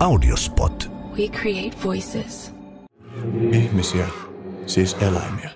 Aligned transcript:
Audiospot. 0.00 0.90
We 1.18 1.28
create 1.28 1.76
voices. 1.84 2.54
Ihmisiä, 3.52 4.06
siis 4.66 4.96
eläimiä. 5.00 5.50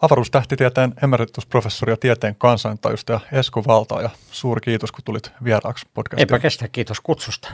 Avaruustähtitieteen 0.00 0.94
emeritusprofessori 1.02 1.92
ja 1.92 1.96
tieteen 1.96 2.36
kansantajustaja 2.36 3.20
Esko 3.32 3.64
Valta 3.66 4.02
ja 4.02 4.10
suuri 4.30 4.60
kiitos, 4.60 4.92
kun 4.92 5.04
tulit 5.04 5.32
vieraaksi 5.44 5.86
podcastiin. 5.94 6.20
Eipä 6.20 6.38
kestä, 6.38 6.68
kiitos 6.68 7.00
kutsusta. 7.00 7.48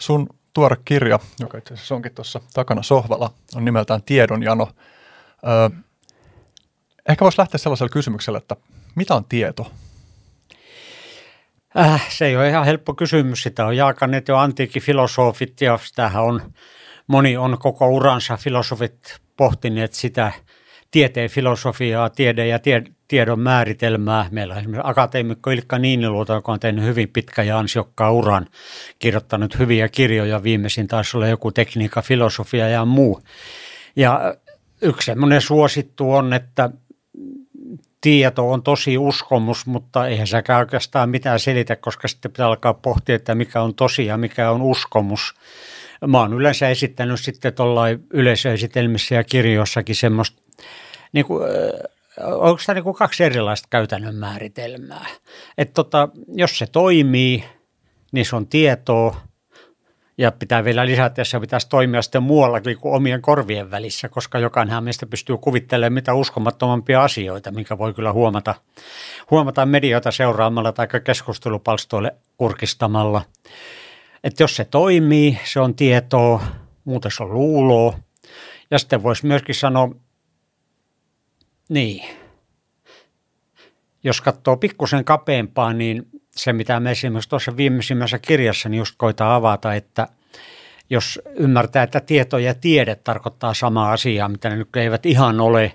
Sun 0.00 0.28
tuore 0.52 0.76
kirja, 0.84 1.18
joka 1.40 1.58
itse 1.58 1.74
asiassa 1.74 1.94
onkin 1.94 2.14
tuossa 2.14 2.40
takana 2.54 2.82
sohvalla, 2.82 3.32
on 3.54 3.64
nimeltään 3.64 4.02
Tiedonjano. 4.02 4.68
Öö, 5.48 5.78
ehkä 7.08 7.24
voisi 7.24 7.38
lähteä 7.38 7.58
sellaisella 7.58 7.90
kysymyksellä, 7.90 8.38
että 8.38 8.56
mitä 8.94 9.14
on 9.14 9.24
tieto? 9.24 9.72
Äh, 11.78 12.08
se 12.08 12.26
ei 12.26 12.36
ole 12.36 12.48
ihan 12.48 12.64
helppo 12.64 12.94
kysymys. 12.94 13.42
Sitä 13.42 13.66
on 13.66 13.76
jaakaneet 13.76 14.28
jo 14.28 14.36
antiikin 14.36 14.82
filosofit 14.82 15.60
ja 15.60 15.78
sitähän 15.82 16.22
on, 16.22 16.52
moni 17.06 17.36
on 17.36 17.58
koko 17.58 17.88
uransa 17.88 18.36
filosofit 18.36 19.20
pohtineet 19.36 19.94
sitä 19.94 20.32
tieteen 20.90 21.30
filosofiaa, 21.30 22.10
tiede 22.10 22.46
ja 22.46 22.58
tie, 22.58 22.82
tiedon 23.08 23.40
määritelmää. 23.40 24.26
Meillä 24.30 24.54
on 24.54 24.60
esimerkiksi 24.60 24.90
akateemikko 24.90 25.50
Ilkka 25.50 25.78
Niiniluoto, 25.78 26.34
joka 26.34 26.52
on 26.52 26.60
tehnyt 26.60 26.84
hyvin 26.84 27.08
pitkä 27.08 27.42
ja 27.42 27.58
ansiokkaan 27.58 28.12
uran, 28.12 28.46
kirjoittanut 28.98 29.58
hyviä 29.58 29.88
kirjoja. 29.88 30.42
Viimeisin 30.42 30.88
taisi 30.88 31.16
olla 31.16 31.26
joku 31.26 31.52
tekniikka, 31.52 32.02
filosofia 32.02 32.68
ja 32.68 32.84
muu. 32.84 33.20
Ja 33.96 34.34
yksi 34.82 35.06
semmoinen 35.06 35.40
suosittu 35.40 36.12
on, 36.12 36.32
että 36.32 36.70
tieto 38.00 38.50
on 38.50 38.62
tosi 38.62 38.98
uskomus, 38.98 39.66
mutta 39.66 40.06
eihän 40.06 40.26
sekään 40.26 40.60
oikeastaan 40.60 41.10
mitään 41.10 41.40
selitä, 41.40 41.76
koska 41.76 42.08
sitten 42.08 42.30
pitää 42.30 42.46
alkaa 42.46 42.74
pohtia, 42.74 43.16
että 43.16 43.34
mikä 43.34 43.62
on 43.62 43.74
tosi 43.74 44.06
ja 44.06 44.16
mikä 44.16 44.50
on 44.50 44.62
uskomus. 44.62 45.34
Mä 46.06 46.20
oon 46.20 46.34
yleensä 46.34 46.68
esittänyt 46.68 47.20
sitten 47.20 47.54
tuollain 47.54 48.06
yleisöesitelmissä 48.10 49.14
ja 49.14 49.24
kirjoissakin 49.24 49.96
semmoista, 49.96 50.42
niin 51.12 51.26
kuin, 51.26 51.42
onko 52.24 52.62
tämä 52.66 52.80
niin 52.80 52.94
kaksi 52.94 53.24
erilaista 53.24 53.68
käytännön 53.70 54.14
määritelmää. 54.14 55.06
Että 55.58 55.74
tota, 55.74 56.08
jos 56.28 56.58
se 56.58 56.66
toimii, 56.66 57.44
niin 58.12 58.26
se 58.26 58.36
on 58.36 58.46
tietoa, 58.46 59.16
ja 60.20 60.32
pitää 60.32 60.64
vielä 60.64 60.86
lisätä, 60.86 61.06
että 61.06 61.24
se 61.24 61.40
pitäisi 61.40 61.68
toimia 61.68 62.02
sitten 62.02 62.22
muuallakin 62.22 62.78
kuin 62.78 62.94
omien 62.94 63.22
korvien 63.22 63.70
välissä, 63.70 64.08
koska 64.08 64.38
jokainen 64.38 64.84
meistä 64.84 65.06
pystyy 65.06 65.36
kuvittelemaan 65.36 65.92
mitä 65.92 66.14
uskomattomampia 66.14 67.02
asioita, 67.02 67.50
minkä 67.50 67.78
voi 67.78 67.94
kyllä 67.94 68.12
huomata, 68.12 68.54
huomata 69.30 69.66
medioita 69.66 70.10
seuraamalla 70.10 70.72
tai 70.72 70.88
keskustelupalstoille 71.04 72.14
kurkistamalla. 72.36 73.22
Että 74.24 74.42
jos 74.42 74.56
se 74.56 74.64
toimii, 74.64 75.38
se 75.44 75.60
on 75.60 75.74
tietoa, 75.74 76.42
muuten 76.84 77.10
se 77.10 77.22
on 77.22 77.32
luuloa. 77.32 77.98
Ja 78.70 78.78
sitten 78.78 79.02
voisi 79.02 79.26
myöskin 79.26 79.54
sanoa, 79.54 79.94
niin, 81.68 82.04
jos 84.04 84.20
katsoo 84.20 84.56
pikkusen 84.56 85.04
kapeampaa, 85.04 85.72
niin 85.72 86.19
se, 86.36 86.52
mitä 86.52 86.80
me 86.80 86.90
esimerkiksi 86.90 87.30
tuossa 87.30 87.56
viimeisimmässä 87.56 88.18
kirjassa 88.18 88.68
niin 88.68 88.78
just 88.78 88.94
koitaan 88.98 89.32
avata, 89.32 89.74
että 89.74 90.08
jos 90.90 91.20
ymmärtää, 91.36 91.82
että 91.82 92.00
tieto 92.00 92.38
ja 92.38 92.54
tiede 92.54 92.94
tarkoittaa 92.94 93.54
samaa 93.54 93.92
asiaa, 93.92 94.28
mitä 94.28 94.48
ne 94.48 94.56
nyt 94.56 94.76
eivät 94.76 95.06
ihan 95.06 95.40
ole, 95.40 95.72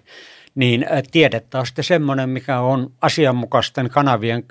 niin 0.55 0.85
tiedettä 1.11 1.59
on 1.59 1.65
sitten 1.65 1.83
semmoinen, 1.83 2.29
mikä 2.29 2.59
on 2.59 2.93
asianmukaisten 3.01 3.89
kanavien 3.89 4.43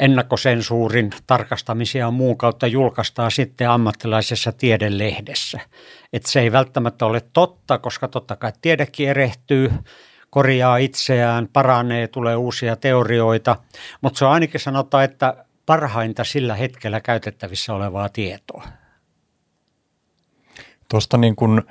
ennakkosensuurin 0.00 1.10
tarkastamisia 1.26 2.04
ja 2.04 2.10
muun 2.10 2.38
kautta 2.38 2.66
julkaistaan 2.66 3.30
sitten 3.30 3.70
ammattilaisessa 3.70 4.52
tiedelehdessä. 4.52 5.60
Että 6.12 6.30
se 6.30 6.40
ei 6.40 6.52
välttämättä 6.52 7.06
ole 7.06 7.22
totta, 7.32 7.78
koska 7.78 8.08
totta 8.08 8.36
kai 8.36 8.52
tiedekin 8.62 9.08
erehtyy, 9.08 9.70
korjaa 10.30 10.76
itseään, 10.76 11.48
paranee, 11.52 12.08
tulee 12.08 12.36
uusia 12.36 12.76
teorioita, 12.76 13.56
mutta 14.00 14.18
se 14.18 14.24
on 14.24 14.32
ainakin 14.32 14.60
sanotaan, 14.60 15.04
että 15.04 15.44
parhainta 15.66 16.24
sillä 16.24 16.54
hetkellä 16.54 17.00
käytettävissä 17.00 17.74
olevaa 17.74 18.08
tietoa. 18.08 18.64
Tuosta 20.88 21.16
niin 21.16 21.36
kuin 21.36 21.62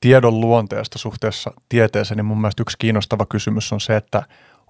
tiedon 0.00 0.40
luonteesta 0.40 0.98
suhteessa 0.98 1.52
tieteeseen, 1.68 2.16
niin 2.16 2.24
mun 2.24 2.40
mielestä 2.40 2.62
yksi 2.62 2.78
kiinnostava 2.78 3.26
kysymys 3.26 3.72
on 3.72 3.80
se, 3.80 3.96
että 3.96 4.22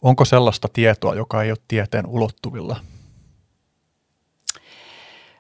onko 0.03 0.25
sellaista 0.25 0.69
tietoa, 0.73 1.15
joka 1.15 1.43
ei 1.43 1.51
ole 1.51 1.59
tieteen 1.69 2.07
ulottuvilla? 2.07 2.77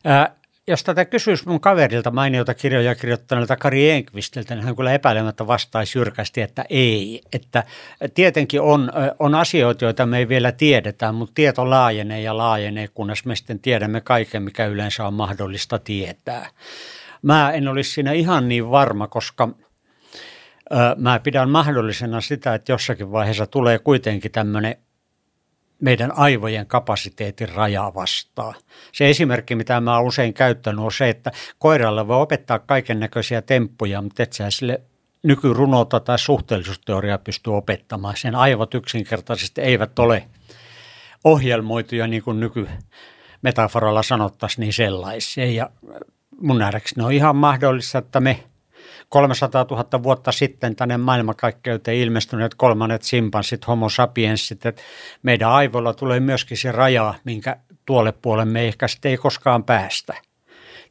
Ää, 0.05 0.37
jos 0.69 0.85
tätä 0.85 1.05
kysyisi 1.05 1.49
mun 1.49 1.61
kaverilta 1.61 2.11
mainiota 2.11 2.55
kirjoja 2.55 2.95
kirjoittaneelta 2.95 3.57
Kari 3.57 3.91
Enqvistiltä, 3.91 4.55
niin 4.55 4.65
hän 4.65 4.77
kyllä 4.77 4.93
epäilemättä 4.93 5.47
vastaisi 5.47 5.99
jyrkästi, 5.99 6.41
että 6.41 6.65
ei. 6.71 7.23
Että 7.33 7.65
tietenkin 8.15 8.61
on, 8.61 8.93
on 9.19 9.35
asioita, 9.35 9.85
joita 9.85 10.07
me 10.07 10.19
ei 10.19 10.29
vielä 10.29 10.53
tiedetä, 10.53 11.13
mutta 11.13 11.35
tieto 11.35 11.71
laajenee 11.71 12.21
ja 12.21 12.37
laajenee, 12.37 12.89
kunnes 12.89 13.25
me 13.25 13.37
sitten 13.37 13.59
tiedämme 13.59 14.01
kaiken, 14.01 14.43
mikä 14.43 14.67
yleensä 14.67 15.07
on 15.07 15.15
mahdollista 15.15 15.79
tietää. 15.79 16.49
Mä 17.23 17.51
en 17.51 17.69
olisi 17.69 17.91
siinä 17.91 18.13
ihan 18.13 18.49
niin 18.49 18.71
varma, 18.71 19.09
koska 19.09 19.49
mä 20.97 21.19
pidän 21.19 21.51
mahdollisena 21.51 22.21
sitä, 22.21 22.55
että 22.55 22.73
jossakin 22.73 23.13
vaiheessa 23.13 23.47
tulee 23.47 23.79
kuitenkin 23.79 24.33
tämmöinen 24.33 24.77
meidän 25.83 26.19
aivojen 26.19 26.67
kapasiteetin 26.67 27.49
raja 27.49 27.93
vastaa. 27.95 28.55
Se 28.93 29.11
esimerkki, 29.11 29.55
mitä 29.55 29.81
mä 29.81 29.97
oon 29.97 30.07
usein 30.07 30.35
käyttänyt, 30.35 30.85
on 30.85 30.93
se, 30.93 31.09
että 31.09 31.33
koiralle 31.59 32.09
voi 32.09 32.21
opettaa 32.21 32.59
kaiken 32.59 33.01
näköisiä 33.01 33.43
temppuja, 33.43 34.03
mutta 34.03 34.23
et 34.23 34.33
sä 34.33 34.51
sille 34.51 34.81
nykyrunota 35.23 36.01
tai 36.01 36.19
suhteellisuusteoriaa 36.19 37.19
pysty 37.19 37.51
opettamaan. 37.51 38.17
Sen 38.17 38.35
aivot 38.35 38.75
yksinkertaisesti 38.75 39.61
eivät 39.61 39.99
ole 39.99 40.29
ohjelmoituja, 41.25 42.07
niin 42.07 42.23
kuin 42.23 42.41
nykymetaforalla 42.41 44.03
sanottaisiin, 44.03 44.61
niin 44.61 44.73
sellaisia. 44.73 45.53
Ja 45.53 45.71
mun 46.41 46.59
nähdäkseni 46.59 47.07
on 47.07 47.13
ihan 47.13 47.37
mahdollista, 47.37 47.99
että 47.99 48.21
me 48.21 48.45
300 49.13 49.67
000 49.71 50.03
vuotta 50.03 50.33
sitten 50.33 50.77
tänne 50.77 50.97
maailmankaikkeuteen 50.97 51.97
ilmestyneet 51.97 52.55
kolmannet 52.55 53.03
simpanssit, 53.03 53.67
homo 53.67 53.89
sapiensit, 53.89 54.67
että 54.67 54.83
meidän 55.23 55.51
aivoilla 55.51 55.95
tulee 55.95 56.21
myöskin 56.21 56.57
se 56.57 56.73
raja, 56.73 57.15
minkä 57.25 57.57
tuolle 57.87 58.13
puolelle 58.13 58.53
me 58.53 58.69
ehkä 58.69 58.89
sitten 58.89 59.11
ei 59.11 59.17
koskaan 59.17 59.65
päästä. 59.65 60.15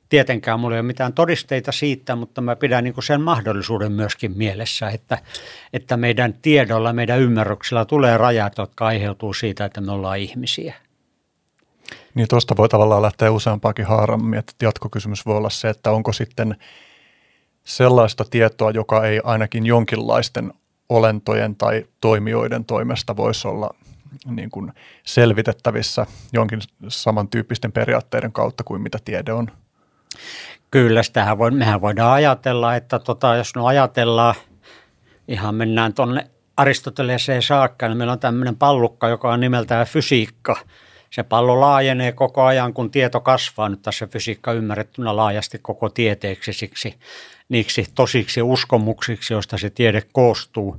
Tietenkään 0.10 0.60
mulla 0.60 0.76
ei 0.76 0.80
ole 0.80 0.88
mitään 0.88 1.14
todisteita 1.14 1.72
siitä, 1.72 2.16
mutta 2.16 2.42
mä 2.42 2.56
pidän 2.56 2.84
niin 2.84 3.04
sen 3.04 3.22
mahdollisuuden 3.22 3.92
myöskin 3.92 4.38
mielessä, 4.38 4.90
että, 4.90 5.18
että 5.74 5.98
meidän 5.98 6.34
tiedolla, 6.42 6.94
meidän 6.94 7.20
ymmärryksellä 7.20 7.86
tulee 7.86 8.18
rajat, 8.18 8.58
jotka 8.58 8.86
aiheutuu 8.88 9.34
siitä, 9.34 9.66
että 9.66 9.82
me 9.82 9.92
ollaan 9.92 10.20
ihmisiä. 10.20 10.76
Niin 12.14 12.28
tuosta 12.28 12.58
voi 12.58 12.70
tavallaan 12.70 13.02
lähteä 13.02 13.32
useampaakin 13.32 13.86
haarammin, 13.86 14.40
että 14.40 14.54
jatkokysymys 14.62 15.26
voi 15.26 15.38
olla 15.38 15.50
se, 15.50 15.70
että 15.70 15.92
onko 15.92 16.14
sitten 16.14 16.56
sellaista 17.64 18.26
tietoa, 18.30 18.72
joka 18.72 19.06
ei 19.06 19.22
ainakin 19.24 19.66
jonkinlaisten 19.66 20.54
olentojen 20.90 21.56
tai 21.56 21.86
toimijoiden 22.02 22.66
toimesta 22.66 23.16
voisi 23.16 23.48
olla 23.48 23.76
niin 24.26 24.50
kuin 24.50 24.72
selvitettävissä 25.04 26.06
jonkin 26.34 26.62
samantyyppisten 26.88 27.72
periaatteiden 27.72 28.32
kautta 28.32 28.64
kuin 28.64 28.82
mitä 28.82 28.98
tiede 29.06 29.34
on. 29.34 29.48
Kyllä, 30.72 31.04
sitähän 31.04 31.38
voi, 31.38 31.52
mehän 31.52 31.82
voidaan 31.82 32.14
ajatella, 32.14 32.76
että 32.76 33.00
tota, 33.00 33.36
jos 33.36 33.56
no 33.56 33.66
ajatellaan, 33.66 34.36
ihan 35.28 35.56
mennään 35.56 35.94
tuonne 35.94 36.28
Aristoteleeseen 36.58 37.42
saakka, 37.42 37.88
niin 37.88 37.98
meillä 37.98 38.14
on 38.14 38.20
tämmöinen 38.20 38.56
pallukka, 38.56 39.10
joka 39.10 39.32
on 39.32 39.40
nimeltään 39.40 39.88
fysiikka– 39.88 40.56
se 41.12 41.24
pallo 41.24 41.60
laajenee 41.60 42.12
koko 42.12 42.44
ajan, 42.44 42.74
kun 42.74 42.92
tieto 42.92 43.20
kasvaa. 43.20 43.70
Nyt 43.70 43.82
tässä 43.82 44.08
fysiikka 44.08 44.54
ymmärrettynä 44.54 45.16
laajasti 45.16 45.60
koko 45.62 45.90
tieteeksi 45.90 46.54
siksi 46.54 46.96
niiksi 47.52 47.86
tosiksi 47.96 48.42
uskomuksiksi, 48.42 49.34
joista 49.34 49.58
se 49.58 49.70
tiede 49.70 50.02
koostuu. 50.12 50.78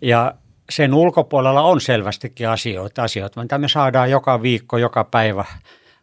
Ja 0.00 0.34
sen 0.70 0.94
ulkopuolella 0.94 1.62
on 1.62 1.80
selvästikin 1.80 2.48
asioita, 2.48 3.02
asioita, 3.02 3.42
mitä 3.42 3.58
me 3.58 3.68
saadaan 3.68 4.10
joka 4.10 4.42
viikko, 4.42 4.78
joka 4.78 5.04
päivä. 5.04 5.44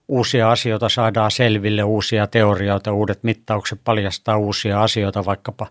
Uusia 0.07 0.51
asioita 0.51 0.89
saadaan 0.89 1.31
selville, 1.31 1.83
uusia 1.83 2.27
teorioita, 2.27 2.93
uudet 2.93 3.23
mittaukset 3.23 3.81
paljastaa 3.83 4.37
uusia 4.37 4.83
asioita 4.83 5.25
vaikkapa 5.25 5.67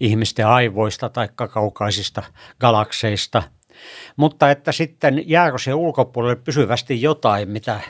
ihmisten 0.00 0.46
aivoista 0.46 1.08
tai 1.08 1.28
kaukaisista 1.36 2.22
galakseista– 2.60 3.42
mutta 4.16 4.50
että 4.50 4.72
sitten 4.72 5.22
jääkö 5.26 5.58
se 5.58 5.74
ulkopuolelle 5.74 6.36
pysyvästi 6.36 7.02
jotain, 7.02 7.48
mitä 7.48 7.80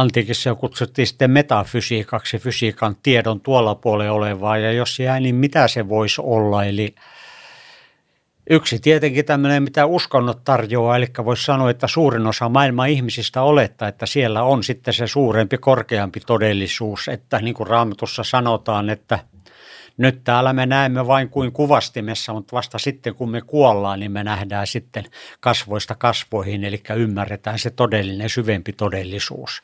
antiikissa 0.00 0.54
kutsuttiin 0.54 1.06
sitten 1.06 1.30
metafysiikaksi, 1.30 2.38
fysiikan 2.38 2.96
tiedon 3.02 3.40
tuolla 3.40 3.74
puolella 3.74 4.12
olevaa, 4.12 4.58
ja 4.58 4.72
jos 4.72 4.98
jää, 4.98 5.20
niin 5.20 5.34
mitä 5.34 5.68
se 5.68 5.88
voisi 5.88 6.20
olla, 6.24 6.64
eli 6.64 6.94
Yksi 8.50 8.78
tietenkin 8.78 9.24
tämmöinen, 9.24 9.62
mitä 9.62 9.86
uskonnot 9.86 10.44
tarjoaa, 10.44 10.96
eli 10.96 11.06
voisi 11.24 11.44
sanoa, 11.44 11.70
että 11.70 11.86
suurin 11.86 12.26
osa 12.26 12.48
maailman 12.48 12.88
ihmisistä 12.88 13.42
olettaa, 13.42 13.88
että 13.88 14.06
siellä 14.06 14.42
on 14.42 14.64
sitten 14.64 14.94
se 14.94 15.06
suurempi, 15.06 15.58
korkeampi 15.58 16.20
todellisuus, 16.20 17.08
että 17.08 17.38
niin 17.38 17.54
kuin 17.54 17.66
Raamatussa 17.66 18.24
sanotaan, 18.24 18.90
että 18.90 19.18
nyt 19.96 20.24
täällä 20.24 20.52
me 20.52 20.66
näemme 20.66 21.06
vain 21.06 21.28
kuin 21.28 21.52
kuvastimessa, 21.52 22.32
mutta 22.32 22.56
vasta 22.56 22.78
sitten 22.78 23.14
kun 23.14 23.30
me 23.30 23.40
kuollaan, 23.40 24.00
niin 24.00 24.12
me 24.12 24.24
nähdään 24.24 24.66
sitten 24.66 25.04
kasvoista 25.40 25.94
kasvoihin, 25.94 26.64
eli 26.64 26.82
ymmärretään 26.96 27.58
se 27.58 27.70
todellinen, 27.70 28.30
syvempi 28.30 28.72
todellisuus. 28.72 29.62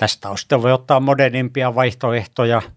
Tästä 0.00 0.28
on 0.30 0.62
voi 0.62 0.72
ottaa 0.72 1.00
modernimpia 1.00 1.74
vaihtoehtoja– 1.74 2.62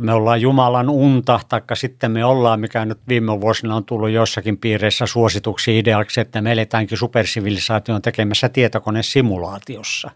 me 0.00 0.12
ollaan 0.12 0.40
Jumalan 0.40 0.88
unta, 0.88 1.40
taikka 1.48 1.74
sitten 1.74 2.10
me 2.10 2.24
ollaan, 2.24 2.60
mikä 2.60 2.84
nyt 2.84 2.98
viime 3.08 3.40
vuosina 3.40 3.76
on 3.76 3.84
tullut 3.84 4.10
joissakin 4.10 4.58
piireissä 4.58 5.06
suosituksi 5.06 5.78
ideaksi, 5.78 6.20
että 6.20 6.42
me 6.42 6.52
eletäänkin 6.52 6.98
supersivilisaation 6.98 8.02
tekemässä 8.02 8.48
tietokonesimulaatiossa, 8.48 10.10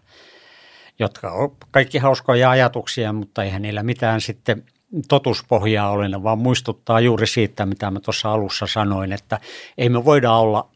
jotka 0.99 1.31
on 1.31 1.55
kaikki 1.71 1.97
hauskoja 1.97 2.49
ajatuksia, 2.49 3.13
mutta 3.13 3.43
eihän 3.43 3.61
niillä 3.61 3.83
mitään 3.83 4.21
sitten 4.21 4.63
totuspohjaa 5.07 5.89
ole, 5.89 6.23
vaan 6.23 6.37
muistuttaa 6.39 6.99
juuri 6.99 7.27
siitä, 7.27 7.65
mitä 7.65 7.91
mä 7.91 7.99
tuossa 7.99 8.31
alussa 8.31 8.67
sanoin, 8.67 9.13
että 9.13 9.39
ei 9.77 9.89
me 9.89 10.05
voida 10.05 10.31
olla 10.31 10.69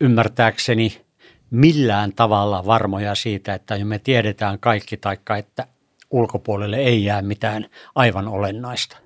ymmärtääkseni 0.00 1.05
millään 1.50 2.12
tavalla 2.12 2.66
varmoja 2.66 3.14
siitä, 3.14 3.54
että 3.54 3.84
me 3.84 3.98
tiedetään 3.98 4.58
kaikki, 4.58 4.96
taikka 4.96 5.36
että 5.36 5.66
ulkopuolelle 6.10 6.76
ei 6.76 7.04
jää 7.04 7.22
mitään 7.22 7.66
aivan 7.94 8.28
olennaista. 8.28 8.96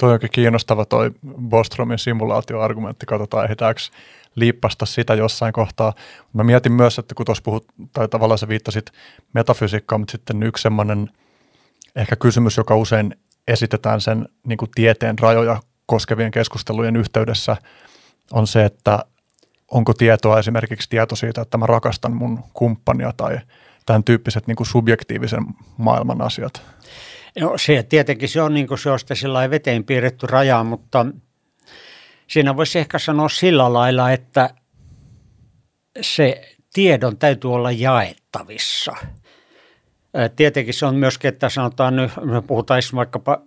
Toi 0.00 0.12
onkin 0.12 0.30
kiinnostava 0.32 0.84
toi 0.84 1.10
Bostromin 1.48 1.98
simulaatioargumentti. 1.98 3.06
Katsotaan, 3.06 3.44
ehditäänkö 3.44 3.80
liippasta 4.34 4.86
sitä 4.86 5.14
jossain 5.14 5.52
kohtaa. 5.52 5.92
Mä 6.32 6.44
mietin 6.44 6.72
myös, 6.72 6.98
että 6.98 7.14
kun 7.14 7.26
tuossa 7.26 7.42
puhut, 7.42 7.66
tai 7.92 8.08
tavallaan 8.08 8.38
sä 8.38 8.48
viittasit 8.48 8.92
metafysiikkaan, 9.32 10.00
mutta 10.00 10.12
sitten 10.12 10.42
yksi 10.42 10.62
semmoinen 10.62 11.10
ehkä 11.96 12.16
kysymys, 12.16 12.56
joka 12.56 12.76
usein 12.76 13.16
esitetään 13.48 14.00
sen 14.00 14.28
niin 14.46 14.58
tieteen 14.74 15.18
rajoja 15.18 15.60
koskevien 15.86 16.30
keskustelujen 16.30 16.96
yhteydessä, 16.96 17.56
on 18.32 18.46
se, 18.46 18.64
että 18.64 19.04
onko 19.72 19.94
tietoa 19.94 20.38
esimerkiksi 20.38 20.88
tieto 20.88 21.16
siitä, 21.16 21.42
että 21.42 21.58
mä 21.58 21.66
rakastan 21.66 22.16
mun 22.16 22.38
kumppania 22.52 23.12
tai– 23.16 23.38
tämän 23.86 24.04
tyyppiset 24.04 24.46
niin 24.46 24.56
kuin 24.56 24.66
subjektiivisen 24.66 25.44
maailman 25.76 26.22
asiat? 26.22 26.62
No 27.40 27.58
se 27.58 27.82
tietenkin 27.82 28.28
se 28.28 28.42
on 28.42 28.54
niin 28.54 28.66
kuin 28.66 28.78
se 28.78 28.90
on 28.90 28.98
sillä 29.12 29.50
veteen 29.50 29.84
piirretty 29.84 30.26
raja, 30.26 30.64
mutta 30.64 31.06
siinä 32.26 32.56
voisi 32.56 32.78
ehkä 32.78 32.98
sanoa 32.98 33.28
sillä 33.28 33.72
lailla, 33.72 34.12
että 34.12 34.54
se 36.00 36.56
tiedon 36.72 37.16
täytyy 37.16 37.54
olla 37.54 37.70
jaettavissa. 37.70 38.92
Tietenkin 40.36 40.74
se 40.74 40.86
on 40.86 40.94
myöskin, 40.94 41.28
että 41.28 41.48
sanotaan 41.48 41.96
nyt, 41.96 42.10
me 42.24 42.42
puhutaan 42.42 42.82
vaikkapa 42.94 43.42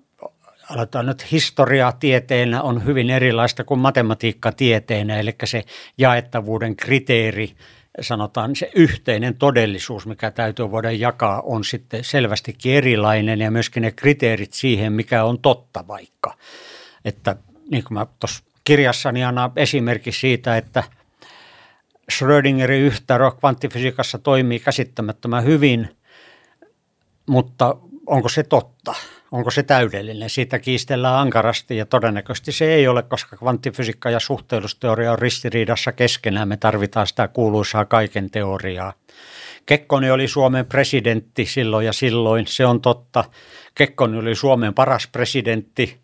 aletaan 0.69 1.05
nyt 1.05 1.31
historiaa 1.31 1.91
tieteenä 1.91 2.61
on 2.61 2.85
hyvin 2.85 3.09
erilaista 3.09 3.63
kuin 3.63 3.79
matematiikka 3.79 4.51
tieteenä, 4.51 5.19
eli 5.19 5.35
se 5.43 5.63
jaettavuuden 5.97 6.75
kriteeri 6.75 7.55
sanotaan 8.01 8.55
se 8.55 8.71
yhteinen 8.75 9.35
todellisuus, 9.35 10.07
mikä 10.07 10.31
täytyy 10.31 10.71
voida 10.71 10.91
jakaa, 10.91 11.41
on 11.41 11.63
sitten 11.63 12.03
selvästikin 12.03 12.73
erilainen 12.73 13.39
ja 13.39 13.51
myöskin 13.51 13.81
ne 13.81 13.91
kriteerit 13.91 14.53
siihen, 14.53 14.93
mikä 14.93 15.23
on 15.23 15.39
totta 15.39 15.87
vaikka. 15.87 16.37
Että 17.05 17.35
niin 17.71 17.83
kuin 17.83 17.93
mä 17.93 18.05
tuossa 18.19 18.43
kirjassani 18.63 19.23
annan 19.23 19.51
esimerkki 19.55 20.11
siitä, 20.11 20.57
että 20.57 20.83
Schrödingerin 22.11 22.81
yhtälö 22.81 23.31
kvanttifysiikassa 23.31 24.17
toimii 24.17 24.59
käsittämättömän 24.59 25.43
hyvin, 25.43 25.97
mutta 27.25 27.77
onko 28.07 28.29
se 28.29 28.43
totta? 28.43 28.93
Onko 29.35 29.51
se 29.51 29.63
täydellinen? 29.63 30.29
Siitä 30.29 30.59
kiistellään 30.59 31.15
ankarasti 31.15 31.77
ja 31.77 31.85
todennäköisesti 31.85 32.51
se 32.51 32.73
ei 32.73 32.87
ole, 32.87 33.03
koska 33.03 33.37
kvanttifysiikka 33.37 34.09
ja 34.09 34.19
suhteellisuusteoria 34.19 35.11
on 35.11 35.19
ristiriidassa 35.19 35.91
keskenään. 35.91 36.47
Me 36.47 36.57
tarvitaan 36.57 37.07
sitä 37.07 37.27
kuuluisaa 37.27 37.85
kaiken 37.85 38.31
teoriaa. 38.31 38.93
Kekkonen 39.65 40.13
oli 40.13 40.27
Suomen 40.27 40.65
presidentti 40.65 41.45
silloin 41.45 41.85
ja 41.85 41.93
silloin, 41.93 42.47
se 42.47 42.65
on 42.65 42.81
totta. 42.81 43.23
Kekkonen 43.75 44.19
oli 44.19 44.35
Suomen 44.35 44.73
paras 44.73 45.07
presidentti. 45.07 45.97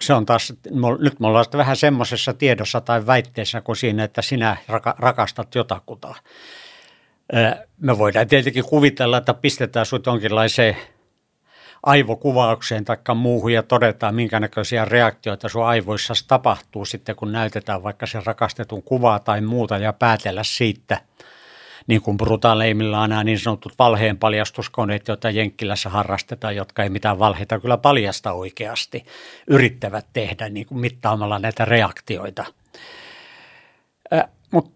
Se 0.00 0.14
on 0.14 0.26
taas, 0.26 0.52
nyt 0.98 1.20
me 1.20 1.26
ollaan 1.26 1.46
vähän 1.56 1.76
semmoisessa 1.76 2.32
tiedossa 2.32 2.80
tai 2.80 3.06
väitteessä 3.06 3.60
kuin 3.60 3.76
siinä, 3.76 4.04
että 4.04 4.22
sinä 4.22 4.56
rakastat 4.98 5.54
jotakuta. 5.54 6.14
Me 7.80 7.98
voidaan 7.98 8.28
tietenkin 8.28 8.64
kuvitella, 8.64 9.18
että 9.18 9.34
pistetään 9.34 9.86
sinut 9.86 10.06
jonkinlaiseen 10.06 10.76
aivokuvaukseen 11.86 12.84
tai 12.84 12.96
muuhun 13.14 13.52
ja 13.52 13.62
todetaan, 13.62 14.14
minkä 14.14 14.40
näköisiä 14.40 14.84
reaktioita 14.84 15.48
sun 15.48 15.66
aivoissa 15.66 16.14
tapahtuu 16.28 16.84
sitten, 16.84 17.16
kun 17.16 17.32
näytetään 17.32 17.82
vaikka 17.82 18.06
sen 18.06 18.26
rakastetun 18.26 18.82
kuvaa 18.82 19.18
tai 19.18 19.40
muuta 19.40 19.78
ja 19.78 19.92
päätellä 19.92 20.44
siitä, 20.44 21.00
niin 21.86 22.02
kuin 22.02 22.16
brutaaleimmillaan 22.16 23.10
nämä 23.10 23.24
niin 23.24 23.38
sanotut 23.38 23.72
valheen 23.78 24.18
paljastuskoneet, 24.18 25.08
joita 25.08 25.30
Jenkkilässä 25.30 25.88
harrastetaan, 25.88 26.56
jotka 26.56 26.82
ei 26.82 26.88
mitään 26.88 27.18
valheita 27.18 27.60
kyllä 27.60 27.76
paljasta 27.76 28.32
oikeasti, 28.32 29.04
yrittävät 29.46 30.06
tehdä 30.12 30.48
niin 30.48 30.66
kuin 30.66 30.78
mittaamalla 30.78 31.38
näitä 31.38 31.64
reaktioita. 31.64 32.44
Äh, 34.12 34.24
Mutta 34.50 34.70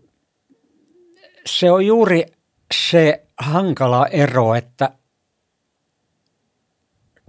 se 1.47 1.71
on 1.71 1.87
juuri 1.87 2.27
se 2.75 3.23
hankala 3.39 4.07
ero, 4.07 4.55
että 4.55 4.91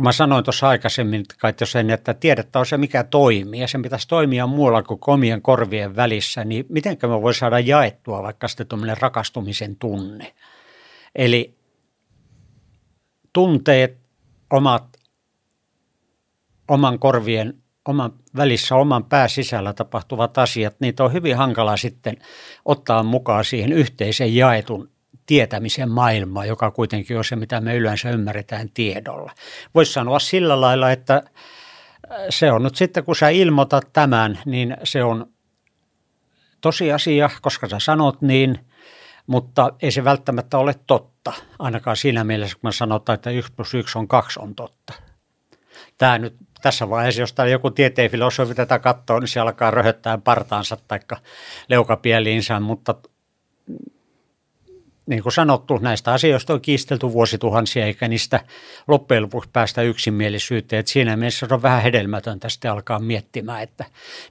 Mä 0.01 0.11
sanoin 0.11 0.43
tuossa 0.43 0.69
aikaisemmin, 0.69 1.25
kai 1.37 1.53
sen, 1.63 1.89
että 1.89 2.13
tiedettä 2.13 2.59
on 2.59 2.65
se, 2.65 2.77
mikä 2.77 3.03
toimii 3.03 3.61
ja 3.61 3.67
sen 3.67 3.81
pitäisi 3.81 4.07
toimia 4.07 4.47
muualla 4.47 4.83
kuin 4.83 4.99
komien 4.99 5.41
korvien 5.41 5.95
välissä, 5.95 6.45
niin 6.45 6.65
miten 6.69 6.97
me 7.03 7.21
voi 7.21 7.33
saada 7.33 7.59
jaettua 7.59 8.23
vaikka 8.23 8.47
sitten 8.47 8.67
tuommoinen 8.67 8.97
rakastumisen 8.97 9.75
tunne. 9.75 10.33
Eli 11.15 11.57
tunteet, 13.33 13.97
omat, 14.49 14.97
oman 16.67 16.99
korvien, 16.99 17.53
oman 17.87 18.13
välissä, 18.35 18.75
oman 18.75 19.05
pääsisällä 19.05 19.73
tapahtuvat 19.73 20.37
asiat, 20.37 20.75
niitä 20.79 21.03
on 21.03 21.13
hyvin 21.13 21.37
hankala 21.37 21.77
sitten 21.77 22.17
ottaa 22.65 23.03
mukaan 23.03 23.45
siihen 23.45 23.73
yhteisen 23.73 24.35
jaetun 24.35 24.89
tietämisen 25.25 25.91
maailmaa, 25.91 26.45
joka 26.45 26.71
kuitenkin 26.71 27.17
on 27.17 27.25
se, 27.25 27.35
mitä 27.35 27.61
me 27.61 27.75
yleensä 27.75 28.09
ymmärretään 28.09 28.69
tiedolla. 28.69 29.31
Voisi 29.75 29.93
sanoa 29.93 30.19
sillä 30.19 30.61
lailla, 30.61 30.91
että 30.91 31.15
äh, 31.15 32.17
se 32.29 32.51
on 32.51 32.63
nyt 32.63 32.75
sitten, 32.75 33.03
kun 33.03 33.15
sä 33.15 33.29
ilmoitat 33.29 33.93
tämän, 33.93 34.39
niin 34.45 34.77
se 34.83 35.03
on 35.03 35.25
tosiasia, 36.61 37.29
koska 37.41 37.69
sä 37.69 37.79
sanot 37.79 38.21
niin, 38.21 38.59
mutta 39.27 39.73
ei 39.81 39.91
se 39.91 40.03
välttämättä 40.03 40.57
ole 40.57 40.75
totta. 40.87 41.33
Ainakaan 41.59 41.97
siinä 41.97 42.23
mielessä, 42.23 42.55
kun 42.55 42.67
me 42.67 42.71
sanotaan, 42.71 43.13
että 43.13 43.29
1 43.29 43.53
plus 43.53 43.73
1 43.73 43.97
on 43.97 44.07
2 44.07 44.39
on 44.39 44.55
totta. 44.55 44.93
Tämä 45.97 46.17
nyt 46.17 46.35
tässä 46.61 46.89
vaiheessa, 46.89 47.21
jos 47.21 47.33
täällä 47.33 47.51
joku 47.51 47.71
filosofi 48.11 48.55
tätä 48.55 48.79
katsoo, 48.79 49.19
niin 49.19 49.27
se 49.27 49.39
alkaa 49.39 49.71
röhöttää 49.71 50.17
partaansa 50.17 50.77
tai 50.87 50.99
leukapieliinsä, 51.69 52.59
mutta 52.59 52.95
niin 55.07 55.23
kuin 55.23 55.33
sanottu, 55.33 55.77
näistä 55.77 56.13
asioista 56.13 56.53
on 56.53 56.61
kiistelty 56.61 57.11
vuosituhansia, 57.11 57.85
eikä 57.85 58.07
niistä 58.07 58.39
loppujen 58.87 59.23
lopuksi 59.23 59.49
päästä 59.53 59.81
yksimielisyyteen. 59.81 60.79
Että 60.79 60.91
siinä 60.91 61.17
mielessä 61.17 61.47
on 61.51 61.61
vähän 61.61 61.81
hedelmätöntä 61.81 62.49
sitten 62.49 62.71
alkaa 62.71 62.99
miettimään, 62.99 63.61
että 63.63 63.85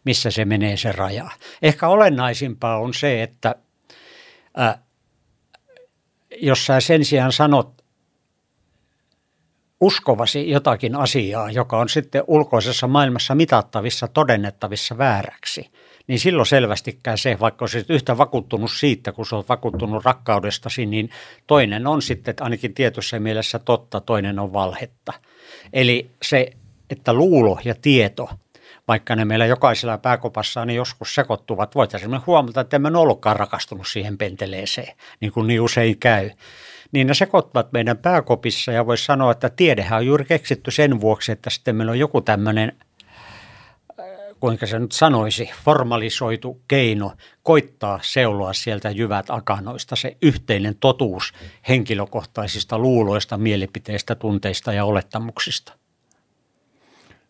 missä 0.04 0.30
se 0.30 0.44
menee 0.44 0.76
se 0.76 0.92
raja. 0.92 1.30
Ehkä 1.62 1.88
olennaisimpaa 1.88 2.78
on 2.78 2.94
se, 2.94 3.22
että 3.22 3.54
ää, 4.56 4.78
jos 6.42 6.66
sä 6.66 6.80
sen 6.80 7.04
sijaan 7.04 7.32
sanot 7.32 7.84
uskovasi 9.80 10.50
jotakin 10.50 10.96
asiaa, 10.96 11.50
joka 11.50 11.78
on 11.78 11.88
sitten 11.88 12.24
ulkoisessa 12.26 12.86
maailmassa 12.86 13.34
mitattavissa, 13.34 14.08
todennettavissa 14.08 14.98
vääräksi– 14.98 15.70
niin 16.06 16.18
silloin 16.18 16.46
selvästikään 16.46 17.18
se, 17.18 17.36
vaikka 17.40 17.62
olisit 17.62 17.90
yhtä 17.90 18.18
vakuuttunut 18.18 18.70
siitä, 18.70 19.12
kun 19.12 19.24
olet 19.32 19.48
vakuuttunut 19.48 20.04
rakkaudestasi, 20.04 20.86
niin 20.86 21.10
toinen 21.46 21.86
on 21.86 22.02
sitten 22.02 22.34
ainakin 22.40 22.74
tietyssä 22.74 23.18
mielessä 23.18 23.58
totta, 23.58 24.00
toinen 24.00 24.38
on 24.38 24.52
valhetta. 24.52 25.12
Eli 25.72 26.10
se, 26.22 26.52
että 26.90 27.12
luulo 27.12 27.58
ja 27.64 27.74
tieto, 27.82 28.30
vaikka 28.88 29.16
ne 29.16 29.24
meillä 29.24 29.46
jokaisella 29.46 29.98
pääkopassa 29.98 30.64
niin 30.64 30.76
joskus 30.76 31.14
sekoittuvat, 31.14 31.74
voitaisiin 31.74 32.26
huomata, 32.26 32.60
että 32.60 32.76
emme 32.76 32.98
ollutkaan 32.98 33.36
rakastunut 33.36 33.86
siihen 33.88 34.18
penteleeseen, 34.18 34.96
niin 35.20 35.32
kuin 35.32 35.46
niin 35.46 35.60
usein 35.60 35.98
käy 35.98 36.30
niin 36.92 37.06
ne 37.06 37.14
sekoittuvat 37.14 37.72
meidän 37.72 37.98
pääkopissa 37.98 38.72
ja 38.72 38.86
voisi 38.86 39.04
sanoa, 39.04 39.32
että 39.32 39.50
tiedehän 39.50 39.98
on 39.98 40.06
juuri 40.06 40.24
keksitty 40.24 40.70
sen 40.70 41.00
vuoksi, 41.00 41.32
että 41.32 41.50
sitten 41.50 41.76
meillä 41.76 41.90
on 41.90 41.98
joku 41.98 42.20
tämmöinen 42.20 42.72
kuinka 44.40 44.66
se 44.66 44.78
nyt 44.78 44.92
sanoisi, 44.92 45.50
formalisoitu 45.64 46.60
keino 46.68 47.12
koittaa 47.42 47.98
seuloa 48.02 48.52
sieltä 48.52 48.90
jyvät 48.90 49.26
akanoista 49.28 49.96
se 49.96 50.16
yhteinen 50.22 50.76
totuus 50.80 51.32
henkilökohtaisista 51.68 52.78
luuloista, 52.78 53.36
mielipiteistä, 53.36 54.14
tunteista 54.14 54.72
ja 54.72 54.84
olettamuksista. 54.84 55.72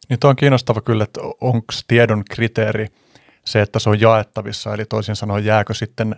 Niin 0.09 0.21
tuo 0.21 0.31
on 0.31 0.37
kiinnostava 0.37 0.81
kyllä, 0.81 1.05
että 1.05 1.21
onko 1.40 1.67
tiedon 1.87 2.25
kriteeri 2.31 2.87
se, 3.45 3.61
että 3.61 3.79
se 3.79 3.90
on 3.90 4.00
jaettavissa, 4.00 4.75
eli 4.75 4.85
toisin 4.85 5.17
sanoen 5.17 5.45
jääkö 5.45 5.75
sitten 5.75 6.17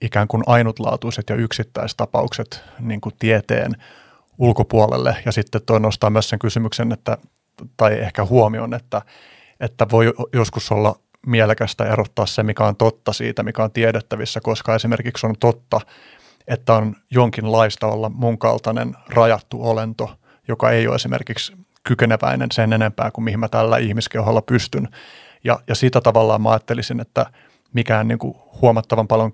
ikään 0.00 0.28
kuin 0.28 0.42
ainutlaatuiset 0.46 1.30
ja 1.30 1.36
yksittäistapaukset 1.36 2.62
niin 2.80 3.00
kuin 3.00 3.14
tieteen 3.18 3.72
ulkopuolelle. 4.38 5.16
Ja 5.24 5.32
sitten 5.32 5.60
tuo 5.66 5.78
nostaa 5.78 6.10
myös 6.10 6.28
sen 6.28 6.38
kysymyksen, 6.38 6.92
että, 6.92 7.18
tai 7.76 7.98
ehkä 7.98 8.24
huomion, 8.24 8.74
että, 8.74 9.02
että 9.60 9.86
voi 9.90 10.12
joskus 10.32 10.72
olla 10.72 10.96
mielekästä 11.26 11.84
erottaa 11.84 12.26
se, 12.26 12.42
mikä 12.42 12.64
on 12.64 12.76
totta 12.76 13.12
siitä, 13.12 13.42
mikä 13.42 13.64
on 13.64 13.70
tiedettävissä, 13.70 14.40
koska 14.40 14.74
esimerkiksi 14.74 15.26
on 15.26 15.34
totta, 15.40 15.80
että 16.48 16.74
on 16.74 16.96
jonkinlaista 17.10 17.86
olla 17.86 18.08
mun 18.08 18.38
kaltainen 18.38 18.94
rajattu 19.08 19.68
olento, 19.68 20.10
joka 20.48 20.70
ei 20.70 20.86
ole 20.86 20.94
esimerkiksi 20.94 21.52
kykeneväinen 21.82 22.48
sen 22.52 22.72
enempää 22.72 23.10
kuin 23.10 23.24
mihin 23.24 23.40
mä 23.40 23.48
tällä 23.48 23.78
ihmiskeholla 23.78 24.42
pystyn. 24.42 24.88
Ja, 25.44 25.58
ja 25.68 25.74
sitä 25.74 26.00
tavallaan 26.00 26.42
mä 26.42 26.50
ajattelisin, 26.50 27.00
että 27.00 27.26
mikään 27.72 28.08
niin 28.08 28.18
kuin 28.18 28.34
huomattavan 28.62 29.08
paljon 29.08 29.32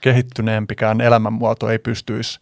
kehittyneempikään 0.00 1.00
elämänmuoto 1.00 1.68
ei 1.70 1.78
pystyisi 1.78 2.40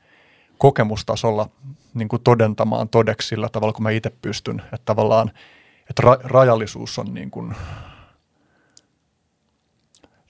kokemustasolla 0.59 1.49
niin 1.95 2.09
kuin 2.09 2.23
todentamaan 2.23 2.89
todeksi 2.89 3.29
sillä 3.29 3.49
tavalla, 3.49 3.73
kun 3.73 3.83
mä 3.83 3.91
itse 3.91 4.13
pystyn. 4.23 4.61
Että 4.61 4.85
tavallaan 4.85 5.31
että 5.91 6.03
ra- 6.03 6.21
rajallisuus 6.25 6.99
on 6.99 7.15
niin 7.15 7.31
kuin, 7.31 7.55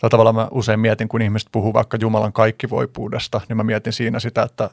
Tällä 0.04 0.10
tavalla 0.10 0.32
mä 0.32 0.48
usein 0.50 0.80
mietin, 0.80 1.08
kun 1.08 1.22
ihmiset 1.22 1.48
puhuu 1.52 1.72
vaikka 1.72 1.98
Jumalan 2.00 2.32
kaikkivoipuudesta, 2.32 3.40
niin 3.48 3.56
mä 3.56 3.62
mietin 3.62 3.92
siinä 3.92 4.20
sitä, 4.20 4.42
että, 4.42 4.70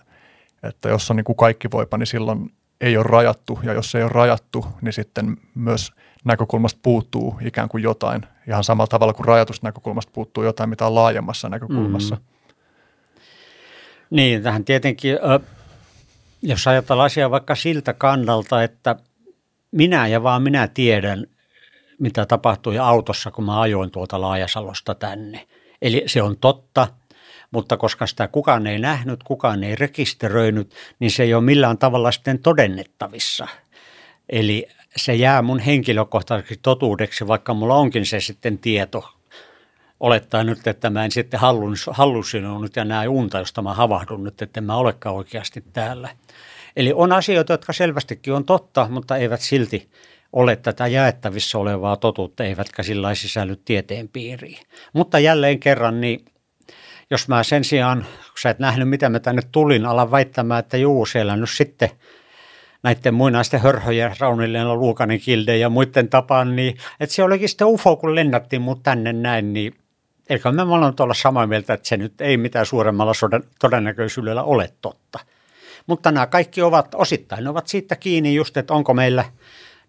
että 0.64 0.90
jos 0.90 1.12
on 1.12 1.18
niin 1.18 1.24
kuin 1.24 1.36
kaikkivoipa, 1.36 1.98
niin 1.98 2.08
silloin 2.08 2.52
ei 2.82 2.98
ole 2.98 3.06
rajattu, 3.10 3.60
ja 3.64 3.74
jos 3.74 3.96
ei 3.96 4.04
ole 4.04 4.12
rajattu, 4.14 4.66
niin 4.82 4.94
sitten 4.94 5.38
myös 5.56 5.92
näkökulmasta 6.24 6.80
puuttuu 6.84 7.38
ikään 7.46 7.70
kuin 7.70 7.84
jotain, 7.84 8.22
ihan 8.48 8.64
samalla 8.64 8.88
tavalla 8.88 9.14
kuin 9.14 9.26
rajatusta 9.26 9.68
näkökulmasta 9.68 10.12
puuttuu 10.16 10.44
jotain, 10.44 10.70
mitä 10.70 10.88
on 10.88 10.96
laajemmassa 10.96 11.50
näkökulmassa. 11.50 12.16
Mm. 12.16 12.22
Niin, 14.10 14.44
tähän 14.44 14.66
tietenkin, 14.66 15.18
jos 16.42 16.68
ajatellaan 16.68 17.06
asiaa 17.06 17.32
vaikka 17.32 17.56
siltä 17.56 17.94
kannalta, 17.94 18.64
että 18.64 18.96
minä 19.72 20.08
ja 20.08 20.24
vaan 20.24 20.44
minä 20.44 20.68
tiedän, 20.68 21.28
mitä 22.00 22.26
tapahtui 22.26 22.78
autossa, 22.78 23.32
kun 23.32 23.46
mä 23.46 23.62
ajoin 23.62 23.92
tuolta 23.92 24.22
Laajasalosta 24.22 24.96
tänne. 24.96 25.48
Eli 25.82 26.04
se 26.06 26.22
on 26.22 26.38
totta, 26.38 26.88
mutta 27.52 27.78
koska 27.78 28.08
sitä 28.08 28.28
kukaan 28.28 28.68
ei 28.68 28.80
nähnyt, 28.80 29.24
kukaan 29.24 29.64
ei 29.64 29.76
rekisteröinyt, 29.76 30.74
niin 31.00 31.12
se 31.12 31.24
ei 31.24 31.34
ole 31.34 31.44
millään 31.44 31.78
tavalla 31.78 32.12
sitten 32.12 32.40
todennettavissa. 32.40 33.48
Eli 34.30 34.68
se 34.96 35.16
jää 35.16 35.42
mun 35.42 35.60
henkilökohtaiseksi 35.60 36.60
totuudeksi, 36.62 37.28
vaikka 37.28 37.54
mulla 37.54 37.76
onkin 37.76 38.06
se 38.06 38.20
sitten 38.20 38.58
tieto. 38.58 39.10
Olettaa 40.00 40.44
nyt, 40.44 40.68
että 40.68 40.90
mä 40.90 41.06
en 41.06 41.12
sitten 41.12 41.40
hallusinoinut 41.92 42.76
ja 42.76 42.86
näe 42.86 43.08
unta, 43.08 43.40
josta 43.40 43.62
mä 43.62 43.74
havahdun 43.74 44.24
nyt, 44.24 44.42
että 44.42 44.60
en 44.60 44.64
mä 44.64 44.76
olekaan 44.76 45.16
oikeasti 45.16 45.64
täällä. 45.74 46.10
Eli 46.76 46.94
on 46.96 47.12
asioita, 47.12 47.54
jotka 47.54 47.74
selvästikin 47.74 48.34
on 48.34 48.46
totta, 48.46 48.88
mutta 48.90 49.18
eivät 49.18 49.42
silti 49.42 49.90
ole 50.34 50.56
tätä 50.56 50.88
jaettavissa 50.88 51.60
olevaa 51.60 51.98
totuutta, 51.98 52.44
eivätkä 52.44 52.84
sillä 52.84 53.16
sisälly 53.16 53.56
tieteen 53.56 54.10
piiriin. 54.10 54.60
Mutta 54.94 55.20
jälleen 55.20 55.60
kerran, 55.60 56.02
niin 56.02 56.26
jos 57.10 57.28
mä 57.28 57.44
sen 57.44 57.64
sijaan, 57.64 58.06
kun 58.08 58.42
sä 58.42 58.50
et 58.50 58.60
nähnyt 58.60 58.90
mitä 58.90 59.10
mä 59.10 59.20
tänne 59.20 59.42
tulin, 59.52 59.86
alan 59.86 60.12
väittämään, 60.12 60.60
että 60.60 60.78
juu, 60.78 61.06
siellä 61.06 61.36
nyt 61.36 61.50
sitten 61.50 61.90
näiden 62.84 63.14
muinaisten 63.14 63.60
hörhöjen, 63.60 64.16
Raunilleen, 64.20 64.80
Luukanen, 64.80 65.20
Kilde 65.20 65.58
ja 65.58 65.70
muiden 65.70 66.10
tapaan, 66.10 66.56
niin 66.56 66.78
että 67.00 67.16
se 67.16 67.24
olikin 67.24 67.50
sitten 67.50 67.68
UFO, 67.68 67.96
kun 67.96 68.16
lennättiin 68.16 68.62
mut 68.62 68.84
tänne 68.84 69.14
näin, 69.14 69.54
niin 69.54 69.76
eikä 70.30 70.52
me 70.52 70.62
olla 70.62 70.94
olla 71.00 71.14
samaa 71.14 71.48
mieltä, 71.48 71.74
että 71.74 71.88
se 71.88 71.98
nyt 71.98 72.22
ei 72.22 72.38
mitään 72.38 72.66
suuremmalla 72.66 73.14
todennäköisyydellä 73.60 74.44
ole 74.44 74.74
totta. 74.82 75.20
Mutta 75.92 76.12
nämä 76.12 76.28
kaikki 76.28 76.62
ovat 76.62 76.96
osittain, 76.96 77.44
ne 77.44 77.50
ovat 77.50 77.68
siitä 77.68 77.96
kiinni 77.96 78.36
just, 78.36 78.58
että 78.58 78.74
onko 78.74 78.94
meillä– 78.94 79.26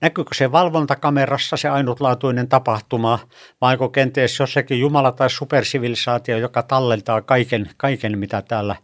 Näkyykö 0.02 0.34
se 0.34 0.52
valvontakamerassa 0.52 1.56
se 1.56 1.68
ainutlaatuinen 1.68 2.48
tapahtuma, 2.48 3.18
vai 3.60 3.72
onko 3.72 3.88
kenties 3.88 4.38
jossakin 4.38 4.80
Jumala 4.80 5.12
tai 5.12 5.30
supersivilisaatio, 5.30 6.38
joka 6.38 6.62
tallentaa 6.62 7.20
kaiken, 7.20 7.70
kaiken 7.76 8.18
mitä 8.18 8.42
täällä 8.42 8.76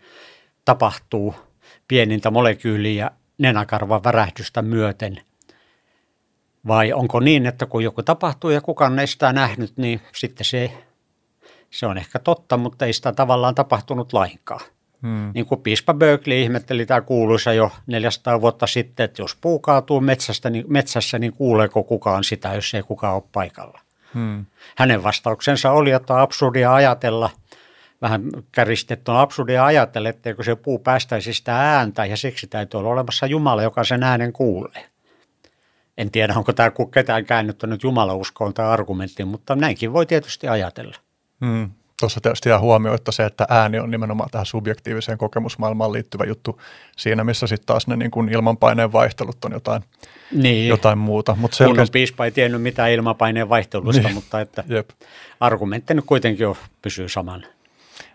tapahtuu 0.64 1.34
pienintä 1.88 2.30
molekyyliä 2.30 3.10
nenäkarvan 3.38 4.04
värähdystä 4.04 4.62
myöten? 4.62 5.20
Vai 6.66 6.92
onko 6.92 7.20
niin, 7.20 7.46
että 7.46 7.66
kun 7.66 7.84
joku 7.84 8.02
tapahtuu 8.02 8.50
ja 8.50 8.60
kukaan 8.60 8.98
ei 8.98 9.06
sitä 9.06 9.32
nähnyt, 9.32 9.76
niin 9.76 10.00
sitten 10.14 10.44
se, 10.44 10.72
se 11.70 11.86
on 11.86 11.98
ehkä 11.98 12.18
totta, 12.18 12.56
mutta 12.56 12.86
ei 12.86 12.92
sitä 12.92 13.12
tavallaan 13.12 13.54
tapahtunut 13.54 14.12
lainkaan. 14.12 14.77
Hmm. 15.02 15.30
Niin 15.34 15.46
kuin 15.46 15.60
piispa 15.60 15.94
Berkeley 15.94 16.42
ihmetteli 16.42 16.86
tämä 16.86 17.00
kuuluisa 17.00 17.52
jo 17.52 17.70
400 17.86 18.40
vuotta 18.40 18.66
sitten, 18.66 19.04
että 19.04 19.22
jos 19.22 19.36
puu 19.40 19.58
kaatuu 19.58 20.00
metsästä, 20.00 20.50
niin, 20.50 20.64
metsässä, 20.68 21.18
niin 21.18 21.32
kuuleeko 21.32 21.84
kukaan 21.84 22.24
sitä, 22.24 22.54
jos 22.54 22.74
ei 22.74 22.82
kukaan 22.82 23.14
ole 23.14 23.22
paikalla. 23.32 23.80
Hmm. 24.14 24.46
Hänen 24.76 25.02
vastauksensa 25.02 25.70
oli, 25.70 25.90
että 25.90 26.14
on 26.14 26.20
absurdia 26.20 26.74
ajatella, 26.74 27.30
vähän 28.02 28.22
käristetty 28.52 29.10
on 29.10 29.16
absurdia 29.16 29.64
ajatella, 29.64 30.08
etteikö 30.08 30.42
se 30.42 30.56
puu 30.56 30.78
päästäisi 30.78 31.34
sitä 31.34 31.56
ääntä 31.56 32.04
ja 32.04 32.16
siksi 32.16 32.46
täytyy 32.46 32.78
olla 32.80 32.90
olemassa 32.90 33.26
Jumala, 33.26 33.62
joka 33.62 33.84
sen 33.84 34.02
äänen 34.02 34.32
kuulee. 34.32 34.84
En 35.98 36.10
tiedä, 36.10 36.34
onko 36.36 36.52
tämä 36.52 36.70
ketään 36.94 37.24
käännyttänyt 37.24 37.82
Jumalauskoon 37.82 38.54
tai 38.54 38.66
argumenttiin, 38.66 39.28
mutta 39.28 39.56
näinkin 39.56 39.92
voi 39.92 40.06
tietysti 40.06 40.48
ajatella. 40.48 40.96
Hmm. 41.44 41.70
Tuossa 42.00 42.20
tietysti 42.20 42.48
jää 42.48 42.58
huomioita 42.58 43.12
se, 43.12 43.24
että 43.24 43.46
ääni 43.48 43.78
on 43.78 43.90
nimenomaan 43.90 44.30
tähän 44.30 44.46
subjektiiviseen 44.46 45.18
kokemusmaailmaan 45.18 45.92
liittyvä 45.92 46.24
juttu 46.24 46.60
siinä, 46.96 47.24
missä 47.24 47.46
sitten 47.46 47.66
taas 47.66 47.86
ne 47.86 47.96
niin 47.96 48.10
kuin 48.10 48.28
ilmanpaineen 48.28 48.92
vaihtelut 48.92 49.44
on 49.44 49.52
jotain, 49.52 49.82
niin. 50.32 50.68
jotain 50.68 50.98
muuta. 50.98 51.36
Mut 51.40 51.52
selkeästi... 51.52 51.92
piispa 51.92 52.24
ei 52.24 52.30
tiennyt 52.30 52.62
mitään 52.62 52.90
ilmanpaineen 52.90 53.48
vaihtelusta, 53.48 54.02
niin. 54.02 54.14
mutta 54.14 54.40
että 54.40 54.64
Jep. 54.74 54.90
argumentti 55.40 55.94
nyt 55.94 56.04
kuitenkin 56.04 56.44
jo 56.44 56.56
pysyy 56.82 57.08
saman. 57.08 57.46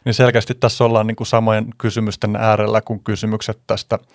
Niin 0.06 0.14
selkeästi 0.14 0.54
tässä 0.54 0.84
ollaan 0.84 1.08
niin 1.08 1.16
kuin 1.16 1.28
samojen 1.28 1.66
kysymysten 1.78 2.36
äärellä 2.36 2.82
kuin 2.82 3.04
kysymykset 3.04 3.60
tästä– 3.68 4.00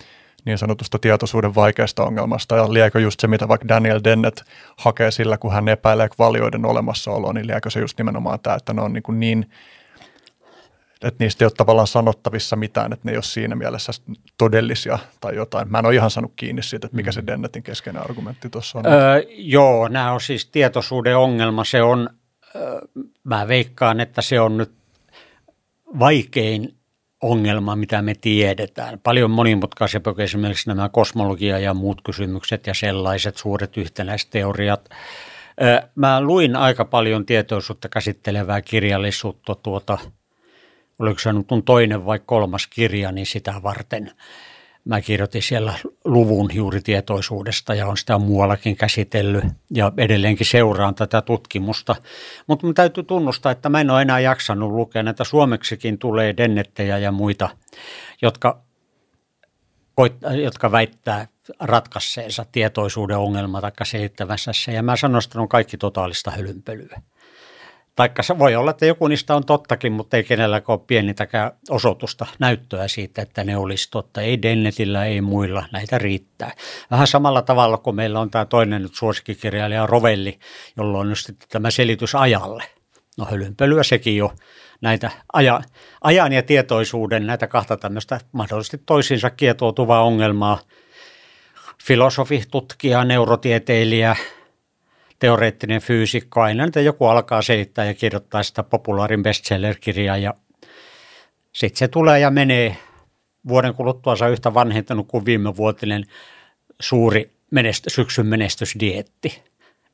niin 0.44 0.58
sanotusta 0.58 0.98
tietoisuuden 0.98 1.54
vaikeasta 1.54 2.04
ongelmasta. 2.04 2.56
Ja 2.56 2.72
liekö 2.72 3.00
just 3.00 3.20
se, 3.20 3.26
mitä 3.26 3.48
vaikka 3.48 3.68
Daniel 3.68 4.00
Dennett 4.04 4.40
hakee 4.76 5.10
sillä, 5.10 5.38
kun 5.38 5.52
hän 5.52 5.68
epäilee 5.68 6.08
valioiden 6.18 6.64
olemassaoloa, 6.64 7.32
niin 7.32 7.46
liekö 7.46 7.70
se 7.70 7.80
just 7.80 7.98
nimenomaan 7.98 8.40
tämä, 8.40 8.56
että 8.56 8.72
ne 8.72 8.82
on 8.82 8.92
niin, 8.92 9.02
kuin 9.02 9.20
niin 9.20 9.46
että 11.02 11.24
niistä 11.24 11.44
ei 11.44 11.46
ole 11.46 11.52
tavallaan 11.56 11.86
sanottavissa 11.86 12.56
mitään, 12.56 12.92
että 12.92 13.08
ne 13.08 13.12
ei 13.12 13.16
ole 13.16 13.22
siinä 13.22 13.56
mielessä 13.56 13.92
todellisia 14.38 14.98
tai 15.20 15.36
jotain. 15.36 15.70
Mä 15.70 15.78
en 15.78 15.86
ole 15.86 15.94
ihan 15.94 16.10
saanut 16.10 16.32
kiinni 16.36 16.62
siitä, 16.62 16.86
että 16.86 16.96
mikä 16.96 17.12
se 17.12 17.20
mm. 17.20 17.26
Dennettin 17.26 17.62
keskeinen 17.62 18.02
argumentti 18.02 18.50
tuossa 18.50 18.78
on. 18.78 18.86
Öö, 18.86 19.22
joo, 19.28 19.88
nämä 19.88 20.12
on 20.12 20.20
siis 20.20 20.46
tietoisuuden 20.46 21.16
ongelma. 21.16 21.64
Se 21.64 21.82
on, 21.82 22.10
öö, 22.56 22.80
mä 23.24 23.48
veikkaan, 23.48 24.00
että 24.00 24.22
se 24.22 24.40
on 24.40 24.56
nyt 24.56 24.72
vaikein 25.98 26.77
ongelma, 27.22 27.76
mitä 27.76 28.02
me 28.02 28.14
tiedetään. 28.20 29.00
Paljon 29.02 29.30
monimutkaisempi 29.30 30.14
kuin 30.14 30.24
esimerkiksi 30.24 30.68
nämä 30.68 30.88
kosmologia 30.88 31.58
ja 31.58 31.74
muut 31.74 32.00
kysymykset 32.04 32.66
ja 32.66 32.74
sellaiset 32.74 33.36
suuret 33.36 33.76
yhtenäisteoriat. 33.76 34.88
Mä 35.94 36.20
luin 36.20 36.56
aika 36.56 36.84
paljon 36.84 37.26
tietoisuutta 37.26 37.88
käsittelevää 37.88 38.62
kirjallisuutta 38.62 39.54
tuota, 39.54 39.98
oliko 40.98 41.18
se 41.18 41.32
nyt 41.32 41.46
toinen 41.64 42.06
vai 42.06 42.20
kolmas 42.26 42.66
kirja, 42.66 43.12
niin 43.12 43.26
sitä 43.26 43.54
varten– 43.62 44.10
Mä 44.88 45.00
kirjoitin 45.00 45.42
siellä 45.42 45.74
luvun 46.04 46.50
juuri 46.54 46.80
tietoisuudesta 46.80 47.74
ja 47.74 47.86
on 47.86 47.96
sitä 47.96 48.18
muuallakin 48.18 48.76
käsitellyt 48.76 49.44
ja 49.74 49.92
edelleenkin 49.96 50.46
seuraan 50.46 50.94
tätä 50.94 51.22
tutkimusta. 51.22 51.96
Mutta 52.46 52.66
mun 52.66 52.74
täytyy 52.74 53.04
tunnustaa, 53.04 53.52
että 53.52 53.68
mä 53.68 53.80
en 53.80 53.90
ole 53.90 54.02
enää 54.02 54.20
jaksanut 54.20 54.72
lukea 54.72 55.02
näitä. 55.02 55.24
Suomeksikin 55.24 55.98
tulee 55.98 56.36
dennettejä 56.36 56.98
ja 56.98 57.12
muita, 57.12 57.48
jotka, 58.22 58.62
jotka 60.42 60.72
väittää 60.72 61.26
ratkaisseensa 61.60 62.46
tietoisuuden 62.52 63.18
ongelma 63.18 63.60
tai 63.60 63.72
selittävässä 63.82 64.52
se. 64.54 64.72
Ja 64.72 64.82
mä 64.82 64.96
sanon, 64.96 65.20
että 65.24 65.40
on 65.40 65.48
kaikki 65.48 65.76
totaalista 65.76 66.30
hölynpölyä 66.30 67.02
Taikka 67.98 68.22
se 68.22 68.38
voi 68.38 68.56
olla, 68.56 68.70
että 68.70 68.86
joku 68.86 69.08
niistä 69.08 69.36
on 69.36 69.46
tottakin, 69.46 69.92
mutta 69.92 70.16
ei 70.16 70.24
kenelläkään 70.24 70.78
ole 70.78 70.84
pienintäkään 70.86 71.50
osoitusta, 71.70 72.26
näyttöä 72.38 72.88
siitä, 72.88 73.22
että 73.22 73.44
ne 73.44 73.56
olisi 73.56 73.90
totta. 73.90 74.20
Ei 74.20 74.42
Dennetillä, 74.42 75.04
ei 75.04 75.20
muilla, 75.20 75.64
näitä 75.72 75.98
riittää. 75.98 76.52
Vähän 76.90 77.06
samalla 77.06 77.42
tavalla 77.42 77.78
kuin 77.78 77.96
meillä 77.96 78.20
on 78.20 78.30
tämä 78.30 78.44
toinen 78.44 78.82
nyt 78.82 78.94
suosikkikirjailija 78.94 79.86
Rovelli, 79.86 80.38
jolla 80.76 80.98
on 80.98 81.08
just 81.08 81.30
tämä 81.48 81.70
selitys 81.70 82.14
ajalle. 82.14 82.64
No 83.16 83.24
hölynpölyä 83.30 83.82
sekin 83.82 84.16
jo 84.16 84.32
näitä 84.80 85.10
aja, 85.32 85.60
ajan 86.04 86.32
ja 86.32 86.42
tietoisuuden, 86.42 87.26
näitä 87.26 87.46
kahta 87.46 87.76
tämmöistä 87.76 88.20
mahdollisesti 88.32 88.78
toisiinsa 88.86 89.30
kietoutuvaa 89.30 90.02
ongelmaa. 90.02 90.58
Filosofi, 91.84 92.42
tutkija, 92.50 93.04
neurotieteilijä, 93.04 94.16
teoreettinen 95.18 95.80
fyysikko, 95.80 96.40
aina 96.40 96.64
että 96.64 96.80
joku 96.80 97.06
alkaa 97.06 97.42
selittää 97.42 97.84
ja 97.84 97.94
kirjoittaa 97.94 98.42
sitä 98.42 98.62
populaarin 98.62 99.22
bestseller-kirjaa 99.22 100.16
ja 100.16 100.34
sitten 101.52 101.78
se 101.78 101.88
tulee 101.88 102.20
ja 102.20 102.30
menee 102.30 102.76
vuoden 103.48 103.74
kuluttua 103.74 104.16
saa 104.16 104.28
yhtä 104.28 104.54
vanhentunut 104.54 105.08
kuin 105.08 105.24
viime 105.24 105.56
vuotinen 105.56 106.04
suuri 106.80 107.30
menesty, 107.50 107.90
syksyn 107.90 108.26
menestysdietti. 108.26 109.42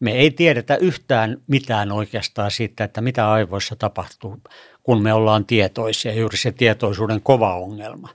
Me 0.01 0.13
ei 0.13 0.31
tiedetä 0.31 0.77
yhtään 0.77 1.37
mitään 1.47 1.93
oikeastaan 1.93 2.51
siitä, 2.51 2.85
että 2.85 3.01
mitä 3.01 3.31
aivoissa 3.31 3.77
tapahtuu, 3.77 4.37
kun 4.83 5.03
me 5.03 5.13
ollaan 5.13 5.45
tietoisia, 5.45 6.15
juuri 6.15 6.37
se 6.37 6.53
tietoisuuden 6.53 7.21
kova 7.21 7.55
ongelma. 7.55 8.09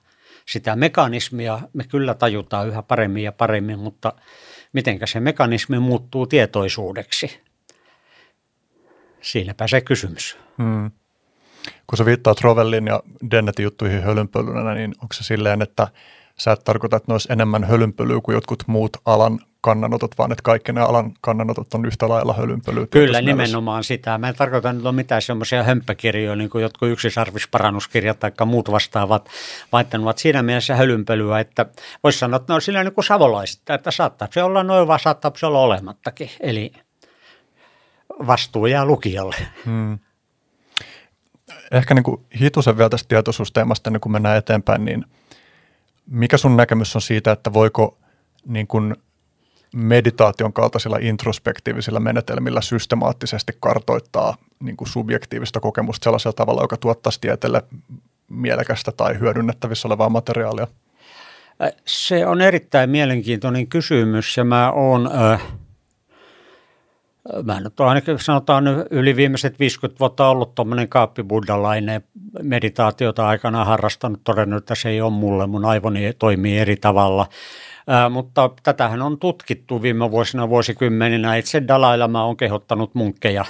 Sitä 0.45 0.75
mekanismia 0.75 1.59
me 1.73 1.83
kyllä 1.83 2.13
tajutaan 2.13 2.67
yhä 2.67 2.81
paremmin 2.81 3.23
ja 3.23 3.31
paremmin, 3.31 3.79
mutta 3.79 4.13
miten 4.73 4.99
se 5.05 5.19
mekanismi 5.19 5.79
muuttuu 5.79 6.27
tietoisuudeksi? 6.27 7.41
Siinäpä 9.21 9.67
se 9.67 9.81
kysymys. 9.81 10.37
Hmm. 10.57 10.91
Kun 11.87 11.97
sä 11.97 12.05
viittaat 12.05 12.41
Rovellin 12.41 12.87
ja 12.87 13.03
Dennetin 13.31 13.63
juttuihin 13.63 14.03
hölynpölynä, 14.03 14.73
niin 14.73 14.95
onko 15.01 15.13
se 15.13 15.23
silleen, 15.23 15.61
että 15.61 15.87
sä 16.37 16.51
et 16.51 16.63
tarkoita, 16.63 16.97
että 16.97 17.11
ne 17.11 17.13
olisi 17.13 17.31
enemmän 17.31 17.63
hölynpölyä 17.63 18.19
kuin 18.23 18.33
jotkut 18.33 18.63
muut 18.67 18.97
alan 19.05 19.39
kannanotot, 19.61 20.17
vaan 20.17 20.31
että 20.31 20.43
kaikki 20.43 20.73
ne 20.73 20.81
alan 20.81 21.13
kannanotot 21.21 21.73
on 21.73 21.85
yhtä 21.85 22.09
lailla 22.09 22.33
hölynpölyä. 22.33 22.87
Kyllä, 22.87 23.21
nimenomaan 23.21 23.83
sitä. 23.83 24.17
Mä 24.17 24.29
en 24.29 24.35
tarkoita 24.35 24.73
nyt 24.73 24.85
on 24.85 24.95
mitään 24.95 25.21
semmoisia 25.21 25.63
hömppäkirjoja, 25.63 26.35
niin 26.35 26.49
kuin 26.49 26.61
jotkut 26.61 26.89
yksisarvisparannuskirjat 26.89 28.19
tai 28.19 28.31
muut 28.45 28.71
vastaavat, 28.71 29.29
vaan 29.71 29.81
että 29.81 29.97
ne 29.97 30.03
ovat 30.03 30.17
siinä 30.17 30.43
mielessä 30.43 30.75
hölynpölyä, 30.75 31.39
että 31.39 31.65
voisi 32.03 32.19
sanoa, 32.19 32.37
että 32.37 32.53
ne 32.53 32.55
on 32.55 32.61
sillä 32.61 32.83
niin 32.83 32.93
kuin 32.93 33.05
savolaiset, 33.05 33.69
että 33.69 33.91
saattaa 33.91 34.27
se 34.31 34.43
olla 34.43 34.63
noin, 34.63 34.87
vaan 34.87 34.99
saattaa 34.99 35.31
se 35.35 35.45
olla 35.45 35.59
olemattakin. 35.59 36.29
Eli 36.39 36.71
vastuu 38.27 38.65
jää 38.65 38.85
lukijalle. 38.85 39.35
Hmm. 39.65 39.99
Ehkä 41.71 41.93
niin 41.93 42.03
kuin 42.03 42.21
hitusen 42.41 42.77
vielä 42.77 42.89
tästä 42.89 43.07
tietoisuusteemasta, 43.07 43.89
niin 43.89 44.01
kun 44.01 44.11
mennään 44.11 44.37
eteenpäin, 44.37 44.85
niin 44.85 45.05
mikä 46.05 46.37
sun 46.37 46.57
näkemys 46.57 46.95
on 46.95 47.01
siitä, 47.01 47.31
että 47.31 47.53
voiko 47.53 47.97
niin 48.45 48.67
kuin 48.67 48.95
meditaation 49.75 50.53
kaltaisilla 50.53 50.97
introspektiivisilla 51.01 51.99
menetelmillä 51.99 52.61
systemaattisesti 52.61 53.53
kartoittaa 53.59 54.35
niin 54.59 54.77
kuin 54.77 54.87
subjektiivista 54.87 55.59
kokemusta 55.59 56.03
sellaisella 56.03 56.33
tavalla, 56.33 56.61
joka 56.61 56.77
tuottaisi 56.77 57.21
tieteelle 57.21 57.63
mielekästä 58.29 58.91
tai 58.91 59.19
hyödynnettävissä 59.19 59.87
olevaa 59.87 60.09
materiaalia? 60.09 60.67
Se 61.85 62.25
on 62.25 62.41
erittäin 62.41 62.89
mielenkiintoinen 62.89 63.67
kysymys 63.67 64.37
ja 64.37 64.43
mä 64.43 64.71
oon, 64.71 65.09
äh, 65.21 65.41
mä 67.43 67.59
nyt 67.59 67.79
olen 67.79 67.89
ainakin 67.89 68.19
sanotaan 68.19 68.65
yli 68.89 69.15
viimeiset 69.15 69.59
50 69.59 69.99
vuotta 69.99 70.29
ollut 70.29 70.55
tuommoinen 70.55 70.89
kaappibuddalainen 70.89 72.01
meditaatiota 72.43 73.27
aikana 73.27 73.65
harrastanut, 73.65 74.21
todennut, 74.23 74.57
että 74.57 74.75
se 74.75 74.89
ei 74.89 75.01
ole 75.01 75.13
mulle, 75.13 75.47
mun 75.47 75.65
aivoni 75.65 76.13
toimii 76.13 76.59
eri 76.59 76.75
tavalla– 76.77 77.27
Mutta 78.09 78.49
tätähän 78.63 79.01
on 79.01 79.19
tutkittu 79.19 79.81
viime 79.81 80.11
vuosina 80.11 80.49
vuosikymmeninä. 80.49 81.35
Itse 81.35 81.63
Dalai 81.67 81.97
Lama 81.97 82.25
on 82.25 82.37
kehottanut 82.37 82.95
munkkeja 82.95 83.45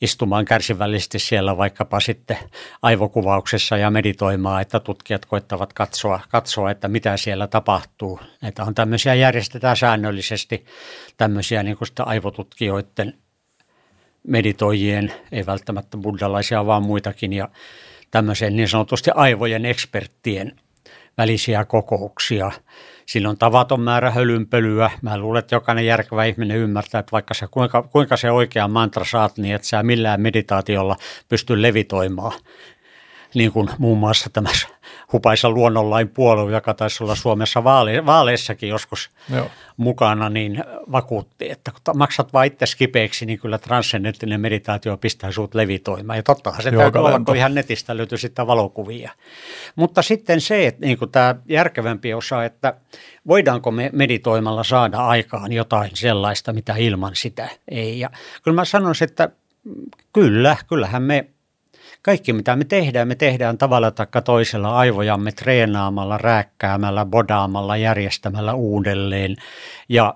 istumaan 0.00 0.44
kärsivällisesti 0.44 1.18
siellä 1.18 1.56
vaikkapa 1.56 2.00
sitten 2.00 2.38
aivokuvauksessa 2.82 3.76
ja 3.76 3.90
meditoimaan, 3.90 4.62
että 4.62 4.80
tutkijat 4.80 5.26
koittavat 5.26 5.72
katsoa, 5.72 6.20
katsoa, 6.28 6.70
että 6.70 6.88
mitä 6.88 7.16
siellä 7.16 7.46
tapahtuu. 7.46 8.20
Näitä 8.40 8.64
on 8.64 8.74
tämmöisiä, 8.74 9.14
järjestetään 9.14 9.76
säännöllisesti 9.76 10.64
tämmöisiä 11.16 11.62
niin 11.62 11.76
kuin 11.76 11.88
aivotutkijoiden 11.98 13.14
meditoijien, 14.26 15.12
ei 15.32 15.46
välttämättä 15.46 15.96
buddhalaisia, 15.96 16.66
vaan 16.66 16.82
muitakin, 16.82 17.32
ja 17.32 17.48
tämmöisen 18.10 18.56
niin 18.56 18.68
sanotusti 18.68 19.10
aivojen 19.14 19.66
eksperttien 19.66 20.56
välisiä 21.18 21.64
kokouksia– 21.64 22.50
Siinä 23.08 23.30
on 23.30 23.38
tavaton 23.38 23.80
määrä 23.80 24.10
hölynpölyä. 24.10 24.90
Mä 25.02 25.18
luulen, 25.18 25.38
että 25.38 25.54
jokainen 25.54 25.86
järkevä 25.86 26.24
ihminen 26.24 26.56
ymmärtää, 26.56 26.98
että 26.98 27.12
vaikka 27.12 27.34
se, 27.34 27.46
kuinka, 27.50 27.82
kuinka 27.82 28.16
se 28.16 28.30
oikea 28.30 28.68
mantra 28.68 29.04
saat, 29.04 29.38
niin 29.38 29.54
että 29.54 29.68
sä 29.68 29.82
millään 29.82 30.20
meditaatiolla 30.20 30.96
pysty 31.28 31.62
levitoimaan 31.62 32.32
niin 33.34 33.52
kuin 33.52 33.68
muun 33.78 33.98
muassa 33.98 34.30
tämä 34.32 34.48
hupaisa 35.12 35.50
luonnonlain 35.50 36.08
puolue, 36.08 36.52
joka 36.52 36.74
taisi 36.74 37.04
olla 37.04 37.14
Suomessa 37.14 37.64
vaale- 37.64 38.06
vaaleissakin 38.06 38.68
joskus 38.68 39.10
Joo. 39.34 39.50
mukana, 39.76 40.28
niin 40.28 40.64
vakuutti, 40.92 41.50
että 41.50 41.70
kun 41.70 41.98
maksat 41.98 42.32
vain 42.32 42.52
itse 42.52 42.66
kipeäksi, 42.78 43.26
niin 43.26 43.38
kyllä 43.38 43.58
transcendenttinen 43.58 44.40
meditaatio 44.40 44.96
pistää 44.96 45.32
suut 45.32 45.54
levitoimaan. 45.54 46.16
Ja 46.16 46.22
tottahan 46.22 46.62
se 46.62 46.70
täytyy 46.70 47.00
olla, 47.00 47.20
kun 47.26 47.36
ihan 47.36 47.54
netistä 47.54 47.96
löytyy 47.96 48.18
sitten 48.18 48.46
valokuvia. 48.46 49.12
Mutta 49.76 50.02
sitten 50.02 50.40
se, 50.40 50.66
että 50.66 50.86
niin 50.86 50.98
kuin 50.98 51.10
tämä 51.10 51.34
järkevämpi 51.48 52.14
osa, 52.14 52.44
että 52.44 52.74
voidaanko 53.26 53.70
me 53.70 53.90
meditoimalla 53.92 54.64
saada 54.64 54.98
aikaan 54.98 55.52
jotain 55.52 55.90
sellaista, 55.94 56.52
mitä 56.52 56.74
ilman 56.76 57.16
sitä 57.16 57.48
ei. 57.68 58.00
Ja 58.00 58.10
kyllä 58.42 58.54
mä 58.54 58.64
sanoisin, 58.64 59.08
että 59.08 59.28
kyllä, 60.12 60.56
kyllähän 60.68 61.02
me 61.02 61.28
kaikki 62.02 62.32
mitä 62.32 62.56
me 62.56 62.64
tehdään, 62.64 63.08
me 63.08 63.14
tehdään 63.14 63.58
tavalla 63.58 63.90
tai 63.90 64.06
toisella 64.24 64.76
aivojamme 64.76 65.32
treenaamalla, 65.32 66.18
rääkkäämällä, 66.18 67.04
bodaamalla, 67.04 67.76
järjestämällä 67.76 68.54
uudelleen. 68.54 69.36
Ja 69.88 70.14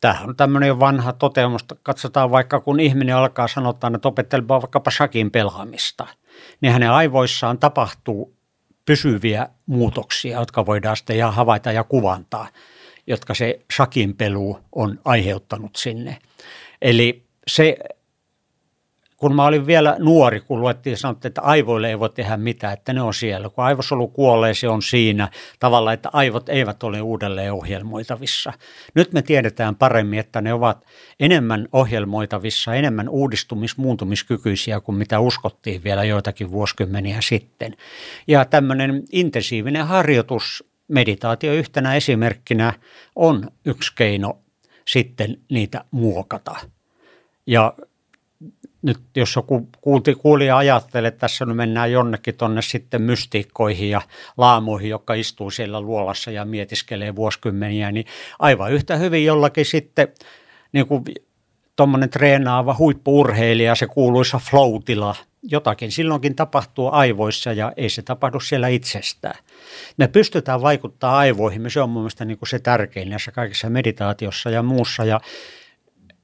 Tämä 0.00 0.20
on 0.26 0.36
tämmöinen 0.36 0.80
vanha 0.80 1.12
toteamus. 1.12 1.64
Katsotaan 1.82 2.30
vaikka, 2.30 2.60
kun 2.60 2.80
ihminen 2.80 3.16
alkaa 3.16 3.48
sanotaan, 3.48 3.94
että 3.94 4.08
opettelemaan 4.08 4.62
vaikkapa 4.62 4.90
shakin 4.90 5.30
pelaamista, 5.30 6.06
niin 6.60 6.72
hänen 6.72 6.90
aivoissaan 6.90 7.58
tapahtuu 7.58 8.36
pysyviä 8.84 9.48
muutoksia, 9.66 10.38
jotka 10.38 10.66
voidaan 10.66 10.96
sitten 10.96 11.32
havaita 11.32 11.72
ja 11.72 11.84
kuvantaa, 11.84 12.48
jotka 13.06 13.34
se 13.34 13.60
shakin 13.72 14.16
pelu 14.16 14.58
on 14.72 15.00
aiheuttanut 15.04 15.76
sinne. 15.76 16.18
Eli 16.82 17.26
se 17.46 17.76
kun 19.18 19.36
mä 19.36 19.46
olin 19.46 19.66
vielä 19.66 19.96
nuori, 19.98 20.40
kun 20.40 20.60
luettiin 20.60 20.96
sanottiin, 20.96 21.30
että 21.30 21.40
aivoille 21.40 21.88
ei 21.88 21.98
voi 21.98 22.10
tehdä 22.10 22.36
mitään, 22.36 22.72
että 22.72 22.92
ne 22.92 23.02
on 23.02 23.14
siellä. 23.14 23.48
Kun 23.48 23.64
aivosolu 23.64 24.08
kuolee, 24.08 24.54
se 24.54 24.68
on 24.68 24.82
siinä 24.82 25.28
tavalla, 25.58 25.92
että 25.92 26.10
aivot 26.12 26.48
eivät 26.48 26.82
ole 26.82 27.00
uudelleen 27.02 27.52
ohjelmoitavissa. 27.52 28.52
Nyt 28.94 29.12
me 29.12 29.22
tiedetään 29.22 29.76
paremmin, 29.76 30.18
että 30.18 30.40
ne 30.40 30.52
ovat 30.52 30.84
enemmän 31.20 31.68
ohjelmoitavissa, 31.72 32.74
enemmän 32.74 33.08
uudistumis- 33.08 33.74
muuntumiskykyisiä 33.76 34.80
kuin 34.80 34.98
mitä 34.98 35.20
uskottiin 35.20 35.84
vielä 35.84 36.04
joitakin 36.04 36.50
vuosikymmeniä 36.50 37.20
sitten. 37.20 37.76
Ja 38.26 38.44
tämmöinen 38.44 39.02
intensiivinen 39.12 39.86
harjoitus, 39.86 40.64
meditaatio 40.88 41.52
yhtenä 41.52 41.94
esimerkkinä, 41.94 42.72
on 43.16 43.50
yksi 43.64 43.92
keino 43.94 44.38
sitten 44.88 45.36
niitä 45.50 45.84
muokata. 45.90 46.56
Ja 47.46 47.74
nyt 48.82 48.98
jos 49.16 49.36
joku 49.36 49.68
kuulti, 49.80 50.14
kuulija 50.14 50.56
ajattelee, 50.56 51.08
että 51.08 51.18
tässä 51.18 51.46
nyt 51.46 51.56
mennään 51.56 51.92
jonnekin 51.92 52.36
tuonne 52.36 52.62
sitten 52.62 53.02
mystiikkoihin 53.02 53.90
ja 53.90 54.00
laamuihin, 54.36 54.90
jotka 54.90 55.14
istuu 55.14 55.50
siellä 55.50 55.80
luolassa 55.80 56.30
ja 56.30 56.44
mietiskelee 56.44 57.16
vuosikymmeniä, 57.16 57.92
niin 57.92 58.06
aivan 58.38 58.72
yhtä 58.72 58.96
hyvin 58.96 59.24
jollakin 59.24 59.64
sitten 59.64 60.08
niin 60.72 60.86
kuin 60.86 61.04
tuommoinen 61.76 62.10
treenaava 62.10 62.76
huippuurheilija, 62.78 63.74
se 63.74 63.86
kuuluisa 63.86 64.38
floatila, 64.50 65.14
jotakin 65.42 65.92
silloinkin 65.92 66.34
tapahtuu 66.34 66.90
aivoissa 66.92 67.52
ja 67.52 67.72
ei 67.76 67.90
se 67.90 68.02
tapahdu 68.02 68.40
siellä 68.40 68.68
itsestään. 68.68 69.38
Me 69.96 70.08
pystytään 70.08 70.62
vaikuttaa 70.62 71.18
aivoihin, 71.18 71.70
se 71.70 71.80
on 71.80 71.90
mun 71.90 72.02
mielestä 72.02 72.24
niin 72.24 72.38
kuin 72.38 72.48
se 72.48 72.58
tärkein 72.58 73.10
näissä 73.10 73.32
kaikissa 73.32 73.70
meditaatiossa 73.70 74.50
ja 74.50 74.62
muussa 74.62 75.04
ja 75.04 75.20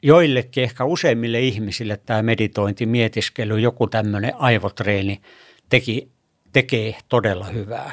joillekin, 0.04 0.64
ehkä 0.64 0.84
useimmille 0.84 1.40
ihmisille 1.40 1.96
tämä 1.96 2.22
meditointi, 2.22 2.86
mietiskely, 2.86 3.60
joku 3.60 3.86
tämmöinen 3.86 4.32
aivotreeni 4.36 5.20
teki, 5.68 6.10
tekee 6.52 6.96
todella 7.08 7.44
hyvää. 7.44 7.92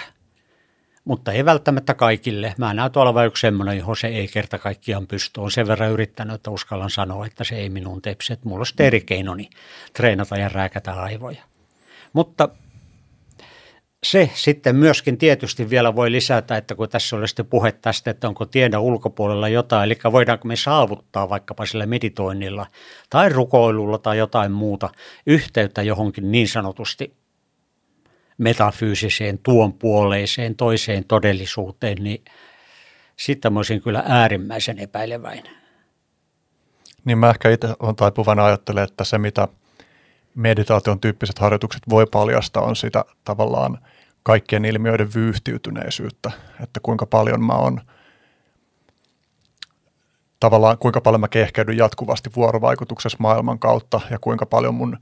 mutta 1.06 1.32
ei 1.32 1.46
välttämättä 1.46 1.94
kaikille. 1.94 2.56
Mä 2.58 2.74
näytän 2.74 3.04
olevan 3.04 3.28
yksi 3.28 3.42
semmoinen, 3.42 3.78
johon 3.78 3.98
se 3.98 4.08
ei 4.08 4.28
kerta 4.28 4.58
kaikkiaan 4.58 5.08
pysty. 5.08 5.40
On 5.40 5.52
sen 5.52 5.68
verran 5.68 5.92
yrittänyt, 5.92 6.36
että 6.36 6.52
uskallan 6.52 6.90
sanoa, 6.90 7.26
että 7.26 7.44
se 7.44 7.56
ei 7.56 7.70
minun 7.70 8.02
tepsi. 8.02 8.34
Että 8.34 8.50
mulla 8.50 8.62
on 8.62 8.86
eri 8.86 9.02
keinoni 9.02 9.50
treenata 9.94 10.36
ja 10.36 10.50
rääkätä 10.50 10.94
aivoja. 10.94 11.44
Mutta 12.14 12.50
se 14.06 14.30
sitten 14.34 14.76
myöskin 14.76 15.18
tietysti 15.18 15.70
vielä 15.70 15.96
voi 15.96 16.12
lisätä, 16.12 16.58
että 16.58 16.76
kun 16.76 16.90
tässä 16.90 17.16
oli 17.16 17.28
sitten 17.28 17.46
puhe 17.46 17.72
tästä, 17.72 18.12
että 18.12 18.28
onko 18.28 18.46
tiedon 18.46 18.82
ulkopuolella 18.82 19.50
jotain, 19.50 19.84
eli 19.84 19.98
voidaanko 20.12 20.48
me 20.48 20.56
saavuttaa 20.56 21.30
vaikkapa 21.30 21.66
sillä 21.66 21.86
meditoinnilla 21.86 22.68
tai 23.10 23.30
rukoilulla 23.30 23.98
tai 23.98 24.18
jotain 24.18 24.52
muuta 24.52 24.90
yhteyttä 25.28 25.82
johonkin 25.82 26.32
niin 26.32 26.48
sanotusti 26.48 27.14
metafyysiseen, 28.38 29.40
tuon 29.44 29.74
puoleiseen, 29.74 30.56
toiseen 30.56 31.06
todellisuuteen, 31.06 31.98
niin 32.04 32.24
sitten 33.16 33.54
mä 33.54 33.60
olisin 33.60 33.82
kyllä 33.82 34.04
äärimmäisen 34.08 34.80
epäileväinen. 34.80 35.54
Niin 37.06 37.18
mä 37.18 37.30
ehkä 37.30 37.50
itse 37.50 37.76
olen 37.80 37.96
taipuvana 37.96 38.46
ajattelemaan, 38.46 38.90
että 38.90 39.04
se 39.04 39.18
mitä 39.18 39.48
meditaation 40.36 41.00
tyyppiset 41.00 41.40
harjoitukset 41.40 41.82
voi 41.90 42.06
paljastaa 42.06 42.64
on 42.64 42.76
sitä 42.76 43.06
tavallaan 43.24 43.78
kaikkien 44.24 44.66
ilmiöiden 44.66 45.14
vyyhtiytyneisyyttä, 45.16 46.32
että 46.64 46.80
kuinka 46.80 47.06
paljon 47.06 47.44
mä 47.44 47.54
on 47.54 47.82
tavallaan 50.40 50.78
kuinka 50.78 51.02
paljon 51.02 51.22
mä 51.22 51.28
kehkeydyn 51.28 51.78
jatkuvasti 51.78 52.30
vuorovaikutuksessa 52.36 53.18
maailman 53.22 53.60
kautta 53.60 54.02
ja 54.10 54.20
kuinka 54.20 54.46
paljon 54.46 54.76
mun 54.76 54.98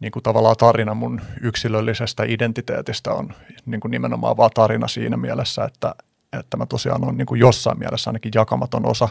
niin 0.00 0.12
kuin 0.12 0.22
tavallaan 0.22 0.56
tarina 0.56 0.94
mun 0.94 1.20
yksilöllisestä 1.40 2.22
identiteetistä 2.28 3.12
on 3.12 3.34
niin 3.66 3.80
kuin 3.80 3.90
nimenomaan 3.90 4.36
vaan 4.36 4.50
tarina 4.54 4.88
siinä 4.88 5.16
mielessä, 5.16 5.64
että, 5.64 5.94
että 6.40 6.56
mä 6.56 6.66
tosiaan 6.66 7.04
on 7.04 7.16
niin 7.16 7.26
kuin 7.26 7.40
jossain 7.40 7.78
mielessä 7.78 8.10
ainakin 8.10 8.32
jakamaton 8.34 8.86
osa 8.86 9.08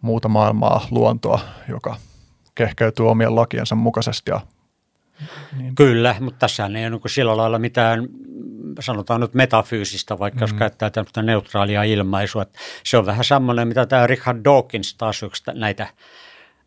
muuta 0.00 0.28
maailmaa, 0.28 0.86
luontoa, 0.90 1.40
joka 1.68 1.96
kehkeytyy 2.54 3.10
omien 3.10 3.36
lakiensa 3.36 3.74
mukaisesti 3.74 4.30
ja 4.30 4.40
niin. 5.58 5.74
Kyllä, 5.74 6.16
mutta 6.20 6.38
tässä 6.38 6.66
ei 6.66 6.86
ole 6.86 6.90
niin 6.90 7.00
sillä 7.06 7.36
lailla 7.36 7.58
mitään, 7.58 8.08
sanotaan 8.80 9.20
nyt 9.20 9.34
metafyysistä, 9.34 10.18
vaikka 10.18 10.38
mm. 10.38 10.42
jos 10.42 10.52
käyttää 10.52 10.90
tämmöistä 10.90 11.22
neutraalia 11.22 11.82
ilmaisua. 11.82 12.42
Että 12.42 12.58
se 12.84 12.96
on 12.96 13.06
vähän 13.06 13.24
semmoinen, 13.24 13.68
mitä 13.68 13.86
tämä 13.86 14.06
Richard 14.06 14.44
Dawkins 14.44 14.94
taas 14.94 15.22
yksi 15.22 15.42
näitä 15.54 15.86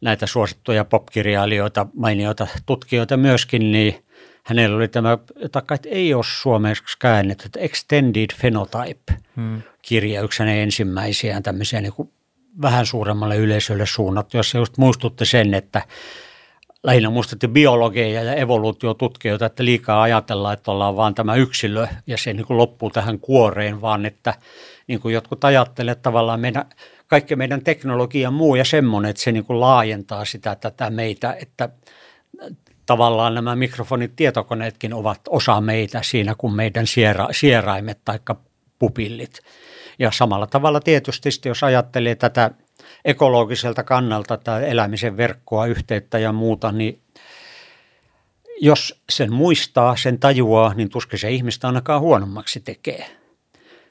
näitä 0.02 0.28
suosittuja 0.28 0.86
popkirjailijoita, 0.86 1.88
mainioita 1.96 2.48
tutkijoita 2.66 3.18
myöskin, 3.18 3.72
niin 3.72 4.06
hänellä 4.44 4.78
oli 4.78 4.88
tämä, 4.88 5.18
jota 5.36 5.62
ei 5.86 6.14
ole 6.14 6.24
suomeksi 6.28 6.98
käännetty, 7.00 7.50
Extended 7.58 8.30
Phenotype-kirja, 8.40 10.20
hmm. 10.20 10.26
yksi 10.26 10.40
hänen 10.40 10.58
ensimmäisiään 10.58 11.44
tämmöisiä 11.44 11.82
niin 11.82 11.94
kuin 11.94 12.12
vähän 12.62 12.86
suuremmalle 12.86 13.38
yleisölle 13.38 13.86
suunnattu, 13.86 14.38
jossa 14.38 14.58
just 14.58 14.78
muistutti 14.78 15.26
sen, 15.26 15.54
että 15.54 15.82
lähinnä 16.84 17.10
muistutti 17.10 17.48
biologeja 17.48 18.24
ja 18.24 18.34
evoluutiotutkijoita, 18.34 19.46
että 19.46 19.66
liikaa 19.66 20.02
ajatellaan, 20.02 20.54
että 20.54 20.72
ollaan 20.72 20.96
vaan 20.96 21.16
tämä 21.16 21.36
yksilö 21.36 21.88
ja 22.08 22.18
se 22.18 22.34
niin 22.34 22.46
kuin 22.46 22.58
loppuu 22.58 22.90
tähän 22.90 23.20
kuoreen, 23.20 23.82
vaan 23.82 24.06
että 24.06 24.34
niin 24.88 25.00
kuin 25.00 25.14
jotkut 25.14 25.44
ajattelevat 25.44 26.02
tavallaan 26.02 26.40
meidän– 26.40 26.66
kaikki 27.08 27.36
meidän 27.36 27.64
teknologia 27.64 28.32
muu 28.32 28.56
ja 28.56 28.66
semmoinen, 28.66 29.10
että 29.10 29.22
se 29.22 29.32
niin 29.32 29.46
kuin 29.46 29.60
laajentaa 29.60 30.26
sitä 30.26 30.56
tätä 30.56 30.90
meitä, 30.90 31.36
että 31.42 31.70
tavallaan 32.86 33.36
nämä 33.36 33.56
mikrofonit, 33.56 34.16
tietokoneetkin 34.16 34.94
ovat 34.94 35.22
osa 35.30 35.62
meitä 35.62 36.02
siinä 36.04 36.36
kuin 36.38 36.54
meidän 36.54 36.88
siera, 36.88 37.28
sieraimet 37.32 38.00
tai 38.06 38.20
pupillit. 38.80 39.40
Ja 40.00 40.12
samalla 40.12 40.48
tavalla 40.48 40.80
tietysti, 40.80 41.30
jos 41.46 41.64
ajattelee 41.64 42.16
tätä 42.16 42.52
ekologiselta 43.06 43.84
kannalta 43.84 44.38
tai 44.38 44.70
elämisen 44.70 45.18
verkkoa, 45.18 45.66
yhteyttä 45.66 46.20
ja 46.20 46.34
muuta, 46.34 46.72
niin 46.72 47.02
jos 48.62 49.02
sen 49.10 49.34
muistaa, 49.34 49.96
sen 49.96 50.20
tajuaa, 50.20 50.74
niin 50.74 50.90
tuskin 50.90 51.20
se 51.20 51.32
ihmistä 51.32 51.68
ainakaan 51.68 52.02
huonommaksi 52.02 52.60
tekee 52.60 53.06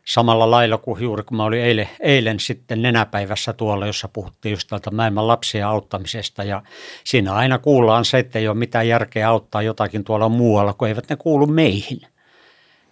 samalla 0.07 0.51
lailla 0.51 0.79
kuin 0.79 1.03
juuri 1.03 1.23
kun 1.23 1.37
mä 1.37 1.45
olin 1.45 1.61
eilen, 1.61 1.89
eilen 2.01 2.41
sitten 2.41 2.83
nenäpäivässä 2.83 3.53
tuolla, 3.53 3.87
jossa 3.87 4.09
puhuttiin 4.09 4.51
just 4.51 4.69
tältä 4.69 4.91
maailman 4.91 5.29
lapsien 5.29 5.67
auttamisesta 5.67 6.45
ja 6.45 6.63
siinä 7.05 7.35
aina 7.35 7.59
kuullaan 7.59 8.05
se, 8.05 8.19
että 8.19 8.39
ei 8.39 8.49
ole 8.49 8.57
mitään 8.57 8.89
järkeä 8.89 9.29
auttaa 9.29 9.63
jotakin 9.63 10.05
tuolla 10.05 10.29
muualla, 10.29 10.73
kun 10.73 10.89
eivät 10.89 11.09
ne 11.11 11.17
kuulu 11.17 11.47
meihin. 11.47 12.01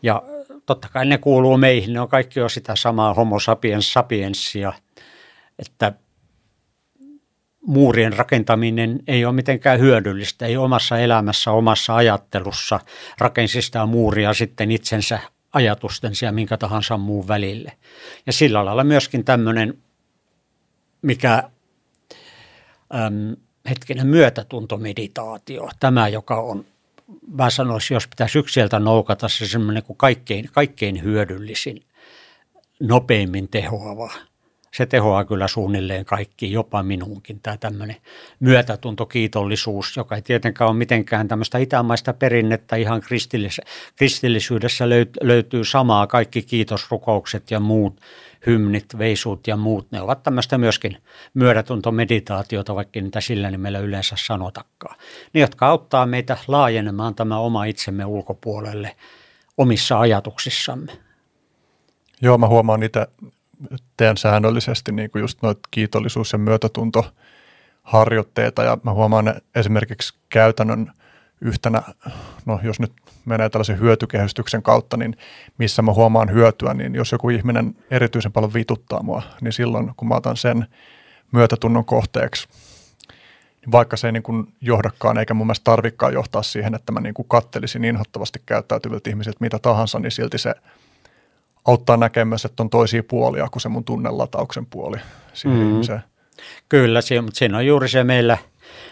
Ja 0.02 0.22
totta 0.66 0.88
kai 0.88 1.06
ne 1.06 1.18
kuuluu 1.18 1.56
meihin, 1.56 1.92
ne 1.92 2.00
on 2.00 2.08
kaikki 2.08 2.40
jo 2.40 2.48
sitä 2.48 2.76
samaa 2.76 3.14
homo 3.14 3.40
sapiens 3.40 3.92
sapienssia, 3.92 4.72
että 5.58 5.92
muurien 7.66 8.12
rakentaminen 8.12 9.00
ei 9.06 9.24
ole 9.24 9.34
mitenkään 9.34 9.80
hyödyllistä, 9.80 10.46
ei 10.46 10.56
omassa 10.56 10.98
elämässä, 10.98 11.50
omassa 11.50 11.96
ajattelussa 11.96 12.80
rakensi 13.18 13.62
sitä 13.62 13.86
muuria 13.86 14.34
sitten 14.34 14.70
itsensä 14.70 15.18
ajatusten 15.52 16.12
ja 16.22 16.32
minkä 16.32 16.56
tahansa 16.56 16.96
muun 16.96 17.28
välille. 17.28 17.72
Ja 18.26 18.32
sillä 18.32 18.64
lailla 18.64 18.84
myöskin 18.84 19.24
tämmöinen, 19.24 19.78
mikä 21.02 21.42
äm, 22.94 23.36
hetkinen 23.68 24.06
myötätuntomeditaatio, 24.06 25.68
tämä 25.80 26.08
joka 26.08 26.36
on, 26.40 26.64
mä 27.28 27.50
sanoisin, 27.50 27.94
jos 27.94 28.08
pitäisi 28.08 28.38
yksiltä 28.38 28.78
noukata 28.78 29.28
se 29.28 29.46
semmoinen 29.46 29.82
kuin 29.82 29.96
kaikkein, 29.96 30.48
kaikkein 30.52 31.02
hyödyllisin, 31.02 31.82
nopeimmin 32.80 33.48
tehoava– 33.48 34.10
se 34.74 34.86
tehoaa 34.86 35.24
kyllä 35.24 35.48
suunnilleen 35.48 36.04
kaikki, 36.04 36.52
jopa 36.52 36.82
minuunkin, 36.82 37.40
tämä 37.40 37.56
tämmöinen 37.56 37.96
myötätuntokiitollisuus, 38.40 39.96
joka 39.96 40.16
ei 40.16 40.22
tietenkään 40.22 40.70
ole 40.70 40.76
mitenkään 40.76 41.28
tämmöistä 41.28 41.58
itämaista 41.58 42.12
perinnettä, 42.12 42.76
ihan 42.76 43.02
kristillis- 43.02 43.66
kristillisyydessä 43.96 44.84
löytyy 45.22 45.64
samaa, 45.64 46.06
kaikki 46.06 46.42
kiitosrukoukset 46.42 47.50
ja 47.50 47.60
muut, 47.60 48.00
hymnit, 48.46 48.98
veisut 48.98 49.46
ja 49.46 49.56
muut, 49.56 49.86
ne 49.90 50.00
ovat 50.00 50.22
tämmöistä 50.22 50.58
myöskin 50.58 50.96
myötätuntomeditaatiota, 51.34 52.74
vaikka 52.74 53.00
niitä 53.00 53.20
sillä 53.20 53.50
nimellä 53.50 53.78
yleensä 53.78 54.16
sanotakaan. 54.18 54.96
Ne, 55.32 55.40
jotka 55.40 55.66
auttaa 55.66 56.06
meitä 56.06 56.36
laajenemaan 56.48 57.14
tämä 57.14 57.38
oma 57.38 57.64
itsemme 57.64 58.04
ulkopuolelle 58.04 58.96
omissa 59.58 60.00
ajatuksissamme. 60.00 60.92
Joo, 62.22 62.38
mä 62.38 62.48
huomaan 62.48 62.80
niitä 62.80 63.06
teen 63.96 64.16
säännöllisesti 64.16 64.92
niin 64.92 65.10
kuin 65.10 65.20
just 65.20 65.42
noita 65.42 65.68
kiitollisuus- 65.70 66.32
ja 66.32 66.38
myötätuntoharjoitteita 66.38 68.62
ja 68.62 68.78
mä 68.82 68.92
huomaan 68.92 69.34
esimerkiksi 69.54 70.14
käytännön 70.28 70.92
yhtenä, 71.44 71.82
no 72.46 72.60
jos 72.62 72.80
nyt 72.80 72.92
menee 73.24 73.48
tällaisen 73.48 73.80
hyötykehystyksen 73.80 74.62
kautta, 74.62 74.96
niin 74.96 75.16
missä 75.58 75.82
mä 75.82 75.92
huomaan 75.92 76.32
hyötyä, 76.32 76.74
niin 76.74 76.94
jos 76.94 77.12
joku 77.12 77.30
ihminen 77.30 77.76
erityisen 77.90 78.32
paljon 78.32 78.54
vituttaa 78.54 79.02
mua, 79.02 79.22
niin 79.40 79.52
silloin 79.52 79.92
kun 79.96 80.08
mä 80.08 80.14
otan 80.14 80.36
sen 80.36 80.66
myötätunnon 81.32 81.84
kohteeksi, 81.84 82.48
niin 83.60 83.72
vaikka 83.72 83.96
se 83.96 84.08
ei 84.08 84.12
niin 84.12 84.22
kuin 84.22 84.46
johdakaan 84.60 85.18
eikä 85.18 85.34
mun 85.34 85.46
mielestä 85.46 85.64
tarvikaan 85.64 86.12
johtaa 86.12 86.42
siihen, 86.42 86.74
että 86.74 86.92
mä 86.92 87.00
niin 87.00 87.14
kuin 87.14 87.28
kattelisin 87.28 87.84
inhottavasti 87.84 88.42
käyttäytyviltä 88.46 89.10
ihmisiltä 89.10 89.38
mitä 89.40 89.58
tahansa, 89.58 89.98
niin 89.98 90.12
silti 90.12 90.38
se– 90.38 90.54
auttaa 91.64 91.96
näkemään 91.96 92.28
myös, 92.28 92.44
että 92.44 92.62
on 92.62 92.70
toisia 92.70 93.02
puolia 93.02 93.48
kuin 93.52 93.60
se 93.60 93.68
mun 93.68 93.84
tunnelatauksen 93.84 94.66
puoli 94.66 94.96
siihen 95.32 95.60
mm. 95.60 95.70
ihmiseen. 95.70 96.00
Kyllä, 96.68 97.00
mutta 97.22 97.38
siinä 97.38 97.58
on 97.58 97.66
juuri 97.66 97.88
se 97.88 98.04
meillä, 98.04 98.38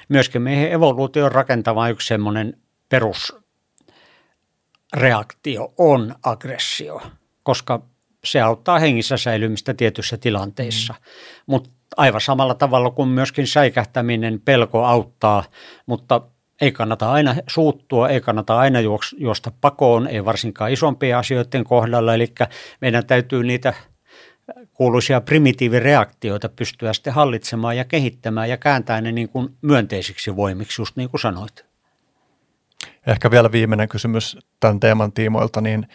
myöskin 0.09 0.43
meidän 0.43 0.73
evoluution 0.73 1.33
rakentava 1.33 1.89
yksi 1.89 2.07
semmoinen 2.07 2.57
perusreaktio 2.89 5.73
on 5.79 6.15
aggressio, 6.23 7.03
koska 7.43 7.83
se 8.25 8.41
auttaa 8.41 8.79
hengissä 8.79 9.17
säilymistä 9.17 9.75
tietyissä 9.75 10.17
tilanteissa. 10.17 10.93
Mm. 10.93 10.99
Mutta 11.47 11.71
aivan 11.97 12.21
samalla 12.21 12.55
tavalla 12.55 12.91
kuin 12.91 13.09
myöskin 13.09 13.47
säikähtäminen, 13.47 14.41
pelko 14.45 14.85
auttaa, 14.85 15.45
mutta 15.87 16.21
ei 16.61 16.73
kannata 16.73 17.13
aina 17.13 17.35
suuttua, 17.47 18.09
ei 18.09 18.21
kannata 18.21 18.59
aina 18.59 18.79
juosta 19.19 19.53
pakoon, 19.61 20.07
ei 20.07 20.25
varsinkaan 20.25 20.73
isompien 20.73 21.17
asioiden 21.17 21.65
kohdalla. 21.65 22.15
Eli 22.15 22.33
meidän 22.81 23.07
täytyy 23.07 23.43
niitä 23.43 23.75
kuuluisia 24.73 25.21
primitiivireaktioita 25.21 26.49
pystyä 26.49 26.93
sitten 26.93 27.13
hallitsemaan 27.13 27.77
ja 27.77 27.85
kehittämään 27.85 28.49
ja 28.49 28.57
kääntää 28.57 29.01
ne 29.01 29.13
niin 29.13 29.29
kuin 29.29 29.57
myönteisiksi 29.63 30.37
voimiksi, 30.37 30.83
just 30.83 30.97
niin 30.97 31.11
kuin 31.11 31.21
sanoit. 31.21 31.65
Ehkä 33.07 33.31
vielä 33.31 33.53
viimeinen 33.53 33.89
kysymys 33.89 34.39
tämän 34.61 34.81
teeman 34.81 35.13
tiimoilta, 35.13 35.61
niin 35.61 35.89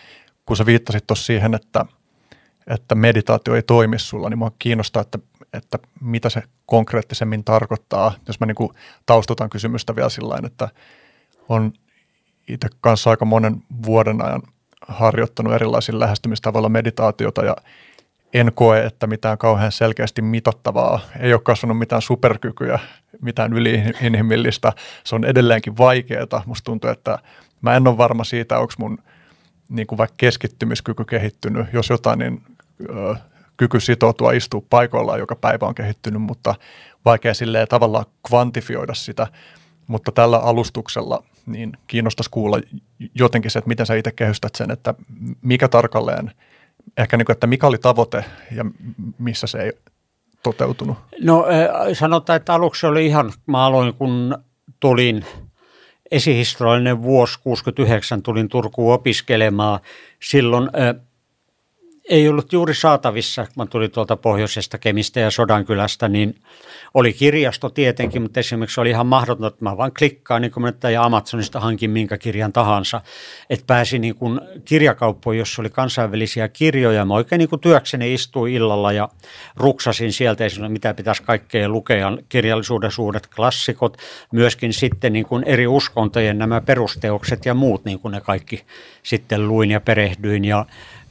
kun 0.45 0.57
sä 0.57 0.65
viittasit 0.65 1.07
tuossa 1.07 1.25
siihen, 1.25 1.53
että, 1.53 1.85
että 2.67 2.95
meditaatio 2.95 3.55
ei 3.55 3.63
toimi 3.63 3.99
sulla, 3.99 4.29
niin 4.29 4.37
mua 4.37 4.51
kiinnostaa, 4.59 5.01
että 5.01 5.19
että 5.53 5.79
mitä 6.01 6.29
se 6.29 6.43
konkreettisemmin 6.65 7.43
tarkoittaa. 7.43 8.13
Jos 8.27 8.39
mä 8.39 8.45
niin 8.45 8.55
kuin 8.55 8.69
taustutan 9.05 9.49
kysymystä 9.49 9.95
vielä 9.95 10.09
sillä 10.09 10.39
että 10.45 10.69
on 11.49 11.73
itse 12.47 12.67
kanssa 12.81 13.09
aika 13.09 13.25
monen 13.25 13.63
vuoden 13.85 14.25
ajan 14.25 14.41
harjoittanut 14.87 15.53
erilaisilla 15.53 15.99
lähestymistavoilla 15.99 16.69
meditaatiota 16.69 17.45
ja 17.45 17.55
en 18.33 18.51
koe, 18.53 18.85
että 18.85 19.07
mitään 19.07 19.37
kauhean 19.37 19.71
selkeästi 19.71 20.21
mitattavaa. 20.21 20.99
Ei 21.19 21.33
ole 21.33 21.41
kasvanut 21.43 21.79
mitään 21.79 22.01
superkykyä, 22.01 22.79
mitään 23.21 23.53
yliinhimillistä. 23.53 24.73
Se 25.03 25.15
on 25.15 25.25
edelleenkin 25.25 25.77
vaikeaa. 25.77 26.43
Musta 26.45 26.65
tuntuu, 26.65 26.89
että 26.89 27.19
mä 27.61 27.75
en 27.75 27.87
ole 27.87 27.97
varma 27.97 28.23
siitä, 28.23 28.59
onko 28.59 28.73
mun 28.77 28.97
niin 29.69 29.87
kuin 29.87 29.97
vaikka 29.97 30.15
keskittymiskyky 30.17 31.05
kehittynyt. 31.05 31.67
Jos 31.73 31.89
jotain, 31.89 32.19
niin 32.19 32.41
ö, 32.89 33.15
kyky 33.57 33.79
sitoutua 33.79 34.31
istua 34.31 34.61
paikoillaan 34.69 35.19
joka 35.19 35.35
päivä 35.35 35.65
on 35.65 35.75
kehittynyt, 35.75 36.21
mutta 36.21 36.55
vaikea 37.05 37.33
silleen 37.33 37.67
tavallaan 37.67 38.05
kvantifioida 38.27 38.93
sitä. 38.93 39.27
Mutta 39.87 40.11
tällä 40.11 40.37
alustuksella 40.37 41.23
niin 41.45 41.77
kiinnostaisi 41.87 42.29
kuulla 42.31 42.59
jotenkin 43.15 43.51
se, 43.51 43.59
että 43.59 43.67
miten 43.67 43.85
sä 43.85 43.95
itse 43.95 44.11
kehystät 44.11 44.55
sen, 44.55 44.71
että 44.71 44.93
mikä 45.41 45.67
tarkalleen, 45.67 46.31
ehkä 46.97 47.17
niin 47.17 47.25
kuin, 47.25 47.33
että 47.33 47.47
mikä 47.47 47.67
oli 47.67 47.77
tavoite 47.77 48.25
ja 48.51 48.65
missä 49.19 49.47
se 49.47 49.57
ei 49.57 49.71
toteutunut? 50.43 50.97
No 51.21 51.45
sanotaan, 51.93 52.37
että 52.37 52.53
aluksi 52.53 52.85
oli 52.85 53.05
ihan, 53.05 53.33
mä 53.45 53.65
aloin 53.65 53.93
kun 53.93 54.37
tulin 54.79 55.25
esihistoriallinen 56.11 57.03
vuosi 57.03 57.39
69 57.43 58.21
tulin 58.21 58.49
Turkuun 58.49 58.93
opiskelemaan. 58.93 59.79
Silloin 60.23 60.69
ei 62.09 62.29
ollut 62.29 62.53
juuri 62.53 62.75
saatavissa, 62.75 63.45
kun 63.45 63.53
mä 63.55 63.65
tulin 63.65 63.91
tuolta 63.91 64.15
pohjoisesta 64.15 64.77
Kemistä 64.77 65.19
ja 65.19 65.31
Sodankylästä, 65.31 66.07
niin 66.07 66.41
oli 66.93 67.13
kirjasto 67.13 67.69
tietenkin, 67.69 68.21
mutta 68.21 68.39
esimerkiksi 68.39 68.81
oli 68.81 68.89
ihan 68.89 69.07
mahdotonta, 69.07 69.47
että 69.47 69.65
mä 69.65 69.77
vaan 69.77 69.91
klikkaan 69.97 70.41
niin 70.41 70.51
kuin 70.51 70.73
ja 70.93 71.03
Amazonista 71.03 71.59
hankin 71.59 71.91
minkä 71.91 72.17
kirjan 72.17 72.53
tahansa, 72.53 73.01
että 73.49 73.63
pääsi 73.67 73.99
niin 73.99 74.15
kuin 74.15 74.41
kirjakauppoon, 74.65 75.37
jossa 75.37 75.61
oli 75.61 75.69
kansainvälisiä 75.69 76.47
kirjoja. 76.47 77.05
Mä 77.05 77.13
oikein 77.13 77.39
niin 77.39 77.49
kuin 77.49 77.61
työkseni 77.61 78.13
istuin 78.13 78.53
illalla 78.53 78.91
ja 78.91 79.09
ruksasin 79.55 80.13
sieltä 80.13 80.45
esimerkiksi, 80.45 80.73
mitä 80.73 80.93
pitäisi 80.93 81.23
kaikkea 81.23 81.69
lukea, 81.69 82.17
kirjallisuuden 82.29 82.91
suuret 82.91 83.27
klassikot, 83.35 83.97
myöskin 84.31 84.73
sitten 84.73 85.13
niin 85.13 85.25
kuin 85.25 85.43
eri 85.43 85.67
uskontojen 85.67 86.37
nämä 86.37 86.61
perusteokset 86.61 87.45
ja 87.45 87.53
muut, 87.53 87.85
niin 87.85 87.99
kuin 87.99 88.11
ne 88.11 88.21
kaikki 88.21 88.63
sitten 89.03 89.47
luin 89.47 89.71
ja 89.71 89.81
perehdyin. 89.81 90.45
Ja 90.45 90.65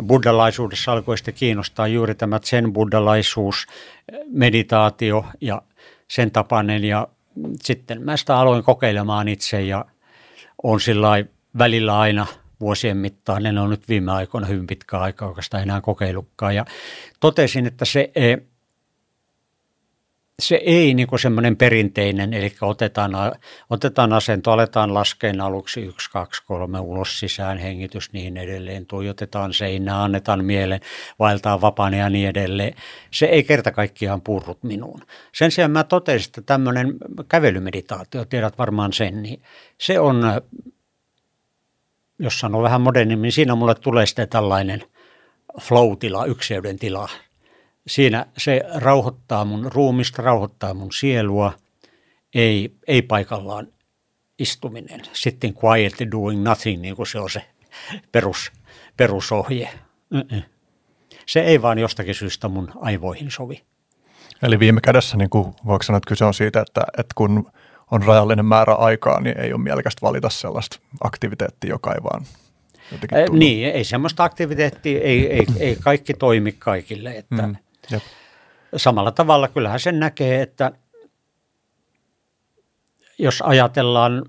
buddhalaisuudessa 0.07 0.93
alkoi 0.93 1.19
sitten 1.19 1.35
kiinnostaa 1.35 1.87
juuri 1.87 2.15
tämä 2.15 2.39
zen-buddhalaisuus, 2.39 3.67
meditaatio 4.27 5.25
ja 5.41 5.63
sen 6.09 6.31
tapainen. 6.31 6.85
Ja 6.85 7.09
sitten 7.63 8.03
mä 8.03 8.17
sitä 8.17 8.39
aloin 8.39 8.65
kokeilemaan 8.65 9.29
itse 9.29 9.63
ja 9.63 9.85
on 10.63 10.81
sillä 10.81 11.09
välillä 11.59 11.99
aina 11.99 12.27
vuosien 12.61 12.97
mittaan, 12.97 13.47
en 13.47 13.59
ole 13.59 13.69
nyt 13.69 13.89
viime 13.89 14.13
aikoina 14.13 14.47
hyvin 14.47 14.67
pitkä 14.67 14.99
aikaa 14.99 15.29
oikeastaan 15.29 15.63
enää 15.63 15.81
kokeillutkaan. 15.81 16.55
Ja 16.55 16.65
totesin, 17.21 17.67
että 17.67 17.85
se 17.85 18.11
e, 18.15 18.37
se 20.43 20.55
ei 20.55 20.95
niin 20.95 21.09
kuin 21.09 21.19
semmoinen 21.19 21.57
perinteinen, 21.57 22.35
eli 22.35 22.57
otetaan, 22.61 23.13
otetaan 23.71 24.13
asento, 24.13 24.53
aletaan 24.53 24.95
laskeen 24.95 25.41
aluksi 25.41 25.81
yksi, 25.81 26.11
kaksi, 26.11 26.43
kolme 26.45 26.81
ulos 26.81 27.21
sisään, 27.21 27.59
hengitys 27.59 28.13
niin 28.13 28.37
edelleen, 28.37 28.87
tuijotetaan 28.87 29.55
seinää, 29.55 30.03
annetaan 30.03 30.45
mielen, 30.45 30.81
vaeltaa 31.19 31.61
vapaana 31.61 31.97
ja 31.97 32.11
niin 32.11 32.29
edelleen. 32.29 32.75
Se 33.11 33.27
ei 33.27 33.45
kerta 33.45 33.73
kaikkiaan 33.73 34.21
purrut 34.21 34.63
minuun. 34.63 35.01
Sen 35.33 35.51
sijaan 35.51 35.71
mä 35.71 35.85
totesin, 35.85 36.29
että 36.29 36.43
tämmöinen 36.43 36.95
kävelymeditaatio, 37.29 38.25
tiedät 38.25 38.59
varmaan 38.59 38.93
sen, 38.93 39.23
niin 39.23 39.43
se 39.81 40.01
on, 40.01 40.23
jos 42.19 42.41
sanoo 42.41 42.63
vähän 42.63 42.81
modernimmin, 42.81 43.33
siinä 43.33 43.55
mulle 43.55 43.75
tulee 43.75 44.07
sitten 44.07 44.29
tällainen 44.29 44.83
flow-tila, 45.61 46.27
ykseyden 46.27 46.79
tila, 46.79 47.09
siinä 47.87 48.27
se 48.39 48.61
rauhoittaa 48.75 49.45
mun 49.45 49.73
ruumista, 49.73 50.23
rauhoittaa 50.23 50.75
mun 50.75 50.93
sielua, 50.93 51.53
ei, 52.35 52.73
ei 52.87 53.03
paikallaan 53.03 53.69
istuminen. 54.39 55.03
Sitten 55.13 55.55
quietly 55.65 56.11
doing 56.11 56.43
nothing, 56.43 56.83
niin 56.83 56.97
kuin 56.97 57.07
se 57.07 57.19
on 57.19 57.31
se 57.31 57.45
perus, 58.13 58.53
perusohje. 58.97 59.69
Se 61.27 61.41
ei 61.41 61.63
vaan 61.63 61.79
jostakin 61.79 62.15
syystä 62.15 62.49
mun 62.49 62.73
aivoihin 62.77 63.31
sovi. 63.31 63.63
Eli 64.43 64.59
viime 64.59 64.81
kädessä 64.81 65.17
niin 65.17 65.31
kuin 65.31 65.55
voiko 65.67 65.83
sanoa, 65.83 65.97
että 65.97 66.09
kyse 66.09 66.25
on 66.25 66.35
siitä, 66.35 66.61
että, 66.61 66.81
että 66.99 67.13
kun 67.15 67.51
on 67.91 68.03
rajallinen 68.03 68.45
määrä 68.45 68.75
aikaa, 68.75 69.21
niin 69.21 69.41
ei 69.41 69.53
ole 69.53 69.63
mielekästä 69.63 70.03
valita 70.03 70.31
sellaista 70.31 70.79
aktiviteettia, 71.01 71.71
joka 71.71 71.95
ei 71.95 72.03
vaan 72.03 72.27
jotenkin 72.93 73.19
tunnu. 73.27 73.39
Niin, 73.39 73.69
ei 73.69 73.85
semmoista 73.85 74.25
aktiviteettia, 74.25 75.01
ei, 75.01 75.33
ei, 75.33 75.47
ei 75.59 75.77
kaikki 75.77 76.15
toimi 76.15 76.53
kaikille. 76.53 77.11
Että 77.17 77.47
mm. 77.47 77.57
Jep. 77.91 78.03
Samalla 78.77 79.13
tavalla 79.13 79.49
kyllähän 79.49 79.81
sen 79.81 80.01
näkee, 80.01 80.43
että 80.43 80.73
jos 83.19 83.43
ajatellaan 83.43 84.25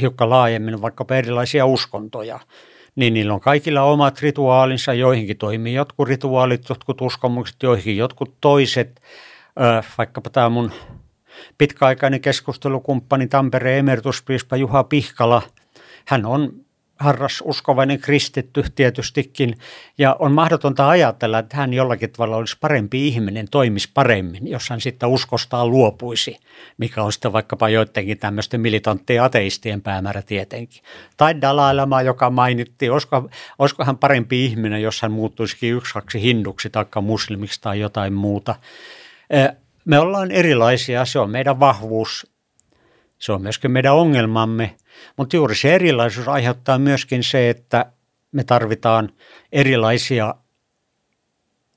hiukan 0.00 0.30
laajemmin 0.30 0.82
vaikka 0.82 1.06
erilaisia 1.10 1.66
uskontoja, 1.66 2.40
niin 2.96 3.14
niillä 3.14 3.34
on 3.34 3.40
kaikilla 3.40 3.82
omat 3.82 4.20
rituaalinsa, 4.20 4.94
joihinkin 4.94 5.38
toimii 5.38 5.74
jotkut 5.74 6.08
rituaalit, 6.08 6.68
jotkut 6.68 7.00
uskomukset, 7.00 7.56
joihinkin 7.62 7.96
jotkut 7.96 8.34
toiset. 8.40 9.00
Vaikkapa 9.98 10.30
tämä 10.30 10.48
mun 10.48 10.72
pitkäaikainen 11.58 12.20
keskustelukumppani 12.20 13.26
Tampereen 13.26 13.78
emerituspiispa 13.78 14.56
Juha 14.56 14.84
Pihkala, 14.84 15.42
hän 16.06 16.26
on 16.26 16.61
harras 17.02 17.42
uskovainen 17.44 17.98
kristitty 17.98 18.64
tietystikin, 18.74 19.54
ja 19.98 20.16
on 20.18 20.32
mahdotonta 20.32 20.88
ajatella, 20.88 21.38
että 21.38 21.56
hän 21.56 21.74
jollakin 21.74 22.10
tavalla 22.10 22.36
olisi 22.36 22.56
parempi 22.60 23.08
ihminen, 23.08 23.46
toimisi 23.50 23.90
paremmin, 23.94 24.48
jos 24.48 24.70
hän 24.70 24.80
sitten 24.80 25.08
uskostaan 25.08 25.70
luopuisi, 25.70 26.38
mikä 26.78 27.02
on 27.02 27.12
sitten 27.12 27.32
vaikkapa 27.32 27.68
joidenkin 27.68 28.18
tämmöisten 28.18 28.60
militanttien 28.60 29.22
ateistien 29.22 29.82
päämäärä 29.82 30.22
tietenkin. 30.22 30.82
Tai 31.16 31.40
Dalai 31.40 32.04
joka 32.04 32.30
mainittiin, 32.30 32.92
olisiko, 32.92 33.28
olisiko 33.58 33.84
hän 33.84 33.98
parempi 33.98 34.44
ihminen, 34.44 34.82
jos 34.82 35.02
hän 35.02 35.12
muuttuisikin 35.12 35.74
yksi 35.74 35.94
kaksi 35.94 36.22
hinduksi 36.22 36.70
tai 36.70 36.84
muslimiksi 37.02 37.60
tai 37.60 37.80
jotain 37.80 38.12
muuta. 38.12 38.54
Me 39.84 39.98
ollaan 39.98 40.30
erilaisia, 40.30 41.04
se 41.04 41.18
on 41.18 41.30
meidän 41.30 41.60
vahvuus, 41.60 42.31
se 43.22 43.32
on 43.32 43.42
myöskin 43.42 43.70
meidän 43.70 43.94
ongelmamme, 43.94 44.76
mutta 45.16 45.36
juuri 45.36 45.54
se 45.54 45.74
erilaisuus 45.74 46.28
aiheuttaa 46.28 46.78
myöskin 46.78 47.22
se, 47.22 47.50
että 47.50 47.92
me 48.32 48.44
tarvitaan 48.44 49.08
erilaisia 49.52 50.34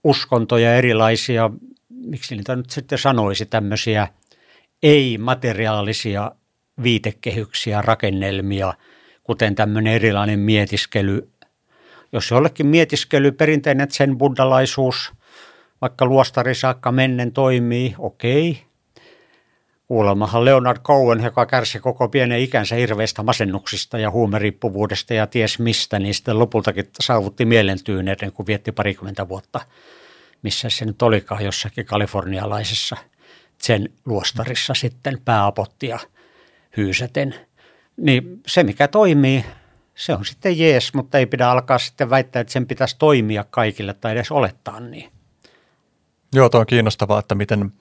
uskontoja, 0.04 0.76
erilaisia, 0.76 1.50
miksi 1.90 2.36
niitä 2.36 2.56
nyt 2.56 2.70
sitten 2.70 2.98
sanoisi, 2.98 3.46
tämmöisiä 3.46 4.08
ei-materiaalisia 4.84 6.32
viitekehyksiä, 6.84 7.82
rakennelmia, 7.82 8.74
kuten 9.24 9.56
tämmöinen 9.56 9.94
erilainen 9.94 10.40
mietiskely. 10.40 11.30
Jos 12.12 12.32
jollekin 12.32 12.68
mietiskely, 12.68 13.32
perinteinen 13.32 13.92
sen 13.92 14.18
buddhalaisuus, 14.18 15.14
vaikka 15.82 16.06
luostari 16.06 16.56
saakka 16.56 16.92
mennen 16.92 17.32
toimii, 17.32 17.96
okei, 17.98 18.66
Kuulemmahan 19.88 20.46
Leonard 20.46 20.80
Cohen, 20.82 21.24
joka 21.24 21.46
kärsi 21.46 21.80
koko 21.80 22.10
pienen 22.10 22.40
ikänsä 22.40 22.76
hirveistä 22.76 23.24
masennuksista 23.24 23.98
ja 23.98 24.12
huumeriippuvuudesta 24.12 25.14
ja 25.14 25.28
ties 25.28 25.60
mistä, 25.60 26.00
niin 26.00 26.14
sitten 26.14 26.40
lopultakin 26.40 26.90
saavutti 27.00 27.46
mielentyyneyden, 27.46 28.32
kun 28.32 28.48
vietti 28.48 28.72
parikymmentä 28.72 29.30
vuotta, 29.30 29.62
missä 30.42 30.70
se 30.70 30.86
nyt 30.86 31.02
olikaan 31.02 31.46
jossakin 31.46 31.86
kalifornialaisessa 31.86 32.98
sen 33.58 33.90
luostarissa 34.06 34.74
sitten 34.74 35.22
pääapottia 35.26 36.00
hyysäten. 36.78 37.36
Niin 37.98 38.42
se, 38.48 38.64
mikä 38.64 38.88
toimii, 38.88 39.46
se 39.96 40.14
on 40.14 40.26
sitten 40.26 40.60
jees, 40.60 40.94
mutta 40.94 41.18
ei 41.18 41.26
pidä 41.26 41.50
alkaa 41.50 41.80
sitten 41.80 42.10
väittää, 42.10 42.40
että 42.40 42.54
sen 42.54 42.68
pitäisi 42.68 42.96
toimia 43.00 43.46
kaikille 43.50 43.94
tai 43.94 44.12
edes 44.12 44.32
olettaa 44.32 44.80
niin. 44.80 45.12
Joo, 46.34 46.50
tuo 46.50 46.60
on 46.60 46.66
kiinnostavaa, 46.66 47.20
että 47.20 47.36
miten– 47.36 47.72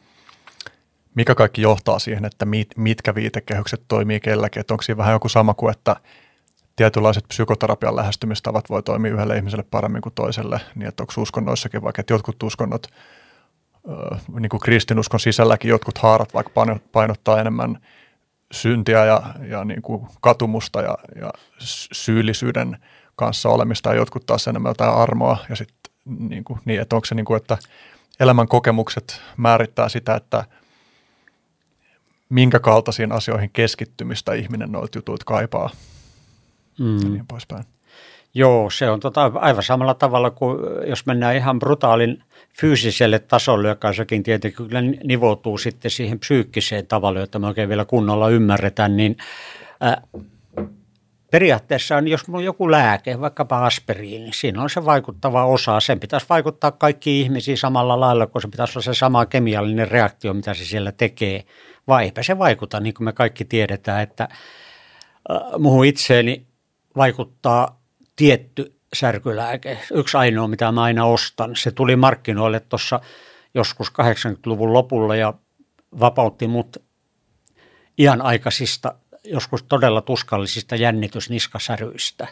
mikä 1.15 1.35
kaikki 1.35 1.63
johtaa 1.63 1.99
siihen, 1.99 2.25
että 2.25 2.45
mit, 2.45 2.69
mitkä 2.77 3.15
viitekehykset 3.15 3.83
toimii 3.89 4.21
kelläkin. 4.21 4.61
Että 4.61 4.75
onko 4.75 4.83
siinä 4.83 4.97
vähän 4.97 5.13
joku 5.13 5.29
sama 5.29 5.55
kuin, 5.55 5.73
että 5.73 5.97
tietynlaiset 6.77 7.25
psykoterapian 7.29 7.97
lähestymistavat 7.97 8.71
voi 8.71 8.83
toimia 8.83 9.13
yhdelle 9.13 9.37
ihmiselle 9.37 9.65
paremmin 9.71 10.03
kuin 10.03 10.15
toiselle, 10.15 10.61
niin 10.75 10.89
että 10.89 11.03
onko 11.03 11.13
uskonnoissakin 11.17 11.83
vaikka, 11.83 12.01
että 12.01 12.13
jotkut 12.13 12.43
uskonnot, 12.43 12.87
niin 14.41 14.49
kuin 14.49 14.61
kristinuskon 14.61 15.21
sisälläkin 15.21 15.69
jotkut 15.69 15.99
haarat 15.99 16.35
vaikka 16.35 16.53
painottaa 16.93 17.41
enemmän 17.41 17.79
syntiä 18.53 19.05
ja, 19.05 19.23
ja 19.49 19.65
niin 19.65 19.83
kuin 19.83 20.07
katumusta 20.21 20.83
ja, 20.83 20.99
ja 21.21 21.31
syyllisyyden 21.93 22.79
kanssa 23.17 23.49
olemista 23.49 23.89
ja 23.89 23.97
jotkut 23.97 24.27
taas 24.27 24.49
enemmän 24.49 24.71
jotain 24.71 24.95
armoa 24.95 25.37
ja 25.49 25.57
sitten 25.57 25.93
niin, 26.05 26.45
kuin, 26.45 26.61
niin 26.65 26.81
että 26.81 26.97
onko 26.97 27.07
se 27.07 27.15
niin 27.15 27.25
kuin, 27.25 27.37
että 27.37 27.59
elämän 28.21 28.49
kokemukset 28.49 29.21
määrittää 29.37 29.89
sitä, 29.89 30.15
että– 30.15 30.45
minkä 32.29 32.61
kaltaisiin 32.61 33.13
asioihin 33.13 33.51
keskittymistä 33.53 34.33
ihminen 34.33 34.73
noilta 34.73 34.99
jutuilta 34.99 35.25
kaipaa 35.25 35.71
mm. 36.79 36.97
ja 36.97 37.09
niin 37.09 37.27
poispäin. 37.27 37.65
Joo, 38.35 38.71
se 38.71 38.91
on 38.91 39.01
tota, 39.01 39.31
aivan 39.35 39.63
samalla 39.63 39.95
tavalla 39.95 40.31
kuin 40.31 40.59
jos 40.87 41.07
mennään 41.07 41.37
ihan 41.37 41.59
brutaalin 41.59 42.23
fyysiselle 42.61 43.19
tasolle, 43.19 43.69
joka 43.69 43.93
sekin 43.93 44.23
tietenkin 44.23 44.67
kyllä 44.67 44.81
nivoutuu 44.81 45.59
sitten 45.59 45.91
siihen 45.91 46.19
psyykkiseen 46.19 46.87
tavalla, 46.87 47.21
jota 47.21 47.39
me 47.39 47.47
oikein 47.47 47.69
vielä 47.69 47.85
kunnolla 47.85 48.29
ymmärretään, 48.29 48.97
niin 48.97 49.17
ää, 49.81 50.03
periaatteessa 51.31 51.97
on, 51.97 52.09
jos 52.09 52.27
minulla 52.27 52.39
on 52.41 52.45
joku 52.45 52.71
lääke, 52.71 53.21
vaikkapa 53.21 53.67
aspiriini, 53.67 54.25
niin 54.25 54.35
siinä 54.35 54.63
on 54.63 54.71
se 54.71 54.85
vaikuttava 54.85 55.45
osa. 55.45 55.81
Sen 55.81 56.01
pitäisi 56.01 56.27
vaikuttaa 56.29 56.71
kaikki 56.71 57.21
ihmisiin 57.21 57.59
samalla 57.59 58.01
lailla, 58.01 58.27
kun 58.27 58.43
se 58.43 58.49
pitäisi 58.49 58.73
olla 58.79 58.85
se 58.85 58.95
sama 58.95 59.27
kemiallinen 59.27 59.89
reaktio, 59.89 60.35
mitä 60.35 60.55
se 60.55 60.65
siellä 60.65 60.93
tekee. 60.93 61.45
Vai 61.89 62.05
eipä 62.05 62.23
se 62.23 62.39
vaikuta, 62.39 62.81
niin 62.81 62.95
kuin 62.95 63.05
me 63.05 63.13
kaikki 63.13 63.45
tiedetään, 63.45 64.03
että 64.03 64.29
äh, 65.31 65.39
muuhun 65.59 65.87
itseeni 65.87 66.47
vaikuttaa 66.97 67.81
tietty 68.17 68.79
särkylääke. 68.95 69.79
Yksi 69.93 70.17
ainoa, 70.17 70.49
mitä 70.49 70.73
mä 70.73 70.83
aina 70.83 71.07
ostan. 71.07 71.57
Se 71.57 71.71
tuli 71.71 71.97
markkinoille 71.97 72.61
tuossa 72.61 73.01
joskus 73.55 73.89
80-luvun 73.89 74.73
lopulla 74.73 75.17
ja 75.17 75.35
vapautti 76.01 76.47
mut 76.47 76.77
iän 77.99 78.23
aikaisista 78.23 78.95
joskus 79.25 79.63
todella 79.63 80.01
tuskallisista 80.01 80.77
jännitysniskasäryistä. 80.77 82.29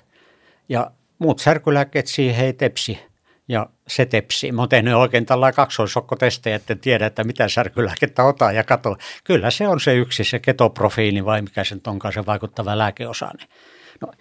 Ja 0.69 0.91
muut 1.19 1.39
särkylääkkeet 1.39 2.07
siihen 2.07 2.47
ei 2.47 2.53
tepsi 2.53 2.99
ja 3.49 3.67
se 3.89 4.07
tepsi. 4.07 4.53
Mä 4.53 4.63
oon 4.63 4.69
tehnyt 4.69 4.95
oikein 4.95 5.27
tällainen 5.27 5.57
kaksoisokkotestejä, 5.57 6.57
että 6.57 6.75
tiedä, 6.75 7.07
että 7.07 7.25
mitä 7.25 7.49
särkylääkettä 7.49 8.25
otan 8.25 8.55
ja 8.55 8.65
katso. 8.65 8.97
Kyllä 9.25 9.51
se 9.51 9.69
on 9.69 9.81
se 9.81 9.95
yksi, 9.95 10.25
se 10.25 10.39
ketoprofiini 10.39 11.25
vai 11.25 11.43
mikä 11.43 11.65
sen 11.65 11.81
onkaan 11.87 12.15
se 12.15 12.27
vaikuttava 12.27 12.79
lääkeosainen. 12.79 13.49
No, 14.01 14.13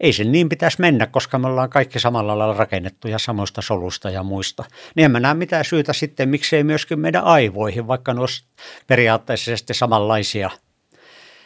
ei 0.00 0.12
sen 0.12 0.32
niin 0.32 0.48
pitäisi 0.48 0.80
mennä, 0.80 1.06
koska 1.06 1.38
me 1.38 1.46
ollaan 1.46 1.70
kaikki 1.70 1.98
samalla 1.98 2.38
lailla 2.38 2.54
rakennettuja 2.54 3.18
samoista 3.18 3.62
solusta 3.62 4.10
ja 4.10 4.22
muista. 4.22 4.64
Niin 4.94 5.04
en 5.04 5.10
mä 5.10 5.20
näe 5.20 5.34
mitään 5.34 5.64
syytä 5.64 5.92
sitten, 5.92 6.28
miksei 6.28 6.64
myöskin 6.64 7.00
meidän 7.00 7.24
aivoihin, 7.24 7.86
vaikka 7.86 8.14
ne 8.14 8.20
olisi 8.20 8.44
periaatteessa 8.86 9.52
samanlaisia– 9.72 10.50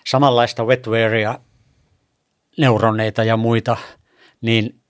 samanlaista 0.06 0.64
wetwarea, 0.64 1.38
neuroneita 2.58 3.24
ja 3.24 3.36
muita, 3.36 3.76
niin 4.40 4.80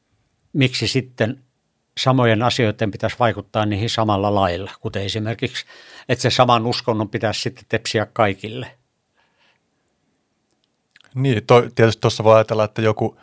miksi 0.52 0.88
sitten 0.88 1.44
samojen 1.98 2.42
asioiden 2.42 2.90
pitäisi 2.90 3.16
vaikuttaa 3.18 3.66
niihin 3.66 3.90
samalla 3.90 4.35
lailla, 4.35 4.70
kuten 4.81 5.02
esimerkiksi, 5.02 5.64
että 6.09 6.22
se 6.22 6.31
saman 6.31 6.66
uskonnon 6.66 7.09
pitäisi 7.09 7.40
sitten 7.40 7.64
tepsiä 7.68 8.07
kaikille. 8.12 8.78
Niin, 11.14 11.46
to, 11.46 11.62
tietysti 11.74 12.00
tuossa 12.00 12.24
voi 12.24 12.35
ajatella, 12.35 12.64
että 12.64 12.83
joku 12.83 13.18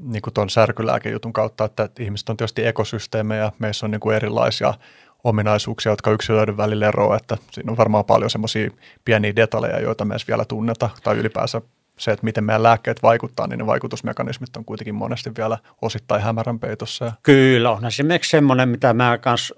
niin 0.00 0.22
kuin 0.22 0.34
tuon 0.34 0.50
särkylääkejutun 0.50 1.32
kautta, 1.32 1.64
että 1.64 1.88
ihmiset 1.98 2.28
on 2.28 2.36
tietysti 2.36 2.66
ekosysteemejä, 2.66 3.52
meissä 3.58 3.86
on 3.86 3.90
niin 3.90 4.00
kuin 4.00 4.16
erilaisia 4.16 4.74
ominaisuuksia, 5.24 5.92
jotka 5.92 6.10
yksilöiden 6.10 6.56
välillä 6.56 6.88
eroavat, 6.88 7.22
että 7.22 7.36
siinä 7.50 7.70
on 7.70 7.76
varmaan 7.76 8.04
paljon 8.04 8.30
semmoisia 8.30 8.70
pieniä 9.04 9.36
detaljeja, 9.36 9.80
joita 9.80 10.04
me 10.04 10.12
edes 10.14 10.28
vielä 10.28 10.44
tunneta, 10.44 10.90
tai 11.02 11.16
ylipäänsä 11.16 11.62
se, 11.98 12.10
että 12.12 12.24
miten 12.24 12.44
meidän 12.44 12.62
lääkkeet 12.62 13.02
vaikuttaa, 13.02 13.46
niin 13.46 13.58
ne 13.58 13.66
vaikutusmekanismit 13.66 14.56
on 14.56 14.64
kuitenkin 14.64 14.94
monesti 14.94 15.30
vielä 15.38 15.58
osittain 15.82 16.22
hämärän 16.22 16.58
peitossa. 16.58 17.12
Kyllä, 17.22 17.70
on 17.70 17.86
esimerkiksi 17.86 18.30
semmoinen, 18.30 18.68
mitä 18.68 18.94
mä 18.94 19.18
kanssa 19.18 19.54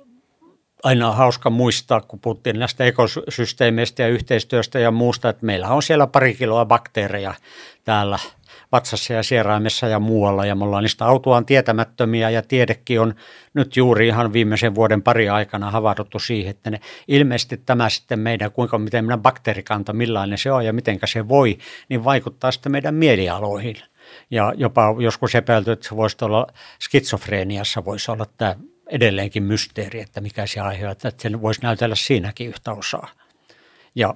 aina 0.82 1.08
on 1.08 1.16
hauska 1.16 1.50
muistaa, 1.50 2.00
kun 2.00 2.20
puhuttiin 2.20 2.58
näistä 2.58 2.84
ekosysteemeistä 2.84 4.02
ja 4.02 4.08
yhteistyöstä 4.08 4.78
ja 4.78 4.90
muusta, 4.90 5.28
että 5.28 5.46
meillä 5.46 5.68
on 5.68 5.82
siellä 5.82 6.06
pari 6.06 6.34
kiloa 6.34 6.64
bakteereja 6.64 7.34
täällä 7.84 8.18
vatsassa 8.76 9.12
ja 9.12 9.22
sieraimessa 9.22 9.86
ja 9.86 9.98
muualla, 9.98 10.46
ja 10.46 10.54
me 10.54 10.64
ollaan 10.64 10.82
niistä 10.82 11.04
autuaan 11.04 11.46
tietämättömiä, 11.46 12.30
ja 12.30 12.42
tiedekin 12.42 13.00
on 13.00 13.14
nyt 13.54 13.76
juuri 13.76 14.08
ihan 14.08 14.32
viimeisen 14.32 14.74
vuoden 14.74 15.02
pari 15.02 15.28
aikana 15.28 15.70
havahduttu 15.70 16.18
siihen, 16.18 16.50
että 16.50 16.70
ne 16.70 16.80
ilmeisesti 17.08 17.56
tämä 17.56 17.88
sitten 17.88 18.18
meidän, 18.18 18.52
kuinka 18.52 18.78
miten 18.78 19.04
meidän 19.04 19.22
bakteerikanta, 19.22 19.92
millainen 19.92 20.38
se 20.38 20.52
on 20.52 20.64
ja 20.64 20.72
miten 20.72 20.98
se 21.04 21.28
voi, 21.28 21.58
niin 21.88 22.04
vaikuttaa 22.04 22.52
sitten 22.52 22.72
meidän 22.72 22.94
mielialoihin. 22.94 23.76
Ja 24.30 24.52
jopa 24.56 24.94
joskus 24.98 25.34
epäilty, 25.34 25.72
että 25.72 25.88
se 25.88 25.96
voisi 25.96 26.16
olla 26.22 26.46
skitsofreeniassa, 26.82 27.84
voisi 27.84 28.10
olla 28.10 28.26
tämä 28.36 28.56
edelleenkin 28.90 29.42
mysteeri, 29.42 30.00
että 30.00 30.20
mikä 30.20 30.46
se 30.46 30.60
aiheuttaa, 30.60 31.08
että 31.08 31.22
sen 31.22 31.42
voisi 31.42 31.62
näytellä 31.62 31.94
siinäkin 31.94 32.48
yhtä 32.48 32.72
osaa. 32.72 33.08
Ja 33.94 34.14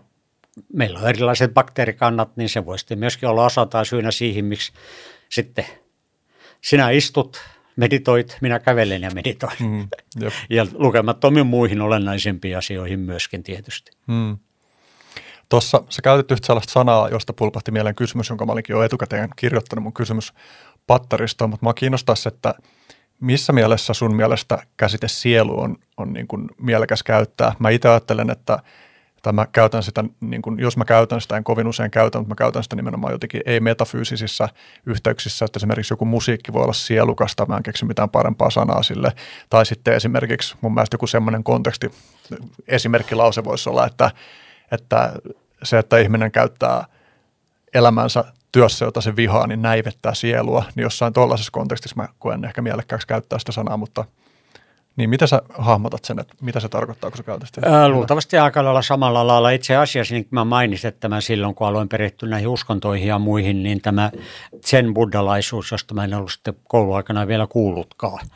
meillä 0.72 0.98
on 0.98 1.08
erilaiset 1.08 1.54
bakteerikannat, 1.54 2.36
niin 2.36 2.48
se 2.48 2.66
voi 2.66 2.78
sitten 2.78 2.98
myöskin 2.98 3.28
olla 3.28 3.44
osaltaan 3.44 3.86
syynä 3.86 4.10
siihen, 4.10 4.44
miksi 4.44 4.72
sitten 5.28 5.66
sinä 6.60 6.90
istut, 6.90 7.40
meditoit, 7.76 8.38
minä 8.40 8.58
kävelen 8.58 9.02
ja 9.02 9.10
meditoin. 9.10 9.56
Mm, 9.60 9.88
ja 10.56 10.66
lukemattomiin 10.72 11.46
muihin 11.46 11.80
olennaisempiin 11.80 12.58
asioihin 12.58 13.00
myöskin 13.00 13.42
tietysti. 13.42 13.90
Mm. 14.06 14.38
Tuossa 15.48 15.82
sä 15.88 16.02
käytit 16.02 16.30
yhtä 16.30 16.46
sellaista 16.46 16.72
sanaa, 16.72 17.08
josta 17.08 17.32
pulpahti 17.32 17.70
mieleen 17.70 17.94
kysymys, 17.94 18.28
jonka 18.28 18.46
mä 18.46 18.52
olinkin 18.52 18.74
jo 18.74 18.82
etukäteen 18.82 19.28
kirjoittanut 19.36 19.82
mun 19.82 19.92
kysymys 19.92 20.32
pattaristoon, 20.86 21.50
mutta 21.50 21.66
mä 21.66 21.74
kiinnostaisi, 21.74 22.28
että 22.28 22.54
missä 23.20 23.52
mielessä 23.52 23.94
sun 23.94 24.14
mielestä 24.14 24.58
käsite 24.76 25.08
sielu 25.08 25.60
on, 25.60 25.76
on 25.96 26.12
niin 26.12 26.26
kuin 26.26 26.48
mielekäs 26.62 27.02
käyttää? 27.02 27.52
Mä 27.58 27.70
itse 27.70 27.88
ajattelen, 27.88 28.30
että 28.30 28.58
tai 29.22 29.33
mä 29.33 29.46
käytän 29.52 29.83
sitä, 29.83 30.04
niin 30.20 30.42
kuin, 30.42 30.59
jos 30.59 30.76
mä 30.76 30.85
käytän 30.85 31.20
sitä, 31.20 31.37
en 31.37 31.44
kovin 31.44 31.66
usein 31.66 31.90
käytä, 31.90 32.18
mutta 32.18 32.28
mä 32.28 32.35
käytän 32.35 32.62
sitä 32.62 32.76
nimenomaan 32.76 33.12
jotenkin 33.12 33.42
ei-metafyysisissä 33.46 34.48
yhteyksissä, 34.87 35.44
että 35.44 35.59
esimerkiksi 35.59 35.92
joku 35.92 36.04
musiikki 36.04 36.52
voi 36.52 36.62
olla 36.62 36.72
sielukasta, 36.72 37.46
mä 37.46 37.56
en 37.56 37.62
keksi 37.62 37.85
mitään 37.85 38.11
parempaa 38.11 38.50
sanaa 38.50 38.83
sille, 38.83 39.12
tai 39.50 39.66
sitten 39.66 39.94
esimerkiksi 39.94 40.56
mun 40.61 40.74
mielestä 40.74 40.94
joku 40.94 41.06
semmoinen 41.06 41.44
konteksti, 41.44 41.90
esimerkkilause 42.68 43.44
voisi 43.44 43.70
olla, 43.70 43.87
että, 43.87 44.11
että 44.72 45.12
se, 45.62 45.78
että 45.78 45.98
ihminen 45.98 46.33
käyttää 46.33 46.85
elämänsä 47.74 48.24
työssä, 48.52 48.85
jota 48.85 49.00
se 49.00 49.16
vihaa, 49.16 49.46
niin 49.46 49.62
näivettää 49.62 50.14
sielua, 50.14 50.64
niin 50.74 50.83
jossain 50.83 51.12
tuollaisessa 51.12 51.52
kontekstissa 51.52 51.96
mä 51.96 52.09
koen 52.18 52.44
ehkä 52.44 52.62
mielekkääksi 52.62 53.06
käyttää 53.06 53.38
sitä 53.38 53.52
sanaa, 53.52 53.76
mutta– 53.76 54.04
niin 54.96 55.11
mitä 55.11 55.26
sä 55.26 55.42
hahmotat 55.59 56.05
sen, 56.05 56.18
että 56.18 56.35
mitä 56.40 56.61
se 56.61 56.68
tarkoittaa, 56.68 57.11
kun 57.11 57.16
sä 57.16 57.22
käytät 57.22 57.48
sitä? 57.55 57.81
Ää, 57.81 57.88
luultavasti 57.88 58.38
aika 58.38 58.64
lailla 58.64 58.83
samalla 58.83 59.26
lailla. 59.26 59.50
Itse 59.50 59.76
asiassa, 59.76 60.14
niin 60.14 60.24
kuin 60.24 60.35
mä 60.35 60.44
mainitsin 60.44 60.92
tämän 61.00 61.22
silloin, 61.22 61.55
kun 61.55 61.66
aloin 61.66 61.88
perehtyä 61.88 62.29
näihin 62.29 62.48
uskontoihin 62.48 63.09
ja 63.09 63.18
muihin, 63.18 63.62
niin 63.62 63.81
tämä 63.81 64.11
zen 64.66 64.94
buddhalaisuus, 64.94 65.70
josta 65.70 65.94
mä 65.94 66.05
en 66.05 66.14
ollut 66.14 66.33
sitten 66.33 66.55
kouluaikana 66.68 67.26
vielä 67.26 67.46
kuullutkaan. 67.46 68.26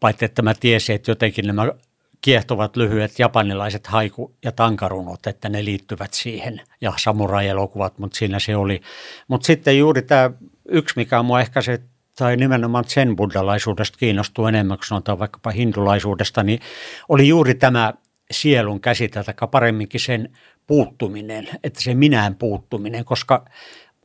Paitsi 0.00 0.24
että 0.24 0.42
mä 0.42 0.54
tiesin, 0.54 0.94
että 0.94 1.10
jotenkin 1.10 1.46
nämä 1.46 1.72
kiehtovat 2.20 2.76
lyhyet 2.76 3.18
japanilaiset 3.18 3.86
haiku- 3.86 4.34
ja 4.44 4.52
tankarunot, 4.52 5.26
että 5.26 5.48
ne 5.48 5.64
liittyvät 5.64 6.14
siihen, 6.14 6.60
ja 6.80 6.92
samurai-elokuvat, 6.96 7.98
mutta 7.98 8.18
siinä 8.18 8.38
se 8.38 8.56
oli. 8.56 8.80
Mutta 9.28 9.46
sitten 9.46 9.78
juuri 9.78 10.02
tämä 10.02 10.30
yksi, 10.68 10.92
mikä 10.96 11.18
on 11.18 11.24
mua 11.24 11.40
ehkä 11.40 11.62
se 11.62 11.80
tai 12.18 12.36
nimenomaan 12.36 12.84
sen 12.84 13.16
buddhalaisuudesta 13.16 13.98
kiinnostuu 13.98 14.46
enemmän 14.46 14.78
kuin 14.78 14.86
sanotaan 14.86 15.18
vaikkapa 15.18 15.50
hindulaisuudesta, 15.50 16.42
niin 16.42 16.60
oli 17.08 17.28
juuri 17.28 17.54
tämä 17.54 17.92
sielun 18.30 18.80
käsite, 18.80 19.24
tai 19.24 19.48
paremminkin 19.50 20.00
sen 20.00 20.32
puuttuminen, 20.66 21.48
että 21.64 21.80
se 21.82 21.94
minään 21.94 22.34
puuttuminen, 22.34 23.04
koska 23.04 23.44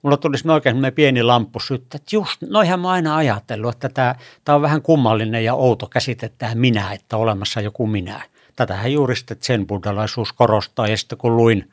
mulla 0.01 0.17
tulisi 0.17 0.49
oikein 0.49 0.77
pieni 0.95 1.23
lamppu 1.23 1.59
syttä, 1.59 1.95
että 1.95 2.15
just, 2.15 2.41
noihän 2.41 2.79
mä 2.79 2.91
aina 2.91 3.15
ajatellut, 3.15 3.73
että 3.73 3.89
tämä, 3.89 4.15
tämä 4.45 4.55
on 4.55 4.61
vähän 4.61 4.81
kummallinen 4.81 5.43
ja 5.43 5.53
outo 5.53 5.87
käsite 5.87 6.31
tämä 6.37 6.55
minä, 6.55 6.91
että 6.91 7.17
olemassa 7.17 7.61
joku 7.61 7.87
minä. 7.87 8.21
Tätähän 8.55 8.93
juuri 8.93 9.15
sitten 9.15 9.37
sen 9.41 9.67
buddhalaisuus 9.67 10.33
korostaa, 10.33 10.87
ja 10.87 10.97
sitten 10.97 11.17
kun 11.17 11.37
luin 11.37 11.71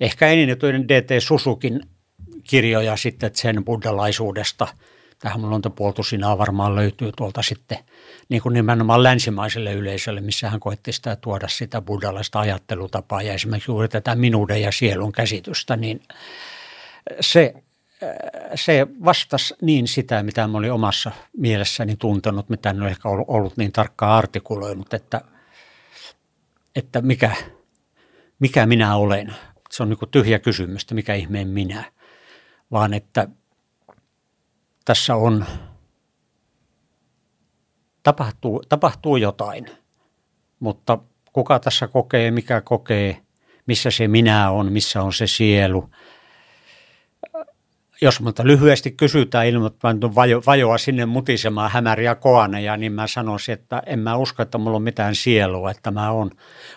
ehkä 0.00 0.26
eniten 0.26 0.88
DT 0.88 1.22
Susukin 1.22 1.80
kirjoja 2.44 2.96
sitten 2.96 3.30
sen 3.34 3.64
buddhalaisuudesta– 3.64 4.68
tähän 5.18 5.50
luontopuoltusinaa 5.50 6.38
varmaan 6.38 6.76
löytyy 6.76 7.12
tuolta 7.16 7.42
sitten 7.42 7.78
niin 8.28 8.42
kuin 8.42 8.52
nimenomaan 8.52 9.02
länsimaiselle 9.02 9.72
yleisölle, 9.72 10.20
missä 10.20 10.50
hän 10.50 10.60
koetti 10.60 10.92
sitä 10.92 11.16
tuoda 11.16 11.48
sitä 11.48 11.82
buddhalaista 11.82 12.40
ajattelutapaa 12.40 13.22
ja 13.22 13.32
esimerkiksi 13.32 13.70
juuri 13.70 13.88
tätä 13.88 14.14
minuuden 14.14 14.62
ja 14.62 14.72
sielun 14.72 15.12
käsitystä, 15.12 15.76
niin 15.76 16.02
se, 17.20 17.54
se 18.54 18.86
vastasi 19.04 19.54
niin 19.62 19.88
sitä, 19.88 20.22
mitä 20.22 20.48
mä 20.48 20.58
olin 20.58 20.72
omassa 20.72 21.10
mielessäni 21.36 21.96
tuntenut, 21.96 22.48
mitä 22.48 22.70
en 22.70 22.82
ole 22.82 22.90
ehkä 22.90 23.08
ollut 23.08 23.56
niin 23.56 23.72
tarkkaan 23.72 24.18
artikuloinut, 24.18 24.94
että, 24.94 25.20
että 26.76 27.02
mikä, 27.02 27.32
mikä 28.38 28.66
minä 28.66 28.96
olen. 28.96 29.34
Se 29.70 29.82
on 29.82 29.88
niin 29.88 30.10
tyhjä 30.10 30.38
kysymys, 30.38 30.82
että 30.82 30.94
mikä 30.94 31.14
ihmeen 31.14 31.48
minä, 31.48 31.84
vaan 32.70 32.94
että– 32.94 33.28
tässä 34.86 35.14
on, 35.14 35.44
tapahtuu, 38.02 38.62
tapahtuu 38.68 39.16
jotain, 39.16 39.66
mutta 40.60 40.98
kuka 41.32 41.58
tässä 41.58 41.88
kokee, 41.88 42.30
mikä 42.30 42.60
kokee, 42.60 43.22
missä 43.66 43.90
se 43.90 44.08
minä 44.08 44.50
on, 44.50 44.72
missä 44.72 45.02
on 45.02 45.12
se 45.12 45.26
sielu. 45.26 45.90
jos 48.00 48.20
mutta 48.20 48.46
lyhyesti 48.46 48.90
kysytään 48.90 49.46
ilman, 49.46 49.66
että 49.66 50.14
vajo, 50.14 50.42
vajoa 50.46 50.78
sinne 50.78 51.06
mutisemaan 51.06 51.70
hämäriä 51.70 52.14
koaneja, 52.14 52.76
niin 52.76 52.92
mä 52.92 53.06
sanoisin, 53.06 53.52
että 53.52 53.82
en 53.86 53.98
mä 53.98 54.16
usko, 54.16 54.42
että 54.42 54.58
mulla 54.58 54.76
on 54.76 54.82
mitään 54.82 55.14
sielua, 55.14 55.70
että 55.70 55.90
mä 55.90 56.10
oon 56.10 56.30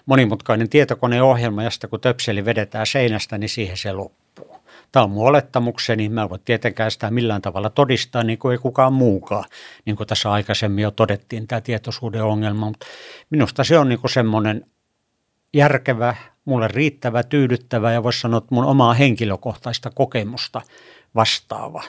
monimutkainen 0.05 0.69
tietokoneohjelma, 0.69 1.63
josta 1.63 1.87
kun 1.87 2.01
töpseli 2.01 2.45
vedetään 2.45 2.87
seinästä, 2.87 3.37
niin 3.37 3.49
siihen 3.49 3.77
se 3.77 3.91
loppuu. 3.91 4.58
Tämä 4.91 5.03
on 5.03 5.11
mun 5.11 5.27
olettamukseni, 5.27 6.09
mä 6.09 6.23
en 6.23 6.29
voi 6.29 6.39
tietenkään 6.45 6.91
sitä 6.91 7.11
millään 7.11 7.41
tavalla 7.41 7.69
todistaa, 7.69 8.23
niin 8.23 8.39
kuin 8.39 8.51
ei 8.51 8.57
kukaan 8.57 8.93
muukaan, 8.93 9.45
niin 9.85 9.95
kuin 9.95 10.07
tässä 10.07 10.31
aikaisemmin 10.31 10.83
jo 10.83 10.91
todettiin, 10.91 11.47
tämä 11.47 11.61
tietoisuuden 11.61 12.23
ongelma, 12.23 12.65
mutta 12.65 12.85
minusta 13.29 13.63
se 13.63 13.79
on 13.79 13.89
niin 13.89 13.99
kuin 13.99 14.11
semmoinen 14.11 14.65
järkevä, 15.53 16.15
mulle 16.45 16.67
riittävä, 16.67 17.23
tyydyttävä 17.23 17.91
ja 17.91 18.03
voisi 18.03 18.19
sanoa, 18.19 18.37
että 18.37 18.55
mun 18.55 18.65
omaa 18.65 18.93
henkilökohtaista 18.93 19.89
kokemusta 19.95 20.61
vastaava. 21.15 21.83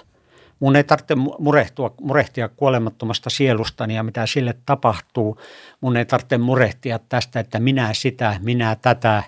Mun 0.60 0.76
ei 0.76 0.84
tarvitse 0.84 1.14
murehtua, 1.38 1.94
murehtia 2.00 2.48
kuolemattomasta 2.48 3.30
sielustani 3.30 3.94
ja 3.94 4.02
mitä 4.02 4.26
sille 4.26 4.56
tapahtuu. 4.66 5.40
Mun 5.80 5.96
ei 5.96 6.04
tarvitse 6.04 6.38
murehtia 6.38 6.98
tästä, 7.08 7.40
että 7.40 7.60
minä 7.60 7.94
sitä, 7.94 8.36
minä 8.42 8.76
tätä. 8.82 9.22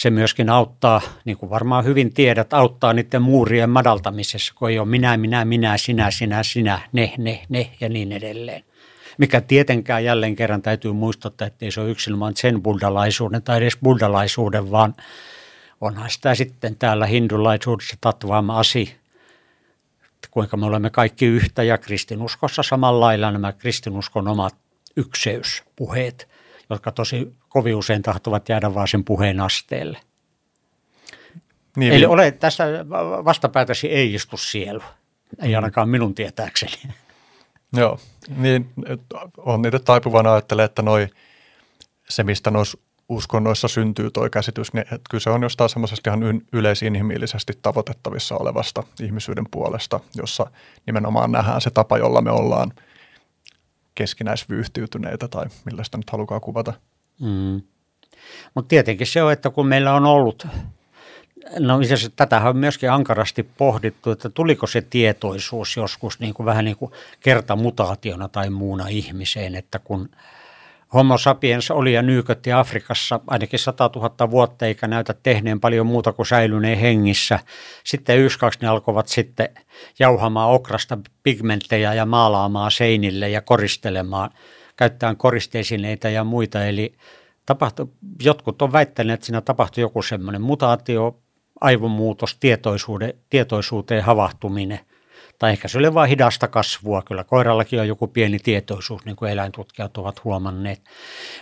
Se 0.00 0.10
myöskin 0.10 0.50
auttaa, 0.50 1.00
niin 1.24 1.36
kuin 1.36 1.50
varmaan 1.50 1.84
hyvin 1.84 2.14
tiedät, 2.14 2.54
auttaa 2.54 2.92
niiden 2.92 3.22
muurien 3.22 3.70
madaltamisessa, 3.70 4.54
kun 4.56 4.70
ei 4.70 4.78
ole 4.78 4.88
minä, 4.88 5.16
minä, 5.16 5.44
minä, 5.44 5.78
sinä, 5.78 6.10
sinä, 6.10 6.42
sinä, 6.42 6.80
ne, 6.92 7.14
ne, 7.18 7.46
ne 7.48 7.70
ja 7.80 7.88
niin 7.88 8.12
edelleen. 8.12 8.64
Mikä 9.18 9.40
tietenkään 9.40 10.04
jälleen 10.04 10.36
kerran 10.36 10.62
täytyy 10.62 10.92
muistuttaa, 10.92 11.46
että 11.46 11.64
ei 11.64 11.70
se 11.70 11.80
ole 11.80 11.90
yksilman 11.90 12.36
sen 12.36 12.62
buddhalaisuuden 12.62 13.42
tai 13.42 13.58
edes 13.58 13.78
buddhalaisuuden, 13.82 14.70
vaan 14.70 14.94
onhan 15.80 16.10
sitä 16.10 16.34
sitten 16.34 16.76
täällä 16.76 17.06
hindulaisuudessa 17.06 17.96
tatvaama 18.00 18.58
asi, 18.58 18.96
kuinka 20.30 20.56
me 20.56 20.66
olemme 20.66 20.90
kaikki 20.90 21.26
yhtä 21.26 21.62
ja 21.62 21.78
kristinuskossa 21.78 22.62
samalla 22.62 23.00
lailla 23.00 23.30
nämä 23.30 23.52
kristinuskon 23.52 24.28
omat 24.28 24.54
ykseyspuheet, 24.96 26.28
jotka 26.70 26.92
tosi 26.92 27.32
kovin 27.48 27.76
usein 27.76 28.02
tahtovat 28.02 28.48
jäädä 28.48 28.74
vaan 28.74 28.88
sen 28.88 29.04
puheen 29.04 29.40
asteelle. 29.40 30.00
Niin, 31.76 31.92
Eli 31.92 32.00
niin. 32.00 32.08
ole 32.08 32.30
tässä 32.30 32.64
vastapäätäsi 33.24 33.88
ei 33.88 34.14
istu 34.14 34.36
sielu, 34.36 34.82
ei 35.42 35.56
ainakaan 35.56 35.88
minun 35.88 36.14
tietääkseni. 36.14 36.72
Joo, 37.72 37.98
niin 38.36 38.70
on 39.36 39.62
niitä 39.62 39.78
taipuvana 39.78 40.32
ajattelee, 40.32 40.64
että 40.64 40.82
noi, 40.82 41.08
se 42.08 42.22
mistä 42.22 42.50
noissa 42.50 42.78
uskonnoissa 43.08 43.68
syntyy 43.68 44.10
tuo 44.10 44.30
käsitys, 44.30 44.72
niin 44.72 44.82
että 44.82 45.10
kyse 45.10 45.30
on 45.30 45.42
jostain 45.42 45.70
semmoisesta 45.70 46.10
ihan 46.10 46.42
yleisinhimillisesti 46.52 47.52
tavoitettavissa 47.62 48.36
olevasta 48.36 48.82
ihmisyyden 49.02 49.44
puolesta, 49.50 50.00
jossa 50.16 50.46
nimenomaan 50.86 51.32
nähdään 51.32 51.60
se 51.60 51.70
tapa, 51.70 51.98
jolla 51.98 52.22
me 52.22 52.30
ollaan 52.30 52.72
keskinäisvyyhtiytyneitä 53.94 55.28
tai 55.28 55.46
millä 55.64 55.84
sitä 55.84 55.96
nyt 55.98 56.10
halukaa 56.10 56.40
kuvata. 56.40 56.72
Mm. 57.20 57.60
Mutta 58.54 58.68
tietenkin 58.68 59.06
se 59.06 59.22
on, 59.22 59.32
että 59.32 59.50
kun 59.50 59.66
meillä 59.66 59.94
on 59.94 60.04
ollut 60.04 60.46
No 61.58 61.80
itse 61.80 61.94
asiassa 61.94 62.16
tätähän 62.16 62.50
on 62.50 62.56
myöskin 62.56 62.90
ankarasti 62.90 63.42
pohdittu, 63.42 64.10
että 64.10 64.30
tuliko 64.30 64.66
se 64.66 64.80
tietoisuus 64.80 65.76
joskus 65.76 66.20
niin 66.20 66.34
kuin 66.34 66.46
vähän 66.46 66.64
niin 66.64 66.76
kuin 66.76 66.92
kertamutaationa 67.20 68.28
tai 68.28 68.50
muuna 68.50 68.88
ihmiseen, 68.88 69.54
että 69.54 69.78
kun 69.78 70.08
Homo 70.94 71.18
sapiens 71.18 71.70
oli 71.70 71.92
ja 71.92 72.02
nyykötti 72.02 72.52
Afrikassa 72.52 73.20
ainakin 73.26 73.58
100 73.58 73.90
000 73.96 74.30
vuotta 74.30 74.66
eikä 74.66 74.86
näytä 74.86 75.14
tehneen 75.22 75.60
paljon 75.60 75.86
muuta 75.86 76.12
kuin 76.12 76.26
säilyneen 76.26 76.78
hengissä. 76.78 77.38
Sitten 77.84 78.18
yksi, 78.18 78.38
ne 78.62 78.68
alkoivat 78.68 79.08
sitten 79.08 79.48
jauhamaan 79.98 80.50
okrasta 80.50 80.98
pigmenttejä 81.22 81.94
ja 81.94 82.06
maalaamaan 82.06 82.70
seinille 82.70 83.28
ja 83.28 83.42
koristelemaan, 83.42 84.30
käyttämään 84.76 85.16
koristeisineitä 85.16 86.10
ja 86.10 86.24
muita. 86.24 86.64
Eli 86.64 86.94
tapahtui, 87.46 87.88
jotkut 88.22 88.62
on 88.62 88.72
väittäneet, 88.72 89.14
että 89.14 89.26
siinä 89.26 89.40
tapahtui 89.40 89.82
joku 89.82 90.02
semmoinen 90.02 90.42
mutaatio, 90.42 91.18
aivomuutos, 91.60 92.38
tietoisuuteen 93.30 94.02
havahtuminen. 94.04 94.80
Tai 95.40 95.50
ehkä 95.50 95.68
se 95.68 95.78
oli 95.78 95.94
vain 95.94 96.08
hidasta 96.08 96.48
kasvua. 96.48 97.02
Kyllä 97.02 97.24
koirallakin 97.24 97.80
on 97.80 97.88
joku 97.88 98.06
pieni 98.06 98.38
tietoisuus, 98.38 99.04
niin 99.04 99.16
kuin 99.16 99.32
eläintutkijat 99.32 99.98
ovat 99.98 100.24
huomanneet. 100.24 100.80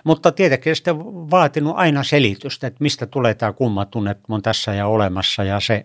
Mutta 0.04 0.32
tietenkin 0.32 0.76
sitten 0.76 0.98
vaatinut 1.30 1.74
aina 1.76 2.02
selitystä, 2.02 2.66
että 2.66 2.82
mistä 2.82 3.06
tulee 3.06 3.34
tämä 3.34 3.52
kumma 3.52 3.84
tunne, 3.84 4.10
että 4.10 4.24
on 4.28 4.42
tässä 4.42 4.74
ja 4.74 4.86
olemassa. 4.86 5.44
Ja 5.44 5.60
se 5.60 5.84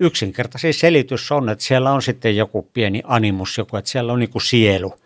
yksinkertaisin 0.00 0.74
selitys 0.74 1.32
on, 1.32 1.48
että 1.48 1.64
siellä 1.64 1.92
on 1.92 2.02
sitten 2.02 2.36
joku 2.36 2.62
pieni 2.62 3.02
animus, 3.04 3.58
joku, 3.58 3.76
että 3.76 3.90
siellä 3.90 4.12
on 4.12 4.18
niin 4.18 4.30
kuin 4.30 4.42
sielu– 4.42 4.94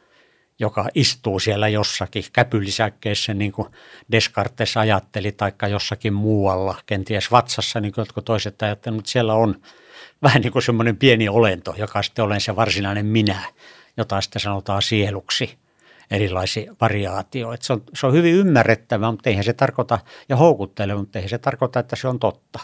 joka 0.61 0.89
istuu 0.95 1.39
siellä 1.39 1.69
jossakin 1.69 2.25
käpylisäkkeessä, 2.33 3.35
niin 3.35 3.53
kuin 3.53 3.69
Descartes 4.13 4.77
ajatteli, 4.77 5.33
taikka 5.33 5.69
jossakin 5.69 6.15
muualla, 6.15 6.75
kenties 6.87 7.31
vatsassa, 7.31 7.81
niin 7.81 7.93
kuin 7.93 8.03
jotkut 8.03 8.25
toiset 8.25 8.63
ajattelivat, 8.63 8.97
mutta 8.97 9.11
siellä 9.11 9.35
on 9.35 9.61
vähän 10.23 10.43
niin 10.43 10.53
kuin 10.53 10.63
semmoinen 10.63 10.97
pieni 10.97 11.29
olento, 11.29 11.75
joka 11.79 12.03
sitten 12.03 12.25
olen 12.25 12.41
se 12.41 12.57
varsinainen 12.57 13.07
minä, 13.07 13.43
jota 13.97 14.21
sitten 14.21 14.41
sanotaan 14.41 14.83
sieluksi 14.83 15.59
erilaisia 16.11 16.75
variaatioita. 16.81 17.67
Se 17.67 17.73
on, 17.73 17.83
se 17.95 18.07
on 18.07 18.13
hyvin 18.13 18.35
ymmärrettävä, 18.35 19.11
mutta 19.11 19.31
eihän 19.31 19.45
se 19.45 19.53
tarkoita, 19.53 19.99
ja 20.29 20.37
houkutteleva, 20.37 20.99
mutta 20.99 21.19
eihän 21.19 21.31
se 21.31 21.39
tarkoita, 21.39 21.81
että 21.81 21.97
se 21.97 22.09
on 22.09 22.19
totta. 22.19 22.59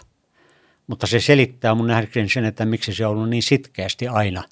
Mutta 0.86 1.06
se 1.06 1.20
selittää 1.20 1.74
mun 1.74 1.86
nähdäkseni 1.86 2.28
sen, 2.28 2.44
että 2.44 2.64
miksi 2.64 2.94
se 2.94 3.06
on 3.06 3.12
ollut 3.12 3.30
niin 3.30 3.42
sitkeästi 3.42 4.08
aina 4.08 4.42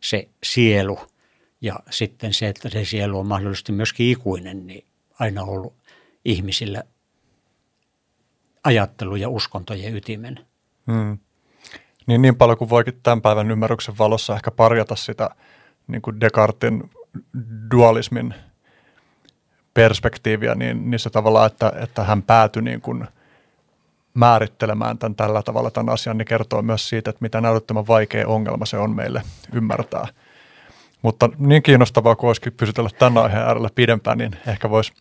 se 0.00 0.28
sielu– 0.42 0.98
ja 1.60 1.80
sitten 1.90 2.32
se, 2.32 2.48
että 2.48 2.68
se 2.68 2.84
sielu 2.84 3.18
on 3.18 3.26
mahdollisesti 3.26 3.72
myöskin 3.72 4.10
ikuinen, 4.10 4.66
niin 4.66 4.86
aina 5.18 5.42
ollut 5.42 5.74
ihmisillä 6.24 6.82
ajattelu 8.64 9.16
ja 9.16 9.28
uskontojen 9.28 9.96
ytimen. 9.96 10.46
Hmm. 10.92 11.18
Niin, 12.08 12.22
niin 12.22 12.36
paljon 12.36 12.58
kuin 12.58 12.70
voikin 12.70 13.00
tämän 13.02 13.22
päivän 13.22 13.50
ymmärryksen 13.50 13.98
valossa 13.98 14.34
ehkä 14.34 14.50
parjata 14.50 14.96
sitä 14.96 15.30
niin 15.86 16.02
kuin 16.02 16.20
Descartin 16.20 16.90
dualismin 17.70 18.34
perspektiiviä, 19.74 20.54
niin, 20.54 20.90
niin 20.90 20.98
se 20.98 21.10
tavallaan, 21.10 21.46
että, 21.46 21.72
että 21.80 22.04
hän 22.04 22.22
päätyi 22.22 22.62
niin 22.62 22.80
kuin 22.80 23.08
määrittelemään 24.14 24.98
tämän 24.98 25.14
tällä 25.14 25.42
tavalla 25.42 25.70
tämän 25.70 25.94
asian, 25.94 26.18
niin 26.18 26.26
kertoo 26.26 26.62
myös 26.62 26.88
siitä, 26.88 27.10
että 27.10 27.22
mitä 27.22 27.40
näyttämään 27.40 27.86
vaikea 27.86 28.28
ongelma 28.28 28.66
se 28.66 28.78
on 28.78 28.96
meille 28.96 29.22
ymmärtää– 29.52 30.06
mutta 31.02 31.30
niin 31.38 31.62
kiinnostavaa 31.62 32.16
kuin 32.16 32.28
olisikin 32.28 32.52
pysytellä 32.52 32.90
tämän 32.98 33.24
aiheen 33.24 33.42
äärellä 33.42 33.68
pidempään, 33.74 34.18
niin 34.18 34.36
ehkä 34.46 34.70
voisi 34.70 34.92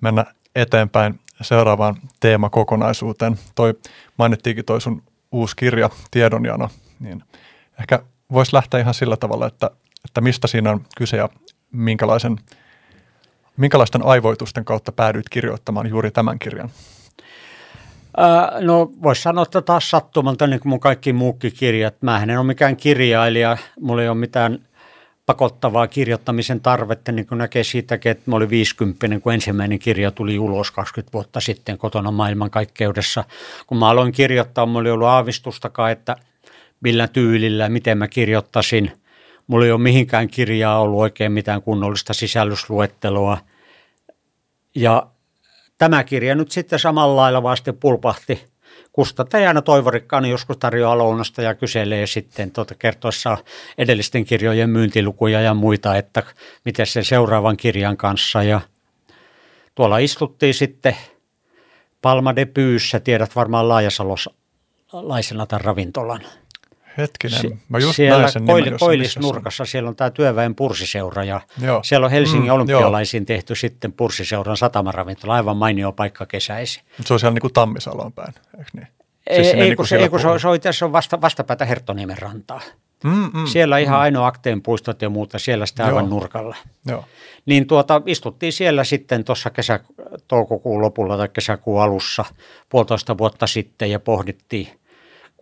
mennä 0.00 0.24
eteenpäin 0.54 1.20
seuraavaan 1.40 1.96
teemakokonaisuuteen. 2.20 3.38
Toi 3.54 3.74
mainittiinkin 4.18 4.64
toi 4.64 4.80
sun 4.80 5.02
uusi 5.32 5.56
kirja, 5.56 5.90
Tiedonjano, 6.10 6.68
niin 7.00 7.22
ehkä 7.80 8.02
voisi 8.32 8.54
lähteä 8.54 8.80
ihan 8.80 8.94
sillä 8.94 9.16
tavalla, 9.16 9.46
että, 9.46 9.70
että 10.04 10.20
mistä 10.20 10.46
siinä 10.46 10.70
on 10.70 10.84
kyse 10.96 11.16
ja 11.16 11.28
minkälaisen, 11.72 12.36
minkälaisten 13.56 14.04
aivoitusten 14.04 14.64
kautta 14.64 14.92
päädyit 14.92 15.28
kirjoittamaan 15.28 15.86
juuri 15.86 16.10
tämän 16.10 16.38
kirjan? 16.38 16.70
no 18.60 18.92
voisi 19.02 19.22
sanoa, 19.22 19.42
että 19.42 19.62
taas 19.62 19.90
sattumalta 19.90 20.46
niin 20.46 20.60
kuin 20.60 20.70
mun 20.70 20.80
kaikki 20.80 21.12
muukin 21.12 21.52
kirjat. 21.52 21.94
Mä 22.02 22.22
en 22.22 22.38
ole 22.38 22.46
mikään 22.46 22.76
kirjailija, 22.76 23.56
mulla 23.80 24.02
ei 24.02 24.08
ole 24.08 24.16
mitään– 24.18 24.58
pakottavaa 25.26 25.86
kirjoittamisen 25.86 26.60
tarvetta, 26.60 27.12
niin 27.12 27.26
kuin 27.26 27.38
näkee 27.38 27.64
siitäkin, 27.64 28.12
että 28.12 28.30
mä 28.30 28.36
olin 28.36 28.50
50, 28.50 29.20
kun 29.20 29.32
ensimmäinen 29.32 29.78
kirja 29.78 30.10
tuli 30.10 30.38
ulos 30.38 30.70
20 30.70 31.12
vuotta 31.12 31.40
sitten 31.40 31.78
kotona 31.78 32.10
maailmankaikkeudessa. 32.10 33.24
Kun 33.66 33.78
mä 33.78 33.88
aloin 33.88 34.12
kirjoittaa, 34.12 34.66
mulla 34.66 34.88
ei 34.88 34.92
ollut 34.92 35.08
aavistustakaan, 35.08 35.92
että 35.92 36.16
millä 36.80 37.08
tyylillä, 37.08 37.68
miten 37.68 37.98
mä 37.98 38.08
kirjoittasin. 38.08 38.92
Mulla 39.46 39.64
ei 39.64 39.72
ole 39.72 39.80
mihinkään 39.80 40.28
kirjaa 40.28 40.80
ollut 40.80 41.00
oikein 41.00 41.32
mitään 41.32 41.62
kunnollista 41.62 42.14
sisällysluetteloa. 42.14 43.38
Ja 44.74 45.06
tämä 45.78 46.04
kirja 46.04 46.34
nyt 46.34 46.50
sitten 46.50 46.78
samalla 46.78 47.16
lailla 47.16 47.56
sitten 47.56 47.76
pulpahti 47.76 48.51
kustantajana 48.92 49.62
Toivorikkaani 49.62 50.30
joskus 50.30 50.56
tarjoaa 50.56 50.98
lounasta 50.98 51.42
ja 51.42 51.54
kyselee 51.54 52.06
sitten 52.06 52.50
tuota 52.50 52.74
kertoessa 52.74 53.38
edellisten 53.78 54.24
kirjojen 54.24 54.70
myyntilukuja 54.70 55.40
ja 55.40 55.54
muita, 55.54 55.96
että 55.96 56.22
miten 56.64 56.86
se 56.86 57.04
seuraavan 57.04 57.56
kirjan 57.56 57.96
kanssa. 57.96 58.42
Ja 58.42 58.60
tuolla 59.74 59.98
istuttiin 59.98 60.54
sitten 60.54 60.96
Palma 62.02 62.36
de 62.36 62.44
Pyyssä, 62.44 63.00
tiedät 63.00 63.36
varmaan 63.36 63.68
Laajasalossa 63.68 64.30
tämän 65.48 65.60
ravintolan. 65.60 66.20
Hetkinen, 66.98 67.60
mä 67.68 67.78
just 67.78 67.96
siellä 67.96 68.18
näin 68.18 68.32
sen 68.32 68.46
koil, 68.46 68.78
Koillisnurkassa 68.78 69.64
siellä 69.64 69.88
on 69.88 69.96
tämä 69.96 70.10
työväen 70.10 70.54
pursiseura 70.54 71.24
ja 71.24 71.40
joo. 71.60 71.80
siellä 71.84 72.04
on 72.04 72.10
Helsingin 72.10 72.50
mm, 72.50 72.54
olympialaisiin 72.54 73.26
tehty 73.26 73.54
sitten 73.54 73.92
pursiseuran 73.92 74.56
satamaravintola, 74.56 75.34
aivan 75.34 75.56
mainio 75.56 75.92
paikka 75.92 76.26
kesäisi. 76.26 76.82
Se 77.04 77.14
on 77.14 77.20
siellä 77.20 77.34
niin 77.34 77.40
kuin 77.40 77.52
Tammisalon 77.52 78.12
päin, 78.12 78.34
eikö 78.58 78.70
niin? 78.72 78.88
Siis 79.34 79.46
ei, 79.46 79.52
ei, 79.52 79.60
niin 79.60 79.76
kun 79.76 79.86
se, 79.86 79.96
ei 79.96 80.08
kun 80.08 80.20
se, 80.20 80.28
on, 80.28 80.40
se 80.40 80.48
on 80.48 80.56
itse 80.56 80.68
asiassa 80.68 80.92
vasta, 80.92 81.20
vastapäätä 81.20 81.64
Herttoniemen 81.64 82.18
rantaa. 82.18 82.60
Mm, 83.04 83.30
mm, 83.34 83.46
siellä 83.46 83.78
ihan 83.78 83.98
mm. 83.98 84.02
ainoa 84.02 84.26
akteen 84.26 84.62
puistot 84.62 85.02
ja 85.02 85.10
muuta, 85.10 85.38
siellä 85.38 85.66
sitä 85.66 85.84
aivan 85.84 86.04
Joo. 86.04 86.10
nurkalla. 86.10 86.56
Joo. 86.86 87.04
Niin 87.46 87.66
tuota, 87.66 88.02
istuttiin 88.06 88.52
siellä 88.52 88.84
sitten 88.84 89.24
tuossa 89.24 89.50
kesä, 89.50 89.80
toukokuun 90.28 90.82
lopulla 90.82 91.16
tai 91.16 91.28
kesäkuun 91.28 91.82
alussa 91.82 92.24
puolitoista 92.68 93.18
vuotta 93.18 93.46
sitten 93.46 93.90
ja 93.90 94.00
pohdittiin. 94.00 94.68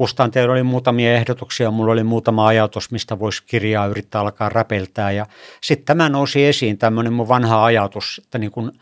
Kustanteella 0.01 0.53
oli 0.53 0.63
muutamia 0.63 1.15
ehdotuksia, 1.15 1.71
mulla 1.71 1.93
oli 1.93 2.05
muutama 2.05 2.47
ajatus, 2.47 2.91
mistä 2.91 3.19
voisi 3.19 3.43
kirjaa 3.47 3.87
yrittää 3.87 4.21
alkaa 4.21 4.49
räpeltää. 4.49 5.11
Ja 5.11 5.27
sitten 5.61 5.87
tämä 5.87 6.09
nousi 6.09 6.45
esiin, 6.45 6.79
tämmöinen 6.79 7.13
mun 7.13 7.29
vanha 7.29 7.65
ajatus, 7.65 8.21
että 8.25 8.39
niin 8.39 8.51
kuin 8.51 8.73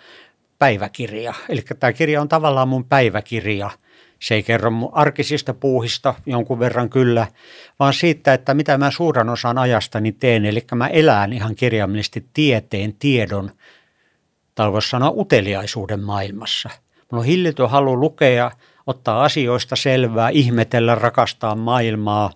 päiväkirja. 0.58 1.34
Eli 1.48 1.62
tämä 1.80 1.92
kirja 1.92 2.20
on 2.20 2.28
tavallaan 2.28 2.68
mun 2.68 2.84
päiväkirja– 2.84 3.70
se 4.20 4.34
ei 4.34 4.42
kerro 4.42 4.70
mun 4.70 4.90
arkisista 4.92 5.54
puuhista 5.54 6.14
jonkun 6.26 6.58
verran 6.58 6.90
kyllä, 6.90 7.26
vaan 7.78 7.94
siitä, 7.94 8.34
että 8.34 8.54
mitä 8.54 8.78
mä 8.78 8.90
suuran 8.90 9.28
osan 9.28 9.58
ajastani 9.58 10.12
teen. 10.12 10.44
Eli 10.44 10.64
mä 10.74 10.86
elän 10.86 11.32
ihan 11.32 11.54
kirjaimellisesti 11.54 12.26
tieteen, 12.34 12.94
tiedon, 12.94 13.50
tai 14.54 14.72
voisi 14.72 14.88
sanoa 14.88 15.10
uteliaisuuden 15.10 16.00
maailmassa. 16.00 16.70
Mulla 17.10 17.22
on 17.22 17.26
hillitön 17.26 17.70
halu 17.70 18.00
lukea, 18.00 18.50
ottaa 18.88 19.24
asioista 19.24 19.76
selvää, 19.76 20.28
ihmetellä, 20.28 20.94
rakastaa 20.94 21.54
maailmaa. 21.54 22.30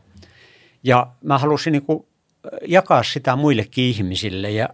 Ja 0.84 1.06
mä 1.24 1.38
halusin 1.38 1.72
niin 1.72 2.06
jakaa 2.66 3.02
sitä 3.02 3.36
muillekin 3.36 3.84
ihmisille 3.84 4.50
ja 4.50 4.68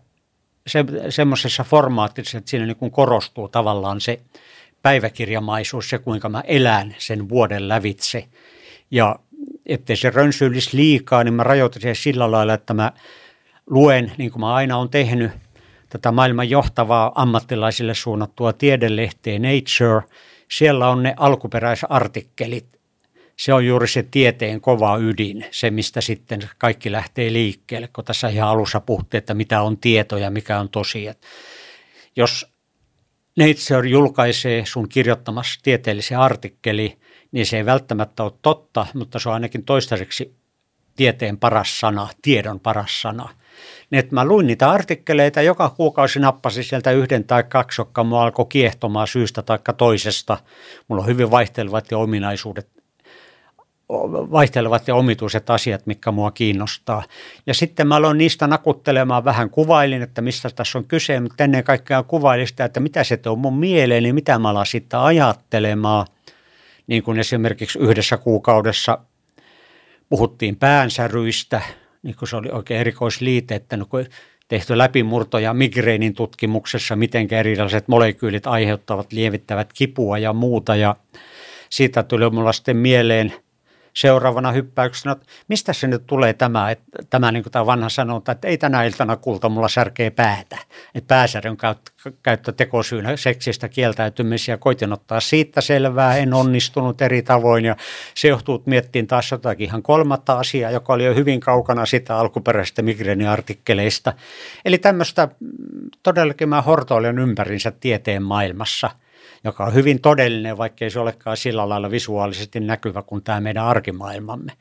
se, 0.66 0.84
semmoisessa 1.08 1.64
formaatissa, 1.64 2.38
että 2.38 2.50
siinä 2.50 2.66
niin 2.66 2.90
korostuu 2.90 3.48
tavallaan 3.48 4.00
se– 4.00 4.20
päiväkirjamaisuus, 4.82 5.88
se 5.88 5.98
kuinka 5.98 6.28
mä 6.28 6.40
elän 6.40 6.94
sen 6.98 7.28
vuoden 7.28 7.68
lävitse. 7.68 8.24
Ja 8.90 9.16
ettei 9.66 9.96
se 9.96 10.10
rönsyylisi 10.10 10.76
liikaa, 10.76 11.24
niin 11.24 11.34
mä 11.34 11.42
rajoitin 11.42 11.82
sen 11.82 11.96
sillä 11.96 12.30
lailla, 12.30 12.54
että 12.54 12.74
mä 12.74 12.92
luen, 13.66 14.12
niin 14.18 14.30
kuin 14.30 14.40
mä 14.40 14.54
aina 14.54 14.78
olen 14.78 14.88
tehnyt, 14.88 15.30
tätä 15.88 16.12
maailman 16.12 16.50
johtavaa 16.50 17.12
ammattilaisille 17.14 17.94
suunnattua 17.94 18.52
tiedelehteä 18.52 19.38
Nature. 19.38 20.02
Siellä 20.50 20.88
on 20.88 21.02
ne 21.02 21.14
alkuperäisartikkelit. 21.16 22.78
Se 23.36 23.54
on 23.54 23.66
juuri 23.66 23.88
se 23.88 24.02
tieteen 24.02 24.60
kova 24.60 24.96
ydin, 24.96 25.46
se 25.50 25.70
mistä 25.70 26.00
sitten 26.00 26.40
kaikki 26.58 26.92
lähtee 26.92 27.32
liikkeelle, 27.32 27.88
kun 27.88 28.04
tässä 28.04 28.28
ihan 28.28 28.48
alussa 28.48 28.80
puhuttiin, 28.80 29.18
että 29.18 29.34
mitä 29.34 29.62
on 29.62 29.78
tieto 29.78 30.16
ja 30.16 30.30
mikä 30.30 30.60
on 30.60 30.68
tosi. 30.68 31.06
Jos 32.16 32.46
Nature 33.38 33.88
julkaisee 33.88 34.66
sun 34.66 34.88
kirjoittamassa 34.88 35.60
tieteellisen 35.62 36.18
artikkeli, 36.18 36.98
niin 37.32 37.46
se 37.46 37.56
ei 37.56 37.66
välttämättä 37.66 38.22
ole 38.22 38.32
totta, 38.42 38.86
mutta 38.94 39.18
se 39.18 39.28
on 39.28 39.34
ainakin 39.34 39.64
toistaiseksi 39.64 40.36
tieteen 40.96 41.38
paras 41.38 41.80
sana, 41.80 42.08
tiedon 42.22 42.60
paras 42.60 43.02
sana. 43.02 43.28
Niin, 43.90 43.98
että 43.98 44.14
mä 44.14 44.24
luin 44.24 44.46
niitä 44.46 44.70
artikkeleita, 44.70 45.42
joka 45.42 45.70
kuukausi 45.70 46.20
nappasin 46.20 46.64
sieltä 46.64 46.90
yhden 46.90 47.24
tai 47.24 47.42
kaksi, 47.42 47.80
jotka 47.80 48.04
mua 48.04 48.22
alkoi 48.22 48.46
kiehtomaan 48.48 49.08
syystä 49.08 49.42
tai 49.42 49.58
toisesta. 49.76 50.38
Mulla 50.88 51.02
on 51.02 51.08
hyvin 51.08 51.30
vaihtelevat 51.30 51.90
ja 51.90 51.98
ominaisuudet 51.98 52.68
vaihtelevat 54.30 54.88
ja 54.88 54.94
omituiset 54.94 55.50
asiat, 55.50 55.86
mikä 55.86 56.10
mua 56.10 56.30
kiinnostaa. 56.30 57.02
Ja 57.46 57.54
sitten 57.54 57.86
mä 57.86 57.96
aloin 57.96 58.18
niistä 58.18 58.46
nakuttelemaan 58.46 59.24
vähän, 59.24 59.50
kuvailin, 59.50 60.02
että 60.02 60.22
mistä 60.22 60.50
tässä 60.50 60.78
on 60.78 60.84
kyse, 60.84 61.20
mutta 61.20 61.44
ennen 61.44 61.64
kaikkea 61.64 62.02
kuvailin 62.02 62.46
sitä, 62.46 62.64
että 62.64 62.80
mitä 62.80 63.04
se 63.04 63.20
on 63.26 63.38
mun 63.38 63.58
mieleeni, 63.58 64.12
mitä 64.12 64.38
mä 64.38 64.48
alan 64.48 64.66
sitten 64.66 65.00
ajattelemaan. 65.00 66.06
Niin 66.86 67.02
kuin 67.02 67.18
esimerkiksi 67.18 67.78
yhdessä 67.78 68.16
kuukaudessa 68.16 68.98
puhuttiin 70.08 70.56
päänsäryistä, 70.56 71.60
niin 72.02 72.16
kuin 72.18 72.28
se 72.28 72.36
oli 72.36 72.50
oikein 72.50 72.80
erikoisliite, 72.80 73.54
että 73.54 73.76
no 73.76 73.86
kun 73.86 74.06
tehty 74.48 74.78
läpimurtoja 74.78 75.54
migreenin 75.54 76.14
tutkimuksessa, 76.14 76.96
miten 76.96 77.28
erilaiset 77.30 77.88
molekyylit 77.88 78.46
aiheuttavat, 78.46 79.12
lievittävät 79.12 79.72
kipua 79.72 80.18
ja 80.18 80.32
muuta. 80.32 80.76
Ja 80.76 80.96
siitä 81.70 82.02
tuli 82.02 82.30
mulla 82.30 82.52
sitten 82.52 82.76
mieleen– 82.76 83.32
seuraavana 83.98 84.52
hyppäyksenä, 84.52 85.12
että 85.12 85.26
mistä 85.48 85.72
se 85.72 85.86
nyt 85.86 86.06
tulee 86.06 86.32
tämä, 86.32 86.70
että, 86.70 86.84
tämä 87.10 87.32
niin 87.32 87.42
kuin 87.42 87.52
tämä 87.52 87.66
vanha 87.66 87.88
sanonta, 87.88 88.32
että 88.32 88.48
ei 88.48 88.58
tänä 88.58 88.84
iltana 88.84 89.16
kulta 89.16 89.48
mulla 89.48 89.68
särkee 89.68 90.10
päätä. 90.10 90.58
Että 90.94 91.08
pääsäryn 91.08 91.56
käyttö 92.22 92.52
tekosyynä 92.52 93.16
seksistä 93.16 93.68
kieltäytymisiä, 93.68 94.56
koitin 94.56 94.92
ottaa 94.92 95.20
siitä 95.20 95.60
selvää, 95.60 96.16
en 96.16 96.34
onnistunut 96.34 97.02
eri 97.02 97.22
tavoin 97.22 97.64
ja 97.64 97.76
se 98.14 98.28
johtuu 98.28 98.62
miettiin 98.66 99.06
taas 99.06 99.30
jotakin 99.30 99.64
ihan 99.64 99.82
kolmatta 99.82 100.38
asiaa, 100.38 100.70
joka 100.70 100.92
oli 100.92 101.04
jo 101.04 101.14
hyvin 101.14 101.40
kaukana 101.40 101.86
sitä 101.86 102.16
alkuperäisestä 102.16 102.82
migreeniartikkeleista. 102.82 104.12
Eli 104.64 104.78
tämmöistä 104.78 105.28
mm, 105.40 105.50
todellakin 106.02 106.48
mä 106.48 106.62
hortoilen 106.62 107.18
ympärinsä 107.18 107.70
tieteen 107.70 108.22
maailmassa– 108.22 108.90
joka 109.48 109.64
on 109.64 109.74
hyvin 109.74 110.00
todellinen, 110.00 110.58
vaikkei 110.58 110.90
se 110.90 111.00
olekaan 111.00 111.36
sillä 111.36 111.68
lailla 111.68 111.90
visuaalisesti 111.90 112.60
näkyvä 112.60 113.02
kuin 113.02 113.22
tämä 113.22 113.40
meidän 113.40 113.64
arkimaailmamme. 113.64 114.52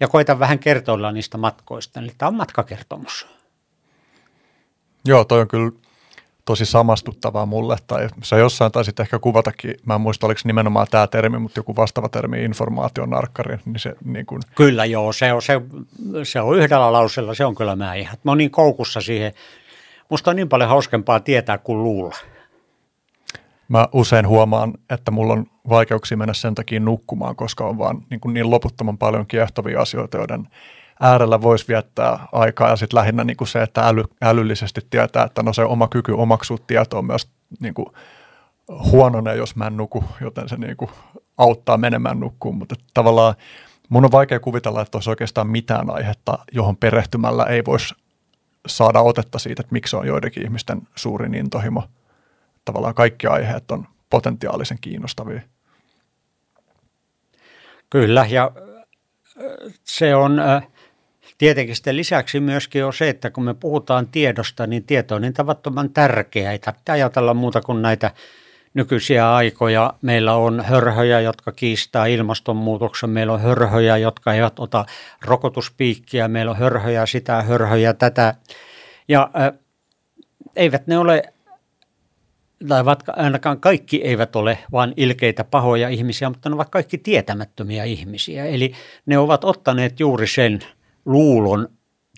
Ja 0.00 0.08
koitan 0.08 0.38
vähän 0.38 0.58
kertoilla 0.58 1.12
niistä 1.12 1.38
matkoista, 1.38 2.00
eli 2.00 2.10
tämä 2.18 2.28
on 2.28 2.34
matkakertomus. 2.34 3.26
Joo, 5.04 5.24
toi 5.24 5.40
on 5.40 5.48
kyllä 5.48 5.70
tosi 6.44 6.66
samastuttavaa 6.66 7.46
mulle, 7.46 7.76
tai 7.86 8.08
sä 8.22 8.36
jossain 8.36 8.72
taisit 8.72 9.00
ehkä 9.00 9.18
kuvatakin, 9.18 9.74
mä 9.84 9.94
en 9.94 10.00
muista 10.00 10.26
oliko 10.26 10.40
nimenomaan 10.44 10.86
tämä 10.90 11.06
termi, 11.06 11.38
mutta 11.38 11.58
joku 11.58 11.76
vastaava 11.76 12.08
termi, 12.08 12.44
informaationarkkari, 12.44 13.58
niin 13.64 13.78
se 13.78 13.94
niin 14.04 14.26
kuin... 14.26 14.42
Kyllä 14.54 14.84
joo, 14.84 15.12
se 15.12 15.32
on, 15.32 15.42
se, 15.42 15.60
se 16.22 16.40
on 16.40 16.58
yhdellä 16.58 16.92
lauseella, 16.92 17.34
se 17.34 17.44
on 17.44 17.54
kyllä 17.54 17.76
mä 17.76 17.94
ihan, 17.94 18.16
mä 18.24 18.30
oon 18.30 18.38
niin 18.38 18.50
koukussa 18.50 19.00
siihen, 19.00 19.32
musta 20.08 20.30
on 20.30 20.36
niin 20.36 20.48
paljon 20.48 20.70
hauskempaa 20.70 21.20
tietää 21.20 21.58
kuin 21.58 21.82
luulla. 21.82 22.16
Mä 23.68 23.88
usein 23.92 24.28
huomaan, 24.28 24.74
että 24.90 25.10
mulla 25.10 25.32
on 25.32 25.46
vaikeuksia 25.68 26.16
mennä 26.16 26.34
sen 26.34 26.54
takia 26.54 26.80
nukkumaan, 26.80 27.36
koska 27.36 27.64
on 27.66 27.78
vaan 27.78 28.02
niin, 28.10 28.20
kuin 28.20 28.34
niin 28.34 28.50
loputtoman 28.50 28.98
paljon 28.98 29.26
kiehtovia 29.26 29.80
asioita, 29.80 30.16
joiden 30.16 30.48
äärellä 31.00 31.42
voisi 31.42 31.68
viettää 31.68 32.28
aikaa. 32.32 32.68
Ja 32.68 32.76
sitten 32.76 32.98
lähinnä 32.98 33.24
niin 33.24 33.36
kuin 33.36 33.48
se, 33.48 33.62
että 33.62 33.88
äly, 33.88 34.04
älyllisesti 34.22 34.80
tietää, 34.90 35.24
että 35.24 35.42
no 35.42 35.52
se 35.52 35.62
oma 35.64 35.88
kyky 35.88 36.12
omaksua 36.12 36.58
tietoa 36.66 37.02
myös 37.02 37.30
niin 37.60 37.74
kuin 37.74 37.86
huonone, 38.68 39.36
jos 39.36 39.56
mä 39.56 39.66
en 39.66 39.76
nuku, 39.76 40.04
joten 40.20 40.48
se 40.48 40.56
niin 40.56 40.76
kuin 40.76 40.90
auttaa 41.38 41.76
menemään 41.76 42.20
nukkuun. 42.20 42.56
Mutta 42.56 42.74
tavallaan 42.94 43.34
mun 43.88 44.04
on 44.04 44.12
vaikea 44.12 44.40
kuvitella, 44.40 44.82
että 44.82 44.96
olisi 44.96 45.10
oikeastaan 45.10 45.48
mitään 45.48 45.90
aihetta, 45.90 46.38
johon 46.52 46.76
perehtymällä 46.76 47.44
ei 47.44 47.64
voisi 47.64 47.94
saada 48.66 49.00
otetta 49.00 49.38
siitä, 49.38 49.60
että 49.60 49.72
miksi 49.72 49.96
on 49.96 50.06
joidenkin 50.06 50.42
ihmisten 50.42 50.82
suurin 50.94 51.34
intohimo– 51.34 51.82
tavallaan 52.66 52.94
kaikki 52.94 53.26
aiheet 53.26 53.70
on 53.70 53.86
potentiaalisen 54.10 54.78
kiinnostavia. 54.80 55.40
Kyllä, 57.90 58.26
ja 58.28 58.52
se 59.84 60.14
on 60.14 60.40
tietenkin 61.38 61.76
sitten 61.76 61.96
lisäksi 61.96 62.40
myöskin 62.40 62.84
on 62.84 62.92
se, 62.92 63.08
että 63.08 63.30
kun 63.30 63.44
me 63.44 63.54
puhutaan 63.54 64.08
tiedosta, 64.08 64.66
niin 64.66 64.84
tieto 64.84 65.14
on 65.14 65.22
niin 65.22 65.34
tavattoman 65.34 65.90
tärkeää. 65.90 66.52
Ei 66.52 66.58
tarvitse 66.58 66.92
ajatella 66.92 67.34
muuta 67.34 67.60
kuin 67.60 67.82
näitä 67.82 68.10
nykyisiä 68.74 69.34
aikoja. 69.34 69.92
Meillä 70.02 70.34
on 70.34 70.64
hörhöjä, 70.64 71.20
jotka 71.20 71.52
kiistää 71.52 72.06
ilmastonmuutoksen. 72.06 73.10
Meillä 73.10 73.32
on 73.32 73.40
hörhöjä, 73.40 73.96
jotka 73.96 74.34
eivät 74.34 74.58
ota 74.58 74.84
rokotuspiikkiä. 75.24 76.28
Meillä 76.28 76.50
on 76.50 76.58
hörhöjä 76.58 77.06
sitä, 77.06 77.42
hörhöjä 77.42 77.94
tätä. 77.94 78.34
Ja 79.08 79.30
äh, 79.36 79.52
eivät 80.56 80.86
ne 80.86 80.98
ole 80.98 81.22
tai 82.68 82.84
vaikka 82.84 83.12
ainakaan 83.16 83.60
kaikki 83.60 84.02
eivät 84.04 84.36
ole 84.36 84.58
vain 84.72 84.94
ilkeitä 84.96 85.44
pahoja 85.44 85.88
ihmisiä, 85.88 86.28
mutta 86.28 86.48
ne 86.48 86.54
ovat 86.54 86.68
kaikki 86.68 86.98
tietämättömiä 86.98 87.84
ihmisiä. 87.84 88.44
Eli 88.44 88.72
ne 89.06 89.18
ovat 89.18 89.44
ottaneet 89.44 90.00
juuri 90.00 90.26
sen 90.26 90.60
luulon 91.04 91.68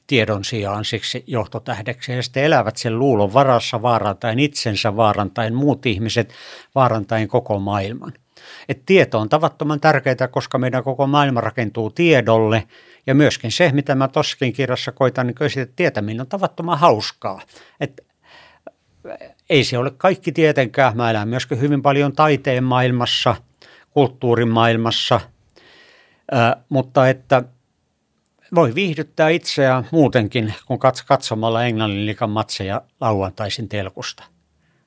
tiedon 0.06 0.44
sijaan 0.44 0.84
siksi 0.84 1.24
johtotähdeksi 1.26 2.12
ja 2.12 2.22
sitten 2.22 2.44
elävät 2.44 2.76
sen 2.76 2.98
luulon 2.98 3.32
varassa 3.32 3.82
vaarantain 3.82 4.38
itsensä, 4.38 4.96
vaarantain 4.96 5.54
muut 5.54 5.86
ihmiset, 5.86 6.32
vaarantain 6.74 7.28
koko 7.28 7.58
maailman. 7.58 8.12
Et 8.68 8.82
tieto 8.86 9.18
on 9.18 9.28
tavattoman 9.28 9.80
tärkeää, 9.80 10.28
koska 10.30 10.58
meidän 10.58 10.84
koko 10.84 11.06
maailma 11.06 11.40
rakentuu 11.40 11.90
tiedolle 11.90 12.68
ja 13.06 13.14
myöskin 13.14 13.52
se, 13.52 13.70
mitä 13.72 13.94
mä 13.94 14.08
tossakin 14.08 14.52
kirjassa 14.52 14.92
koitan, 14.92 15.26
niin 15.26 15.34
kyllä 15.34 15.66
tietäminen 15.76 16.20
on 16.20 16.26
tavattoman 16.26 16.78
hauskaa. 16.78 17.40
Et 17.80 18.06
ei 19.50 19.64
se 19.64 19.78
ole 19.78 19.90
kaikki 19.90 20.32
tietenkään. 20.32 20.96
Mä 20.96 21.10
elän 21.10 21.28
myöskin 21.28 21.60
hyvin 21.60 21.82
paljon 21.82 22.12
taiteen 22.12 22.64
maailmassa, 22.64 23.36
kulttuurin 23.90 24.48
maailmassa, 24.48 25.20
äh, 26.34 26.64
mutta 26.68 27.08
että 27.08 27.42
voi 28.54 28.74
viihdyttää 28.74 29.28
itseään 29.28 29.88
muutenkin 29.90 30.54
kuin 30.66 30.80
katsomalla 31.06 31.64
Englannin 31.64 32.06
liikan 32.06 32.30
matseja 32.30 32.82
lauantaisin 33.00 33.68
telkusta. 33.68 34.24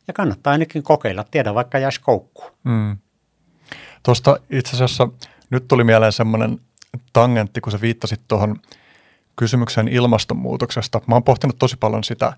Ja 0.07 0.13
kannattaa 0.13 0.51
ainakin 0.51 0.83
kokeilla, 0.83 1.23
tiedä 1.31 1.53
vaikka 1.53 1.79
jäisi 1.79 2.01
koukkuun. 2.01 2.51
Mm. 2.63 2.97
Tuosta 4.03 4.37
itse 4.49 4.75
asiassa 4.75 5.07
nyt 5.49 5.67
tuli 5.67 5.83
mieleen 5.83 6.11
semmoinen 6.11 6.59
tangentti, 7.13 7.61
kun 7.61 7.71
sä 7.71 7.81
viittasit 7.81 8.21
tuohon 8.27 8.59
kysymykseen 9.35 9.87
ilmastonmuutoksesta. 9.87 11.01
Mä 11.07 11.15
oon 11.15 11.23
pohtinut 11.23 11.59
tosi 11.59 11.77
paljon 11.77 12.03
sitä, 12.03 12.33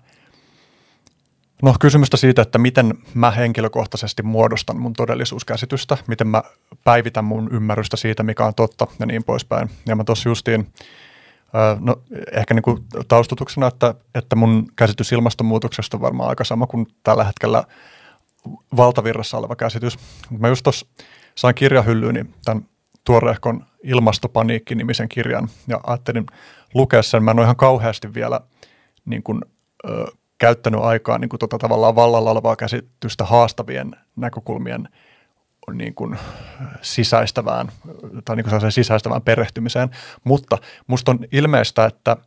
no 1.62 1.74
kysymystä 1.80 2.16
siitä, 2.16 2.42
että 2.42 2.58
miten 2.58 2.94
mä 3.14 3.30
henkilökohtaisesti 3.30 4.22
muodostan 4.22 4.80
mun 4.80 4.92
todellisuuskäsitystä, 4.92 5.98
miten 6.06 6.28
mä 6.28 6.42
päivitän 6.84 7.24
mun 7.24 7.48
ymmärrystä 7.52 7.96
siitä, 7.96 8.22
mikä 8.22 8.44
on 8.44 8.54
totta 8.54 8.86
ja 8.98 9.06
niin 9.06 9.24
poispäin. 9.24 9.70
Ja 9.86 9.96
mä 9.96 10.04
tuossa 10.04 10.28
justiin, 10.28 10.72
no 11.80 11.96
ehkä 12.32 12.54
niin 12.54 12.62
kuin 12.62 12.84
taustutuksena, 13.08 13.66
että, 13.66 13.94
että 14.14 14.36
mun 14.36 14.66
käsitys 14.76 15.12
ilmastonmuutoksesta 15.12 15.96
on 15.96 16.00
varmaan 16.00 16.28
aika 16.28 16.44
sama 16.44 16.66
kuin 16.66 16.86
tällä 17.02 17.24
hetkellä 17.24 17.64
valtavirrassa 18.76 19.38
oleva 19.38 19.56
käsitys. 19.56 19.98
Mä 20.38 20.48
just 20.48 20.62
tuossa 20.62 20.86
sain 21.34 21.54
kirjahyllyyni 21.54 22.24
tämän 22.44 22.68
tuoreehkon 23.04 23.66
Ilmastopaniikki-nimisen 23.82 25.08
kirjan 25.08 25.48
ja 25.68 25.80
ajattelin 25.86 26.26
lukea 26.74 27.02
sen. 27.02 27.22
Mä 27.22 27.30
en 27.30 27.38
ole 27.38 27.44
ihan 27.44 27.56
kauheasti 27.56 28.14
vielä 28.14 28.40
niin 29.04 29.22
kuin, 29.22 29.40
käyttänyt 30.38 30.80
aikaa 30.80 31.18
niin 31.18 31.28
kuin 31.28 31.40
tota 31.40 31.58
tavallaan 31.58 31.96
vallalla 31.96 32.30
olevaa 32.30 32.56
käsitystä 32.56 33.24
haastavien 33.24 33.96
näkökulmien 34.16 34.88
niin 35.72 35.94
kuin 35.94 36.18
sisäistävään 36.82 37.72
tai 38.24 38.36
niin 38.36 38.46
kuin 38.48 38.72
sisäistävään 38.72 39.22
perehtymiseen, 39.22 39.90
mutta 40.24 40.58
musta 40.86 41.10
on 41.10 41.18
ilmeistä, 41.32 41.84
että– 41.84 42.16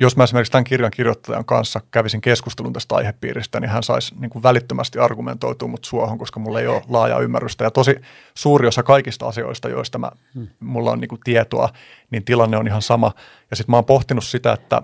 jos 0.00 0.16
mä 0.16 0.24
esimerkiksi 0.24 0.52
tämän 0.52 0.64
kirjan 0.64 0.90
kirjoittajan 0.90 1.44
kanssa 1.44 1.80
kävisin 1.90 2.20
keskustelun 2.20 2.72
tästä 2.72 2.94
aihepiiristä, 2.94 3.60
niin 3.60 3.70
hän 3.70 3.82
saisi 3.82 4.14
niin 4.18 4.30
kuin 4.30 4.42
välittömästi 4.42 4.98
argumentoitua 4.98 5.68
mut 5.68 5.84
suohon, 5.84 6.18
koska 6.18 6.40
mulla 6.40 6.60
ei 6.60 6.66
ole 6.66 6.82
laajaa 6.88 7.20
ymmärrystä. 7.20 7.64
Ja 7.64 7.70
tosi 7.70 7.96
suuri 8.34 8.68
osa 8.68 8.82
kaikista 8.82 9.28
asioista, 9.28 9.68
joista 9.68 9.98
mä, 9.98 10.10
hmm. 10.34 10.48
mulla 10.60 10.90
on 10.90 11.00
niin 11.00 11.08
kuin 11.08 11.20
tietoa, 11.24 11.68
niin 12.10 12.24
tilanne 12.24 12.56
on 12.56 12.66
ihan 12.66 12.82
sama. 12.82 13.12
Ja 13.50 13.56
sitten 13.56 13.72
mä 13.72 13.76
oon 13.76 13.84
pohtinut 13.84 14.24
sitä, 14.24 14.52
että 14.52 14.82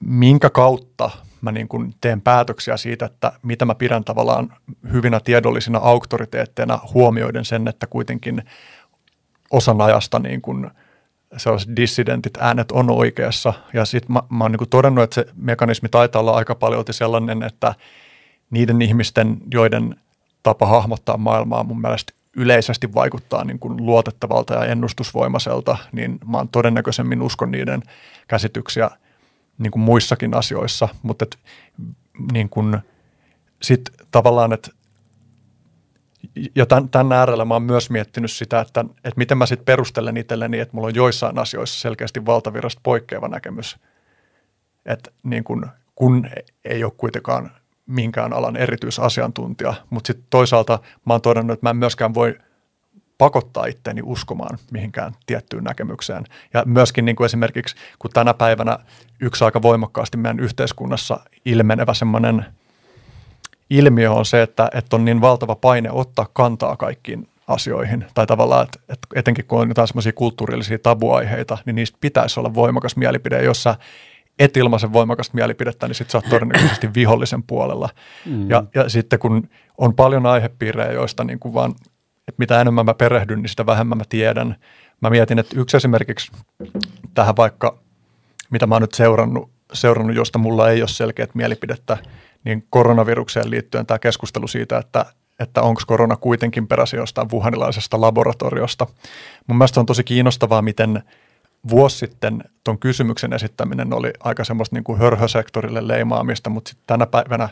minkä 0.00 0.50
kautta 0.50 1.10
mä 1.40 1.52
niin 1.52 1.68
kuin 1.68 1.94
teen 2.00 2.20
päätöksiä 2.20 2.76
siitä, 2.76 3.06
että 3.06 3.32
mitä 3.42 3.64
mä 3.64 3.74
pidän 3.74 4.04
tavallaan 4.04 4.52
hyvinä 4.92 5.20
tiedollisina 5.20 5.78
auktoriteetteina 5.78 6.78
huomioiden 6.94 7.44
sen, 7.44 7.68
että 7.68 7.86
kuitenkin 7.86 8.42
osan 9.50 9.80
ajasta 9.80 10.18
niin 10.18 10.42
kuin– 10.42 10.70
sellaiset 11.36 11.76
dissidentit 11.76 12.38
äänet 12.40 12.72
on 12.72 12.90
oikeassa. 12.90 13.52
Ja 13.72 13.84
sitten 13.84 14.12
mä, 14.12 14.22
mä 14.30 14.44
oon 14.44 14.52
niin 14.52 14.68
todennut, 14.70 15.04
että 15.04 15.14
se 15.14 15.26
mekanismi 15.36 15.88
taitaa 15.88 16.20
olla 16.20 16.36
aika 16.36 16.54
paljon 16.54 16.84
sellainen, 16.90 17.42
että 17.42 17.74
niiden 18.50 18.82
ihmisten, 18.82 19.36
joiden 19.52 19.96
tapa 20.42 20.66
hahmottaa 20.66 21.16
maailmaa 21.16 21.64
mun 21.64 21.80
mielestä 21.80 22.12
yleisesti 22.36 22.94
vaikuttaa 22.94 23.44
niin 23.44 23.58
kuin 23.58 23.86
luotettavalta 23.86 24.54
ja 24.54 24.64
ennustusvoimaiselta, 24.64 25.78
niin 25.92 26.18
mä 26.28 26.36
oon 26.36 26.48
todennäköisemmin 26.48 27.22
uskon 27.22 27.50
niiden 27.50 27.82
käsityksiä 28.28 28.90
niin 29.60 29.70
kuin 29.70 29.82
muissakin 29.82 30.34
asioissa, 30.34 30.88
mutta 31.02 31.22
et, 31.22 31.38
niin 32.32 32.48
kuin, 32.48 32.78
sit 33.62 33.90
tavallaan, 34.10 34.52
että 34.52 34.70
ja 36.54 36.66
tämän, 36.66 36.88
tämän 36.88 37.18
äärellä 37.18 37.44
mä 37.44 37.54
oon 37.54 37.62
myös 37.62 37.90
miettinyt 37.90 38.30
sitä, 38.30 38.60
että, 38.60 38.84
että 38.96 39.16
miten 39.16 39.38
mä 39.38 39.46
sitten 39.46 39.64
perustelen 39.64 40.16
itselleni, 40.16 40.58
että 40.58 40.74
mulla 40.74 40.88
on 40.88 40.94
joissain 40.94 41.38
asioissa 41.38 41.80
selkeästi 41.80 42.26
valtavirrasta 42.26 42.80
poikkeava 42.82 43.28
näkemys. 43.28 43.76
Että 44.86 45.10
niin 45.22 45.44
kun, 45.44 45.66
kun 45.94 46.28
ei 46.64 46.84
ole 46.84 46.92
kuitenkaan 46.96 47.50
minkään 47.86 48.32
alan 48.32 48.56
erityisasiantuntija, 48.56 49.74
mutta 49.90 50.06
sitten 50.06 50.26
toisaalta 50.30 50.78
mä 51.06 51.14
oon 51.14 51.20
todennut, 51.20 51.54
että 51.54 51.66
mä 51.66 51.70
en 51.70 51.76
myöskään 51.76 52.14
voi 52.14 52.38
pakottaa 53.20 53.66
itteeni 53.66 54.00
uskomaan 54.04 54.58
mihinkään 54.70 55.12
tiettyyn 55.26 55.64
näkemykseen. 55.64 56.24
Ja 56.54 56.62
myöskin 56.66 57.04
niin 57.04 57.16
kuin 57.16 57.24
esimerkiksi, 57.24 57.76
kun 57.98 58.10
tänä 58.10 58.34
päivänä 58.34 58.78
yksi 59.20 59.44
aika 59.44 59.62
voimakkaasti 59.62 60.16
meidän 60.16 60.40
yhteiskunnassa 60.40 61.20
ilmenevä 61.44 61.94
semmoinen– 61.94 62.44
ilmiö 63.70 64.12
on 64.12 64.24
se, 64.24 64.42
että, 64.42 64.70
että 64.74 64.96
on 64.96 65.04
niin 65.04 65.20
valtava 65.20 65.54
paine 65.54 65.90
ottaa 65.90 66.26
kantaa 66.32 66.76
kaikkiin 66.76 67.28
asioihin. 67.48 68.04
Tai 68.14 68.26
tavallaan, 68.26 68.64
että, 68.64 68.78
että 68.88 69.08
etenkin 69.14 69.44
kun 69.44 69.60
on 69.60 69.68
jotain 69.68 69.88
semmoisia 69.88 70.12
kulttuurillisia 70.12 70.78
tabuaiheita, 70.78 71.58
niin 71.64 71.76
niistä 71.76 71.98
pitäisi 72.00 72.40
olla 72.40 72.54
voimakas 72.54 72.96
mielipide. 72.96 73.42
Jos 73.42 73.62
sä 73.62 73.76
et 74.38 74.56
ilmaisen 74.56 74.92
voimakasta 74.92 75.34
mielipidettä, 75.34 75.86
niin 75.88 75.94
sitten 75.94 76.12
sä 76.12 76.18
oot 76.18 76.30
todennäköisesti 76.30 76.94
vihollisen 76.94 77.42
puolella. 77.42 77.88
Mm. 78.26 78.50
Ja, 78.50 78.64
ja 78.74 78.88
sitten 78.88 79.18
kun 79.18 79.48
on 79.78 79.94
paljon 79.94 80.26
aihepiirejä, 80.26 80.92
joista 80.92 81.24
niin 81.24 81.38
kuin 81.38 81.54
vaan, 81.54 81.74
että 82.30 82.42
mitä 82.42 82.60
enemmän 82.60 82.84
mä 82.84 82.94
perehdyn, 82.94 83.42
niin 83.42 83.48
sitä 83.48 83.66
vähemmän 83.66 83.98
mä 83.98 84.04
tiedän. 84.08 84.56
Mä 85.00 85.10
mietin, 85.10 85.38
että 85.38 85.60
yksi 85.60 85.76
esimerkiksi 85.76 86.32
tähän 87.14 87.36
vaikka, 87.36 87.78
mitä 88.50 88.66
mä 88.66 88.74
oon 88.74 88.82
nyt 88.82 88.94
seurannut, 88.94 89.50
seurannut 89.72 90.16
josta 90.16 90.38
mulla 90.38 90.70
ei 90.70 90.82
ole 90.82 90.88
selkeät 90.88 91.34
mielipidettä– 91.34 91.98
niin 92.44 92.64
koronavirukseen 92.70 93.50
liittyen 93.50 93.86
tämä 93.86 93.98
keskustelu 93.98 94.48
siitä, 94.48 94.78
että, 94.78 95.06
että 95.38 95.62
onko 95.62 95.82
korona 95.86 96.16
kuitenkin 96.16 96.68
peräisin 96.68 96.96
jostain 96.96 97.30
wuhanilaisesta 97.30 98.00
laboratoriosta. 98.00 98.86
Mun 99.46 99.58
mielestä 99.58 99.80
on 99.80 99.86
tosi 99.86 100.04
kiinnostavaa, 100.04 100.62
miten 100.62 101.02
vuosi 101.70 101.98
sitten 101.98 102.44
tuon 102.64 102.78
kysymyksen 102.78 103.32
esittäminen 103.32 103.92
oli 103.92 104.12
aika 104.20 104.44
semmoista 104.44 104.76
niin 104.76 104.84
kuin 104.84 104.98
hörhösektorille 104.98 105.88
leimaamista, 105.88 106.50
mutta 106.50 106.68
sitten 106.68 106.86
tänä 106.86 107.06
päivänä 107.06 107.48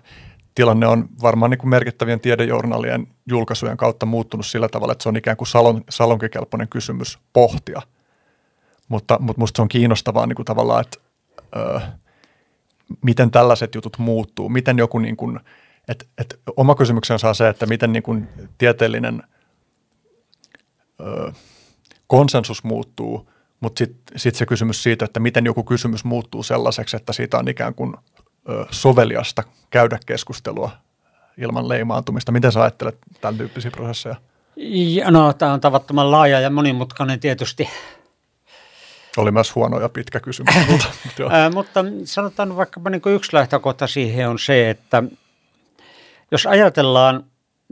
tilanne 0.58 0.86
on 0.86 1.08
varmaan 1.22 1.50
niin 1.50 1.58
kuin 1.58 1.70
merkittävien 1.70 2.20
tiedejournaalien 2.20 3.06
julkaisujen 3.26 3.76
kautta 3.76 4.06
muuttunut 4.06 4.46
sillä 4.46 4.68
tavalla, 4.68 4.92
että 4.92 5.02
se 5.02 5.08
on 5.08 5.16
ikään 5.16 5.36
kuin 5.36 5.48
salon, 5.48 5.84
salonkikelpoinen 5.90 6.68
kysymys 6.68 7.18
pohtia. 7.32 7.82
Mutta, 8.88 9.16
mutta 9.20 9.40
musta 9.40 9.56
se 9.58 9.62
on 9.62 9.68
kiinnostavaa 9.68 10.26
niin 10.26 10.36
kuin 10.36 10.46
tavallaan, 10.46 10.80
että 10.80 10.98
öö, 11.56 11.80
miten 13.02 13.30
tällaiset 13.30 13.74
jutut 13.74 13.98
muuttuu, 13.98 14.48
miten 14.48 14.78
joku 14.78 14.98
niin 14.98 15.16
kuin, 15.16 15.40
että, 15.88 16.04
että 16.18 16.36
oma 16.56 16.74
kysymyksensä 16.74 17.28
on 17.28 17.34
se, 17.34 17.48
että 17.48 17.66
miten 17.66 17.92
niin 17.92 18.02
kuin 18.02 18.28
tieteellinen 18.58 19.22
ö, 21.00 21.32
konsensus 22.06 22.64
muuttuu, 22.64 23.30
mutta 23.60 23.78
sitten 23.78 24.18
sit 24.18 24.34
se 24.34 24.46
kysymys 24.46 24.82
siitä, 24.82 25.04
että 25.04 25.20
miten 25.20 25.44
joku 25.44 25.64
kysymys 25.64 26.04
muuttuu 26.04 26.42
sellaiseksi, 26.42 26.96
että 26.96 27.12
siitä 27.12 27.38
on 27.38 27.48
ikään 27.48 27.74
kuin 27.74 27.94
ö, 27.96 28.17
soveliasta 28.70 29.42
käydä 29.70 29.98
keskustelua 30.06 30.70
ilman 31.38 31.68
leimaantumista. 31.68 32.32
Miten 32.32 32.52
sä 32.52 32.62
ajattelet 32.62 32.98
tämän 33.20 33.38
tyyppisiä 33.38 33.70
prosesseja? 33.70 34.16
Ja, 34.56 35.10
no, 35.10 35.32
tämä 35.32 35.52
on 35.52 35.60
tavattoman 35.60 36.10
laaja 36.10 36.40
ja 36.40 36.50
monimutkainen 36.50 37.20
tietysti 37.20 37.68
oli 39.16 39.30
myös 39.30 39.54
huono 39.54 39.80
ja 39.80 39.88
pitkä 39.88 40.20
kysymys. 40.20 40.54
mutta, 40.70 40.90
mutta 41.54 41.84
sanotaan 42.04 42.56
vaikkapa 42.56 42.90
niin 42.90 43.02
yksi 43.06 43.36
lähtökohta 43.36 43.86
siihen 43.86 44.28
on 44.28 44.38
se, 44.38 44.70
että 44.70 45.02
jos 46.30 46.46
ajatellaan, 46.46 47.24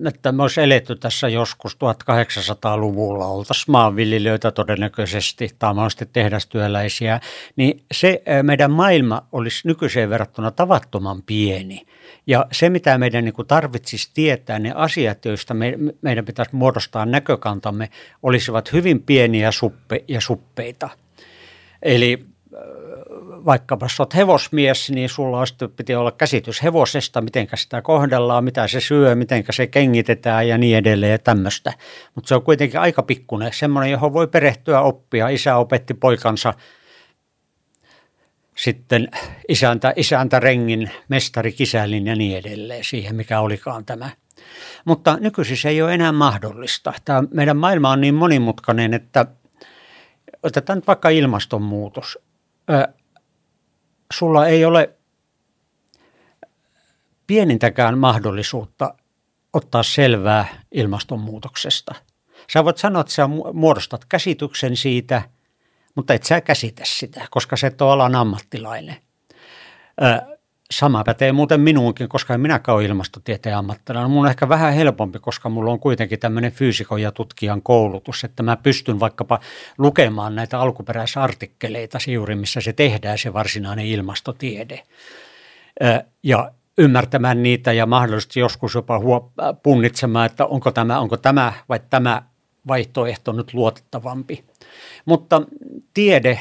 että 0.09 0.33
me 0.33 0.43
olisi 0.43 0.61
eletty 0.61 0.97
tässä 0.97 1.29
joskus 1.29 1.75
1800-luvulla, 1.77 3.27
oltaisiin 3.27 3.73
maanviljelijöitä 3.73 4.51
todennäköisesti 4.51 5.49
tai 5.59 5.75
mahdollisesti 5.75 6.07
tehdastyöläisiä, 6.13 7.21
niin 7.57 7.85
se 7.93 8.23
meidän 8.43 8.71
maailma 8.71 9.27
olisi 9.33 9.69
nykyiseen 9.69 10.11
verrattuna 10.11 10.51
tavattoman 10.51 11.23
pieni. 11.23 11.87
Ja 12.27 12.47
se, 12.53 12.71
mitä 12.71 12.99
meidän 12.99 13.25
niin 13.25 13.35
kuin 13.35 13.49
tarvitsisi 13.49 14.11
tietää, 14.15 14.59
ne 14.59 14.73
asiat, 14.75 15.25
joista 15.25 15.55
me, 15.55 15.79
meidän 16.03 16.25
pitäisi 16.25 16.57
muodostaa 16.57 17.07
näkökantamme, 17.07 17.91
olisivat 18.23 18.73
hyvin 18.73 19.03
pieniä 19.03 19.51
suppe 19.51 20.05
ja 20.09 20.21
suppeita– 20.21 20.89
Eli 21.83 22.27
vaikkapa 23.29 23.89
sä 23.89 24.03
oot 24.03 24.15
hevosmies, 24.15 24.91
niin 24.91 25.09
sulla 25.09 25.39
olisi, 25.39 25.55
piti 25.77 25.95
olla 25.95 26.13
käsitys 26.13 26.63
hevosesta, 26.63 27.21
miten 27.21 27.49
sitä 27.55 27.83
kohdellaan, 27.83 28.45
mitä 28.45 28.69
se 28.69 28.81
syö, 28.81 29.15
miten 29.15 29.45
se 29.51 29.67
kengitetään 29.67 30.49
ja 30.49 30.59
niin 30.59 30.77
edelleen 30.77 31.13
ja 31.13 31.19
tämmöistä. 31.19 31.73
Mutta 32.15 32.29
se 32.29 32.35
on 32.35 32.43
kuitenkin 32.43 32.81
aika 32.81 33.03
pikkuinen, 33.03 33.53
semmoinen, 33.53 33.91
johon 33.91 34.13
voi 34.13 34.27
perehtyä 34.27 34.81
oppia. 34.81 35.29
Isä 35.29 35.57
opetti 35.57 35.95
poikansa 35.95 36.55
sitten 38.57 39.09
isäntä, 39.49 39.93
isäntä 39.97 40.41
rengin, 40.41 40.91
mestari 41.09 41.53
kisällin 41.53 42.07
ja 42.07 42.17
niin 42.17 42.39
edelleen 42.39 42.85
siihen, 42.85 43.17
mikä 43.17 43.41
olikaan 43.41 43.85
tämä. 43.85 44.11
Mutta 44.85 45.17
nykyisin 45.21 45.57
se 45.57 45.69
ei 45.69 45.83
ole 45.83 45.95
enää 45.95 46.13
mahdollista. 46.13 46.93
Tämä 47.05 47.23
meidän 47.35 47.57
maailma 47.57 47.91
on 47.91 48.01
niin 48.01 48.15
monimutkainen, 48.15 48.95
että– 48.95 49.27
otetaan 50.43 50.79
nyt 50.79 50.87
vaikka 50.87 51.09
ilmastonmuutos. 51.09 52.19
Sulla 54.13 54.47
ei 54.47 54.65
ole 54.65 54.91
pienintäkään 57.27 57.99
mahdollisuutta 57.99 58.95
ottaa 59.53 59.83
selvää 59.83 60.63
ilmastonmuutoksesta. 60.73 61.95
Sä 62.53 62.65
voit 62.65 62.79
sanoa, 62.79 63.01
että 63.01 63.13
sä 63.13 63.29
muodostat 63.53 64.05
käsityksen 64.05 64.77
siitä, 64.77 65.23
mutta 65.95 66.15
et 66.15 66.23
sä 66.23 66.41
käsitä 66.41 66.83
sitä, 66.87 67.27
koska 67.31 67.57
se 67.57 67.67
et 67.67 67.83
ole 67.83 67.93
alan 67.93 68.15
ammattilainen. 68.15 68.97
Sama 70.71 71.05
pätee 71.05 71.33
muuten 71.33 71.61
minuunkin, 71.61 72.09
koska 72.09 72.35
en 72.35 72.41
minäkään 72.41 72.77
ole 72.77 72.85
ilmastotieteen 72.85 73.57
ammattilainen. 73.57 74.11
Mun 74.11 74.25
on 74.25 74.31
ehkä 74.31 74.49
vähän 74.49 74.73
helpompi, 74.73 75.19
koska 75.19 75.49
mulla 75.49 75.71
on 75.71 75.81
kuitenkin 75.81 76.19
tämmöinen 76.19 76.53
fyysikon 76.53 77.03
ja 77.03 77.13
tutkijan 77.13 77.63
koulutus, 77.63 78.25
että 78.25 78.43
mä 78.43 78.57
pystyn 78.57 79.01
vaikkapa 79.01 79.41
lukemaan 79.79 80.35
näitä 80.35 80.61
alkuperäisartikkeleita 80.61 81.99
juuri, 82.07 82.35
missä 82.35 82.61
se 82.61 82.73
tehdään 82.73 83.19
se 83.19 83.33
varsinainen 83.33 83.87
ilmastotiede. 83.87 84.83
Ja 86.23 86.53
ymmärtämään 86.79 87.43
niitä 87.43 87.73
ja 87.73 87.87
mahdollisesti 87.87 88.41
joskus 88.41 88.75
jopa 88.75 89.01
punnitsemaan, 89.63 90.27
että 90.27 90.47
onko 90.47 90.71
tämä, 90.71 91.01
onko 91.01 91.17
tämä 91.17 91.53
vai 91.69 91.81
tämä 91.91 92.23
vaihtoehto 92.69 93.33
nyt 93.33 93.55
luotettavampi. 93.55 94.45
Mutta 95.05 95.43
tiede 95.95 96.41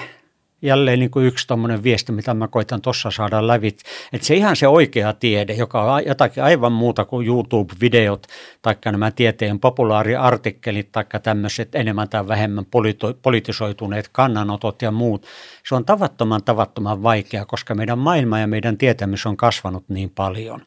jälleen 0.61 0.99
niin 0.99 1.11
kuin 1.11 1.25
yksi 1.25 1.47
tuommoinen 1.47 1.83
viesti, 1.83 2.11
mitä 2.11 2.33
mä 2.33 2.47
koitan 2.47 2.81
tuossa 2.81 3.11
saada 3.11 3.47
lävit, 3.47 3.81
että 4.13 4.27
se 4.27 4.35
ihan 4.35 4.55
se 4.55 4.67
oikea 4.67 5.13
tiede, 5.13 5.53
joka 5.53 5.93
on 5.93 6.05
jotakin 6.05 6.43
aivan 6.43 6.71
muuta 6.71 7.05
kuin 7.05 7.27
YouTube-videot 7.27 8.27
tai 8.61 8.75
nämä 8.85 9.11
tieteen 9.11 9.59
populaariartikkelit 9.59 10.91
tai 10.91 11.05
tämmöiset 11.23 11.75
enemmän 11.75 12.09
tai 12.09 12.27
vähemmän 12.27 12.65
polito- 12.65 13.17
politisoituneet 13.21 14.09
kannanotot 14.11 14.81
ja 14.81 14.91
muut, 14.91 15.25
se 15.67 15.75
on 15.75 15.85
tavattoman 15.85 16.43
tavattoman 16.43 17.03
vaikea, 17.03 17.45
koska 17.45 17.75
meidän 17.75 17.99
maailma 17.99 18.39
ja 18.39 18.47
meidän 18.47 18.77
tietämys 18.77 19.25
on 19.25 19.37
kasvanut 19.37 19.83
niin 19.89 20.09
paljon, 20.09 20.61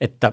että 0.00 0.32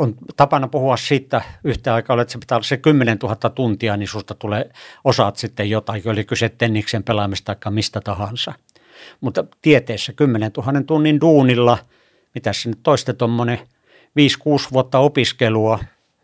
on 0.00 0.14
tapana 0.36 0.68
puhua 0.68 0.96
siitä 0.96 1.42
yhtä 1.64 1.94
aikaa, 1.94 2.22
että 2.22 2.32
se 2.32 2.38
pitää 2.38 2.56
olla 2.56 2.64
se 2.64 2.76
10 2.76 3.18
000 3.22 3.36
tuntia, 3.36 3.96
niin 3.96 4.08
susta 4.08 4.34
tulee, 4.34 4.70
osaat 5.04 5.36
sitten 5.36 5.70
jotain, 5.70 6.02
oli 6.06 6.24
kyse 6.24 6.48
tenniksen 6.48 7.04
pelaamista 7.04 7.54
tai 7.54 7.72
mistä 7.72 8.00
tahansa. 8.00 8.52
Mutta 9.20 9.44
tieteessä 9.62 10.12
10 10.12 10.50
000 10.56 10.82
tunnin 10.86 11.20
duunilla, 11.20 11.78
mitä 12.34 12.52
se 12.52 12.68
nyt 12.68 12.78
toiste 12.82 13.12
tuommoinen 13.12 13.58
5-6 13.58 13.62
vuotta 14.72 14.98
opiskelua, 14.98 15.78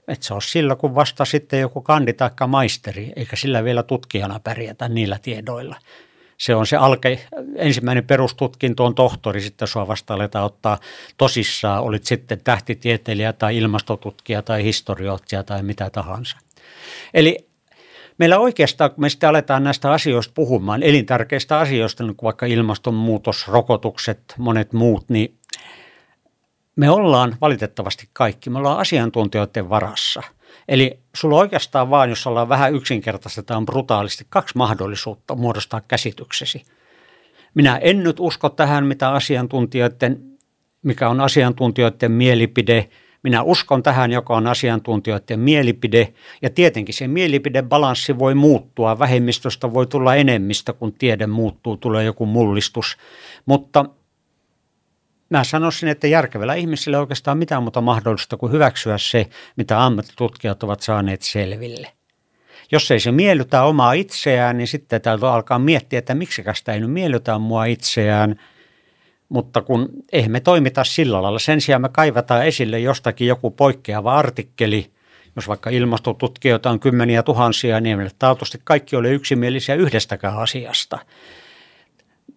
että 0.08 0.26
se 0.26 0.34
on 0.34 0.42
sillä, 0.42 0.76
kun 0.76 0.94
vasta 0.94 1.24
sitten 1.24 1.60
joku 1.60 1.80
kandi 1.80 2.12
tai 2.12 2.30
maisteri, 2.46 3.12
eikä 3.16 3.36
sillä 3.36 3.64
vielä 3.64 3.82
tutkijana 3.82 4.40
pärjätä 4.40 4.88
niillä 4.88 5.18
tiedoilla 5.22 5.76
se 6.38 6.54
on 6.54 6.66
se 6.66 6.76
alke, 6.76 7.26
ensimmäinen 7.56 8.04
perustutkinto 8.04 8.84
on 8.84 8.94
tohtori, 8.94 9.40
sitten 9.40 9.68
sua 9.68 9.88
vasta 9.88 10.14
aletaan 10.14 10.44
ottaa 10.44 10.78
tosissaan, 11.16 11.82
olit 11.82 12.04
sitten 12.04 12.40
tähtitieteilijä 12.44 13.32
tai 13.32 13.56
ilmastotutkija 13.56 14.42
tai 14.42 14.64
historioitsija 14.64 15.42
tai 15.42 15.62
mitä 15.62 15.90
tahansa. 15.90 16.36
Eli 17.14 17.48
meillä 18.18 18.38
oikeastaan, 18.38 18.90
kun 18.90 19.00
me 19.00 19.08
sitten 19.08 19.28
aletaan 19.28 19.64
näistä 19.64 19.92
asioista 19.92 20.32
puhumaan, 20.34 20.82
elintärkeistä 20.82 21.58
asioista, 21.58 22.04
niin 22.04 22.16
kuin 22.16 22.26
vaikka 22.26 22.46
ilmastonmuutos, 22.46 23.48
rokotukset, 23.48 24.34
monet 24.38 24.72
muut, 24.72 25.08
niin 25.08 25.38
me 26.76 26.90
ollaan 26.90 27.36
valitettavasti 27.40 28.08
kaikki, 28.12 28.50
me 28.50 28.58
ollaan 28.58 28.78
asiantuntijoiden 28.78 29.68
varassa– 29.68 30.22
Eli 30.68 30.98
sulla 31.16 31.36
oikeastaan 31.36 31.90
vaan, 31.90 32.08
jos 32.08 32.26
ollaan 32.26 32.48
vähän 32.48 32.74
yksinkertaistetaan 32.74 33.66
brutaalisti, 33.66 34.26
kaksi 34.28 34.56
mahdollisuutta 34.56 35.34
muodostaa 35.34 35.80
käsityksesi. 35.80 36.62
Minä 37.54 37.76
en 37.76 38.02
nyt 38.02 38.20
usko 38.20 38.48
tähän, 38.48 38.86
mitä 38.86 39.10
asiantuntijoiden, 39.10 40.38
mikä 40.82 41.08
on 41.08 41.20
asiantuntijoiden 41.20 42.12
mielipide. 42.12 42.88
Minä 43.22 43.42
uskon 43.42 43.82
tähän, 43.82 44.12
joka 44.12 44.36
on 44.36 44.46
asiantuntijoiden 44.46 45.40
mielipide. 45.40 46.12
Ja 46.42 46.50
tietenkin 46.50 46.94
se 46.94 47.08
mielipidebalanssi 47.08 48.18
voi 48.18 48.34
muuttua. 48.34 48.98
Vähemmistöstä 48.98 49.72
voi 49.72 49.86
tulla 49.86 50.14
enemmistä, 50.14 50.72
kun 50.72 50.92
tiede 50.92 51.26
muuttuu, 51.26 51.76
tulee 51.76 52.04
joku 52.04 52.26
mullistus. 52.26 52.96
Mutta 53.46 53.84
Mä 55.30 55.44
sanoisin, 55.44 55.88
että 55.88 56.06
järkevällä 56.06 56.54
ihmisillä 56.54 56.96
ei 56.96 57.00
oikeastaan 57.00 57.38
mitään 57.38 57.62
muuta 57.62 57.80
mahdollista 57.80 58.36
kuin 58.36 58.52
hyväksyä 58.52 58.98
se, 58.98 59.26
mitä 59.56 59.84
ammattitutkijat 59.84 60.62
ovat 60.62 60.80
saaneet 60.80 61.22
selville. 61.22 61.92
Jos 62.72 62.90
ei 62.90 63.00
se 63.00 63.12
miellytä 63.12 63.62
omaa 63.62 63.92
itseään, 63.92 64.58
niin 64.58 64.68
sitten 64.68 65.00
täytyy 65.00 65.28
alkaa 65.28 65.58
miettiä, 65.58 65.98
että 65.98 66.14
miksi 66.14 66.42
sitä 66.54 66.72
ei 66.72 66.80
nyt 66.80 66.90
miellytä 66.90 67.38
mua 67.38 67.64
itseään. 67.64 68.40
Mutta 69.28 69.62
kun 69.62 69.88
eihän 70.12 70.30
me 70.30 70.40
toimita 70.40 70.84
sillä 70.84 71.22
lailla, 71.22 71.38
sen 71.38 71.60
sijaan 71.60 71.82
me 71.82 71.88
kaivataan 71.88 72.46
esille 72.46 72.80
jostakin 72.80 73.26
joku 73.28 73.50
poikkeava 73.50 74.16
artikkeli, 74.18 74.90
jos 75.36 75.48
vaikka 75.48 75.70
ilmastotutkijoita 75.70 76.70
on 76.70 76.80
kymmeniä 76.80 77.22
tuhansia, 77.22 77.80
niin 77.80 78.10
taatusti 78.18 78.60
kaikki 78.64 78.96
ole 78.96 79.10
yksimielisiä 79.10 79.74
yhdestäkään 79.74 80.38
asiasta– 80.38 80.98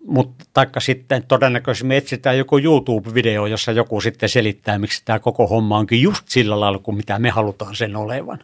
mutta 0.06 0.46
taikka 0.54 0.80
sitten 0.80 1.24
todennäköisesti 1.24 1.88
me 1.88 1.98
etsitään 1.98 2.38
joku 2.38 2.58
YouTube-video, 2.58 3.48
jossa 3.48 3.72
joku 3.72 4.02
sitten 4.02 4.30
selittää, 4.30 4.80
miksi 4.80 5.02
tämä 5.06 5.20
koko 5.20 5.48
homma 5.48 5.78
onkin 5.78 6.02
just 6.02 6.28
sillä 6.28 6.60
lailla 6.60 6.80
kuin 6.80 6.98
mitä 6.98 7.20
me 7.20 7.30
halutaan 7.30 7.76
sen 7.76 7.96
olevan. 7.96 8.44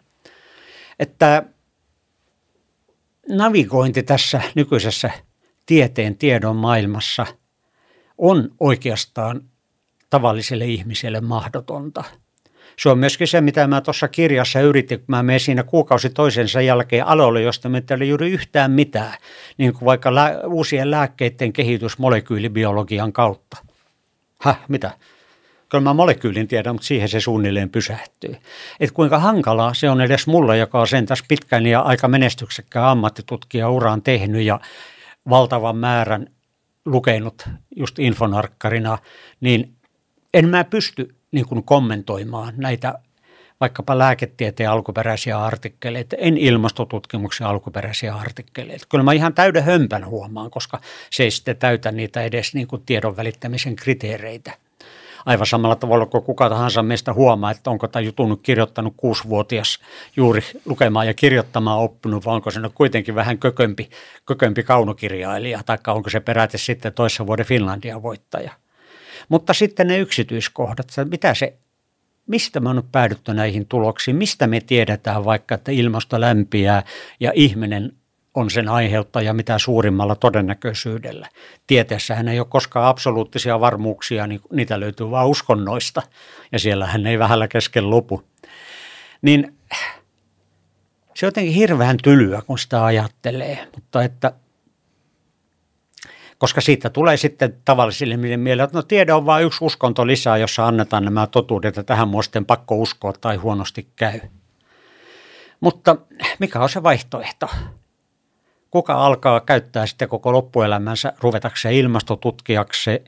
Että 0.99 1.43
navigointi 3.29 4.03
tässä 4.03 4.41
nykyisessä 4.55 5.11
tieteen 5.65 6.17
tiedon 6.17 6.55
maailmassa 6.55 7.25
on 8.17 8.49
oikeastaan 8.59 9.41
tavalliselle 10.09 10.65
ihmiselle 10.65 11.21
mahdotonta– 11.21 12.03
se 12.77 12.89
on 12.89 12.97
myöskin 12.97 13.27
se, 13.27 13.41
mitä 13.41 13.67
mä 13.67 13.81
tuossa 13.81 14.07
kirjassa 14.07 14.61
yritin, 14.61 14.99
kun 14.99 15.05
mä 15.07 15.23
menen 15.23 15.39
siinä 15.39 15.63
kuukausi 15.63 16.09
toisensa 16.09 16.61
jälkeen 16.61 17.07
aloille, 17.07 17.41
josta 17.41 17.69
me 17.69 17.83
ei 18.01 18.09
juuri 18.09 18.31
yhtään 18.31 18.71
mitään, 18.71 19.13
niin 19.57 19.73
kuin 19.73 19.85
vaikka 19.85 20.15
lä- 20.15 20.39
uusien 20.47 20.91
lääkkeiden 20.91 21.53
kehitys 21.53 21.97
molekyylibiologian 21.97 23.13
kautta. 23.13 23.57
Häh, 24.41 24.59
mitä? 24.67 24.91
Kyllä 25.69 25.83
mä 25.83 25.93
molekyylin 25.93 26.47
tiedän, 26.47 26.75
mutta 26.75 26.87
siihen 26.87 27.09
se 27.09 27.19
suunnilleen 27.19 27.69
pysähtyy. 27.69 28.35
Et 28.79 28.91
kuinka 28.91 29.19
hankalaa 29.19 29.73
se 29.73 29.89
on 29.89 30.01
edes 30.01 30.27
mulla, 30.27 30.55
joka 30.55 30.79
on 30.79 30.87
sen 30.87 31.05
tässä 31.05 31.25
pitkän 31.27 31.65
ja 31.65 31.81
aika 31.81 32.07
menestyksekkään 32.07 32.85
ammattitutkija 32.85 33.69
uraan 33.69 34.01
tehnyt 34.01 34.41
ja 34.41 34.59
valtavan 35.29 35.77
määrän 35.77 36.27
lukenut 36.85 37.43
just 37.75 37.99
infonarkkarina, 37.99 38.97
niin 39.39 39.75
en 40.33 40.49
mä 40.49 40.63
pysty 40.63 41.15
niin 41.35 41.45
kuin 41.45 41.63
kommentoimaan 41.63 42.53
näitä 42.57 42.99
vaikkapa 43.61 43.97
lääketieteen 43.97 44.69
alkuperäisiä 44.69 45.43
artikkeleita, 45.43 46.15
en 46.19 46.37
ilmastotutkimuksen 46.37 47.47
alkuperäisiä 47.47 48.15
artikkeleita. 48.15 48.85
Kyllä 48.89 49.03
mä 49.03 49.13
ihan 49.13 49.33
täyden 49.33 49.63
hömpän 49.63 50.05
huomaan, 50.05 50.51
koska 50.51 50.79
se 51.11 51.23
ei 51.23 51.31
sitten 51.31 51.57
täytä 51.57 51.91
niitä 51.91 52.21
edes 52.21 52.53
niin 52.53 52.67
kuin 52.67 52.81
tiedon 52.85 53.17
välittämisen 53.17 53.75
kriteereitä. 53.75 54.51
Aivan 55.25 55.47
samalla 55.47 55.75
tavalla 55.75 56.05
kuin 56.05 56.23
kuka 56.23 56.49
tahansa 56.49 56.83
meistä 56.83 57.13
huomaa, 57.13 57.51
että 57.51 57.69
onko 57.69 57.87
tämä 57.87 58.03
jutun 58.03 58.39
kirjoittanut 58.43 58.93
kuusivuotias 58.97 59.79
juuri 60.15 60.41
lukemaan 60.65 61.07
ja 61.07 61.13
kirjoittamaan 61.13 61.79
oppinut, 61.79 62.25
vai 62.25 62.35
onko 62.35 62.51
se 62.51 62.59
kuitenkin 62.75 63.15
vähän 63.15 63.37
kökömpi, 63.37 63.89
kökömpi 64.25 64.63
kaunokirjailija, 64.63 65.61
tai 65.65 65.77
onko 65.87 66.09
se 66.09 66.19
peräti 66.19 66.57
sitten 66.57 66.93
toissa 66.93 67.27
vuoden 67.27 67.45
Finlandia 67.45 68.01
voittaja– 68.01 68.51
mutta 69.29 69.53
sitten 69.53 69.87
ne 69.87 69.97
yksityiskohdat, 69.97 70.87
mitä 71.09 71.33
se, 71.33 71.57
mistä 72.27 72.59
me 72.59 72.69
on 72.69 72.83
päädytty 72.91 73.33
näihin 73.33 73.67
tuloksiin, 73.67 74.15
mistä 74.15 74.47
me 74.47 74.61
tiedetään 74.61 75.25
vaikka, 75.25 75.55
että 75.55 75.71
ilmasto 75.71 76.21
lämpiää 76.21 76.83
ja 77.19 77.31
ihminen 77.35 77.91
on 78.35 78.49
sen 78.49 78.69
aiheuttaja 78.69 79.33
mitä 79.33 79.59
suurimmalla 79.59 80.15
todennäköisyydellä. 80.15 81.29
Tieteessähän 81.67 82.27
ei 82.27 82.39
ole 82.39 82.47
koskaan 82.49 82.85
absoluuttisia 82.85 83.59
varmuuksia, 83.59 84.27
niin 84.27 84.41
niitä 84.53 84.79
löytyy 84.79 85.11
vain 85.11 85.27
uskonnoista 85.27 86.01
ja 86.51 86.59
siellähän 86.59 87.07
ei 87.07 87.19
vähällä 87.19 87.47
kesken 87.47 87.89
lopu. 87.89 88.23
Niin 89.21 89.57
se 91.15 91.25
on 91.25 91.27
jotenkin 91.27 91.53
hirveän 91.53 91.97
tylyä, 92.03 92.41
kun 92.41 92.59
sitä 92.59 92.85
ajattelee, 92.85 93.67
mutta 93.75 94.03
että 94.03 94.31
koska 96.37 96.61
siitä 96.61 96.89
tulee 96.89 97.17
sitten 97.17 97.57
tavallisille 97.65 98.17
mieleen, 98.17 98.63
että 98.63 98.77
no 98.77 98.81
tiede 98.81 99.13
on 99.13 99.25
vain 99.25 99.45
yksi 99.45 99.65
uskonto 99.65 100.07
lisää, 100.07 100.37
jossa 100.37 100.67
annetaan 100.67 101.05
nämä 101.05 101.27
totuudet, 101.27 101.75
ja 101.75 101.83
tähän 101.83 102.07
mua 102.07 102.23
sitten 102.23 102.45
pakko 102.45 102.75
uskoa 102.75 103.13
tai 103.13 103.35
huonosti 103.35 103.87
käy. 103.95 104.19
Mutta 105.59 105.95
mikä 106.39 106.59
on 106.59 106.69
se 106.69 106.83
vaihtoehto? 106.83 107.49
Kuka 108.71 108.93
alkaa 109.05 109.39
käyttää 109.39 109.85
sitten 109.85 110.09
koko 110.09 110.33
loppuelämänsä 110.33 111.13
ruvetakseen 111.19 111.75
ilmastotutkijaksi, 111.75 113.03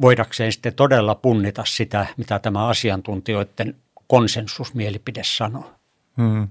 voidakseen 0.00 0.52
sitten 0.52 0.74
todella 0.74 1.14
punnita 1.14 1.62
sitä, 1.66 2.06
mitä 2.16 2.38
tämä 2.38 2.66
asiantuntijoiden 2.66 3.76
konsensusmielipide 4.06 5.22
sanoo? 5.24 5.72
Hmm. 6.16 6.48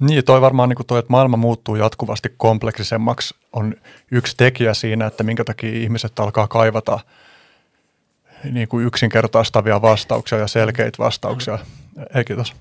Niin, 0.00 0.24
toi 0.24 0.40
varmaan 0.40 0.68
niin 0.68 0.86
toi, 0.86 0.98
että 0.98 1.10
maailma 1.10 1.36
muuttuu 1.36 1.76
jatkuvasti 1.76 2.34
kompleksisemmaksi, 2.36 3.34
on 3.52 3.74
yksi 4.10 4.36
tekijä 4.36 4.74
siinä, 4.74 5.06
että 5.06 5.22
minkä 5.24 5.44
takia 5.44 5.72
ihmiset 5.72 6.20
alkaa 6.20 6.48
kaivata 6.48 7.00
niin 8.52 8.68
kuin 8.68 8.86
yksinkertaistavia 8.86 9.82
vastauksia 9.82 10.38
ja 10.38 10.46
selkeitä 10.46 10.98
vastauksia. 10.98 11.58
Ei 12.14 12.24
kiitos. 12.24 12.54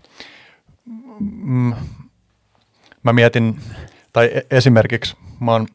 Mm, 1.20 1.74
mä 3.04 3.14
mietin, 3.14 3.60
tai 4.14 4.32
e- 4.34 4.58
esimerkiksi 4.58 5.18
mä 5.40 5.52
oon 5.52 5.68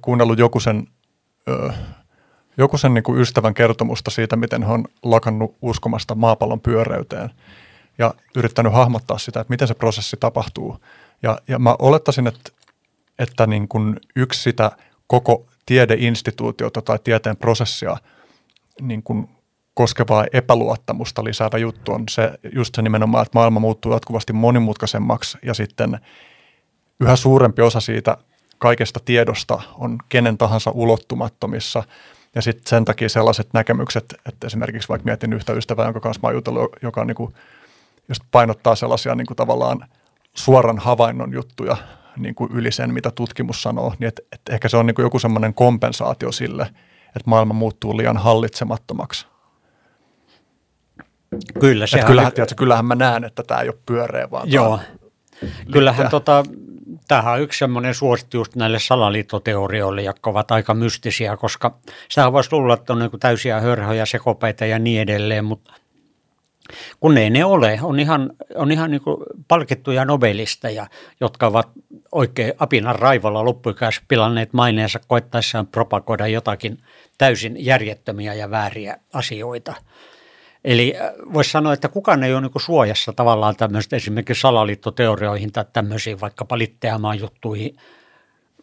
kuunnellut 0.00 0.38
joku 0.38 0.60
sen 0.60 0.88
joku 2.58 2.78
sen 2.78 2.94
niin 2.94 3.04
kuin 3.04 3.20
ystävän 3.20 3.54
kertomusta 3.54 4.10
siitä, 4.10 4.36
miten 4.36 4.62
he 4.62 4.72
on 4.72 4.84
lakannut 5.02 5.56
uskomasta 5.62 6.14
maapallon 6.14 6.60
pyöreyteen 6.60 7.30
ja 7.98 8.14
yrittänyt 8.36 8.72
hahmottaa 8.72 9.18
sitä, 9.18 9.40
että 9.40 9.50
miten 9.50 9.68
se 9.68 9.74
prosessi 9.74 10.16
tapahtuu. 10.20 10.78
Ja, 11.22 11.38
ja 11.48 11.58
mä 11.58 11.76
olettaisin, 11.78 12.26
että, 12.26 12.52
että 13.18 13.46
niin 13.46 13.68
kuin 13.68 14.00
yksi 14.16 14.42
sitä 14.42 14.72
koko 15.06 15.46
tiedeinstituutiota 15.66 16.82
tai 16.82 16.98
tieteen 17.04 17.36
prosessia 17.36 17.96
niin 18.80 19.02
kuin 19.02 19.28
koskevaa 19.74 20.24
epäluottamusta 20.32 21.24
lisäävä 21.24 21.58
juttu 21.58 21.92
on 21.92 22.04
se, 22.10 22.32
just 22.54 22.74
se 22.74 22.82
nimenomaan, 22.82 23.22
että 23.22 23.38
maailma 23.38 23.60
muuttuu 23.60 23.92
jatkuvasti 23.92 24.32
monimutkaisemmaksi 24.32 25.38
ja 25.42 25.54
sitten 25.54 25.98
yhä 27.00 27.16
suurempi 27.16 27.62
osa 27.62 27.80
siitä 27.80 28.16
kaikesta 28.58 29.00
tiedosta 29.04 29.62
on 29.78 29.98
kenen 30.08 30.38
tahansa 30.38 30.70
ulottumattomissa. 30.70 31.82
Ja 32.34 32.42
sitten 32.42 32.66
sen 32.66 32.84
takia 32.84 33.08
sellaiset 33.08 33.48
näkemykset, 33.52 34.14
että 34.28 34.46
esimerkiksi 34.46 34.88
vaikka 34.88 35.04
mietin 35.04 35.32
yhtä 35.32 35.52
ystävää, 35.52 35.84
jonka 35.84 36.00
kanssa 36.00 36.20
mä 36.22 36.32
jutellut, 36.32 36.76
joka 36.82 37.00
on 37.00 37.06
niin 37.06 37.34
kuin, 38.06 38.14
just 38.14 38.22
painottaa 38.30 38.74
sellaisia 38.74 39.14
niin 39.14 39.26
kuin 39.26 39.36
tavallaan 39.36 39.88
suoran 40.34 40.78
havainnon 40.78 41.32
juttuja 41.32 41.76
niin 42.16 42.34
kuin 42.34 42.52
yli 42.52 42.72
sen, 42.72 42.94
mitä 42.94 43.10
tutkimus 43.10 43.62
sanoo, 43.62 43.94
niin 43.98 44.08
että, 44.08 44.22
että 44.32 44.52
ehkä 44.52 44.68
se 44.68 44.76
on 44.76 44.86
niin 44.86 44.94
kuin 44.94 45.04
joku 45.04 45.18
semmoinen 45.18 45.54
kompensaatio 45.54 46.32
sille, 46.32 46.62
että 47.06 47.30
maailma 47.30 47.54
muuttuu 47.54 47.96
liian 47.96 48.16
hallitsemattomaksi. 48.16 49.26
Kyllä, 51.60 51.86
se 51.86 52.02
kyllähän, 52.06 52.32
tiedätkö, 52.32 52.54
kyllähän 52.54 52.84
mä 52.84 52.94
näen, 52.94 53.24
että 53.24 53.42
tämä 53.42 53.60
ei 53.60 53.68
ole 53.68 53.78
pyöreä, 53.86 54.30
vaan 54.30 54.52
Joo. 54.52 54.80
Kyllähän 55.72 56.10
tota, 56.10 56.44
tämähän 57.08 57.34
on 57.34 57.40
yksi 57.40 57.58
semmoinen 57.58 57.94
suosittu 57.94 58.36
just 58.36 58.56
näille 58.56 58.78
salaliittoteorioille, 58.78 60.02
jotka 60.02 60.30
ovat 60.30 60.50
aika 60.50 60.74
mystisiä, 60.74 61.36
koska 61.36 61.78
sitä 62.08 62.32
voisi 62.32 62.52
luulla, 62.52 62.74
että 62.74 62.92
on 62.92 62.98
niin 62.98 63.10
täysiä 63.20 63.60
hörhöjä, 63.60 64.06
sekopäitä 64.06 64.66
ja 64.66 64.78
niin 64.78 65.02
edelleen, 65.02 65.44
mutta 65.44 65.72
kun 67.00 67.18
ei 67.18 67.30
ne 67.30 67.44
ole, 67.44 67.78
on 67.82 68.00
ihan, 68.00 68.30
on 68.54 68.72
ihan 68.72 68.90
niin 68.90 69.02
palkittuja 69.48 70.04
nobelisteja, 70.04 70.86
jotka 71.20 71.46
ovat 71.46 71.68
oikein 72.12 72.52
apinan 72.58 72.94
raivolla 72.94 73.44
loppuikäis 73.44 74.00
pilanneet 74.08 74.52
maineensa 74.52 75.00
koettaessaan 75.08 75.66
propagoida 75.66 76.26
jotakin 76.26 76.78
täysin 77.18 77.64
järjettömiä 77.64 78.34
ja 78.34 78.50
vääriä 78.50 78.98
asioita. 79.12 79.74
Eli 80.64 80.94
äh, 80.96 81.12
voisi 81.32 81.50
sanoa, 81.50 81.72
että 81.72 81.88
kukaan 81.88 82.24
ei 82.24 82.32
ole 82.34 82.40
niin 82.40 82.50
suojassa 82.56 83.12
tavallaan 83.12 83.56
tämmöistä 83.56 83.96
esimerkiksi 83.96 84.40
salaliittoteorioihin 84.40 85.52
tai 85.52 85.64
tämmöisiin 85.72 86.20
vaikkapa 86.20 86.58
litteämaan 86.58 87.18
juttuihin, 87.18 87.76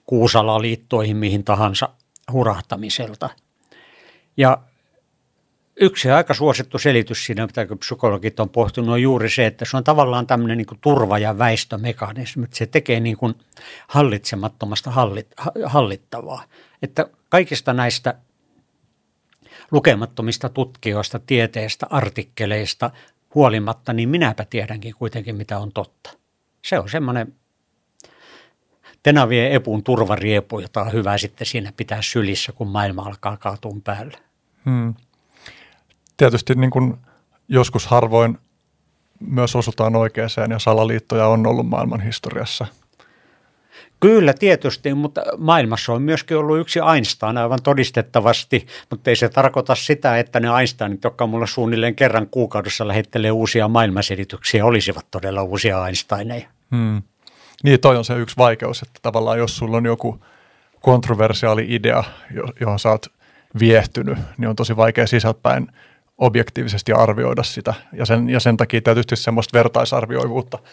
kuusalaliittoihin, 0.05 1.17
mihin 1.17 1.43
tahansa 1.43 1.89
hurahtamiselta. 2.31 3.29
Ja 4.37 4.57
yksi 5.75 6.11
aika 6.11 6.33
suosittu 6.33 6.77
selitys 6.79 7.25
siinä, 7.25 7.45
mitä 7.45 7.67
psykologit 7.79 8.39
on 8.39 8.49
pohtunut, 8.49 8.89
on 8.89 9.01
juuri 9.01 9.29
se, 9.29 9.45
että 9.45 9.65
se 9.65 9.77
on 9.77 9.83
tavallaan 9.83 10.27
tämmöinen 10.27 10.57
niin 10.57 10.79
turva- 10.81 11.19
ja 11.19 11.37
väistömekanismi. 11.37 12.47
Se 12.53 12.65
tekee 12.65 12.99
niin 12.99 13.17
kuin 13.17 13.33
hallitsemattomasta 13.87 14.91
hallit, 14.91 15.27
hallittavaa. 15.65 16.43
Että 16.81 17.07
kaikista 17.29 17.73
näistä 17.73 18.13
lukemattomista 19.71 20.49
tutkijoista, 20.49 21.19
tieteestä, 21.19 21.87
artikkeleista 21.89 22.91
huolimatta, 23.35 23.93
niin 23.93 24.09
minäpä 24.09 24.45
tiedänkin 24.45 24.95
kuitenkin, 24.95 25.35
mitä 25.35 25.59
on 25.59 25.71
totta. 25.71 26.09
Se 26.65 26.79
on 26.79 26.89
semmoinen 26.89 27.33
tenavien 29.03 29.51
epun 29.51 29.83
turvariepu, 29.83 30.59
jota 30.59 30.81
on 30.81 30.93
hyvä 30.93 31.17
sitten 31.17 31.47
siinä 31.47 31.73
pitää 31.77 32.01
sylissä, 32.01 32.51
kun 32.51 32.67
maailma 32.67 33.01
alkaa 33.01 33.37
kaatua 33.37 33.75
päälle. 33.83 34.17
Hmm. 34.65 34.93
Tietysti 36.17 36.55
niin 36.55 36.71
kuin 36.71 36.97
joskus 37.47 37.87
harvoin 37.87 38.37
myös 39.19 39.55
osutaan 39.55 39.95
oikeaan 39.95 40.29
ja 40.49 40.59
salaliittoja 40.59 41.27
on 41.27 41.47
ollut 41.47 41.69
maailman 41.69 42.01
historiassa– 42.01 42.67
Kyllä 44.03 44.33
tietysti, 44.33 44.93
mutta 44.93 45.21
maailmassa 45.37 45.93
on 45.93 46.01
myöskin 46.01 46.37
ollut 46.37 46.59
yksi 46.59 46.79
Einstein 46.95 47.37
aivan 47.37 47.59
todistettavasti, 47.63 48.67
mutta 48.89 49.09
ei 49.09 49.15
se 49.15 49.29
tarkoita 49.29 49.75
sitä, 49.75 50.17
että 50.17 50.39
ne 50.39 50.47
Einsteinit, 50.59 51.03
jotka 51.03 51.27
mulle 51.27 51.47
suunnilleen 51.47 51.95
kerran 51.95 52.27
kuukaudessa 52.27 52.87
lähettelee 52.87 53.31
uusia 53.31 53.67
maailmanselityksiä, 53.67 54.65
olisivat 54.65 55.05
todella 55.11 55.43
uusia 55.43 55.87
Einsteineja. 55.87 56.47
Hmm. 56.71 57.01
Niin, 57.63 57.79
toi 57.79 57.97
on 57.97 58.05
se 58.05 58.17
yksi 58.17 58.37
vaikeus, 58.37 58.81
että 58.81 58.99
tavallaan 59.01 59.37
jos 59.37 59.57
sulla 59.57 59.77
on 59.77 59.85
joku 59.85 60.19
kontroversiaali 60.81 61.65
idea, 61.69 62.03
johon 62.59 62.79
sä 62.79 62.89
oot 62.89 63.05
viehtynyt, 63.59 64.17
niin 64.37 64.49
on 64.49 64.55
tosi 64.55 64.77
vaikea 64.77 65.07
sisältäpäin 65.07 65.67
objektiivisesti 66.25 66.93
arvioida 66.93 67.43
sitä. 67.43 67.73
Ja 67.93 68.05
sen, 68.05 68.29
ja 68.29 68.39
sen 68.39 68.57
takia 68.57 68.81
tietysti 68.81 69.15
semmoista 69.15 69.57
vertaisarvioivuutta– 69.57 70.59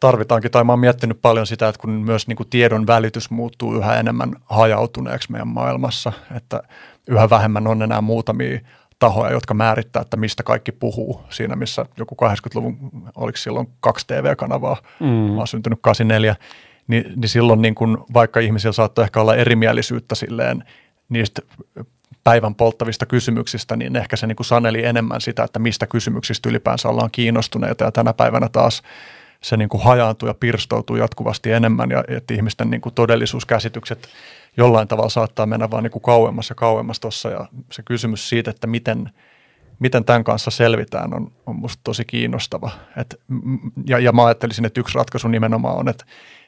tarvitaankin, 0.00 0.50
tai 0.50 0.64
mä 0.64 0.72
oon 0.72 0.78
miettinyt 0.78 1.22
paljon 1.22 1.46
sitä, 1.46 1.68
että 1.68 1.80
kun 1.80 1.90
myös 1.90 2.28
niin 2.28 2.36
kuin 2.36 2.48
tiedon 2.48 2.86
välitys 2.86 3.30
muuttuu 3.30 3.74
yhä 3.74 4.00
enemmän 4.00 4.36
hajautuneeksi 4.44 5.32
meidän 5.32 5.48
maailmassa, 5.48 6.12
että 6.36 6.62
yhä 7.06 7.30
vähemmän 7.30 7.66
on 7.66 7.82
enää 7.82 8.00
muutamia 8.00 8.60
tahoja, 8.98 9.32
jotka 9.32 9.54
määrittää, 9.54 10.02
että 10.02 10.16
mistä 10.16 10.42
kaikki 10.42 10.72
puhuu. 10.72 11.20
Siinä, 11.30 11.56
missä 11.56 11.86
joku 11.96 12.16
80-luvun, 12.24 12.76
oliko 13.14 13.36
silloin 13.36 13.68
kaksi 13.80 14.06
TV-kanavaa, 14.06 14.76
mm. 15.00 15.06
mä 15.06 15.36
oon 15.36 15.46
syntynyt 15.46 15.78
84, 15.82 16.36
niin, 16.86 17.12
niin 17.16 17.28
silloin 17.28 17.62
niin 17.62 17.74
kun, 17.74 18.04
vaikka 18.14 18.40
ihmisillä 18.40 18.72
saattoi 18.72 19.04
ehkä 19.04 19.20
olla 19.20 19.36
erimielisyyttä 19.36 20.14
silleen 20.14 20.64
niistä 21.08 21.42
päivän 22.24 22.54
polttavista 22.54 23.06
kysymyksistä, 23.06 23.76
niin 23.76 23.96
ehkä 23.96 24.16
se 24.16 24.26
niin 24.26 24.36
kuin 24.36 24.46
saneli 24.46 24.84
enemmän 24.84 25.20
sitä, 25.20 25.44
että 25.44 25.58
mistä 25.58 25.86
kysymyksistä 25.86 26.48
ylipäänsä 26.48 26.88
ollaan 26.88 27.10
kiinnostuneita. 27.10 27.84
Ja 27.84 27.92
tänä 27.92 28.12
päivänä 28.12 28.48
taas 28.48 28.82
se 29.42 29.56
niin 29.56 29.68
kuin 29.68 29.82
hajaantuu 29.82 30.28
ja 30.28 30.34
pirstoutuu 30.34 30.96
jatkuvasti 30.96 31.52
enemmän 31.52 31.90
ja 31.90 32.04
että 32.08 32.34
ihmisten 32.34 32.70
niin 32.70 32.80
kuin 32.80 32.94
todellisuuskäsitykset 32.94 34.08
jollain 34.56 34.88
tavalla 34.88 35.08
saattaa 35.08 35.46
mennä 35.46 35.70
vaan 35.70 35.82
niin 35.82 35.90
kuin 35.90 36.02
kauemmas 36.02 36.48
ja 36.48 36.54
kauemmas 36.54 37.00
tuossa 37.00 37.28
ja 37.28 37.46
se 37.72 37.82
kysymys 37.82 38.28
siitä, 38.28 38.50
että 38.50 38.66
miten, 38.66 39.10
miten 39.78 40.04
tämän 40.04 40.24
kanssa 40.24 40.50
selvitään 40.50 41.14
on, 41.14 41.32
on 41.46 41.56
musta 41.56 41.80
tosi 41.84 42.04
kiinnostava. 42.04 42.70
Et, 42.96 43.20
ja, 43.86 43.98
ja 43.98 44.12
mä 44.12 44.24
ajattelisin, 44.24 44.64
että 44.64 44.80
yksi 44.80 44.98
ratkaisu 44.98 45.28
nimenomaan 45.28 45.76
on, 45.76 45.88
että, 45.88 46.04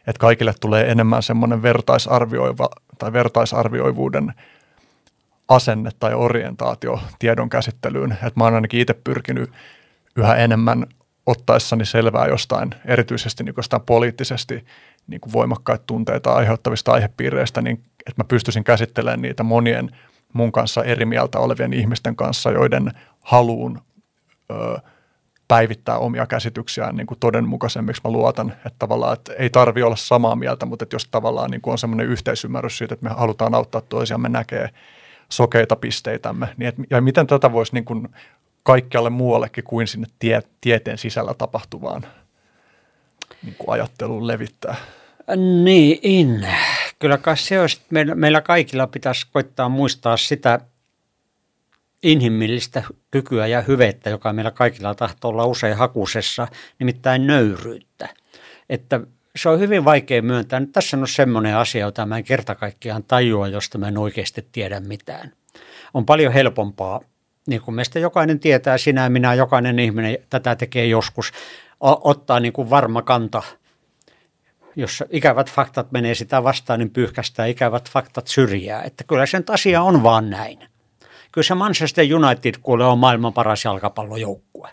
että 0.06 0.20
kaikille 0.20 0.54
tulee 0.60 0.90
enemmän 0.90 1.22
semmoinen 1.22 1.62
vertaisarvioiva 1.62 2.68
tai 2.98 3.12
vertaisarvioivuuden 3.12 4.34
asenne 5.54 5.90
tai 6.00 6.14
orientaatio 6.14 7.00
tiedon 7.18 7.48
käsittelyyn. 7.48 8.12
Että 8.12 8.32
mä 8.36 8.44
oon 8.44 8.54
ainakin 8.54 8.80
itse 8.80 8.94
pyrkinyt 8.94 9.50
yhä 10.16 10.34
enemmän 10.34 10.86
ottaessani 11.26 11.86
selvää 11.86 12.26
jostain, 12.26 12.70
erityisesti 12.84 13.44
niin 13.44 13.54
jostain 13.56 13.82
poliittisesti 13.82 14.64
niin 15.06 15.20
kuin 15.20 15.32
voimakkaita 15.32 15.84
tunteita 15.86 16.32
aiheuttavista 16.32 16.92
aihepiireistä, 16.92 17.62
niin 17.62 17.76
että 18.06 18.22
mä 18.22 18.24
pystyisin 18.28 18.64
käsittelemään 18.64 19.22
niitä 19.22 19.42
monien 19.42 19.90
mun 20.32 20.52
kanssa 20.52 20.84
eri 20.84 21.04
mieltä 21.04 21.38
olevien 21.38 21.72
ihmisten 21.72 22.16
kanssa, 22.16 22.50
joiden 22.50 22.92
haluun 23.20 23.80
ö, 24.50 24.78
päivittää 25.48 25.98
omia 25.98 26.26
käsityksiään 26.26 26.96
niin 26.96 27.06
kuin 27.06 27.20
todenmukaisemmiksi 27.20 28.02
mä 28.04 28.10
luotan. 28.10 28.50
Että 28.50 28.76
tavallaan, 28.78 29.12
että 29.12 29.32
ei 29.32 29.50
tarvi 29.50 29.82
olla 29.82 29.96
samaa 29.96 30.36
mieltä, 30.36 30.66
mutta 30.66 30.82
että 30.82 30.94
jos 30.94 31.08
tavallaan 31.10 31.50
niin 31.50 31.60
kuin 31.60 31.72
on 31.72 31.78
semmoinen 31.78 32.06
yhteisymmärrys 32.06 32.78
siitä, 32.78 32.94
että 32.94 33.08
me 33.08 33.14
halutaan 33.14 33.54
auttaa 33.54 33.80
toisiamme 33.80 34.28
näkee 34.28 34.70
sokeita 35.32 35.76
pisteitämme, 35.76 36.48
niin 36.56 36.68
et, 36.68 36.74
ja 36.90 37.00
miten 37.00 37.26
tätä 37.26 37.52
voisi 37.52 37.74
niin 37.74 37.84
kuin 37.84 38.08
kaikkialle 38.62 39.10
muuallekin 39.10 39.64
kuin 39.64 39.86
sinne 39.86 40.06
tie, 40.18 40.42
tieteen 40.60 40.98
sisällä 40.98 41.34
tapahtuvaan 41.34 42.06
niin 43.42 43.54
kuin 43.58 43.70
ajatteluun 43.70 44.26
levittää. 44.26 44.76
Niin, 45.62 46.46
kyllä 46.98 47.18
kai 47.18 47.36
se 47.36 47.60
olisi, 47.60 47.80
meillä, 47.90 48.14
meillä 48.14 48.40
kaikilla 48.40 48.86
pitäisi 48.86 49.26
koittaa 49.32 49.68
muistaa 49.68 50.16
sitä 50.16 50.60
inhimillistä 52.02 52.82
kykyä 53.10 53.46
ja 53.46 53.60
hyvettä, 53.60 54.10
joka 54.10 54.32
meillä 54.32 54.50
kaikilla 54.50 54.94
tahtoo 54.94 55.30
olla 55.30 55.46
usein 55.46 55.76
hakusessa, 55.76 56.48
nimittäin 56.78 57.26
nöyryyttä. 57.26 58.08
Että 58.68 59.00
se 59.36 59.48
on 59.48 59.60
hyvin 59.60 59.84
vaikea 59.84 60.22
myöntää. 60.22 60.60
Nyt 60.60 60.72
tässä 60.72 60.96
on 60.96 61.08
semmoinen 61.08 61.56
asia, 61.56 61.80
jota 61.80 62.06
mä 62.06 62.16
en 62.16 62.24
kerta 62.24 62.54
kaikkiaan 62.54 63.04
tajua, 63.04 63.48
josta 63.48 63.78
mä 63.78 63.88
en 63.88 63.98
oikeasti 63.98 64.48
tiedä 64.52 64.80
mitään. 64.80 65.32
On 65.94 66.06
paljon 66.06 66.32
helpompaa 66.32 67.00
niin 67.46 67.60
kuin 67.60 67.74
meistä 67.74 67.98
jokainen 67.98 68.40
tietää, 68.40 68.78
sinä 68.78 69.08
minä, 69.08 69.34
jokainen 69.34 69.78
ihminen 69.78 70.18
tätä 70.30 70.56
tekee 70.56 70.86
joskus, 70.86 71.32
ottaa 71.80 72.40
niin 72.40 72.52
kuin 72.52 72.70
varma 72.70 73.02
kanta. 73.02 73.42
Jos 74.76 75.04
ikävät 75.10 75.50
faktat 75.50 75.92
menee 75.92 76.14
sitä 76.14 76.44
vastaan, 76.44 76.78
niin 76.78 76.90
pyyhkästää 76.90 77.46
ikävät 77.46 77.90
faktat 77.90 78.26
syrjää. 78.26 78.82
Että 78.82 79.04
kyllä 79.04 79.26
sen 79.26 79.44
asia 79.48 79.82
on 79.82 80.02
vaan 80.02 80.30
näin. 80.30 80.58
Kyllä 81.32 81.46
se 81.46 81.54
Manchester 81.54 82.04
United 82.14 82.54
kuule 82.62 82.84
on 82.84 82.98
maailman 82.98 83.32
paras 83.32 83.64
jalkapallojoukkue, 83.64 84.70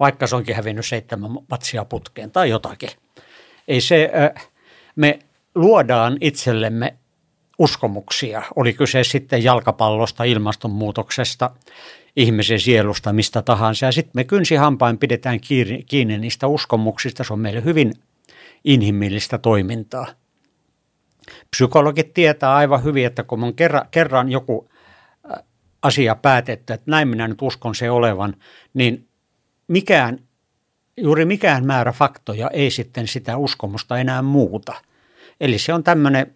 vaikka 0.00 0.26
se 0.26 0.36
onkin 0.36 0.56
hävinnyt 0.56 0.86
seitsemän 0.86 1.30
matsia 1.50 1.84
putkeen 1.84 2.30
tai 2.30 2.50
jotakin. 2.50 2.90
Ei 3.68 3.80
se, 3.80 4.10
me 4.96 5.18
luodaan 5.54 6.16
itsellemme 6.20 6.94
uskomuksia. 7.58 8.42
Oli 8.56 8.72
kyse 8.72 9.04
sitten 9.04 9.44
jalkapallosta, 9.44 10.24
ilmastonmuutoksesta, 10.24 11.50
ihmisen 12.16 12.60
sielusta, 12.60 13.12
mistä 13.12 13.42
tahansa. 13.42 13.86
Ja 13.86 13.92
sitten 13.92 14.12
me 14.14 14.24
kynsihampain 14.24 14.98
pidetään 14.98 15.40
kiinni, 15.40 15.82
kiinni 15.82 16.18
niistä 16.18 16.46
uskomuksista. 16.46 17.24
Se 17.24 17.32
on 17.32 17.38
meille 17.38 17.64
hyvin 17.64 17.92
inhimillistä 18.64 19.38
toimintaa. 19.38 20.06
Psykologit 21.50 22.14
tietää 22.14 22.54
aivan 22.54 22.84
hyvin, 22.84 23.06
että 23.06 23.22
kun 23.22 23.44
on 23.44 23.54
kerran, 23.54 23.86
kerran 23.90 24.30
joku 24.30 24.68
asia 25.82 26.14
päätetty, 26.14 26.72
että 26.72 26.90
näin 26.90 27.08
minä 27.08 27.28
nyt 27.28 27.42
uskon 27.42 27.74
se 27.74 27.90
olevan, 27.90 28.36
niin 28.74 29.08
mikään, 29.68 30.18
juuri 30.96 31.24
mikään 31.24 31.66
määrä 31.66 31.92
faktoja 31.92 32.50
ei 32.50 32.70
sitten 32.70 33.08
sitä 33.08 33.36
uskomusta 33.36 33.98
enää 33.98 34.22
muuta. 34.22 34.74
Eli 35.40 35.58
se 35.58 35.74
on 35.74 35.84
tämmöinen, 35.84 36.34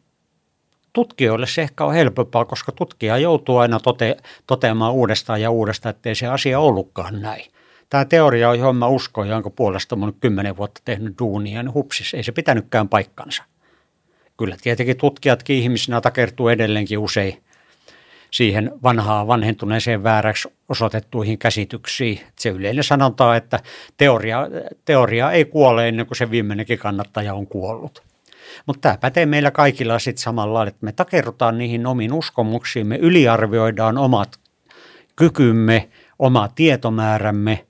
tutkijoille 0.93 1.47
se 1.47 1.63
ehkä 1.63 1.85
on 1.85 1.95
helpompaa, 1.95 2.45
koska 2.45 2.73
tutkija 2.73 3.19
joutuu 3.19 3.57
aina 3.57 3.81
tote, 3.81 4.17
toteamaan 4.47 4.93
uudestaan 4.93 5.43
ja 5.43 5.51
uudestaan, 5.51 5.95
ettei 5.95 6.15
se 6.15 6.27
asia 6.27 6.61
ollutkaan 6.61 7.23
näin. 7.23 7.45
Tämä 7.91 8.05
teoria, 8.05 8.55
johon 8.55 8.77
mä 8.77 8.87
uskon, 8.87 9.29
jonka 9.29 9.51
puolesta 9.51 9.97
mun 9.97 10.17
kymmenen 10.21 10.57
vuotta 10.57 10.81
tehnyt 10.85 11.19
duunia, 11.19 11.63
niin 11.63 11.75
hupsis, 11.75 12.15
ei 12.15 12.23
se 12.23 12.33
pitänytkään 12.33 12.89
paikkansa. 12.89 13.43
Kyllä 14.39 14.57
tietenkin 14.63 14.97
tutkijatkin 14.97 15.57
ihmisinä 15.57 16.01
takertuu 16.01 16.49
edelleenkin 16.49 16.99
usein 16.99 17.43
siihen 18.31 18.73
vanhaan 18.83 19.27
vanhentuneeseen 19.27 20.03
vääräksi 20.03 20.49
osoitettuihin 20.69 21.39
käsityksiin. 21.39 22.21
Se 22.39 22.49
yleinen 22.49 22.85
sanonta, 22.85 23.37
että 23.37 23.61
teoria, 23.97 24.49
teoria 24.85 25.31
ei 25.31 25.45
kuole 25.45 25.89
ennen 25.89 26.07
kuin 26.07 26.17
se 26.17 26.31
viimeinenkin 26.31 26.79
kannattaja 26.79 27.35
on 27.35 27.47
kuollut. 27.47 28.03
Mutta 28.67 28.81
tämä 28.81 28.99
pätee 28.99 29.27
meillä 29.27 29.51
kaikilla 29.51 29.99
sitten 29.99 30.23
samalla 30.23 30.67
että 30.67 30.85
me 30.85 30.93
takerrutaan 30.93 31.59
niihin 31.59 31.87
omiin 31.87 32.13
uskomuksiin, 32.13 32.87
me 32.87 32.97
yliarvioidaan 32.97 33.99
omat 33.99 34.41
kykymme, 35.17 35.89
oma 36.19 36.49
tietomäärämme 36.49 37.67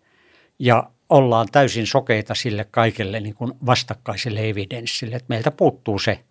ja 0.59 0.91
ollaan 1.09 1.49
täysin 1.53 1.87
sokeita 1.87 2.35
sille 2.35 2.65
kaikelle 2.71 3.21
niin 3.21 3.35
kuin 3.35 3.53
vastakkaiselle 3.67 4.49
evidenssille, 4.49 5.17
että 5.17 5.27
meiltä 5.29 5.51
puuttuu 5.51 5.99
se 5.99 6.25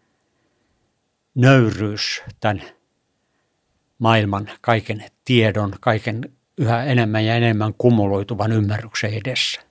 nöyryys 1.35 2.23
tämän 2.39 2.61
maailman 3.99 4.49
kaiken 4.61 5.05
tiedon, 5.25 5.73
kaiken 5.79 6.29
yhä 6.57 6.83
enemmän 6.83 7.25
ja 7.25 7.35
enemmän 7.35 7.73
kumuloituvan 7.77 8.51
ymmärryksen 8.51 9.13
edessä. 9.13 9.61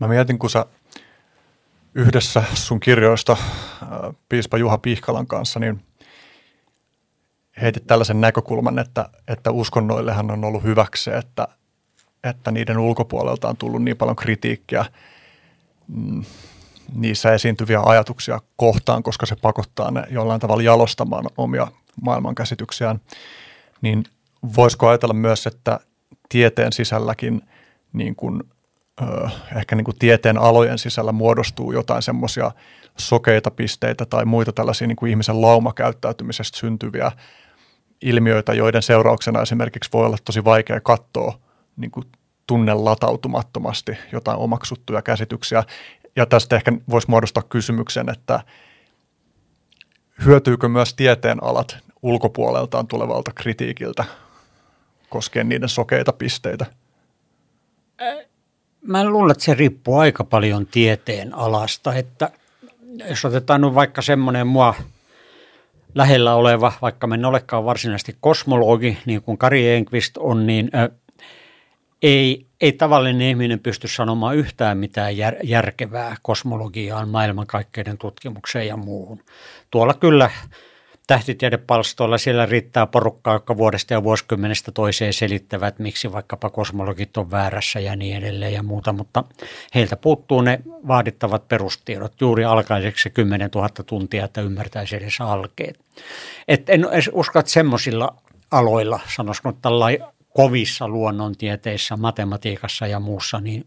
Mä 0.00 0.08
mietin, 0.08 0.38
kun 0.38 0.50
sä 0.50 0.66
yhdessä 1.94 2.44
sun 2.54 2.80
kirjoista 2.80 3.32
äh, 3.32 3.88
piispa 4.28 4.58
Juha 4.58 4.78
Pihkalan 4.78 5.26
kanssa, 5.26 5.60
niin 5.60 5.84
heitit 7.62 7.86
tällaisen 7.86 8.20
näkökulman, 8.20 8.78
että, 8.78 9.08
että 9.28 9.50
uskonnoillehan 9.50 10.30
on 10.30 10.44
ollut 10.44 10.62
hyväksi, 10.62 11.10
että, 11.10 11.48
että 12.24 12.50
niiden 12.50 12.78
ulkopuolelta 12.78 13.48
on 13.48 13.56
tullut 13.56 13.82
niin 13.82 13.96
paljon 13.96 14.16
kritiikkiä 14.16 14.84
mm, 15.88 16.24
niissä 16.94 17.32
esiintyviä 17.32 17.80
ajatuksia 17.80 18.40
kohtaan, 18.56 19.02
koska 19.02 19.26
se 19.26 19.36
pakottaa 19.36 19.90
ne 19.90 20.04
jollain 20.10 20.40
tavalla 20.40 20.62
jalostamaan 20.62 21.24
omia 21.36 21.68
maailmankäsityksiään, 22.02 23.00
niin 23.82 24.04
voisiko 24.56 24.88
ajatella 24.88 25.14
myös, 25.14 25.46
että 25.46 25.80
tieteen 26.28 26.72
sisälläkin 26.72 27.42
niin 27.92 28.16
kuin, 28.16 28.42
ö, 29.02 29.28
ehkä 29.56 29.76
niin 29.76 29.84
kuin 29.84 29.98
tieteen 29.98 30.38
alojen 30.38 30.78
sisällä 30.78 31.12
muodostuu 31.12 31.72
jotain 31.72 32.02
semmoisia 32.02 32.50
sokeita 32.98 33.50
pisteitä 33.50 34.06
tai 34.06 34.24
muita 34.24 34.52
tällaisia 34.52 34.86
niin 34.86 34.96
kuin 34.96 35.10
ihmisen 35.10 35.40
laumakäyttäytymisestä 35.40 36.58
syntyviä 36.58 37.12
ilmiöitä, 38.02 38.54
joiden 38.54 38.82
seurauksena 38.82 39.42
esimerkiksi 39.42 39.90
voi 39.92 40.06
olla 40.06 40.16
tosi 40.24 40.44
vaikea 40.44 40.80
katsoa 40.80 41.38
niin 41.76 41.90
kuin 41.90 42.06
tunne 42.46 42.74
latautumattomasti 42.74 43.92
jotain 44.12 44.38
omaksuttuja 44.38 45.02
käsityksiä. 45.02 45.62
Ja 46.16 46.26
tästä 46.26 46.56
ehkä 46.56 46.72
voisi 46.90 47.10
muodostaa 47.10 47.42
kysymyksen, 47.42 48.08
että 48.08 48.40
hyötyykö 50.24 50.68
myös 50.68 50.94
tieteen 50.94 51.42
alat 51.42 51.83
ulkopuoleltaan 52.04 52.86
tulevalta 52.86 53.32
kritiikiltä 53.34 54.04
koskien 55.08 55.48
niiden 55.48 55.68
sokeita 55.68 56.12
pisteitä? 56.12 56.66
Mä 58.82 59.04
luulen, 59.04 59.30
että 59.30 59.44
se 59.44 59.54
riippuu 59.54 59.98
aika 59.98 60.24
paljon 60.24 60.66
tieteen 60.66 61.34
alasta, 61.34 61.94
että 61.94 62.30
jos 63.08 63.24
otetaan 63.24 63.60
nyt 63.60 63.74
vaikka 63.74 64.02
semmoinen 64.02 64.46
mua 64.46 64.74
lähellä 65.94 66.34
oleva, 66.34 66.72
vaikka 66.82 67.06
me 67.06 67.14
en 67.14 67.24
olekaan 67.24 67.64
varsinaisesti 67.64 68.16
kosmologi, 68.20 68.98
niin 69.06 69.22
kuin 69.22 69.38
Kari 69.38 69.70
Enqvist 69.70 70.16
on, 70.16 70.46
niin 70.46 70.70
ei, 72.02 72.46
ei 72.60 72.72
tavallinen 72.72 73.28
ihminen 73.28 73.60
pysty 73.60 73.88
sanomaan 73.88 74.36
yhtään 74.36 74.78
mitään 74.78 75.16
jär, 75.16 75.34
järkevää 75.42 76.16
kosmologiaan, 76.22 77.08
maailmankaikkeuden 77.08 77.98
tutkimukseen 77.98 78.66
ja 78.66 78.76
muuhun. 78.76 79.22
Tuolla 79.70 79.94
kyllä 79.94 80.30
tähtitiedepalstoilla 81.06 82.18
siellä 82.18 82.46
riittää 82.46 82.86
porukkaa, 82.86 83.34
jotka 83.34 83.56
vuodesta 83.56 83.94
ja 83.94 84.02
vuosikymmenestä 84.02 84.72
toiseen 84.72 85.12
selittävät, 85.12 85.78
miksi 85.78 86.12
vaikkapa 86.12 86.50
kosmologit 86.50 87.16
on 87.16 87.30
väärässä 87.30 87.80
ja 87.80 87.96
niin 87.96 88.16
edelleen 88.16 88.52
ja 88.52 88.62
muuta, 88.62 88.92
mutta 88.92 89.24
heiltä 89.74 89.96
puuttuu 89.96 90.40
ne 90.40 90.60
vaadittavat 90.88 91.48
perustiedot 91.48 92.20
juuri 92.20 92.44
alkaiseksi 92.44 93.10
10 93.10 93.50
000 93.54 93.68
tuntia, 93.68 94.24
että 94.24 94.40
ymmärtäisi 94.40 94.96
edes 94.96 95.20
alkeet. 95.20 95.80
Et 96.48 96.70
en 96.70 96.86
usko, 97.12 97.38
että 97.38 97.52
semmoisilla 97.52 98.16
aloilla, 98.50 99.00
sanoisiko 99.16 99.52
tällainen 99.52 100.06
kovissa 100.34 100.88
luonnontieteissä, 100.88 101.96
matematiikassa 101.96 102.86
ja 102.86 103.00
muussa, 103.00 103.40
niin 103.40 103.66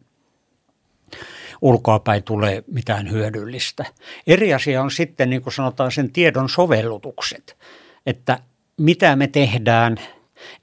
ulkoapäin 1.62 2.24
tulee 2.24 2.64
mitään 2.72 3.12
hyödyllistä. 3.12 3.86
Eri 4.28 4.54
asia 4.54 4.82
on 4.82 4.92
sitten, 4.92 5.30
niin 5.30 5.42
kuin 5.42 5.54
sanotaan, 5.54 5.92
sen 5.92 6.12
tiedon 6.12 6.50
sovellutukset, 6.50 7.58
että 8.06 8.40
mitä 8.78 9.16
me 9.16 9.28
tehdään. 9.28 9.98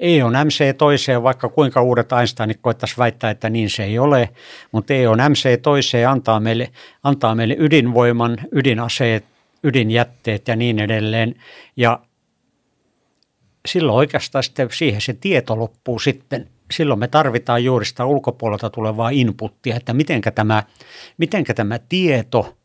Ei 0.00 0.22
on 0.22 0.32
MC 0.44 0.76
toiseen, 0.76 1.22
vaikka 1.22 1.48
kuinka 1.48 1.82
uudet 1.82 2.12
Einsteinit 2.12 2.58
koettaisiin 2.60 2.98
väittää, 2.98 3.30
että 3.30 3.50
niin 3.50 3.70
se 3.70 3.84
ei 3.84 3.98
ole, 3.98 4.28
mutta 4.72 4.94
ei 4.94 5.06
on 5.06 5.18
MC 5.28 5.62
toiseen 5.62 6.08
antaa 6.08 6.40
meille, 6.40 6.70
antaa 7.02 7.34
meille 7.34 7.56
ydinvoiman, 7.58 8.38
ydinaseet, 8.52 9.24
ydinjätteet 9.64 10.48
ja 10.48 10.56
niin 10.56 10.78
edelleen. 10.78 11.34
Ja 11.76 12.00
silloin 13.68 13.98
oikeastaan 13.98 14.44
sitten 14.44 14.68
siihen 14.72 15.00
se 15.00 15.12
tieto 15.12 15.58
loppuu 15.58 15.98
sitten. 15.98 16.48
Silloin 16.70 17.00
me 17.00 17.08
tarvitaan 17.08 17.64
juuri 17.64 17.84
sitä 17.86 18.04
ulkopuolelta 18.04 18.70
tulevaa 18.70 19.10
inputtia, 19.10 19.76
että 19.76 19.94
mitenkä 19.94 20.30
tämä, 20.30 20.62
mitenkä 21.18 21.54
tämä 21.54 21.78
tieto, 21.78 22.56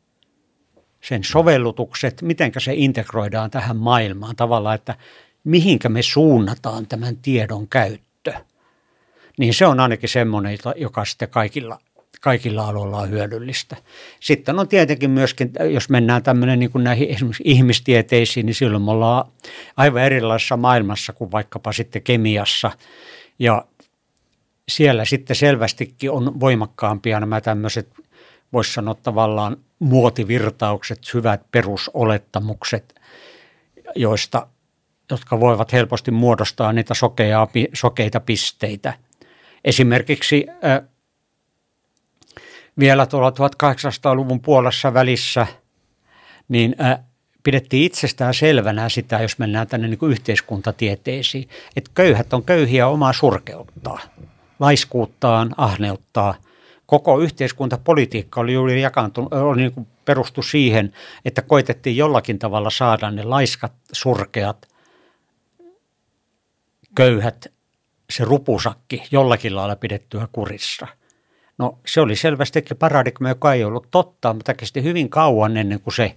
sen 1.02 1.24
sovellutukset, 1.24 2.22
mitenkä 2.22 2.60
se 2.60 2.74
integroidaan 2.74 3.52
tähän 3.52 3.78
maailmaan 3.78 4.36
tavallaan, 4.36 4.76
että 4.76 4.96
mihinkä 5.44 5.90
me 5.90 6.02
suunnataan 6.02 6.88
tämän 6.88 7.18
tiedon 7.18 7.68
käyttö. 7.68 8.34
Niin 9.38 9.54
se 9.54 9.66
on 9.66 9.80
ainakin 9.80 10.10
semmoinen, 10.10 10.58
joka 10.76 11.06
sitten 11.06 11.30
kaikilla 11.30 11.80
kaikilla 12.20 12.68
aloilla 12.68 12.98
on 12.98 13.10
hyödyllistä. 13.10 13.76
Sitten 14.20 14.60
on 14.60 14.68
tietenkin 14.68 15.10
myöskin, 15.10 15.52
jos 15.74 15.90
mennään 15.90 16.24
tämmöinen 16.24 16.60
niin 16.60 16.72
kuin 16.72 16.84
näihin 16.84 17.10
esimerkiksi 17.10 17.44
ihmistieteisiin, 17.46 18.46
niin 18.46 18.56
silloin 18.56 18.84
me 18.84 18.92
ollaan 18.92 19.32
aivan 19.78 20.04
erilaisessa 20.04 20.58
maailmassa 20.58 21.14
kuin 21.14 21.32
vaikkapa 21.32 21.74
sitten 21.74 22.02
kemiassa. 22.02 22.72
Ja 23.40 23.66
siellä 24.70 25.06
sitten 25.06 25.36
selvästikin 25.36 26.12
on 26.12 26.40
voimakkaampia 26.40 27.20
nämä 27.20 27.42
tämmöiset, 27.42 27.90
voisi 28.54 28.74
sanoa 28.74 28.96
tavallaan 28.96 29.58
muotivirtaukset, 29.80 31.14
hyvät 31.14 31.42
perusolettamukset, 31.52 32.96
joista, 33.96 34.48
jotka 35.12 35.40
voivat 35.40 35.74
helposti 35.74 36.12
muodostaa 36.12 36.74
niitä 36.74 36.94
sokeita 37.74 38.20
pisteitä. 38.20 38.94
Esimerkiksi 39.66 40.46
vielä 42.80 43.06
tuolla 43.06 43.30
1800-luvun 43.30 44.40
puolessa 44.40 44.94
välissä, 44.94 45.48
niin 46.48 46.76
äh, 46.82 47.00
pidettiin 47.44 47.84
itsestään 47.84 48.34
selvänä 48.34 48.90
sitä, 48.90 49.22
jos 49.22 49.40
mennään 49.40 49.68
tänne 49.68 49.88
niin 49.88 49.98
kuin 49.98 50.12
yhteiskuntatieteisiin, 50.12 51.50
että 51.76 51.92
köyhät 51.94 52.34
on 52.34 52.44
köyhiä 52.44 52.88
omaa 52.88 53.14
surkeuttaa, 53.14 54.00
laiskuuttaan, 54.60 55.54
ahneuttaa. 55.58 56.36
Koko 56.86 57.20
yhteiskuntapolitiikka 57.20 58.42
oli 58.42 58.54
juuri 58.54 58.82
jakantunut, 58.82 59.34
oli 59.34 59.62
niin 59.62 59.72
kuin 59.72 59.88
perustu 60.06 60.42
siihen, 60.42 60.94
että 61.26 61.42
koitettiin 61.42 61.98
jollakin 61.98 62.40
tavalla 62.40 62.70
saada 62.70 63.12
ne 63.12 63.24
laiskat, 63.24 63.74
surkeat, 63.92 64.68
köyhät, 66.96 67.48
se 68.10 68.26
rupusakki 68.26 69.04
jollakin 69.12 69.56
lailla 69.56 69.76
pidettyä 69.76 70.28
kurissa– 70.32 70.88
No 71.60 71.78
se 71.86 72.02
oli 72.02 72.16
selvästikin 72.16 72.78
paradigma, 72.78 73.30
joka 73.30 73.54
ei 73.54 73.64
ollut 73.64 73.88
totta, 73.92 74.34
mutta 74.34 74.54
kesti 74.54 74.84
hyvin 74.84 75.10
kauan 75.10 75.58
ennen 75.58 75.80
kuin 75.80 75.94
se 75.94 76.16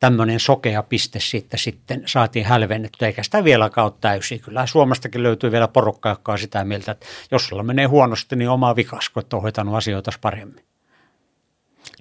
tämmöinen 0.00 0.40
sokea 0.40 0.82
piste 0.82 1.20
sitten, 1.20 1.58
sitten 1.58 2.02
saatiin 2.06 2.46
hälvennettyä, 2.46 3.08
eikä 3.08 3.22
sitä 3.22 3.44
vielä 3.44 3.70
kautta 3.70 4.00
täysin. 4.00 4.40
Kyllä 4.40 4.66
Suomestakin 4.66 5.22
löytyy 5.22 5.52
vielä 5.52 5.68
porukka, 5.68 6.08
joka 6.08 6.32
on 6.32 6.38
sitä 6.38 6.64
mieltä, 6.64 6.92
että 6.92 7.06
jos 7.30 7.46
sulla 7.46 7.62
menee 7.62 7.86
huonosti, 7.86 8.36
niin 8.36 8.48
oma 8.48 8.76
vikas, 8.76 9.08
kun 9.08 9.22
ole 9.32 9.42
hoitanut 9.42 9.74
asioita 9.74 10.10
paremmin. 10.20 10.64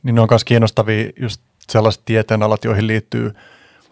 Niin 0.03 0.15
ne 0.15 0.21
on 0.21 0.27
myös 0.31 0.43
kiinnostavia 0.43 1.09
just 1.19 1.41
sellaiset 1.69 2.01
tieteenalat, 2.05 2.63
joihin 2.63 2.87
liittyy 2.87 3.33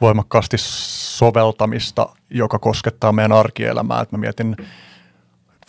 voimakkaasti 0.02 0.58
soveltamista, 0.58 2.10
joka 2.30 2.60
koskettaa 2.60 3.12
meidän 3.12 3.32
arkielämää. 3.32 4.02
Et 4.02 4.12
mä 4.12 4.18
mietin 4.18 4.56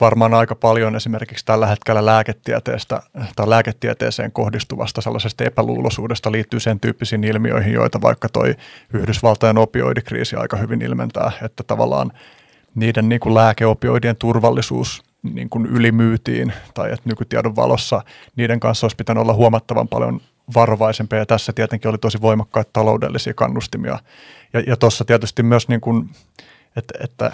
varmaan 0.02 0.34
aika 0.34 0.54
paljon 0.54 0.96
esimerkiksi 0.96 1.44
tällä 1.44 1.66
hetkellä 1.66 2.06
lääketieteestä 2.06 3.02
tai 3.36 3.48
lääketieteeseen 3.48 4.32
kohdistuvasta 4.32 5.00
sellaisesta 5.00 5.44
epäluuloisuudesta 5.44 6.32
liittyy 6.32 6.60
sen 6.60 6.80
tyyppisiin 6.80 7.24
ilmiöihin, 7.24 7.72
joita 7.72 8.02
vaikka 8.02 8.28
toi 8.28 8.54
Yhdysvaltain 8.92 9.58
opioidikriisi 9.58 10.36
aika 10.36 10.56
hyvin 10.56 10.82
ilmentää, 10.82 11.32
että 11.42 11.62
tavallaan 11.62 12.12
niiden 12.74 13.08
niin 13.08 13.20
kuin 13.20 13.34
lääkeopioidien 13.34 14.16
turvallisuus 14.16 15.02
niin 15.22 15.48
kuin 15.48 15.66
ylimyytiin 15.66 16.52
tai 16.74 16.92
että 16.92 17.08
nykytiedon 17.08 17.56
valossa 17.56 18.02
niiden 18.36 18.60
kanssa 18.60 18.84
olisi 18.84 18.96
pitänyt 18.96 19.20
olla 19.20 19.34
huomattavan 19.34 19.88
paljon 19.88 20.20
varovaisempia 20.54 21.18
ja 21.18 21.26
tässä 21.26 21.52
tietenkin 21.52 21.88
oli 21.88 21.98
tosi 21.98 22.20
voimakkaita 22.20 22.70
taloudellisia 22.72 23.34
kannustimia. 23.34 23.98
Ja, 24.52 24.60
ja 24.60 24.76
tuossa 24.76 25.04
tietysti 25.04 25.42
myös, 25.42 25.68
niin 25.68 25.80
kuin, 25.80 26.10
että, 26.76 26.94
että 27.04 27.32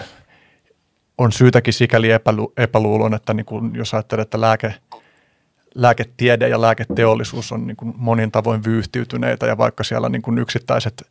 on 1.19 1.31
syytäkin 1.31 1.73
sikäli 1.73 2.11
epälu, 2.11 2.53
epäluulon, 2.57 3.13
että 3.13 3.33
niin 3.33 3.45
kuin, 3.45 3.75
jos 3.75 3.93
ajattelee, 3.93 4.21
että 4.21 4.41
lääke, 4.41 4.73
lääketiede 5.75 6.49
ja 6.49 6.61
lääketeollisuus 6.61 7.51
on 7.51 7.67
niin 7.67 7.77
kuin 7.77 7.93
monin 7.97 8.31
tavoin 8.31 8.63
vyyhtiytyneitä 8.63 9.45
ja 9.45 9.57
vaikka 9.57 9.83
siellä 9.83 10.09
niin 10.09 10.21
kuin 10.21 10.37
yksittäiset 10.37 11.07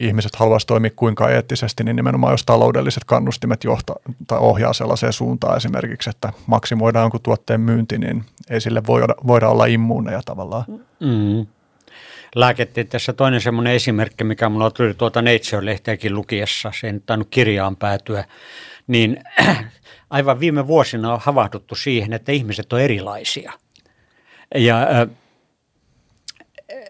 ihmiset 0.00 0.36
haluaisi 0.36 0.66
toimia 0.66 0.90
kuinka 0.96 1.30
eettisesti, 1.30 1.84
niin 1.84 1.96
nimenomaan 1.96 2.32
jos 2.32 2.44
taloudelliset 2.44 3.04
kannustimet 3.04 3.64
johtaa 3.64 3.96
tai 4.26 4.38
ohjaa 4.38 4.72
sellaiseen 4.72 5.12
suuntaan 5.12 5.56
esimerkiksi, 5.56 6.10
että 6.10 6.32
maksimoidaan 6.46 7.02
jonkun 7.02 7.22
tuotteen 7.22 7.60
myynti, 7.60 7.98
niin 7.98 8.24
ei 8.50 8.60
sille 8.60 8.82
voida, 8.86 9.14
voida 9.26 9.48
olla 9.48 9.66
immuuneja 9.66 10.20
tavallaan. 10.24 10.64
Mm. 11.00 11.46
Lääketieteessä 12.34 13.12
toinen 13.12 13.40
semmoinen 13.40 13.72
esimerkki, 13.72 14.24
mikä 14.24 14.48
mulla 14.48 14.70
tuli 14.70 14.94
tuota 14.94 15.22
Nature-lehteäkin 15.22 16.14
lukiessa, 16.14 16.72
se 16.80 16.86
ei 16.86 16.92
nyt 16.92 17.06
tainnut 17.06 17.28
kirjaan 17.30 17.76
päätyä, 17.76 18.24
niin 18.88 19.24
aivan 20.10 20.40
viime 20.40 20.66
vuosina 20.66 21.12
on 21.12 21.20
havahduttu 21.22 21.74
siihen, 21.74 22.12
että 22.12 22.32
ihmiset 22.32 22.72
on 22.72 22.80
erilaisia. 22.80 23.52
Ja 24.54 24.86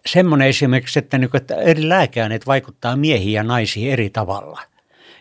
semmoinen 0.06 0.48
esimerkiksi, 0.48 0.98
että, 0.98 1.18
niin 1.18 1.30
eri 1.64 1.88
lääkeaineet 1.88 2.46
vaikuttaa 2.46 2.96
miehiin 2.96 3.32
ja 3.32 3.42
naisiin 3.42 3.92
eri 3.92 4.10
tavalla. 4.10 4.60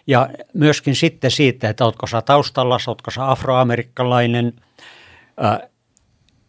Ja 0.07 0.29
myöskin 0.53 0.95
sitten 0.95 1.31
siitä, 1.31 1.69
että 1.69 1.85
oletko 1.85 2.07
sä 2.07 2.21
taustalla, 2.21 2.77
oletko 2.87 3.11
sä 3.11 3.31
afroamerikkalainen, 3.31 4.53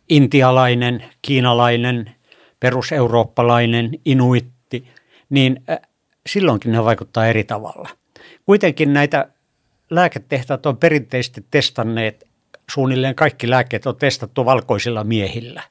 intialainen, 0.08 1.04
kiinalainen, 1.22 2.14
peruseurooppalainen, 2.60 3.90
inuitti, 4.04 4.88
niin 5.30 5.64
silloinkin 6.26 6.72
ne 6.72 6.84
vaikuttaa 6.84 7.26
eri 7.26 7.44
tavalla. 7.44 7.88
Kuitenkin 8.46 8.92
näitä 8.92 9.28
lääketehtaat 9.90 10.66
on 10.66 10.76
perinteisesti 10.76 11.46
testanneet, 11.50 12.28
suunnilleen 12.70 13.14
kaikki 13.14 13.50
lääkkeet 13.50 13.86
on 13.86 13.96
testattu 13.96 14.44
valkoisilla 14.44 15.04
miehillä. 15.04 15.62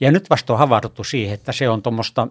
Ja 0.00 0.12
nyt 0.12 0.30
vasta 0.30 0.52
on 0.52 0.58
havahduttu 0.58 1.04
siihen, 1.04 1.34
että 1.34 1.52
se 1.52 1.68
on 1.68 1.82
tuommoista, 1.82 2.28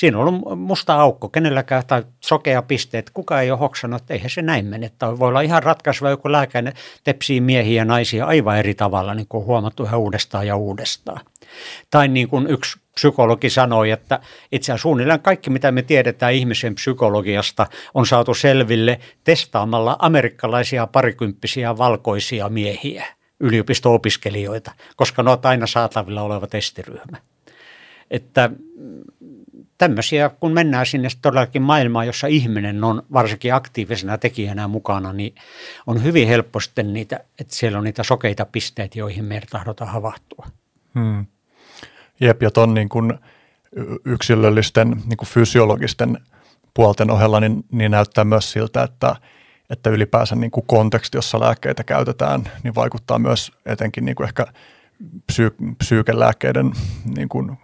siinä 0.00 0.18
on 0.18 0.28
ollut 0.28 0.58
musta 0.58 0.94
aukko, 0.94 1.28
kenelläkään 1.28 1.82
tai 1.86 2.02
sokea 2.20 2.62
piste, 2.62 2.98
että 2.98 3.10
kukaan 3.14 3.42
ei 3.42 3.50
ole 3.50 3.58
hoksannut, 3.58 4.00
että 4.00 4.14
eihän 4.14 4.30
se 4.30 4.42
näin 4.42 4.66
mene. 4.66 4.86
Että 4.86 5.18
voi 5.18 5.28
olla 5.28 5.40
ihan 5.40 5.62
ratkaiseva 5.62 6.10
joku 6.10 6.32
lääke, 6.32 6.62
tepsii 7.04 7.40
miehiä 7.40 7.80
ja 7.80 7.84
naisia 7.84 8.26
aivan 8.26 8.58
eri 8.58 8.74
tavalla, 8.74 9.14
niin 9.14 9.26
kuin 9.28 9.44
huomattu 9.44 9.84
ihan 9.84 10.00
uudestaan 10.00 10.46
ja 10.46 10.56
uudestaan. 10.56 11.20
Tai 11.90 12.08
niin 12.08 12.28
kuin 12.28 12.46
yksi 12.46 12.80
psykologi 12.94 13.50
sanoi, 13.50 13.90
että 13.90 14.20
itse 14.52 14.72
asiassa 14.72 14.82
suunnilleen 14.82 15.20
kaikki, 15.20 15.50
mitä 15.50 15.72
me 15.72 15.82
tiedetään 15.82 16.32
ihmisen 16.32 16.74
psykologiasta, 16.74 17.66
on 17.94 18.06
saatu 18.06 18.34
selville 18.34 19.00
testaamalla 19.24 19.96
amerikkalaisia 19.98 20.86
parikymppisiä 20.86 21.78
valkoisia 21.78 22.48
miehiä, 22.48 23.06
yliopisto-opiskelijoita, 23.40 24.72
koska 24.96 25.22
ne 25.22 25.30
ovat 25.30 25.46
aina 25.46 25.66
saatavilla 25.66 26.22
oleva 26.22 26.46
testiryhmä. 26.46 27.16
Että 28.10 28.50
tämmöisiä, 29.80 30.28
kun 30.28 30.52
mennään 30.52 30.86
sinne 30.86 31.08
todellakin 31.22 31.62
maailmaan, 31.62 32.06
jossa 32.06 32.26
ihminen 32.26 32.84
on 32.84 33.02
varsinkin 33.12 33.54
aktiivisena 33.54 34.18
tekijänä 34.18 34.68
mukana, 34.68 35.12
niin 35.12 35.34
on 35.86 36.04
hyvin 36.04 36.28
helppo 36.28 36.60
sitten 36.60 36.92
niitä, 36.92 37.20
että 37.38 37.56
siellä 37.56 37.78
on 37.78 37.84
niitä 37.84 38.02
sokeita 38.02 38.44
pisteitä, 38.44 38.98
joihin 38.98 39.24
meidän 39.24 39.48
tahdotaan 39.50 39.90
havahtua. 39.90 40.46
Hmm. 40.94 41.26
Jep, 42.20 42.42
ja 42.42 42.50
ton 42.50 42.74
niin 42.74 42.88
yksilöllisten 44.04 44.90
niin 44.90 45.16
kuin 45.16 45.28
fysiologisten 45.28 46.18
puolten 46.74 47.10
ohella 47.10 47.40
niin, 47.40 47.64
niin 47.72 47.90
näyttää 47.90 48.24
myös 48.24 48.52
siltä, 48.52 48.82
että, 48.82 49.16
että 49.70 49.90
ylipäänsä 49.90 50.36
niin 50.36 50.50
kuin 50.50 50.66
konteksti, 50.66 51.18
jossa 51.18 51.40
lääkkeitä 51.40 51.84
käytetään, 51.84 52.44
niin 52.62 52.74
vaikuttaa 52.74 53.18
myös 53.18 53.52
etenkin 53.66 54.04
niin 54.04 54.16
kuin 54.16 54.26
ehkä 54.26 54.46
psy- 55.32 55.74
psyykelääkkeiden 55.78 56.72
niin 57.16 57.28
kuin, 57.28 57.58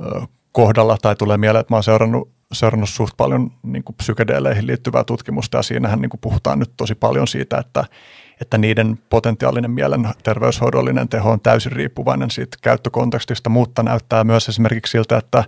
ö, 0.00 0.26
kohdalla, 0.52 0.96
tai 1.02 1.16
tulee 1.16 1.36
mieleen, 1.36 1.60
että 1.60 1.72
mä 1.72 1.76
oon 1.76 1.82
seurannut, 1.82 2.30
seurannut 2.52 2.88
suht 2.88 3.16
paljon 3.16 3.50
niin 3.62 3.84
kuin 3.84 3.96
psykedeeleihin 3.96 4.66
liittyvää 4.66 5.04
tutkimusta, 5.04 5.56
ja 5.56 5.62
siinähän 5.62 6.00
niin 6.00 6.10
kuin 6.10 6.20
puhutaan 6.20 6.58
nyt 6.58 6.72
tosi 6.76 6.94
paljon 6.94 7.28
siitä, 7.28 7.58
että 7.58 7.84
että 8.40 8.58
niiden 8.58 8.98
potentiaalinen 9.10 9.70
mielenterveyshoidollinen 9.70 11.08
teho 11.08 11.30
on 11.30 11.40
täysin 11.40 11.72
riippuvainen 11.72 12.30
siitä 12.30 12.56
käyttökontekstista, 12.62 13.50
mutta 13.50 13.82
näyttää 13.82 14.24
myös 14.24 14.48
esimerkiksi 14.48 14.90
siltä, 14.90 15.16
että 15.18 15.44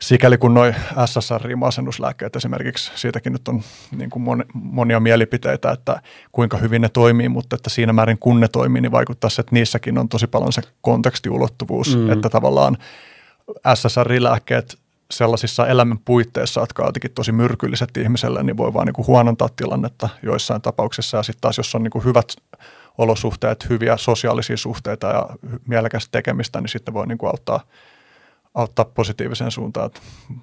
sikäli 0.00 0.38
kun 0.38 0.54
noin 0.54 0.74
SSRI-masennuslääkkeet 1.06 2.36
esimerkiksi, 2.36 2.92
siitäkin 2.94 3.32
nyt 3.32 3.48
on 3.48 3.62
niin 3.96 4.10
kuin 4.10 4.44
monia 4.54 5.00
mielipiteitä, 5.00 5.70
että 5.70 6.02
kuinka 6.32 6.56
hyvin 6.56 6.82
ne 6.82 6.88
toimii, 6.88 7.28
mutta 7.28 7.56
että 7.56 7.70
siinä 7.70 7.92
määrin 7.92 8.18
kun 8.18 8.40
ne 8.40 8.48
toimii, 8.48 8.82
niin 8.82 8.92
vaikuttaa 8.92 9.30
se, 9.30 9.40
että 9.40 9.54
niissäkin 9.54 9.98
on 9.98 10.08
tosi 10.08 10.26
paljon 10.26 10.52
se 10.52 10.62
kontekstiulottuvuus, 10.80 11.96
mm. 11.96 12.10
että 12.10 12.28
tavallaan 12.28 12.76
SSRI-lääkkeet 13.74 14.78
sellaisissa 15.10 15.66
elämän 15.66 15.98
puitteissa, 16.04 16.60
jotka 16.60 16.82
ovat 16.82 16.88
jotenkin 16.88 17.10
tosi 17.14 17.32
myrkylliset 17.32 17.96
ihmiselle, 17.96 18.42
niin 18.42 18.56
voi 18.56 18.74
vaan 18.74 18.86
niin 18.86 18.94
kuin 18.94 19.06
huonontaa 19.06 19.48
tilannetta 19.56 20.08
joissain 20.22 20.62
tapauksissa. 20.62 21.16
Ja 21.16 21.22
sitten 21.22 21.40
taas, 21.40 21.56
jos 21.56 21.74
on 21.74 21.82
niin 21.82 21.90
kuin 21.90 22.04
hyvät 22.04 22.36
olosuhteet, 22.98 23.68
hyviä 23.68 23.96
sosiaalisia 23.96 24.56
suhteita 24.56 25.06
ja 25.06 25.28
mielekästä 25.66 26.08
tekemistä, 26.12 26.60
niin 26.60 26.68
sitten 26.68 26.94
voi 26.94 27.06
niin 27.06 27.18
kuin 27.18 27.30
auttaa, 27.30 27.60
auttaa 28.54 28.84
positiiviseen 28.84 29.50
suuntaan. 29.50 29.86
Että 29.86 30.00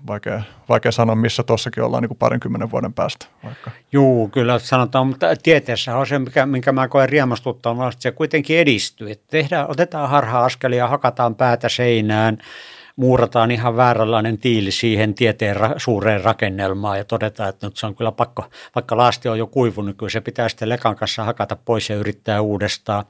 vaikea, 0.07 0.41
vaikea 0.69 0.91
sanoa, 0.91 1.15
missä 1.15 1.43
tuossakin 1.43 1.83
ollaan 1.83 2.03
niin 2.03 2.09
kuin 2.09 2.17
parinkymmenen 2.17 2.71
vuoden 2.71 2.93
päästä. 2.93 3.25
Vaikka. 3.43 3.71
Juu, 3.91 4.27
kyllä 4.27 4.59
sanotaan, 4.59 5.07
mutta 5.07 5.27
tieteessä 5.43 5.97
on 5.97 6.07
se, 6.07 6.19
mikä, 6.19 6.45
minkä 6.45 6.71
mä 6.71 6.87
koen 6.87 7.09
riemastuttaa, 7.09 7.89
että 7.89 8.01
se 8.01 8.11
kuitenkin 8.11 8.57
edistyy. 8.57 9.11
Että 9.11 9.27
tehdään, 9.31 9.69
otetaan 9.69 10.09
harha-askelia, 10.09 10.87
hakataan 10.87 11.35
päätä 11.35 11.69
seinään– 11.69 12.37
muurataan 12.95 13.51
ihan 13.51 13.77
vääränlainen 13.77 14.37
tiili 14.37 14.71
siihen 14.71 15.15
tieteen 15.15 15.55
ra- 15.55 15.73
suureen 15.77 16.21
rakennelmaan 16.21 16.97
ja 16.97 17.05
todetaan, 17.05 17.49
että 17.49 17.67
nyt 17.67 17.77
se 17.77 17.85
on 17.85 17.95
kyllä 17.95 18.11
pakko, 18.11 18.45
vaikka 18.75 18.97
laasti 18.97 19.29
on 19.29 19.39
jo 19.39 19.47
kuivunut, 19.47 19.85
niin 19.85 19.97
kyllä 19.97 20.09
se 20.09 20.21
pitää 20.21 20.49
sitten 20.49 20.69
lekan 20.69 20.95
kanssa 20.95 21.23
hakata 21.23 21.55
pois 21.55 21.89
ja 21.89 21.95
yrittää 21.95 22.41
uudestaan. 22.41 23.05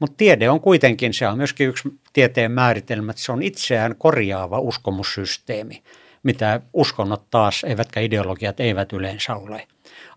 Mutta 0.00 0.16
tiede 0.16 0.50
on 0.50 0.60
kuitenkin, 0.60 1.14
se 1.14 1.28
on 1.28 1.36
myöskin 1.36 1.68
yksi 1.68 1.88
tieteen 2.12 2.52
määritelmä, 2.52 3.10
että 3.10 3.22
se 3.22 3.32
on 3.32 3.42
itseään 3.42 3.94
korjaava 3.98 4.58
uskomussysteemi, 4.58 5.82
mitä 6.22 6.60
uskonnot 6.72 7.30
taas, 7.30 7.64
eivätkä 7.64 8.00
ideologiat 8.00 8.60
eivät 8.60 8.92
yleensä 8.92 9.36
ole, 9.36 9.66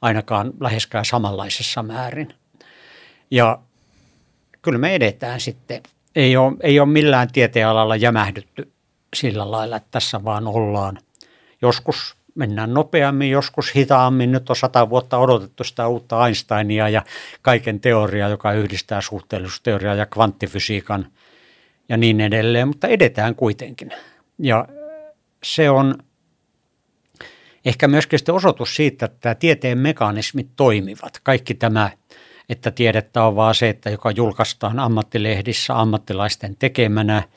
ainakaan 0.02 0.54
läheskään 0.60 1.06
samanlaisessa 1.06 1.84
määrin. 1.84 2.34
Ja 3.32 3.60
kyllä 4.62 4.78
me 4.78 4.96
edetään 4.96 5.40
sitten. 5.40 5.84
Ei 6.16 6.38
ole, 6.38 6.58
ei 6.62 6.80
ole 6.80 6.90
millään 6.90 7.32
tieteenalalla 7.32 7.96
jämähdytty 7.96 8.72
sillä 9.16 9.52
lailla, 9.52 9.76
että 9.76 9.88
tässä 9.92 10.24
vaan 10.24 10.48
ollaan. 10.48 11.00
Joskus 11.62 12.16
mennään 12.36 12.74
nopeammin, 12.74 13.30
joskus 13.30 13.76
hitaammin. 13.76 14.32
Nyt 14.32 14.50
on 14.50 14.56
sata 14.56 14.90
vuotta 14.90 15.18
odotettu 15.18 15.64
sitä 15.64 15.88
uutta 15.88 16.26
Einsteinia 16.26 16.90
ja 16.90 17.04
kaiken 17.42 17.80
teoriaa, 17.80 18.30
joka 18.30 18.54
yhdistää 18.54 19.02
suhteellisuusteoriaa 19.02 19.96
ja 19.96 20.06
kvanttifysiikan 20.06 21.08
ja 21.90 21.98
niin 21.98 22.22
edelleen, 22.22 22.68
mutta 22.68 22.88
edetään 22.88 23.36
kuitenkin. 23.36 23.92
Ja 24.40 24.68
se 25.44 25.70
on 25.70 25.96
ehkä 27.66 27.88
myöskin 27.88 28.20
sitten 28.20 28.36
osoitus 28.36 28.76
siitä, 28.76 29.06
että 29.06 29.36
tieteen 29.36 29.78
mekanismit 29.78 30.48
toimivat. 30.56 31.20
Kaikki 31.24 31.54
tämä, 31.54 31.90
että 32.50 32.72
tiedettä 32.72 33.24
on 33.24 33.36
vaan 33.36 33.56
se, 33.56 33.70
että 33.70 33.90
joka 33.90 34.12
julkaistaan 34.12 34.80
ammattilehdissä 34.80 35.80
ammattilaisten 35.80 36.56
tekemänä– 36.60 37.24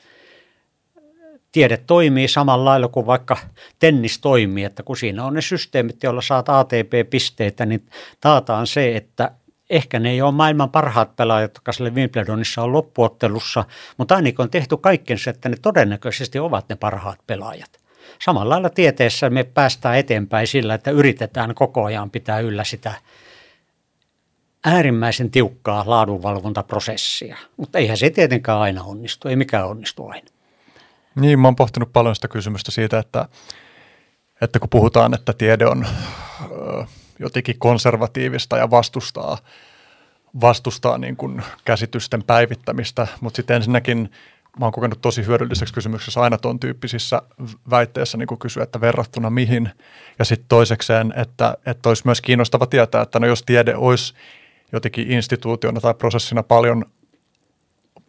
tiede 1.53 1.77
toimii 1.77 2.27
samalla 2.27 2.65
lailla 2.65 2.87
kuin 2.87 3.05
vaikka 3.05 3.37
tennis 3.79 4.19
toimii, 4.19 4.63
että 4.63 4.83
kun 4.83 4.97
siinä 4.97 5.25
on 5.25 5.33
ne 5.33 5.41
systeemit, 5.41 6.03
joilla 6.03 6.21
saat 6.21 6.49
ATP-pisteitä, 6.49 7.65
niin 7.65 7.85
taataan 8.21 8.67
se, 8.67 8.95
että 8.95 9.31
ehkä 9.69 9.99
ne 9.99 10.11
ei 10.11 10.21
ole 10.21 10.31
maailman 10.31 10.69
parhaat 10.69 11.15
pelaajat, 11.15 11.51
jotka 11.55 11.71
sille 11.71 11.89
Wimbledonissa 11.89 12.63
on 12.63 12.73
loppuottelussa, 12.73 13.65
mutta 13.97 14.15
ainakin 14.15 14.41
on 14.41 14.49
tehty 14.49 14.77
kaikkensa, 14.77 15.29
että 15.29 15.49
ne 15.49 15.55
todennäköisesti 15.61 16.39
ovat 16.39 16.69
ne 16.69 16.75
parhaat 16.75 17.19
pelaajat. 17.27 17.69
Samalla 18.19 18.49
lailla 18.49 18.69
tieteessä 18.69 19.29
me 19.29 19.43
päästään 19.43 19.97
eteenpäin 19.97 20.47
sillä, 20.47 20.73
että 20.73 20.91
yritetään 20.91 21.55
koko 21.55 21.83
ajan 21.83 22.11
pitää 22.11 22.39
yllä 22.39 22.63
sitä 22.63 22.93
äärimmäisen 24.65 25.31
tiukkaa 25.31 25.83
laadunvalvontaprosessia. 25.87 27.37
Mutta 27.57 27.79
eihän 27.79 27.97
se 27.97 28.09
tietenkään 28.09 28.59
aina 28.59 28.83
onnistu, 28.83 29.27
ei 29.27 29.35
mikään 29.35 29.67
onnistu 29.67 30.07
aina. 30.07 30.27
Niin, 31.15 31.39
mä 31.39 31.47
oon 31.47 31.55
pohtinut 31.55 31.93
paljon 31.93 32.15
sitä 32.15 32.27
kysymystä 32.27 32.71
siitä, 32.71 32.99
että, 32.99 33.25
että 34.41 34.59
kun 34.59 34.69
puhutaan, 34.69 35.13
että 35.13 35.33
tiede 35.33 35.65
on 35.65 35.85
jotenkin 37.19 37.59
konservatiivista 37.59 38.57
ja 38.57 38.71
vastustaa, 38.71 39.37
vastustaa 40.41 40.97
niin 40.97 41.15
kuin 41.15 41.43
käsitysten 41.65 42.23
päivittämistä, 42.23 43.07
mutta 43.21 43.35
sitten 43.35 43.55
ensinnäkin 43.55 44.09
mä 44.59 44.65
oon 44.65 44.71
kokenut 44.71 45.01
tosi 45.01 45.25
hyödylliseksi 45.25 45.73
kysymyksessä 45.73 46.21
aina 46.21 46.37
tuon 46.37 46.59
tyyppisissä 46.59 47.21
väitteissä 47.69 48.17
niin 48.17 48.39
kysyä, 48.39 48.63
että 48.63 48.81
verrattuna 48.81 49.29
mihin. 49.29 49.69
Ja 50.19 50.25
sitten 50.25 50.45
toisekseen, 50.49 51.13
että, 51.17 51.57
että 51.65 51.89
olisi 51.89 52.03
myös 52.05 52.21
kiinnostava 52.21 52.65
tietää, 52.65 53.01
että 53.01 53.19
no 53.19 53.27
jos 53.27 53.43
tiede 53.43 53.75
olisi 53.75 54.13
jotenkin 54.71 55.11
instituutiona 55.11 55.81
tai 55.81 55.93
prosessina 55.93 56.43
paljon, 56.43 56.85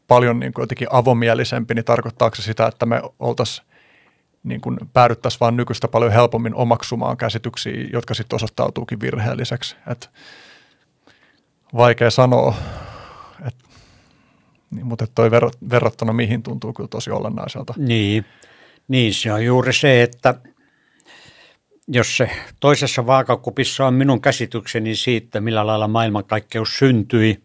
paljon 0.09 0.41
niin 0.41 0.53
kuin 0.53 0.63
jotenkin 0.63 0.89
avomielisempi, 0.91 1.75
niin 1.75 1.85
tarkoittaako 1.85 2.37
se 2.37 2.43
sitä, 2.43 2.67
että 2.67 2.87
me 2.87 3.03
oltaisiin 3.19 3.67
niin 4.45 4.61
päädyttäisiin 4.93 5.41
vaan 5.41 5.57
nykyistä 5.57 5.89
paljon 5.89 6.13
helpommin 6.13 6.55
omaksumaan 6.55 7.17
käsityksiä, 7.17 7.87
jotka 7.93 8.15
sitten 8.15 8.37
osoittautuukin 8.37 9.01
virheelliseksi. 9.01 9.77
Et 9.91 10.11
vaikea 11.77 12.11
sanoa, 12.11 12.55
et, 13.47 13.55
niin, 14.71 14.87
mutta 14.87 15.07
toi 15.15 15.31
verrattuna 15.71 16.13
mihin 16.13 16.43
tuntuu 16.43 16.73
kyllä 16.73 16.89
tosi 16.89 17.11
olennaiselta. 17.11 17.75
Niin, 17.77 18.25
niin 18.89 19.15
se 19.15 19.33
on 19.33 19.45
juuri 19.45 19.73
se, 19.73 20.03
että 20.03 20.35
jos 21.89 22.17
se 22.17 22.31
toisessa 22.61 23.07
vaakakupissa 23.07 23.87
on 23.87 23.95
minun 23.95 24.21
käsitykseni 24.21 24.97
siitä, 24.97 25.41
millä 25.41 25.67
lailla 25.67 25.89
maailmankaikkeus 25.89 26.79
syntyi, 26.79 27.43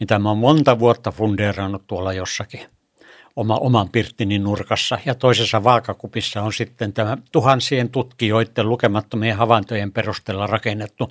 mitä 0.00 0.18
mä 0.18 0.28
oon 0.28 0.38
monta 0.38 0.78
vuotta 0.78 1.10
fundeerannut 1.10 1.86
tuolla 1.86 2.12
jossakin 2.12 2.60
oma, 3.36 3.56
oman 3.56 3.88
pirttini 3.88 4.38
nurkassa. 4.38 4.98
Ja 5.04 5.14
toisessa 5.14 5.64
vaakakupissa 5.64 6.42
on 6.42 6.52
sitten 6.52 6.92
tämä 6.92 7.18
tuhansien 7.32 7.88
tutkijoiden 7.88 8.68
lukemattomien 8.68 9.36
havaintojen 9.36 9.92
perusteella 9.92 10.46
rakennettu 10.46 11.10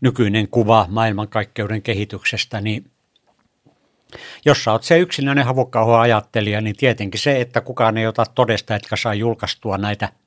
nykyinen 0.00 0.48
kuva 0.48 0.86
maailmankaikkeuden 0.88 1.82
kehityksestä, 1.82 2.60
niin 2.60 2.90
jos 4.44 4.64
sä 4.64 4.72
oot 4.72 4.82
se 4.82 4.98
yksinäinen 4.98 5.44
havukkauho 5.44 5.96
ajattelija, 5.96 6.60
niin 6.60 6.76
tietenkin 6.76 7.20
se, 7.20 7.40
että 7.40 7.60
kukaan 7.60 7.98
ei 7.98 8.06
ota 8.06 8.24
todesta, 8.34 8.76
etkä 8.76 8.96
saa 8.96 9.14
julkaistua 9.14 9.78
näitä– 9.78 10.08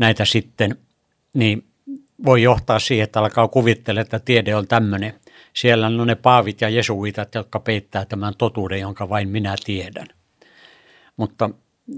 näitä 0.00 0.24
sitten, 0.24 0.76
niin 1.34 1.64
voi 2.24 2.42
johtaa 2.42 2.78
siihen, 2.78 3.04
että 3.04 3.20
alkaa 3.20 3.48
kuvittele, 3.48 4.00
että 4.00 4.18
tiede 4.18 4.54
on 4.54 4.66
tämmöinen. 4.66 5.14
Siellä 5.54 5.86
on 5.86 6.06
ne 6.06 6.14
paavit 6.14 6.60
ja 6.60 6.68
jesuitat, 6.68 7.34
jotka 7.34 7.60
peittää 7.60 8.04
tämän 8.04 8.34
totuuden, 8.38 8.80
jonka 8.80 9.08
vain 9.08 9.28
minä 9.28 9.54
tiedän. 9.64 10.06
Mutta 11.16 11.50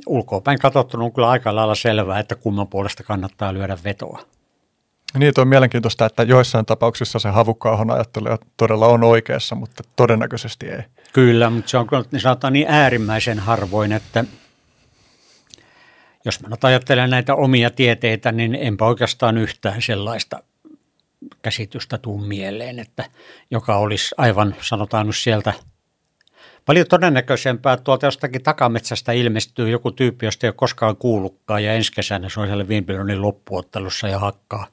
ulkoapäin 0.06 0.58
katsottuna 0.58 1.04
on 1.04 1.12
kyllä 1.12 1.30
aika 1.30 1.54
lailla 1.54 1.74
selvää, 1.74 2.18
että 2.18 2.34
kumman 2.34 2.68
puolesta 2.68 3.02
kannattaa 3.02 3.54
lyödä 3.54 3.78
vetoa. 3.84 4.22
Niin, 5.18 5.32
on 5.38 5.48
mielenkiintoista, 5.48 6.06
että 6.06 6.22
joissain 6.22 6.66
tapauksissa 6.66 7.18
se 7.18 7.28
havukkaahon 7.28 7.90
ajattelija 7.90 8.38
todella 8.56 8.86
on 8.86 9.04
oikeassa, 9.04 9.54
mutta 9.54 9.82
todennäköisesti 9.96 10.66
ei. 10.68 10.82
Kyllä, 11.12 11.50
mutta 11.50 11.70
se 11.70 11.78
on 11.78 11.88
niin 12.12 12.20
sanotaan 12.20 12.52
niin 12.52 12.66
äärimmäisen 12.68 13.38
harvoin, 13.38 13.92
että– 13.92 14.24
jos 16.24 16.42
mä 16.42 16.48
nyt 16.48 16.64
ajattelen 16.64 17.10
näitä 17.10 17.34
omia 17.34 17.70
tieteitä, 17.70 18.32
niin 18.32 18.54
enpä 18.54 18.84
oikeastaan 18.84 19.38
yhtään 19.38 19.82
sellaista 19.82 20.42
käsitystä 21.42 21.98
tuu 21.98 22.18
mieleen, 22.18 22.78
että 22.78 23.04
joka 23.50 23.76
olisi 23.76 24.14
aivan, 24.18 24.56
sanotaan 24.60 25.06
nyt 25.06 25.16
sieltä, 25.16 25.52
paljon 26.66 26.86
todennäköisempää, 26.86 27.72
että 27.72 27.84
tuolta 27.84 28.06
jostakin 28.06 28.42
takametsästä 28.42 29.12
ilmestyy 29.12 29.70
joku 29.70 29.90
tyyppi, 29.90 30.26
josta 30.26 30.46
ei 30.46 30.48
ole 30.48 30.54
koskaan 30.54 30.96
kuullutkaan, 30.96 31.64
ja 31.64 31.74
ensi 31.74 31.92
kesänä 31.92 32.28
se 32.28 32.40
on 32.40 32.46
siellä 32.46 32.64
Wimbledonin 32.64 33.22
loppuottelussa 33.22 34.08
ja 34.08 34.18
hakkaa. 34.18 34.66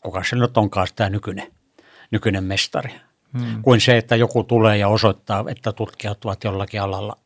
Kuka 0.00 0.24
se 0.24 0.36
nyt 0.36 0.56
onkaan 0.56 0.86
tämä 0.96 1.10
nykyinen, 1.10 1.52
nykyinen 2.10 2.44
mestari. 2.44 2.90
Hmm. 3.38 3.62
Kuin 3.62 3.80
se, 3.80 3.96
että 3.96 4.16
joku 4.16 4.44
tulee 4.44 4.76
ja 4.76 4.88
osoittaa, 4.88 5.44
että 5.48 5.72
tutkijat 5.72 6.24
ovat 6.24 6.44
jollakin 6.44 6.80
alalla 6.80 7.16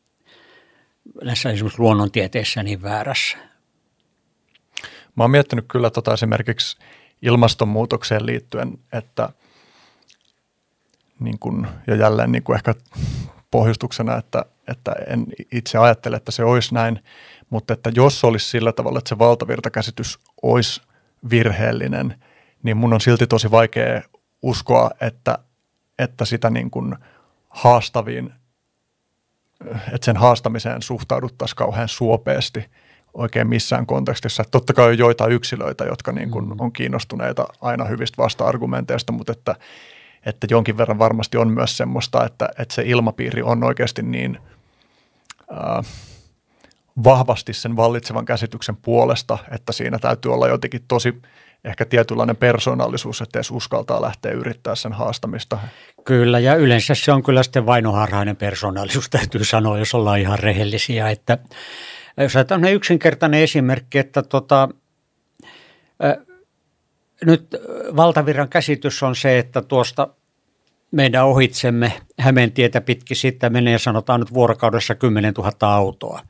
näissä 1.23 1.49
esimerkiksi 1.49 1.81
luonnontieteissä 1.81 2.63
niin 2.63 2.81
väärässä. 2.81 3.37
Mä 5.15 5.23
oon 5.23 5.31
miettinyt 5.31 5.65
kyllä 5.67 5.89
tota 5.89 6.13
esimerkiksi 6.13 6.77
ilmastonmuutokseen 7.21 8.25
liittyen, 8.25 8.77
että 8.93 9.29
niin 11.19 11.39
kun, 11.39 11.67
ja 11.87 11.95
jälleen 11.95 12.31
niin 12.31 12.43
kuin 12.43 12.55
ehkä 12.55 12.75
pohjustuksena, 13.51 14.17
että, 14.17 14.45
että 14.67 14.91
en 15.07 15.25
itse 15.51 15.77
ajattele, 15.77 16.15
että 16.15 16.31
se 16.31 16.43
olisi 16.43 16.73
näin, 16.73 17.03
mutta 17.49 17.73
että 17.73 17.91
jos 17.95 18.23
olisi 18.23 18.49
sillä 18.49 18.71
tavalla, 18.71 18.99
että 18.99 19.09
se 19.09 19.19
valtavirtakäsitys 19.19 20.19
olisi 20.41 20.81
virheellinen, 21.29 22.23
niin 22.63 22.77
mun 22.77 22.93
on 22.93 23.01
silti 23.01 23.27
tosi 23.27 23.51
vaikea 23.51 24.01
uskoa, 24.41 24.91
että, 25.01 25.37
että 25.99 26.25
sitä 26.25 26.49
niin 26.49 26.71
kuin 26.71 26.95
haastaviin, 27.49 28.33
että 29.91 30.05
sen 30.05 30.17
haastamiseen 30.17 30.81
suhtauduttaisiin 30.81 31.55
kauhean 31.55 31.89
suopeasti– 31.89 32.65
oikein 33.13 33.47
missään 33.47 33.85
kontekstissa. 33.85 34.43
Totta 34.51 34.73
kai 34.73 34.89
on 34.89 34.97
joitain 34.97 35.31
yksilöitä, 35.31 35.83
jotka 35.83 36.11
niin 36.11 36.31
kuin 36.31 36.45
mm. 36.45 36.59
on 36.59 36.71
kiinnostuneita 36.71 37.45
aina 37.61 37.85
hyvistä 37.85 38.23
vasta-argumenteista, 38.23 39.11
mutta 39.11 39.31
että, 39.31 39.55
että 40.25 40.47
jonkin 40.49 40.77
verran 40.77 40.99
varmasti 40.99 41.37
on 41.37 41.47
myös 41.47 41.77
semmoista, 41.77 42.25
että, 42.25 42.49
että 42.59 42.75
se 42.75 42.83
ilmapiiri 42.85 43.41
on 43.41 43.63
oikeasti 43.63 44.01
niin 44.01 44.37
äh, 45.51 45.85
vahvasti 47.03 47.53
sen 47.53 47.75
vallitsevan 47.75 48.25
käsityksen 48.25 48.77
puolesta, 48.77 49.37
että 49.51 49.71
siinä 49.71 49.99
täytyy 49.99 50.33
olla 50.33 50.47
jotenkin 50.47 50.83
tosi 50.87 51.21
ehkä 51.63 51.85
tietynlainen 51.85 52.35
persoonallisuus, 52.35 53.21
että 53.21 53.39
edes 53.39 53.51
uskaltaa 53.51 54.01
lähteä 54.01 54.31
yrittää 54.31 54.75
sen 54.75 54.93
haastamista. 54.93 55.59
Kyllä, 56.05 56.39
ja 56.39 56.55
yleensä 56.55 56.95
se 56.95 57.11
on 57.11 57.23
kyllä 57.23 57.43
sitten 57.43 57.65
vainoharhainen 57.65 58.35
persoonallisuus, 58.35 59.09
täytyy 59.09 59.43
sanoa, 59.43 59.79
jos 59.79 59.95
ollaan 59.95 60.19
ihan 60.19 60.39
rehellisiä, 60.39 61.09
että 61.09 61.37
jos 62.21 62.33
on 62.51 62.65
yksinkertainen 62.65 63.41
esimerkki, 63.41 63.97
että 63.97 64.21
tota, 64.21 64.69
nyt 67.25 67.47
valtavirran 67.95 68.49
käsitys 68.49 69.03
on 69.03 69.15
se, 69.15 69.39
että 69.39 69.61
tuosta 69.61 70.07
meidän 70.91 71.25
ohitsemme 71.25 71.93
Hämeentietä 72.19 72.81
pitkin 72.81 73.17
sitten 73.17 73.53
menee 73.53 73.79
sanotaan 73.79 74.19
nyt 74.19 74.33
vuorokaudessa 74.33 74.95
10 74.95 75.33
000 75.33 75.75
autoa. 75.75 76.21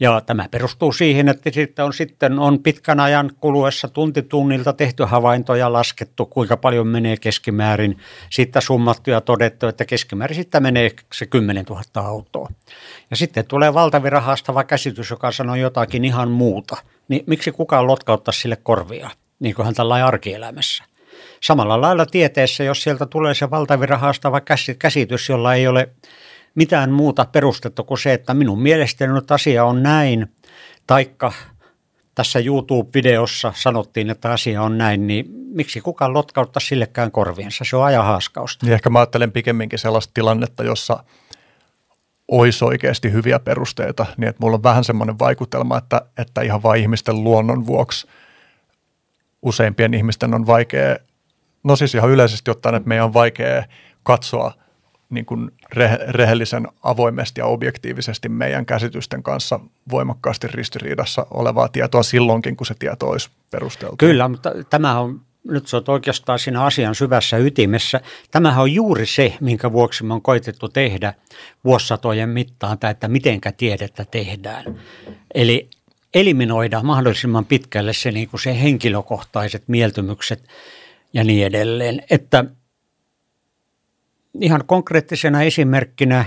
Ja 0.00 0.20
tämä 0.20 0.48
perustuu 0.50 0.92
siihen, 0.92 1.28
että 1.28 1.50
sitten 1.50 1.84
on, 1.84 1.92
sitten 1.92 2.38
on 2.38 2.62
pitkän 2.62 3.00
ajan 3.00 3.30
kuluessa 3.40 3.88
tunti 3.88 4.22
tunnilta 4.22 4.72
tehty 4.72 5.04
havaintoja, 5.04 5.72
laskettu 5.72 6.26
kuinka 6.26 6.56
paljon 6.56 6.88
menee 6.88 7.16
keskimäärin, 7.16 7.98
sitten 8.30 8.62
summattu 8.62 9.10
ja 9.10 9.20
todettu, 9.20 9.66
että 9.66 9.84
keskimäärin 9.84 10.34
sitten 10.34 10.62
menee 10.62 10.90
se 11.12 11.26
10 11.26 11.64
000 11.64 11.82
autoa. 11.94 12.48
Ja 13.10 13.16
sitten 13.16 13.46
tulee 13.46 13.74
valtavirran 13.74 14.22
haastava 14.22 14.64
käsitys, 14.64 15.10
joka 15.10 15.32
sanoo 15.32 15.56
jotakin 15.56 16.04
ihan 16.04 16.30
muuta. 16.30 16.76
Niin 17.08 17.24
miksi 17.26 17.52
kukaan 17.52 17.86
lotkauttaa 17.86 18.32
sille 18.32 18.56
korvia, 18.56 19.10
niin 19.40 19.54
kuin 19.54 19.66
hän 19.66 19.74
tällä 19.74 20.06
arkielämässä? 20.06 20.84
Samalla 21.42 21.80
lailla 21.80 22.06
tieteessä, 22.06 22.64
jos 22.64 22.82
sieltä 22.82 23.06
tulee 23.06 23.34
se 23.34 23.50
valtavirran 23.50 24.00
haastava 24.00 24.40
käsitys, 24.78 25.28
jolla 25.28 25.54
ei 25.54 25.66
ole 25.66 25.88
mitään 26.58 26.90
muuta 26.90 27.24
perustetta 27.24 27.82
kuin 27.82 27.98
se, 27.98 28.12
että 28.12 28.34
minun 28.34 28.62
mielestäni 28.62 29.12
nyt 29.12 29.30
asia 29.30 29.64
on 29.64 29.82
näin, 29.82 30.26
taikka 30.86 31.32
tässä 32.14 32.38
YouTube-videossa 32.38 33.52
sanottiin, 33.56 34.10
että 34.10 34.32
asia 34.32 34.62
on 34.62 34.78
näin, 34.78 35.06
niin 35.06 35.26
miksi 35.30 35.80
kukaan 35.80 36.14
lotkauttaa 36.14 36.60
sillekään 36.60 37.10
korviensa? 37.10 37.64
Se 37.64 37.76
on 37.76 37.84
ajan 37.84 38.04
haaskausta. 38.04 38.66
Niin 38.66 38.74
ehkä 38.74 38.90
mä 38.90 38.98
ajattelen 38.98 39.32
pikemminkin 39.32 39.78
sellaista 39.78 40.10
tilannetta, 40.14 40.64
jossa 40.64 41.04
olisi 42.28 42.64
oikeasti 42.64 43.12
hyviä 43.12 43.38
perusteita, 43.38 44.06
niin 44.16 44.28
että 44.28 44.40
mulla 44.42 44.56
on 44.56 44.62
vähän 44.62 44.84
semmoinen 44.84 45.18
vaikutelma, 45.18 45.78
että, 45.78 46.00
että 46.18 46.40
ihan 46.40 46.62
vain 46.62 46.82
ihmisten 46.82 47.24
luonnon 47.24 47.66
vuoksi 47.66 48.06
useimpien 49.42 49.94
ihmisten 49.94 50.34
on 50.34 50.46
vaikea, 50.46 50.96
no 51.64 51.76
siis 51.76 51.94
ihan 51.94 52.10
yleisesti 52.10 52.50
ottaen, 52.50 52.74
että 52.74 52.88
meidän 52.88 53.04
on 53.04 53.14
vaikea 53.14 53.64
katsoa– 54.02 54.52
niin 55.10 55.26
kuin 55.26 55.50
re- 55.74 56.04
rehellisen 56.08 56.68
avoimesti 56.82 57.40
ja 57.40 57.46
objektiivisesti 57.46 58.28
meidän 58.28 58.66
käsitysten 58.66 59.22
kanssa 59.22 59.60
voimakkaasti 59.90 60.46
ristiriidassa 60.46 61.26
olevaa 61.30 61.68
tietoa 61.68 62.02
silloinkin, 62.02 62.56
kun 62.56 62.66
se 62.66 62.74
tieto 62.78 63.06
olisi 63.08 63.30
perusteltu. 63.50 63.96
Kyllä, 63.96 64.28
mutta 64.28 64.52
tämä 64.70 65.00
on 65.00 65.20
nyt 65.48 65.66
se 65.66 65.76
on 65.76 65.84
oikeastaan 65.88 66.38
siinä 66.38 66.64
asian 66.64 66.94
syvässä 66.94 67.36
ytimessä. 67.36 68.00
Tämähän 68.30 68.62
on 68.62 68.72
juuri 68.72 69.06
se, 69.06 69.34
minkä 69.40 69.72
vuoksi 69.72 70.04
me 70.04 70.14
on 70.14 70.22
koitettu 70.22 70.68
tehdä 70.68 71.14
vuosisatojen 71.64 72.28
mittaan, 72.28 72.78
tai 72.78 72.90
että 72.90 73.08
mitenkä 73.08 73.52
tiedettä 73.52 74.04
tehdään. 74.04 74.80
Eli 75.34 75.70
eliminoida 76.14 76.82
mahdollisimman 76.82 77.44
pitkälle 77.44 77.92
se, 77.92 78.12
niin 78.12 78.28
kuin 78.28 78.40
se 78.40 78.62
henkilökohtaiset 78.62 79.62
mieltymykset 79.66 80.48
ja 81.12 81.24
niin 81.24 81.46
edelleen. 81.46 82.02
Että 82.10 82.44
ihan 84.40 84.64
konkreettisena 84.66 85.42
esimerkkinä 85.42 86.24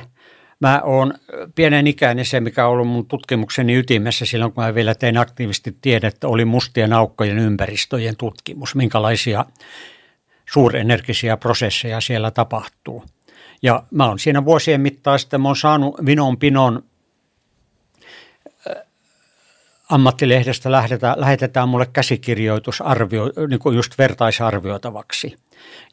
mä 0.60 0.82
oon 0.84 1.14
pienen 1.56 1.88
ikäinen 1.88 2.26
se, 2.26 2.40
mikä 2.40 2.66
on 2.66 2.72
ollut 2.72 2.88
mun 2.88 3.06
tutkimukseni 3.06 3.76
ytimessä 3.76 4.26
silloin, 4.26 4.52
kun 4.52 4.64
mä 4.64 4.76
vielä 4.76 4.96
tein 4.96 5.18
aktiivisesti 5.18 5.78
tiedettä, 5.82 6.28
oli 6.28 6.46
mustien 6.46 6.94
aukkojen 6.94 7.40
ympäristöjen 7.40 8.18
tutkimus, 8.18 8.76
minkälaisia 8.76 9.46
suurenergisiä 10.54 11.38
prosesseja 11.38 12.02
siellä 12.02 12.32
tapahtuu. 12.32 13.06
Ja 13.62 13.84
mä 13.92 14.08
oon 14.08 14.20
siinä 14.20 14.46
vuosien 14.46 14.82
mittaan 14.82 15.20
sitten, 15.20 15.42
mä 15.42 15.50
oon 15.50 15.56
saanut 15.56 16.06
vinon 16.06 16.38
pinon 16.38 16.84
ammattilehdestä 19.90 20.72
lähetetään, 20.72 21.22
lähetetään 21.22 21.70
mulle 21.70 21.86
käsikirjoitusarvio, 21.94 23.32
niin 23.50 23.60
kuin 23.60 23.76
just 23.76 23.98
vertaisarvioitavaksi. 23.98 25.36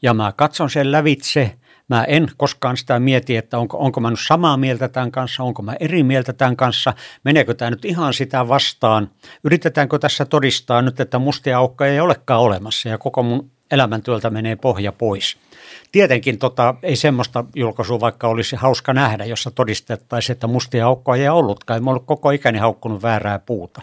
Ja 0.01 0.13
mä 0.13 0.33
katson 0.35 0.69
sen 0.69 0.91
lävitse, 0.91 1.55
mä 1.89 2.03
en 2.03 2.27
koskaan 2.37 2.77
sitä 2.77 2.99
mieti, 2.99 3.37
että 3.37 3.57
onko, 3.57 3.77
onko 3.77 3.99
mä 3.99 4.09
nyt 4.09 4.19
samaa 4.27 4.57
mieltä 4.57 4.87
tämän 4.87 5.11
kanssa, 5.11 5.43
onko 5.43 5.61
mä 5.61 5.75
eri 5.79 6.03
mieltä 6.03 6.33
tämän 6.33 6.55
kanssa, 6.55 6.93
meneekö 7.23 7.53
tämä 7.53 7.71
nyt 7.71 7.85
ihan 7.85 8.13
sitä 8.13 8.47
vastaan, 8.47 9.09
yritetäänkö 9.43 9.99
tässä 9.99 10.25
todistaa 10.25 10.81
nyt, 10.81 10.99
että 10.99 11.19
mustia 11.19 11.57
aukkoja 11.57 11.91
ei 11.91 11.99
olekaan 11.99 12.41
olemassa 12.41 12.89
ja 12.89 12.97
koko 12.97 13.23
mun 13.23 13.51
elämäntyöltä 13.71 14.29
menee 14.29 14.55
pohja 14.55 14.91
pois. 14.91 15.37
Tietenkin 15.91 16.37
tota, 16.37 16.75
ei 16.83 16.95
semmoista 16.95 17.45
julkaisua 17.55 17.99
vaikka 17.99 18.27
olisi 18.27 18.55
hauska 18.55 18.93
nähdä, 18.93 19.25
jossa 19.25 19.51
todistettaisiin, 19.51 20.33
että 20.33 20.47
mustia 20.47 20.87
aukkoja 20.87 21.21
ei 21.21 21.29
ollutkaan. 21.29 21.81
Ei 21.81 21.89
ollut 21.89 22.05
koko 22.05 22.31
ikäni 22.31 22.59
haukkunut 22.59 23.01
väärää 23.01 23.39
puuta. 23.39 23.81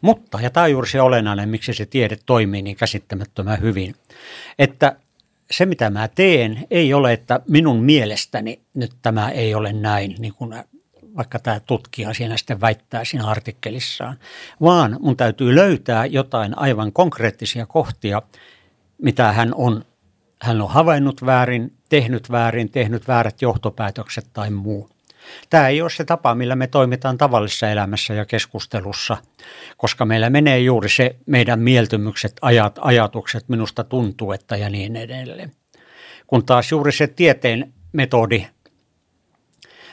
Mutta, 0.00 0.40
ja 0.40 0.50
tämä 0.50 0.64
on 0.64 0.70
juuri 0.70 0.88
se 0.88 1.00
olennainen, 1.00 1.48
miksi 1.48 1.74
se 1.74 1.86
tiede 1.86 2.16
toimii 2.26 2.62
niin 2.62 2.76
käsittämättömän 2.76 3.60
hyvin, 3.60 3.94
että 4.58 4.96
se 5.50 5.66
mitä 5.66 5.90
mä 5.90 6.08
teen 6.08 6.66
ei 6.70 6.94
ole, 6.94 7.12
että 7.12 7.40
minun 7.48 7.82
mielestäni 7.82 8.60
nyt 8.74 8.92
tämä 9.02 9.30
ei 9.30 9.54
ole 9.54 9.72
näin, 9.72 10.14
niin 10.18 10.34
kuin 10.34 10.54
vaikka 11.16 11.38
tämä 11.38 11.60
tutkija 11.60 12.14
siinä 12.14 12.36
sitten 12.36 12.60
väittää 12.60 13.04
siinä 13.04 13.26
artikkelissaan, 13.26 14.18
vaan 14.60 14.96
mun 15.00 15.16
täytyy 15.16 15.54
löytää 15.54 16.06
jotain 16.06 16.58
aivan 16.58 16.92
konkreettisia 16.92 17.66
kohtia, 17.66 18.22
mitä 18.98 19.32
hän 19.32 19.54
on 19.54 19.84
hän 20.42 20.62
on 20.62 20.70
havainnut 20.70 21.26
väärin, 21.26 21.72
tehnyt 21.88 22.30
väärin, 22.30 22.70
tehnyt 22.70 23.08
väärät 23.08 23.42
johtopäätökset 23.42 24.26
tai 24.32 24.50
muu. 24.50 24.95
Tämä 25.50 25.68
ei 25.68 25.82
ole 25.82 25.90
se 25.90 26.04
tapa, 26.04 26.34
millä 26.34 26.56
me 26.56 26.66
toimitaan 26.66 27.18
tavallisessa 27.18 27.70
elämässä 27.70 28.14
ja 28.14 28.24
keskustelussa, 28.24 29.16
koska 29.76 30.04
meillä 30.04 30.30
menee 30.30 30.58
juuri 30.58 30.88
se 30.88 31.16
meidän 31.26 31.60
mieltymykset, 31.60 32.32
ajat, 32.42 32.78
ajatukset, 32.80 33.48
minusta 33.48 33.84
tuntuu, 33.84 34.32
että 34.32 34.56
ja 34.56 34.70
niin 34.70 34.96
edelleen. 34.96 35.52
Kun 36.26 36.46
taas 36.46 36.70
juuri 36.70 36.92
se 36.92 37.06
tieteen 37.06 37.72
metodi, 37.92 38.46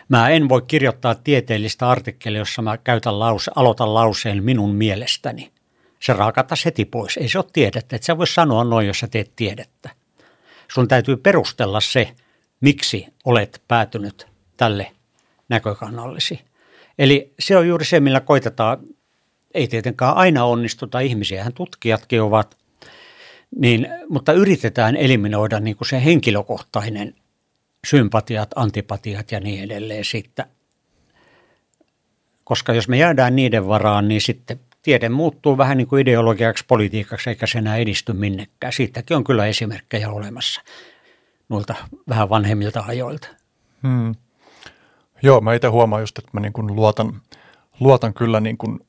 mä 0.09 0.29
en 0.29 0.49
voi 0.49 0.61
kirjoittaa 0.61 1.15
tieteellistä 1.15 1.89
artikkelia, 1.89 2.39
jossa 2.39 2.61
mä 2.61 2.77
käytän 2.77 3.19
lause, 3.19 3.51
aloitan 3.55 3.93
lauseen 3.93 4.43
minun 4.43 4.75
mielestäni. 4.75 5.51
Se 5.99 6.13
raakattaisi 6.13 6.65
heti 6.65 6.85
pois. 6.85 7.17
Ei 7.17 7.29
se 7.29 7.37
ole 7.37 7.45
tiedettä. 7.53 7.95
Et 7.95 8.03
sä 8.03 8.17
voi 8.17 8.27
sanoa 8.27 8.63
noin, 8.63 8.87
jos 8.87 8.99
sä 8.99 9.07
teet 9.07 9.31
tiedettä 9.35 9.89
sun 10.73 10.87
täytyy 10.87 11.17
perustella 11.17 11.81
se, 11.81 12.15
miksi 12.61 13.07
olet 13.25 13.61
päätynyt 13.67 14.27
tälle 14.57 14.91
näkökannallesi. 15.49 16.41
Eli 16.99 17.33
se 17.39 17.57
on 17.57 17.67
juuri 17.67 17.85
se, 17.85 17.99
millä 17.99 18.19
koitetaan, 18.19 18.77
ei 19.53 19.67
tietenkään 19.67 20.15
aina 20.15 20.45
onnistuta, 20.45 20.99
ihmisiähän 20.99 21.53
tutkijatkin 21.53 22.21
ovat, 22.21 22.57
niin, 23.55 23.87
mutta 24.09 24.33
yritetään 24.33 24.95
eliminoida 24.95 25.59
niin 25.59 25.77
kuin 25.77 25.87
se 25.87 26.05
henkilökohtainen 26.05 27.15
sympatiat, 27.87 28.49
antipatiat 28.55 29.31
ja 29.31 29.39
niin 29.39 29.63
edelleen 29.63 30.05
sitten. 30.05 30.45
Koska 32.43 32.73
jos 32.73 32.87
me 32.87 32.97
jäädään 32.97 33.35
niiden 33.35 33.67
varaan, 33.67 34.07
niin 34.07 34.21
sitten 34.21 34.59
tiede 34.81 35.09
muuttuu 35.09 35.57
vähän 35.57 35.77
niin 35.77 35.87
kuin 35.87 36.01
ideologiaksi, 36.01 36.65
politiikaksi, 36.67 37.29
eikä 37.29 37.47
se 37.47 37.57
enää 37.57 37.77
edisty 37.77 38.13
minnekään. 38.13 38.73
Siitäkin 38.73 39.17
on 39.17 39.23
kyllä 39.23 39.45
esimerkkejä 39.45 40.09
olemassa 40.09 40.61
noilta 41.49 41.75
vähän 42.09 42.29
vanhemmilta 42.29 42.83
ajoilta. 42.87 43.27
Hmm. 43.87 44.15
Joo, 45.23 45.41
mä 45.41 45.53
itse 45.53 45.67
huomaan 45.67 46.01
just, 46.01 46.17
että 46.17 46.29
mä 46.33 46.39
niin 46.39 46.53
kuin 46.53 46.75
luotan, 46.75 47.21
luotan 47.79 48.13
kyllä 48.13 48.39
niin 48.39 48.57
kuin 48.57 48.79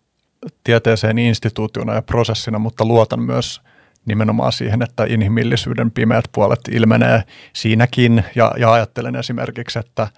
tieteeseen 0.65 1.19
instituutiona 1.19 1.95
ja 1.95 2.03
prosessina, 2.03 2.59
mutta 2.59 2.85
luotan 2.85 3.21
myös 3.21 3.61
nimenomaan 4.07 4.53
siihen, 4.53 4.83
että 4.83 5.05
inhimillisyyden 5.05 5.91
pimeät 5.91 6.25
puolet 6.33 6.61
ilmenee 6.71 7.23
siinäkin. 7.53 8.25
Ja, 8.35 8.53
ja 8.59 8.73
ajattelen 8.73 9.17
esimerkiksi, 9.17 9.79
että– 9.79 10.09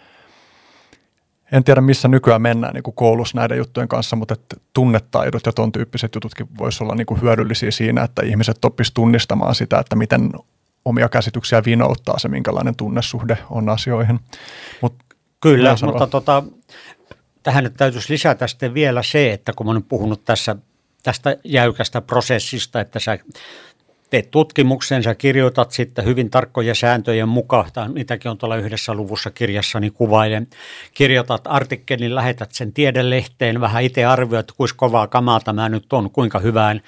en 1.53 1.65
tiedä 1.65 1.81
missä 1.81 2.09
nykyään 2.09 2.43
mennään 2.43 2.75
niin 2.75 2.83
kuin 2.83 2.95
koulussa 2.95 3.39
näiden 3.39 3.59
juttujen 3.59 3.89
kanssa, 3.89 4.17
mutta 4.17 4.35
että 4.35 4.57
tunnetaidot 4.73 5.47
ja 5.47 5.53
tuon 5.53 5.73
tyyppiset 5.73 6.15
jututkin 6.15 6.49
voisi 6.59 6.85
olla 6.85 6.95
niin 6.95 7.07
kuin 7.07 7.23
hyödyllisiä 7.23 7.71
siinä, 7.71 8.03
että 8.03 8.23
ihmiset 8.23 8.65
oppisivat 8.65 8.95
tunnistamaan 8.95 9.55
sitä, 9.55 9.79
että 9.79 9.97
miten 9.97 10.31
omia 10.85 11.09
käsityksiä 11.09 11.63
vinouttaa 11.65 12.19
se, 12.19 12.29
minkälainen 12.29 12.77
tunnesuhde 12.77 13.39
on 13.51 13.69
asioihin. 13.69 14.21
Mut 14.83 14.95
Kyllä, 15.41 15.77
mutta 15.83 16.07
tota, 16.07 16.43
tähän 17.43 17.65
nyt 17.65 17.75
täytyisi 17.77 18.13
lisätä 18.13 18.47
sitten 18.47 18.75
vielä 18.75 19.03
se, 19.03 19.33
että 19.33 19.53
kun 19.57 19.69
olen 19.69 19.83
puhunut 19.83 20.25
tässä 20.25 20.57
tästä 21.03 21.37
jäykästä 21.45 22.01
prosessista, 22.01 22.81
että 22.81 23.01
sä 23.01 23.19
teet 24.11 24.31
tutkimuksen, 24.31 25.03
sä 25.03 25.15
kirjoitat 25.15 25.71
sitten 25.71 26.05
hyvin 26.05 26.31
tarkkoja 26.31 26.75
sääntöjen 26.75 27.29
mukaan, 27.29 27.71
tai 27.73 27.89
niitäkin 27.93 28.31
on 28.31 28.39
tuolla 28.39 28.57
yhdessä 28.57 28.95
luvussa 28.95 29.31
kirjassani 29.31 29.91
kuvailen, 29.91 30.47
kirjoitat 30.95 31.43
artikkelin, 31.45 32.15
lähetät 32.15 32.53
sen 32.53 32.73
tiedelehteen, 32.73 33.61
vähän 33.61 33.83
itse 33.83 34.05
arvioit, 34.05 34.53
kuinka 34.53 34.75
kovaa 34.77 35.07
kamaa 35.07 35.41
tämä 35.41 35.69
nyt 35.69 35.93
on, 35.93 36.11
kuinka 36.11 36.39
hyvään 36.39 36.81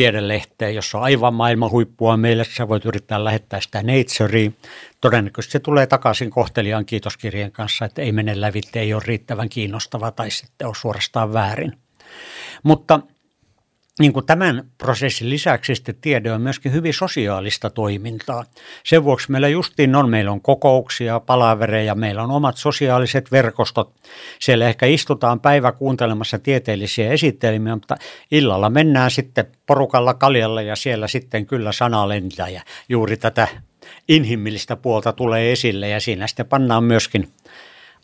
tiedelehteen, 0.00 0.74
jossa 0.74 0.98
on 0.98 1.04
aivan 1.04 1.34
maailman 1.34 1.70
huippua 1.70 2.16
meille, 2.16 2.44
sä 2.44 2.68
voit 2.68 2.84
yrittää 2.84 3.24
lähettää 3.24 3.60
sitä 3.60 3.82
Natureen. 3.82 4.56
Todennäköisesti 5.00 5.52
se 5.52 5.58
tulee 5.58 5.86
takaisin 5.86 6.30
kohteliaan 6.30 6.86
kiitoskirjeen 6.86 7.52
kanssa, 7.52 7.84
että 7.84 8.02
ei 8.02 8.12
mene 8.12 8.40
lävitte, 8.40 8.80
ei 8.80 8.94
ole 8.94 9.02
riittävän 9.06 9.48
kiinnostava 9.48 10.10
tai 10.10 10.30
sitten 10.30 10.68
on 10.68 10.74
suorastaan 10.74 11.32
väärin. 11.32 11.72
Mutta– 12.62 13.00
niin 13.98 14.12
kuin 14.12 14.26
tämän 14.26 14.70
prosessin 14.78 15.30
lisäksi 15.30 15.74
sitten 15.74 15.94
tiede 16.00 16.32
on 16.32 16.42
myöskin 16.42 16.72
hyvin 16.72 16.94
sosiaalista 16.94 17.70
toimintaa. 17.70 18.44
Sen 18.84 19.04
vuoksi 19.04 19.30
meillä 19.30 19.48
justiin 19.48 19.96
on, 19.96 20.10
meillä 20.10 20.32
on 20.32 20.40
kokouksia, 20.40 21.20
palavereja, 21.20 21.94
meillä 21.94 22.22
on 22.22 22.30
omat 22.30 22.56
sosiaaliset 22.56 23.32
verkostot. 23.32 23.94
Siellä 24.40 24.68
ehkä 24.68 24.86
istutaan 24.86 25.40
päivä 25.40 25.72
kuuntelemassa 25.72 26.38
tieteellisiä 26.38 27.10
esittelmiä, 27.10 27.74
mutta 27.74 27.96
illalla 28.30 28.70
mennään 28.70 29.10
sitten 29.10 29.46
porukalla 29.66 30.14
kaljalle 30.14 30.64
ja 30.64 30.76
siellä 30.76 31.08
sitten 31.08 31.46
kyllä 31.46 31.72
sana 31.72 32.08
lentää 32.08 32.48
ja 32.48 32.62
juuri 32.88 33.16
tätä 33.16 33.48
inhimillistä 34.08 34.76
puolta 34.76 35.12
tulee 35.12 35.52
esille 35.52 35.88
ja 35.88 36.00
siinä 36.00 36.26
sitten 36.26 36.46
pannaan 36.46 36.84
myöskin 36.84 37.28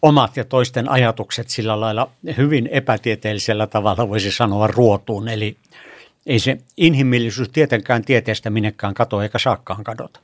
omat 0.02 0.36
ja 0.36 0.44
toisten 0.44 0.90
ajatukset 0.90 1.48
sillä 1.48 1.80
lailla 1.80 2.10
hyvin 2.36 2.68
epätieteellisellä 2.72 3.66
tavalla 3.66 4.08
voisi 4.08 4.32
sanoa 4.32 4.66
ruotuun. 4.66 5.28
Eli 5.28 5.56
ei 6.26 6.38
se 6.38 6.58
inhimillisyys 6.76 7.48
tietenkään 7.48 8.04
tieteestä 8.04 8.50
minnekään 8.50 8.94
katoa 8.94 9.22
eikä 9.22 9.38
saakkaan 9.38 9.84
kadota. 9.84 10.20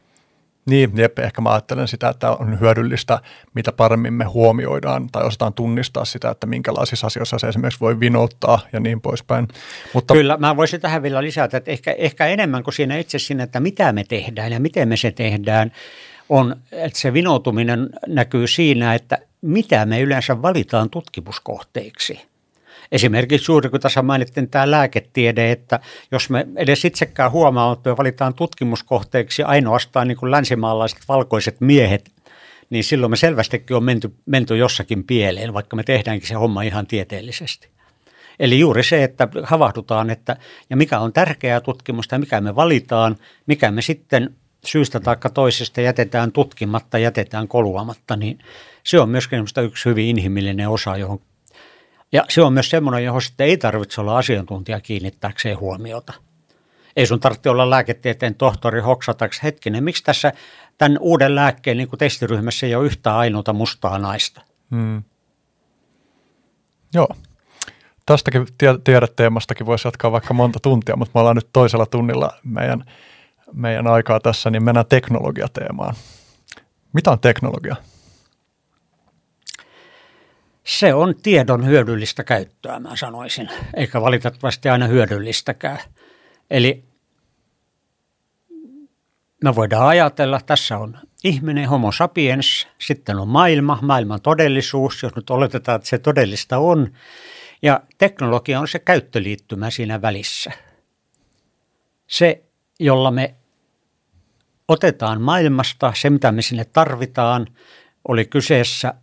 Niin, 0.66 0.90
jep, 0.94 1.18
ehkä 1.18 1.40
mä 1.40 1.50
ajattelen 1.50 1.88
sitä, 1.88 2.08
että 2.08 2.30
on 2.30 2.60
hyödyllistä, 2.60 3.20
mitä 3.54 3.72
paremmin 3.72 4.14
me 4.14 4.24
huomioidaan 4.24 5.08
tai 5.12 5.24
osataan 5.24 5.54
tunnistaa 5.54 6.04
sitä, 6.04 6.30
että 6.30 6.46
minkälaisissa 6.46 7.06
asioissa 7.06 7.38
se 7.38 7.48
esimerkiksi 7.48 7.80
voi 7.80 8.00
vinouttaa 8.00 8.60
ja 8.72 8.80
niin 8.80 9.00
poispäin. 9.00 9.48
Mutta, 9.94 10.14
Kyllä, 10.14 10.36
mä 10.36 10.56
voisin 10.56 10.80
tähän 10.80 11.02
vielä 11.02 11.22
lisätä, 11.22 11.56
että 11.56 11.70
ehkä, 11.70 11.92
ehkä 11.92 12.26
enemmän 12.26 12.62
kuin 12.62 12.74
siinä 12.74 12.96
itse 12.96 13.18
siinä, 13.18 13.42
että 13.42 13.60
mitä 13.60 13.92
me 13.92 14.04
tehdään 14.04 14.52
ja 14.52 14.60
miten 14.60 14.88
me 14.88 14.96
se 14.96 15.10
tehdään, 15.10 15.72
on, 16.28 16.56
että 16.72 16.98
se 16.98 17.12
vinoutuminen 17.12 17.88
näkyy 18.06 18.46
siinä, 18.46 18.94
että 18.94 19.18
mitä 19.40 19.86
me 19.86 20.00
yleensä 20.00 20.42
valitaan 20.42 20.90
tutkimuskohteiksi– 20.90 22.20
Esimerkiksi 22.92 23.52
juuri 23.52 23.68
kun 23.68 23.80
tässä 23.80 24.02
mainittiin 24.02 24.50
tämä 24.50 24.70
lääketiede, 24.70 25.52
että 25.52 25.80
jos 26.10 26.30
me 26.30 26.46
edes 26.56 26.84
itsekään 26.84 27.30
huomaa, 27.30 27.72
että 27.72 27.90
me 27.90 27.96
valitaan 27.96 28.34
tutkimuskohteeksi 28.34 29.42
ainoastaan 29.42 30.08
niin 30.08 30.18
kuin 30.18 30.30
länsimaalaiset 30.30 30.98
valkoiset 31.08 31.60
miehet, 31.60 32.10
niin 32.70 32.84
silloin 32.84 33.10
me 33.10 33.16
selvästikin 33.16 33.76
on 33.76 33.84
menty, 33.84 34.14
menty 34.26 34.56
jossakin 34.56 35.04
pieleen, 35.04 35.54
vaikka 35.54 35.76
me 35.76 35.82
tehdäänkin 35.82 36.28
se 36.28 36.34
homma 36.34 36.62
ihan 36.62 36.86
tieteellisesti. 36.86 37.68
Eli 38.40 38.58
juuri 38.58 38.82
se, 38.82 39.04
että 39.04 39.28
havahdutaan, 39.42 40.10
että 40.10 40.36
ja 40.70 40.76
mikä 40.76 40.98
on 40.98 41.12
tärkeää 41.12 41.60
tutkimusta 41.60 42.18
mikä 42.18 42.40
me 42.40 42.56
valitaan, 42.56 43.16
mikä 43.46 43.70
me 43.70 43.82
sitten 43.82 44.34
syystä 44.66 45.00
tai 45.00 45.16
toisesta 45.34 45.80
jätetään 45.80 46.32
tutkimatta, 46.32 46.98
jätetään 46.98 47.48
koluamatta, 47.48 48.16
niin 48.16 48.38
se 48.84 49.00
on 49.00 49.08
myöskin 49.08 49.44
yksi 49.64 49.84
hyvin 49.84 50.06
inhimillinen 50.06 50.68
osa, 50.68 50.96
johon 50.96 51.20
ja 52.12 52.24
se 52.28 52.42
on 52.42 52.52
myös 52.52 52.70
semmoinen, 52.70 53.04
johon 53.04 53.22
sitten 53.22 53.46
ei 53.46 53.56
tarvitse 53.56 54.00
olla 54.00 54.18
asiantuntija 54.18 54.80
kiinnittääkseen 54.80 55.60
huomiota. 55.60 56.12
Ei 56.96 57.06
sun 57.06 57.20
tarvitse 57.20 57.50
olla 57.50 57.70
lääketieteen 57.70 58.34
tohtori 58.34 58.80
hoksataksi 58.80 59.42
hetkinen. 59.42 59.84
Miksi 59.84 60.04
tässä 60.04 60.32
tämän 60.78 60.98
uuden 61.00 61.34
lääkkeen 61.34 61.76
niin 61.76 61.88
testiryhmässä 61.98 62.66
ei 62.66 62.74
ole 62.74 62.86
yhtään 62.86 63.16
ainoata 63.16 63.52
mustaa 63.52 63.98
naista? 63.98 64.42
Hmm. 64.70 65.02
Joo. 66.94 67.08
Tästäkin 68.06 68.46
tiedeteemastakin 68.84 69.66
voisi 69.66 69.88
jatkaa 69.88 70.12
vaikka 70.12 70.34
monta 70.34 70.60
tuntia, 70.60 70.96
mutta 70.96 71.10
me 71.14 71.20
ollaan 71.20 71.36
nyt 71.36 71.48
toisella 71.52 71.86
tunnilla 71.86 72.30
meidän, 72.44 72.84
meidän 73.54 73.86
aikaa 73.86 74.20
tässä, 74.20 74.50
niin 74.50 74.64
mennään 74.64 74.86
teknologiateemaan. 74.86 75.94
Mitä 76.92 77.10
on 77.10 77.20
teknologia? 77.20 77.76
Se 80.64 80.94
on 80.94 81.14
tiedon 81.22 81.66
hyödyllistä 81.66 82.24
käyttöä, 82.24 82.80
mä 82.80 82.96
sanoisin, 82.96 83.48
eikä 83.74 84.00
valitettavasti 84.00 84.68
aina 84.68 84.86
hyödyllistäkään. 84.86 85.78
Eli 86.50 86.84
me 89.44 89.54
voidaan 89.54 89.86
ajatella, 89.86 90.40
tässä 90.46 90.78
on 90.78 90.98
ihminen, 91.24 91.68
homo 91.68 91.92
sapiens, 91.92 92.68
sitten 92.78 93.18
on 93.18 93.28
maailma, 93.28 93.78
maailman 93.82 94.20
todellisuus, 94.20 95.02
jos 95.02 95.16
nyt 95.16 95.30
oletetaan, 95.30 95.76
että 95.76 95.88
se 95.88 95.98
todellista 95.98 96.58
on, 96.58 96.92
ja 97.62 97.80
teknologia 97.98 98.60
on 98.60 98.68
se 98.68 98.78
käyttöliittymä 98.78 99.70
siinä 99.70 100.02
välissä. 100.02 100.52
Se, 102.06 102.42
jolla 102.80 103.10
me 103.10 103.34
otetaan 104.72 105.20
maailmasta 105.20 105.92
se, 105.96 106.10
mitä 106.10 106.32
me 106.32 106.42
sinne 106.42 106.64
tarvitaan, 106.64 107.46
oli 108.08 108.24
kyseessä 108.24 108.94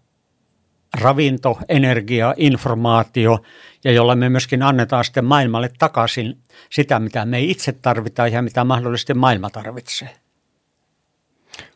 ravinto, 0.93 1.59
energia, 1.69 2.33
informaatio 2.37 3.39
ja 3.83 3.91
jolla 3.91 4.15
me 4.15 4.29
myöskin 4.29 4.63
annetaan 4.63 5.05
sitten 5.05 5.25
maailmalle 5.25 5.69
takaisin 5.79 6.37
sitä, 6.69 6.99
mitä 6.99 7.25
me 7.25 7.41
itse 7.41 7.71
tarvitaan 7.71 8.31
ja 8.31 8.41
mitä 8.41 8.63
mahdollisesti 8.63 9.13
maailma 9.13 9.49
tarvitsee. 9.49 10.09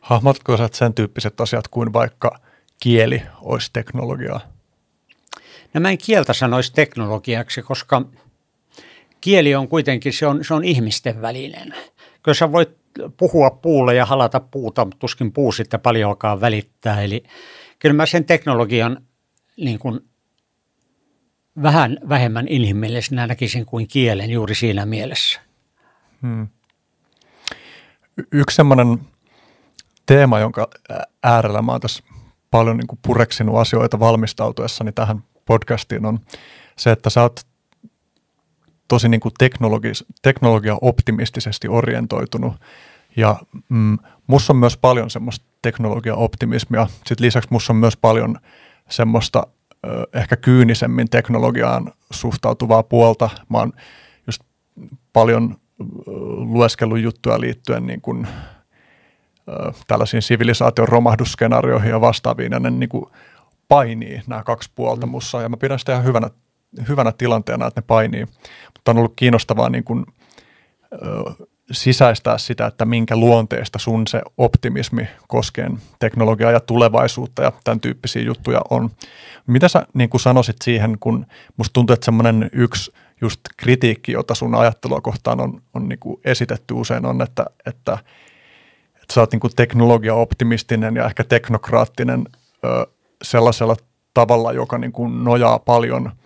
Hahmotko 0.02 0.58
sä 0.58 0.70
sen 0.72 0.94
tyyppiset 0.94 1.42
asiat 1.42 1.68
kuin 1.68 1.94
vaikka 1.94 2.40
kieli 2.80 3.22
olisi 3.42 3.70
teknologiaa? 3.74 4.40
No 5.74 5.82
mä 5.82 5.90
en 5.90 5.98
kieltä 5.98 6.34
sanoisi 6.34 6.74
teknologiaksi, 6.74 7.62
koska 7.62 8.02
kieli 9.22 9.56
on 9.56 9.68
kuitenkin, 9.68 10.14
se 10.14 10.28
on, 10.28 10.46
se 10.46 10.54
on 10.54 10.64
ihmisten 10.64 11.22
välinen. 11.22 11.76
Kyllä 12.24 12.36
sä 12.36 12.52
voit 12.52 12.83
puhua 13.18 13.50
puulle 13.50 13.96
ja 13.96 14.06
halata 14.06 14.40
puuta, 14.40 14.86
mutta 14.86 15.00
tuskin 15.00 15.34
puu 15.34 15.52
sitten 15.52 15.80
paljonkaan 15.80 16.42
välittää. 16.42 17.02
Eli 17.02 17.24
kyllä 17.80 17.94
mä 17.94 18.06
sen 18.06 18.26
teknologian 18.26 18.98
niin 19.58 19.80
kuin 19.80 20.00
vähän 21.64 21.98
vähemmän 22.10 22.48
inhimillisenä 22.48 23.28
näkisin 23.28 23.66
kuin 23.66 23.88
kielen 23.88 24.30
juuri 24.30 24.56
siinä 24.56 24.86
mielessä. 24.86 25.40
Hmm. 26.22 26.48
Y- 28.18 28.28
yksi 28.32 28.56
sellainen 28.56 29.00
teema, 30.06 30.40
jonka 30.40 30.70
äärellä 31.24 31.62
mä 31.62 31.72
oon 31.72 31.82
tässä 31.82 32.04
paljon 32.52 32.78
niin 32.78 32.88
kuin 32.88 33.00
pureksinut 33.08 33.56
asioita 33.56 34.00
valmistautuessani 34.00 34.92
tähän 34.92 35.24
podcastiin 35.46 36.06
on 36.06 36.20
se, 36.78 36.92
että 36.92 37.10
sä 37.10 37.22
oot 37.22 37.40
tosi 38.88 39.10
niin 39.10 39.22
kuin 39.22 39.34
teknologi- 39.40 40.06
teknologia 40.22 40.78
optimistisesti 40.82 41.68
orientoitunut 41.68 42.54
ja 43.16 43.36
mm, 43.70 43.98
musta 44.28 44.54
on 44.54 44.58
myös 44.58 44.78
paljon 44.78 45.10
semmoista 45.10 45.46
teknologia-optimismia. 45.62 46.88
Sitten 46.88 47.26
lisäksi 47.26 47.50
musta 47.52 47.74
on 47.74 47.78
myös 47.78 47.98
paljon 47.98 48.38
semmoista 48.90 49.48
ö, 49.86 50.08
ehkä 50.14 50.36
kyynisemmin 50.36 51.10
teknologiaan 51.10 51.92
suhtautuvaa 52.12 52.84
puolta. 52.84 53.30
Mä 53.50 53.58
oon 53.58 53.74
just 54.28 54.42
paljon 55.14 55.56
lueskellut 56.38 57.00
juttuja 57.00 57.40
liittyen 57.40 57.86
niin 57.86 58.02
kuin, 58.02 58.28
ö, 59.50 59.74
tällaisiin 59.88 60.22
sivilisaation 60.22 60.88
romahdusskenaarioihin 60.88 61.90
ja 61.90 62.02
vastaaviin, 62.02 62.52
ja 62.52 62.60
ne 62.60 62.70
niin 62.70 62.90
kuin 62.90 63.06
painii 63.68 64.22
nämä 64.28 64.44
kaksi 64.44 64.72
puolta 64.76 65.06
mm. 65.06 65.12
mussa, 65.12 65.42
ja 65.42 65.50
mä 65.50 65.58
pidän 65.58 65.80
sitä 65.80 65.92
ihan 65.92 66.06
hyvänä, 66.06 66.30
hyvänä 66.88 67.12
tilanteena, 67.12 67.68
että 67.68 67.82
ne 67.82 67.86
painii. 67.88 68.26
Mutta 68.74 68.92
on 68.92 68.98
ollut 68.98 69.14
kiinnostavaa 69.16 69.70
niin 69.70 69.84
kuin, 69.84 70.06
ö, 70.94 71.46
sisäistää 71.72 72.38
sitä, 72.38 72.66
että 72.66 72.86
minkä 72.86 73.16
luonteesta 73.16 73.80
sun 73.80 74.08
se 74.08 74.22
optimismi 74.38 75.08
koskien 75.28 75.78
teknologiaa 76.00 76.52
ja 76.52 76.60
tulevaisuutta 76.60 77.44
ja 77.44 77.52
tämän 77.64 77.80
tyyppisiä 77.80 78.22
juttuja 78.22 78.62
on. 78.70 78.90
Mitä 79.48 79.68
sä 79.68 79.86
niin 79.94 80.10
kuin 80.10 80.22
sanoisit 80.22 80.56
siihen, 80.64 80.98
kun 81.00 81.26
musta 81.58 81.74
tuntuu, 81.74 81.94
että 81.94 82.06
semmoinen 82.06 82.50
yksi 82.54 82.92
just 83.22 83.40
kritiikki, 83.58 84.12
jota 84.12 84.36
sun 84.36 84.56
ajattelua 84.56 85.02
kohtaan 85.02 85.42
on, 85.42 85.62
on 85.74 85.90
niin 85.90 86.00
kuin 86.00 86.22
esitetty 86.26 86.74
usein 86.74 87.06
on, 87.06 87.22
että, 87.22 87.46
että, 87.66 87.98
että 88.94 89.14
sä 89.14 89.22
oot 89.22 89.32
niin 89.32 89.40
kuin 89.40 89.56
teknologia-optimistinen 89.56 90.96
ja 90.96 91.06
ehkä 91.06 91.24
teknokraattinen 91.24 92.24
ö, 92.66 92.88
sellaisella 93.24 93.76
tavalla, 94.14 94.54
joka 94.54 94.78
niin 94.78 94.92
kuin 94.92 95.24
nojaa 95.24 95.60
paljon– 95.60 96.12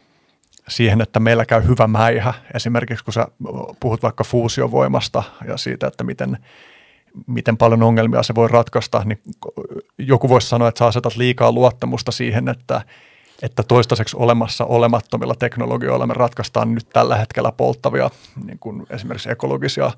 siihen, 0.67 1.01
että 1.01 1.19
meillä 1.19 1.45
käy 1.45 1.67
hyvä 1.67 1.87
mäihä. 1.87 2.33
Esimerkiksi 2.53 3.03
kun 3.05 3.13
sä 3.13 3.27
puhut 3.79 4.03
vaikka 4.03 4.23
fuusiovoimasta 4.23 5.23
ja 5.47 5.57
siitä, 5.57 5.87
että 5.87 6.03
miten, 6.03 6.37
miten 7.27 7.57
paljon 7.57 7.83
ongelmia 7.83 8.23
se 8.23 8.35
voi 8.35 8.47
ratkaista, 8.47 9.01
niin 9.05 9.21
joku 9.97 10.29
voisi 10.29 10.47
sanoa, 10.47 10.67
että 10.67 10.79
sä 10.79 10.85
asetat 10.85 11.15
liikaa 11.15 11.51
luottamusta 11.51 12.11
siihen, 12.11 12.47
että, 12.49 12.81
että 13.41 13.63
toistaiseksi 13.63 14.17
olemassa 14.19 14.65
olemattomilla 14.65 15.35
teknologioilla 15.35 16.07
me 16.07 16.13
ratkaistaan 16.13 16.75
nyt 16.75 16.89
tällä 16.89 17.15
hetkellä 17.15 17.51
polttavia 17.51 18.09
niin 18.45 18.59
kuin 18.59 18.87
esimerkiksi 18.89 19.31
ekologisia 19.31 19.91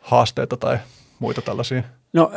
haasteita 0.00 0.56
tai 0.56 0.78
muita 1.18 1.42
tällaisia. 1.42 1.82
No 2.12 2.30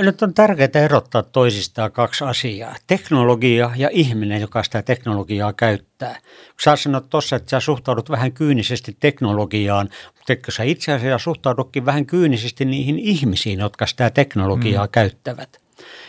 nyt 0.00 0.22
on 0.22 0.34
tärkeää 0.34 0.84
erottaa 0.84 1.22
toisistaan 1.22 1.92
kaksi 1.92 2.24
asiaa. 2.24 2.76
Teknologia 2.86 3.70
ja 3.76 3.88
ihminen, 3.92 4.40
joka 4.40 4.62
sitä 4.62 4.82
teknologiaa 4.82 5.52
käyttää. 5.52 6.14
Kun 6.14 6.60
sä 6.64 6.76
sanot 6.76 7.10
tuossa, 7.10 7.36
että 7.36 7.50
sä 7.50 7.60
suhtaudut 7.60 8.10
vähän 8.10 8.32
kyynisesti 8.32 8.96
teknologiaan, 9.00 9.88
mutta 10.06 10.32
eikö 10.32 10.50
sä 10.50 10.62
itse 10.62 10.92
asiassa 10.92 11.24
suhtaudutkin 11.24 11.86
vähän 11.86 12.06
kyynisesti 12.06 12.64
niihin 12.64 12.98
ihmisiin, 12.98 13.60
jotka 13.60 13.86
sitä 13.86 14.10
teknologiaa 14.10 14.86
mm. 14.86 14.90
käyttävät. 14.90 15.60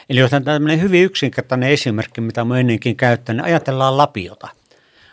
Eli 0.09 0.19
jos 0.19 0.33
on 0.33 0.43
tämmöinen 0.43 0.81
hyvin 0.81 1.03
yksinkertainen 1.03 1.69
esimerkki, 1.69 2.21
mitä 2.21 2.45
mä 2.45 2.59
ennenkin 2.59 2.95
käyttänyt, 2.95 3.37
niin 3.37 3.51
ajatellaan 3.51 3.97
lapiota 3.97 4.47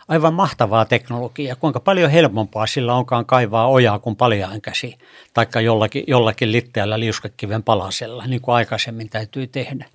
aivan 0.07 0.33
mahtavaa 0.33 0.85
teknologiaa. 0.85 1.55
Kuinka 1.55 1.79
paljon 1.79 2.11
helpompaa 2.11 2.67
sillä 2.67 2.93
onkaan 2.93 3.25
kaivaa 3.25 3.67
ojaa 3.67 3.99
kuin 3.99 4.15
paljaan 4.15 4.61
käsi, 4.61 4.97
taikka 5.33 5.61
jollakin, 5.61 6.03
jollakin 6.07 6.51
litteällä 6.51 6.99
liuskakiven 6.99 7.63
palasella, 7.63 8.25
niin 8.27 8.41
kuin 8.41 8.55
aikaisemmin 8.55 9.09
täytyy 9.09 9.47
tehdä. 9.47 9.85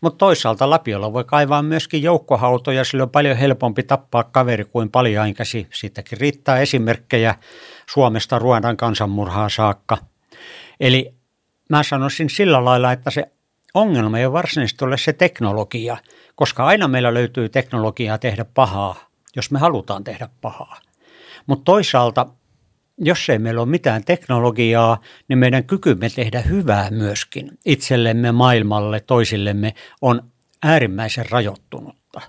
Mutta 0.00 0.18
toisaalta 0.18 0.70
lapiolla 0.70 1.12
voi 1.12 1.24
kaivaa 1.24 1.62
myöskin 1.62 2.02
joukkohautoja, 2.02 2.84
sillä 2.84 3.02
on 3.02 3.10
paljon 3.10 3.36
helpompi 3.36 3.82
tappaa 3.82 4.24
kaveri 4.24 4.64
kuin 4.64 4.90
paljainkäsi. 4.90 5.66
Siitäkin 5.72 6.18
riittää 6.18 6.58
esimerkkejä 6.58 7.34
Suomesta 7.90 8.38
Ruandan 8.38 8.76
kansanmurhaa 8.76 9.48
saakka. 9.48 9.98
Eli 10.80 11.14
mä 11.68 11.82
sanoisin 11.82 12.30
sillä 12.30 12.64
lailla, 12.64 12.92
että 12.92 13.10
se 13.10 13.24
ongelma 13.74 14.18
ei 14.18 14.32
varsinaisesti 14.32 14.84
ole 14.84 14.98
se 14.98 15.12
teknologia, 15.12 15.96
koska 16.34 16.64
aina 16.64 16.88
meillä 16.88 17.14
löytyy 17.14 17.48
teknologiaa 17.48 18.18
tehdä 18.18 18.44
pahaa 18.44 19.11
jos 19.36 19.50
me 19.50 19.58
halutaan 19.58 20.04
tehdä 20.04 20.28
pahaa. 20.40 20.80
Mutta 21.46 21.64
toisaalta, 21.64 22.26
jos 22.98 23.30
ei 23.30 23.38
meillä 23.38 23.60
ole 23.60 23.68
mitään 23.68 24.04
teknologiaa, 24.04 25.00
niin 25.28 25.38
meidän 25.38 25.64
kykymme 25.64 26.10
tehdä 26.10 26.40
hyvää 26.40 26.90
myöskin 26.90 27.58
itsellemme, 27.64 28.32
maailmalle, 28.32 29.00
toisillemme 29.00 29.74
on 30.00 30.22
äärimmäisen 30.62 31.30
rajoittunutta. 31.30 32.20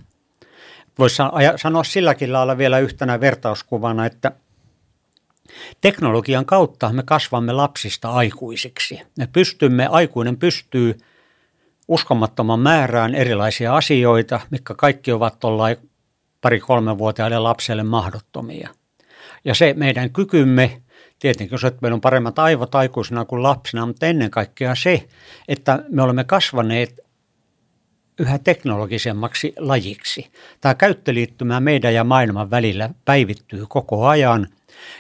Voisi 1.00 1.16
sanoa 1.56 1.84
silläkin 1.84 2.34
lailla 2.34 2.58
vielä 2.58 2.80
yhtenä 2.80 3.20
vertauskuvana, 3.20 4.06
että 4.06 4.32
teknologian 5.82 6.46
kautta 6.46 6.94
me 6.94 7.04
kasvamme 7.06 7.52
lapsista 7.52 8.12
aikuisiksi. 8.12 9.02
Me 9.18 9.28
pystymme, 9.34 9.88
aikuinen 9.88 10.38
pystyy 10.38 10.98
uskomattoman 11.88 12.60
määrään 12.60 13.16
erilaisia 13.16 13.76
asioita, 13.76 14.40
mitkä 14.50 14.74
kaikki 14.74 15.12
ovat 15.12 15.40
tuollain 15.40 15.78
pari-kolmenvuotiaille 16.44 17.40
lapselle 17.40 17.84
mahdottomia. 17.84 18.70
Ja 19.46 19.56
se 19.56 19.74
meidän 19.78 20.10
kykymme, 20.10 20.82
tietenkin 21.20 21.60
se, 21.60 21.68
että 21.68 21.80
meillä 21.82 21.96
on 21.96 22.02
paremmat 22.02 22.40
aivot 22.40 22.76
aikuisena 22.76 23.26
kuin 23.26 23.44
lapsena, 23.44 23.86
mutta 23.86 24.06
ennen 24.06 24.32
kaikkea 24.32 24.76
se, 24.76 25.08
että 25.48 25.84
me 25.90 26.02
olemme 26.02 26.24
kasvaneet 26.24 27.00
yhä 28.20 28.38
teknologisemmaksi 28.38 29.54
lajiksi. 29.58 30.32
Tämä 30.62 30.76
käyttöliittymä 30.76 31.60
meidän 31.60 31.94
ja 31.94 32.04
maailman 32.04 32.52
välillä 32.52 32.90
päivittyy 33.06 33.66
koko 33.70 34.08
ajan 34.08 34.48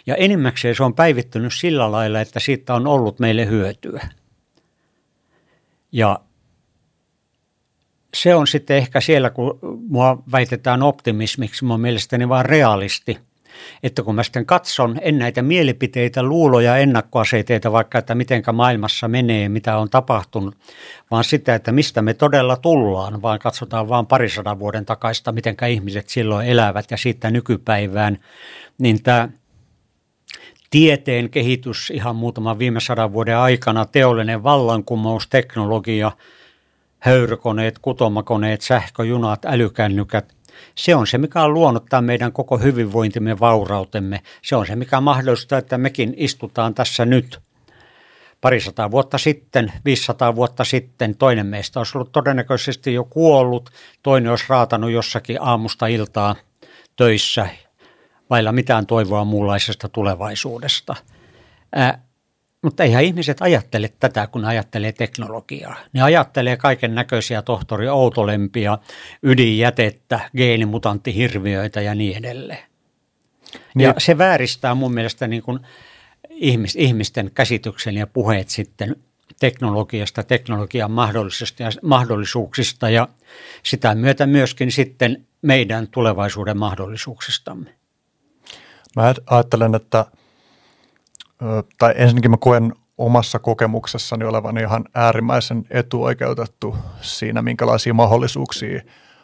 ja 0.05 0.15
enimmäkseen 0.15 0.75
se 0.75 0.83
on 0.83 0.95
päivittynyt 0.95 1.53
sillä 1.53 1.91
lailla, 1.91 2.21
että 2.21 2.39
siitä 2.39 2.73
on 2.73 2.87
ollut 2.87 3.19
meille 3.19 3.45
hyötyä. 3.45 4.07
Ja 5.91 6.19
se 8.13 8.35
on 8.35 8.47
sitten 8.47 8.77
ehkä 8.77 9.01
siellä, 9.01 9.29
kun 9.29 9.59
mua 9.89 10.23
väitetään 10.31 10.83
optimismiksi, 10.83 11.65
mun 11.65 11.81
mielestäni 11.81 12.29
vaan 12.29 12.45
realisti– 12.45 13.17
että 13.83 14.03
kun 14.03 14.15
mä 14.15 14.23
sitten 14.23 14.45
katson, 14.45 14.97
en 15.01 15.19
näitä 15.19 15.41
mielipiteitä, 15.41 16.23
luuloja, 16.23 16.77
ennakkoaseteita 16.77 17.71
vaikka, 17.71 17.97
että 17.97 18.15
mitenkä 18.15 18.51
maailmassa 18.51 19.07
menee, 19.07 19.49
mitä 19.49 19.77
on 19.77 19.89
tapahtunut, 19.89 20.55
vaan 21.11 21.23
sitä, 21.23 21.55
että 21.55 21.71
mistä 21.71 22.01
me 22.01 22.13
todella 22.13 22.55
tullaan, 22.57 23.21
vaan 23.21 23.39
katsotaan 23.39 23.89
vaan 23.89 24.07
parisadan 24.07 24.59
vuoden 24.59 24.85
takaista, 24.85 25.31
mitenkä 25.31 25.67
ihmiset 25.67 26.09
silloin 26.09 26.47
elävät 26.47 26.91
ja 26.91 26.97
siitä 26.97 27.31
nykypäivään, 27.31 28.17
niin 28.77 29.03
tämä 29.03 29.29
tieteen 30.69 31.29
kehitys 31.29 31.89
ihan 31.89 32.15
muutaman 32.15 32.59
viime 32.59 32.79
sadan 32.79 33.13
vuoden 33.13 33.37
aikana, 33.37 33.85
teollinen 33.85 34.43
vallankumous, 34.43 35.27
teknologia, 35.27 36.11
höyrykoneet, 37.03 37.79
kutomakoneet, 37.79 38.61
sähköjunat, 38.61 39.45
älykännykät– 39.45 40.33
se 40.75 40.95
on 40.95 41.07
se, 41.07 41.17
mikä 41.17 41.43
on 41.43 41.53
luonut 41.53 41.85
tämän 41.89 42.05
meidän 42.05 42.31
koko 42.31 42.57
hyvinvointimme, 42.57 43.39
vaurautemme. 43.39 44.21
Se 44.41 44.55
on 44.55 44.67
se, 44.67 44.75
mikä 44.75 45.01
mahdollistaa, 45.01 45.59
että 45.59 45.77
mekin 45.77 46.13
istutaan 46.17 46.73
tässä 46.73 47.05
nyt. 47.05 47.39
Parisataa 48.41 48.91
vuotta 48.91 49.17
sitten, 49.17 49.73
500 49.85 50.35
vuotta 50.35 50.63
sitten, 50.63 51.15
toinen 51.15 51.45
meistä 51.45 51.79
olisi 51.79 51.97
ollut 51.97 52.11
todennäköisesti 52.11 52.93
jo 52.93 53.03
kuollut, 53.03 53.69
toinen 54.03 54.29
olisi 54.29 54.45
raatanut 54.49 54.91
jossakin 54.91 55.37
aamusta 55.41 55.87
iltaa 55.87 56.35
töissä, 56.95 57.49
vailla 58.29 58.51
mitään 58.51 58.85
toivoa 58.85 59.23
muunlaisesta 59.23 59.89
tulevaisuudesta. 59.89 60.95
Ää, 61.75 62.03
mutta 62.63 62.83
eihän 62.83 63.03
ihmiset 63.03 63.37
ajattele 63.41 63.93
tätä, 63.99 64.27
kun 64.27 64.45
ajattelee 64.45 64.91
teknologiaa. 64.91 65.75
Ne 65.93 66.01
ajattelee 66.01 66.57
kaiken 66.57 66.95
näköisiä 66.95 67.41
tohtori 67.41 67.89
Outolempia, 67.89 68.77
ydinjätettä, 69.23 70.19
geenimutanttihirviöitä 70.37 71.81
ja 71.81 71.95
niin 71.95 72.17
edelleen. 72.17 72.63
Niin. 73.75 73.85
Ja 73.85 73.93
se 73.97 74.17
vääristää 74.17 74.75
mun 74.75 74.93
mielestä 74.93 75.27
niin 75.27 75.43
kuin 75.43 75.59
ihmis, 76.29 76.75
ihmisten 76.75 77.31
käsityksen 77.33 77.95
ja 77.95 78.07
puheet 78.07 78.49
sitten 78.49 78.95
teknologiasta, 79.39 80.23
teknologian 80.23 80.91
mahdollisista 80.91 81.63
ja 81.63 81.69
mahdollisuuksista 81.81 82.89
ja 82.89 83.07
sitä 83.63 83.95
myötä 83.95 84.25
myöskin 84.25 84.71
sitten 84.71 85.27
meidän 85.41 85.87
tulevaisuuden 85.87 86.57
mahdollisuuksistamme. 86.57 87.75
Mä 88.95 89.13
ajattelen, 89.25 89.75
että– 89.75 90.05
tai 91.77 91.93
ensinnäkin 91.97 92.31
mä 92.31 92.37
koen 92.37 92.73
omassa 92.97 93.39
kokemuksessani 93.39 94.25
olevan 94.25 94.57
ihan 94.57 94.85
äärimmäisen 94.95 95.65
etuoikeutettu 95.69 96.75
siinä, 97.01 97.41
minkälaisia 97.41 97.93
mahdollisuuksia 97.93 98.81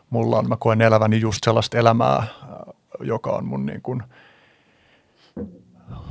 mulla 0.09 0.37
on. 0.37 0.49
Mä 0.49 0.55
koen 0.55 0.81
eläväni 0.81 1.19
just 1.19 1.43
sellaista 1.43 1.77
elämää, 1.77 2.23
joka 2.99 3.31
on 3.31 3.45
mun 3.45 3.65
niin 3.65 3.81
kuin, 3.81 4.03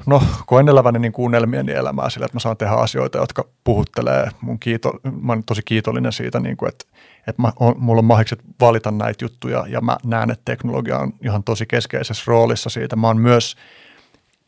no 0.07 0.23
koen 0.47 0.69
eläväni 0.69 0.99
niin 0.99 1.13
kuin 1.13 1.27
unelmieni 1.27 1.73
elämää 1.73 2.11
sillä, 2.11 2.25
että 2.27 2.37
mä 2.37 2.41
saan 2.41 2.57
tehdä 2.57 2.73
asioita, 2.73 3.19
jotka 3.19 3.45
puhuttelee 3.65 4.29
mun 4.41 4.59
kiito, 4.59 4.93
mä 5.21 5.33
olen 5.33 5.45
tosi 5.45 5.63
kiitollinen 5.65 6.13
siitä, 6.13 6.41
niin 6.41 6.57
kuin, 6.57 6.69
että, 6.69 6.85
että 7.27 7.43
mä, 7.43 7.53
on, 7.61 7.75
mulla 7.79 7.99
on 7.99 8.05
mahdollisuus 8.05 8.43
valita 8.61 8.91
näitä 8.91 9.25
juttuja 9.25 9.65
ja 9.69 9.81
mä 9.81 9.97
näen, 10.05 10.31
että 10.31 10.43
teknologia 10.45 10.99
on 10.99 11.13
ihan 11.25 11.45
tosi 11.45 11.67
keskeisessä 11.67 12.25
roolissa 12.27 12.71
siitä. 12.71 12.97
Mä 12.97 13.07
oon 13.07 13.21
myös 13.21 13.57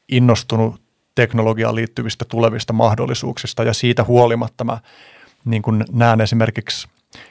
innostunut 0.08 0.89
teknologiaan 1.14 1.74
liittyvistä 1.74 2.24
tulevista 2.24 2.72
mahdollisuuksista 2.72 3.64
ja 3.64 3.72
siitä 3.72 4.04
huolimatta 4.04 4.64
mä 4.64 4.78
niin 5.44 5.62
kuin 5.62 5.84
näen 5.92 6.20
esimerkiksi, 6.20 6.88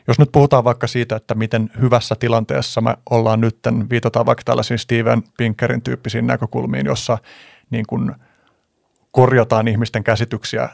jos 0.07 0.19
nyt 0.19 0.31
puhutaan 0.31 0.63
vaikka 0.63 0.87
siitä, 0.87 1.15
että 1.15 1.35
miten 1.35 1.69
hyvässä 1.81 2.15
tilanteessa 2.15 2.81
me 2.81 2.95
ollaan 3.09 3.41
nyt, 3.41 3.59
viitataan 3.89 4.25
vaikka 4.25 4.43
tällaisiin 4.43 4.79
Steven 4.79 5.23
Pinkerin 5.37 5.81
tyyppisiin 5.81 6.27
näkökulmiin, 6.27 6.85
jossa 6.85 7.17
niin 7.69 7.85
kuin 7.87 8.11
korjataan 9.11 9.67
ihmisten 9.67 10.03
käsityksiä 10.03 10.69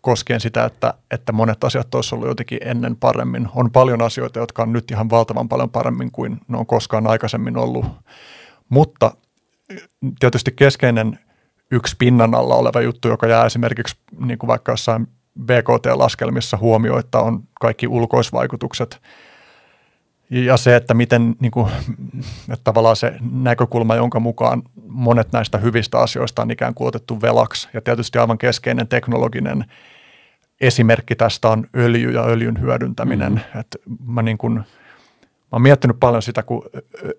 koskien 0.00 0.40
sitä, 0.40 0.64
että, 0.64 0.94
että 1.10 1.32
monet 1.32 1.64
asiat 1.64 1.94
olisi 1.94 2.14
ollut 2.14 2.28
jotenkin 2.28 2.58
ennen 2.64 2.96
paremmin. 2.96 3.48
On 3.54 3.70
paljon 3.70 4.02
asioita, 4.02 4.38
jotka 4.38 4.62
on 4.62 4.72
nyt 4.72 4.90
ihan 4.90 5.10
valtavan 5.10 5.48
paljon 5.48 5.70
paremmin 5.70 6.10
kuin 6.12 6.40
ne 6.48 6.58
on 6.58 6.66
koskaan 6.66 7.06
aikaisemmin 7.06 7.56
ollut. 7.56 7.86
Mutta 8.68 9.14
tietysti 10.20 10.52
keskeinen 10.52 11.18
yksi 11.70 11.96
pinnan 11.98 12.34
alla 12.34 12.54
oleva 12.54 12.80
juttu, 12.80 13.08
joka 13.08 13.26
jää 13.26 13.46
esimerkiksi 13.46 13.96
niin 14.26 14.38
kuin 14.38 14.48
vaikka 14.48 14.72
jossain 14.72 15.06
BKT-laskelmissa 15.40 16.56
huomioita 16.56 17.20
on 17.20 17.42
kaikki 17.60 17.88
ulkoisvaikutukset 17.88 19.00
ja 20.30 20.56
se, 20.56 20.76
että 20.76 20.94
miten 20.94 21.34
niin 21.40 21.50
kuin, 21.50 21.70
että 22.52 22.64
tavallaan 22.64 22.96
se 22.96 23.14
näkökulma, 23.32 23.94
jonka 23.94 24.20
mukaan 24.20 24.62
monet 24.88 25.32
näistä 25.32 25.58
hyvistä 25.58 25.98
asioista 25.98 26.42
on 26.42 26.50
ikään 26.50 26.74
kuin 26.74 26.88
otettu 26.88 27.20
velaksi. 27.22 27.68
Ja 27.74 27.80
tietysti 27.80 28.18
aivan 28.18 28.38
keskeinen 28.38 28.88
teknologinen 28.88 29.64
esimerkki 30.60 31.16
tästä 31.16 31.48
on 31.48 31.66
öljy 31.76 32.10
ja 32.10 32.24
öljyn 32.24 32.60
hyödyntäminen. 32.60 33.32
Mm-hmm. 33.32 33.60
Että 33.60 33.78
mä, 34.06 34.22
niin 34.22 34.38
kuin, 34.38 34.54
mä 34.54 34.64
oon 35.52 35.62
miettinyt 35.62 36.00
paljon 36.00 36.22
sitä, 36.22 36.42
kun 36.42 36.62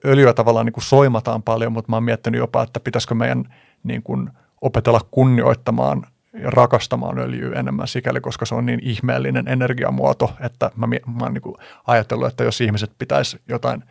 öljyä 0.06 0.34
tavallaan 0.34 0.66
niin 0.66 0.74
kuin 0.74 0.84
soimataan 0.84 1.44
paljon, 1.44 1.72
mutta 1.72 1.92
mä 1.92 1.96
oon 1.96 2.04
miettinyt 2.04 2.40
jopa, 2.40 2.64
että 2.64 2.80
pitäisikö 2.80 3.16
meidän 3.16 3.56
niin 3.84 4.04
kuin 4.04 4.30
opetella 4.62 5.02
kunnioittamaan 5.12 6.04
ja 6.34 6.50
rakastamaan 6.50 7.20
öljyä 7.20 7.60
enemmän 7.60 7.88
sikäli, 7.88 8.22
koska 8.22 8.46
se 8.46 8.56
on 8.56 8.66
niin 8.66 8.80
ihmeellinen 8.84 9.48
energiamuoto, 9.48 10.34
että 10.40 10.72
mä, 10.76 10.88
mä 10.88 11.24
oon 11.24 11.34
niin 11.34 11.56
ajatellut, 11.88 12.28
että 12.28 12.44
jos 12.44 12.62
ihmiset 12.62 12.92
pitäisi 12.98 13.40
jotain 13.48 13.84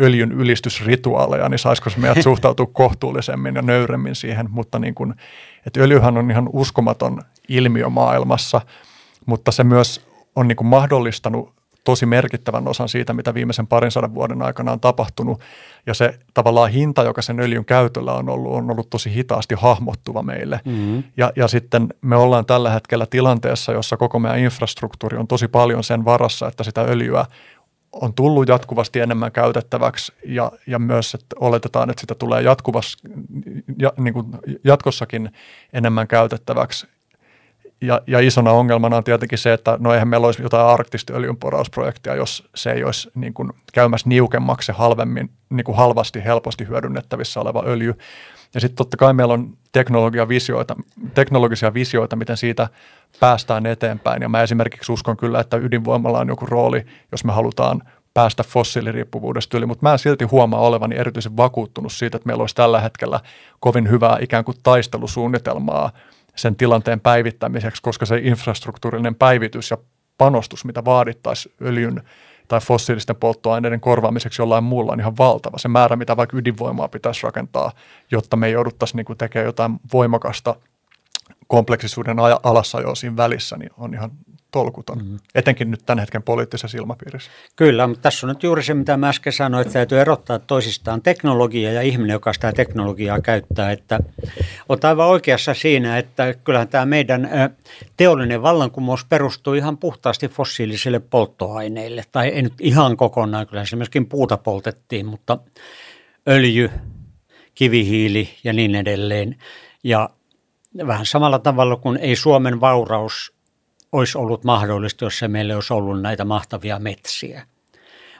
öljyn 0.00 0.32
ylistysrituaaleja, 0.32 1.48
niin 1.48 1.58
saisiko 1.58 1.90
se 1.90 1.98
meidät 1.98 2.22
suhtautua 2.30 2.66
kohtuullisemmin 2.72 3.54
ja 3.54 3.62
nöyremmin 3.62 4.14
siihen, 4.14 4.46
mutta 4.50 4.78
niin 4.78 4.94
kuin, 4.94 5.14
että 5.66 5.80
öljyhän 5.80 6.18
on 6.18 6.30
ihan 6.30 6.48
uskomaton 6.52 7.22
ilmiö 7.48 7.88
maailmassa, 7.88 8.60
mutta 9.26 9.52
se 9.52 9.64
myös 9.64 10.06
on 10.36 10.48
niin 10.48 10.56
kuin 10.56 10.68
mahdollistanut 10.68 11.61
tosi 11.84 12.06
merkittävän 12.06 12.68
osan 12.68 12.88
siitä, 12.88 13.12
mitä 13.12 13.34
viimeisen 13.34 13.66
parin 13.66 13.90
sadan 13.90 14.14
vuoden 14.14 14.42
aikana 14.42 14.72
on 14.72 14.80
tapahtunut. 14.80 15.40
Ja 15.86 15.94
se 15.94 16.18
tavallaan 16.34 16.70
hinta, 16.70 17.02
joka 17.02 17.22
sen 17.22 17.40
öljyn 17.40 17.64
käytöllä 17.64 18.12
on 18.14 18.28
ollut, 18.28 18.52
on 18.52 18.70
ollut 18.70 18.90
tosi 18.90 19.14
hitaasti 19.14 19.54
hahmottuva 19.58 20.22
meille. 20.22 20.60
Mm-hmm. 20.64 21.02
Ja, 21.16 21.32
ja 21.36 21.48
sitten 21.48 21.88
me 22.00 22.16
ollaan 22.16 22.46
tällä 22.46 22.70
hetkellä 22.70 23.06
tilanteessa, 23.06 23.72
jossa 23.72 23.96
koko 23.96 24.18
meidän 24.18 24.38
infrastruktuuri 24.38 25.16
on 25.18 25.26
tosi 25.26 25.48
paljon 25.48 25.84
sen 25.84 26.04
varassa, 26.04 26.48
että 26.48 26.64
sitä 26.64 26.80
öljyä 26.80 27.24
on 27.92 28.14
tullut 28.14 28.48
jatkuvasti 28.48 29.00
enemmän 29.00 29.32
käytettäväksi 29.32 30.12
ja, 30.26 30.52
ja 30.66 30.78
myös, 30.78 31.14
että 31.14 31.36
oletetaan, 31.40 31.90
että 31.90 32.00
sitä 32.00 32.14
tulee 32.14 32.42
jatkuvasti, 32.42 33.08
ja, 33.78 33.92
niin 33.96 34.14
kuin 34.14 34.26
jatkossakin 34.64 35.32
enemmän 35.72 36.08
käytettäväksi 36.08 36.86
ja, 37.82 38.00
ja 38.06 38.20
isona 38.20 38.50
ongelmana 38.50 38.96
on 38.96 39.04
tietenkin 39.04 39.38
se, 39.38 39.52
että 39.52 39.76
no 39.80 39.92
eihän 39.92 40.08
meillä 40.08 40.26
olisi 40.26 40.42
jotain 40.42 40.66
arktista 40.66 41.12
öljynporausprojektia, 41.12 42.14
jos 42.14 42.48
se 42.54 42.72
ei 42.72 42.84
olisi 42.84 43.10
niin 43.14 43.34
kuin 43.34 43.50
käymässä 43.72 44.08
niukemmaksi 44.08 44.72
halvemmin, 44.72 45.30
niin 45.50 45.64
kuin 45.64 45.76
halvasti, 45.76 46.24
helposti 46.24 46.68
hyödynnettävissä 46.68 47.40
oleva 47.40 47.62
öljy. 47.66 47.94
Ja 48.54 48.60
sitten 48.60 48.76
totta 48.76 48.96
kai 48.96 49.12
meillä 49.12 49.34
on 49.34 49.56
teknologia 49.72 50.28
visioita, 50.28 50.76
teknologisia 51.14 51.74
visioita, 51.74 52.16
miten 52.16 52.36
siitä 52.36 52.68
päästään 53.20 53.66
eteenpäin. 53.66 54.22
Ja 54.22 54.28
mä 54.28 54.42
esimerkiksi 54.42 54.92
uskon 54.92 55.16
kyllä, 55.16 55.40
että 55.40 55.56
ydinvoimalla 55.56 56.18
on 56.18 56.28
joku 56.28 56.46
rooli, 56.46 56.86
jos 57.12 57.24
me 57.24 57.32
halutaan 57.32 57.82
päästä 58.14 58.42
fossiiliriippuvuudesta 58.42 59.56
yli, 59.56 59.66
mutta 59.66 59.86
mä 59.86 59.92
en 59.92 59.98
silti 59.98 60.24
huomaa 60.24 60.60
olevani 60.60 60.96
erityisen 60.96 61.36
vakuuttunut 61.36 61.92
siitä, 61.92 62.16
että 62.16 62.26
meillä 62.26 62.42
olisi 62.42 62.54
tällä 62.54 62.80
hetkellä 62.80 63.20
kovin 63.60 63.90
hyvää 63.90 64.18
ikään 64.20 64.44
kuin 64.44 64.56
taistelusuunnitelmaa– 64.62 65.90
sen 66.36 66.56
tilanteen 66.56 67.00
päivittämiseksi, 67.00 67.82
koska 67.82 68.06
se 68.06 68.18
infrastruktuurinen 68.18 69.14
päivitys 69.14 69.70
ja 69.70 69.78
panostus, 70.18 70.64
mitä 70.64 70.84
vaadittaisiin 70.84 71.54
öljyn 71.62 72.02
tai 72.48 72.60
fossiilisten 72.60 73.16
polttoaineiden 73.16 73.80
korvaamiseksi 73.80 74.42
jollain 74.42 74.64
muulla 74.64 74.92
on 74.92 75.00
ihan 75.00 75.16
valtava. 75.18 75.58
Se 75.58 75.68
määrä, 75.68 75.96
mitä 75.96 76.16
vaikka 76.16 76.36
ydinvoimaa 76.36 76.88
pitäisi 76.88 77.22
rakentaa, 77.22 77.72
jotta 78.10 78.36
me 78.36 78.46
ei 78.46 78.52
jouduttaisi 78.52 78.96
niin 78.96 79.18
tekemään 79.18 79.46
jotain 79.46 79.80
voimakasta 79.92 80.56
kompleksisuuden 81.52 82.16
alasajo 82.42 82.94
siinä 82.94 83.16
välissä 83.16 83.56
niin 83.56 83.70
on 83.76 83.94
ihan 83.94 84.10
tolkuton, 84.50 85.04
mm. 85.04 85.18
etenkin 85.34 85.70
nyt 85.70 85.80
tämän 85.86 85.98
hetken 85.98 86.22
poliittisessa 86.22 86.78
ilmapiirissä. 86.78 87.30
Kyllä, 87.56 87.86
mutta 87.86 88.02
tässä 88.02 88.26
on 88.26 88.28
nyt 88.28 88.42
juuri 88.42 88.62
se, 88.62 88.74
mitä 88.74 88.96
mä 88.96 89.08
äsken 89.08 89.32
sanoin, 89.32 89.62
että 89.62 89.72
täytyy 89.72 90.00
erottaa 90.00 90.38
toisistaan 90.38 91.02
teknologia 91.02 91.72
ja 91.72 91.82
ihminen, 91.82 92.14
joka 92.14 92.32
sitä 92.32 92.52
teknologiaa 92.52 93.20
käyttää. 93.20 93.72
Että 93.72 94.00
olet 94.68 94.84
aivan 94.84 95.06
oikeassa 95.06 95.54
siinä, 95.54 95.98
että 95.98 96.34
kyllähän 96.34 96.68
tämä 96.68 96.86
meidän 96.86 97.30
teollinen 97.96 98.42
vallankumous 98.42 99.04
perustuu 99.04 99.54
ihan 99.54 99.78
puhtaasti 99.78 100.28
fossiilisille 100.28 101.00
polttoaineille. 101.00 102.04
Tai 102.12 102.28
ei 102.28 102.42
nyt 102.42 102.54
ihan 102.60 102.96
kokonaan, 102.96 103.46
kyllä 103.46 103.64
se 103.64 103.76
myöskin 103.76 104.06
puuta 104.06 104.36
poltettiin, 104.36 105.06
mutta 105.06 105.38
öljy, 106.28 106.70
kivihiili 107.54 108.28
ja 108.44 108.52
niin 108.52 108.74
edelleen. 108.74 109.36
Ja 109.84 110.10
vähän 110.86 111.06
samalla 111.06 111.38
tavalla 111.38 111.76
kuin 111.76 111.96
ei 111.96 112.16
Suomen 112.16 112.60
vauraus 112.60 113.32
olisi 113.92 114.18
ollut 114.18 114.44
mahdollista, 114.44 115.04
jos 115.04 115.18
se 115.18 115.28
meille 115.28 115.54
olisi 115.54 115.72
ollut 115.72 116.02
näitä 116.02 116.24
mahtavia 116.24 116.78
metsiä. 116.78 117.46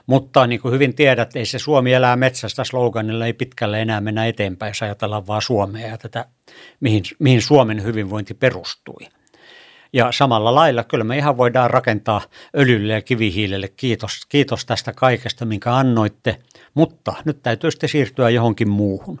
Mutta 0.07 0.47
niin 0.47 0.61
kuin 0.61 0.73
hyvin 0.73 0.95
tiedät, 0.95 1.35
ei 1.35 1.45
se 1.45 1.59
Suomi 1.59 1.93
elää 1.93 2.15
metsästä 2.15 2.63
sloganilla, 2.63 3.25
ei 3.25 3.33
pitkälle 3.33 3.81
enää 3.81 4.01
mennä 4.01 4.25
eteenpäin, 4.25 4.69
jos 4.69 4.81
ajatellaan 4.81 5.27
vaan 5.27 5.41
Suomea 5.41 5.87
ja 5.87 5.97
tätä, 5.97 6.25
mihin, 6.79 7.03
mihin 7.19 7.41
Suomen 7.41 7.83
hyvinvointi 7.83 8.33
perustui. 8.33 9.07
Ja 9.93 10.11
samalla 10.11 10.55
lailla 10.55 10.83
kyllä 10.83 11.03
me 11.03 11.17
ihan 11.17 11.37
voidaan 11.37 11.69
rakentaa 11.69 12.21
öljylle 12.57 12.93
ja 12.93 13.01
kivihiilelle. 13.01 13.67
Kiitos, 13.67 14.25
kiitos 14.29 14.65
tästä 14.65 14.93
kaikesta, 14.93 15.45
minkä 15.45 15.75
annoitte, 15.75 16.39
mutta 16.73 17.13
nyt 17.25 17.43
täytyy 17.43 17.71
sitten 17.71 17.89
siirtyä 17.89 18.29
johonkin 18.29 18.69
muuhun. 18.69 19.19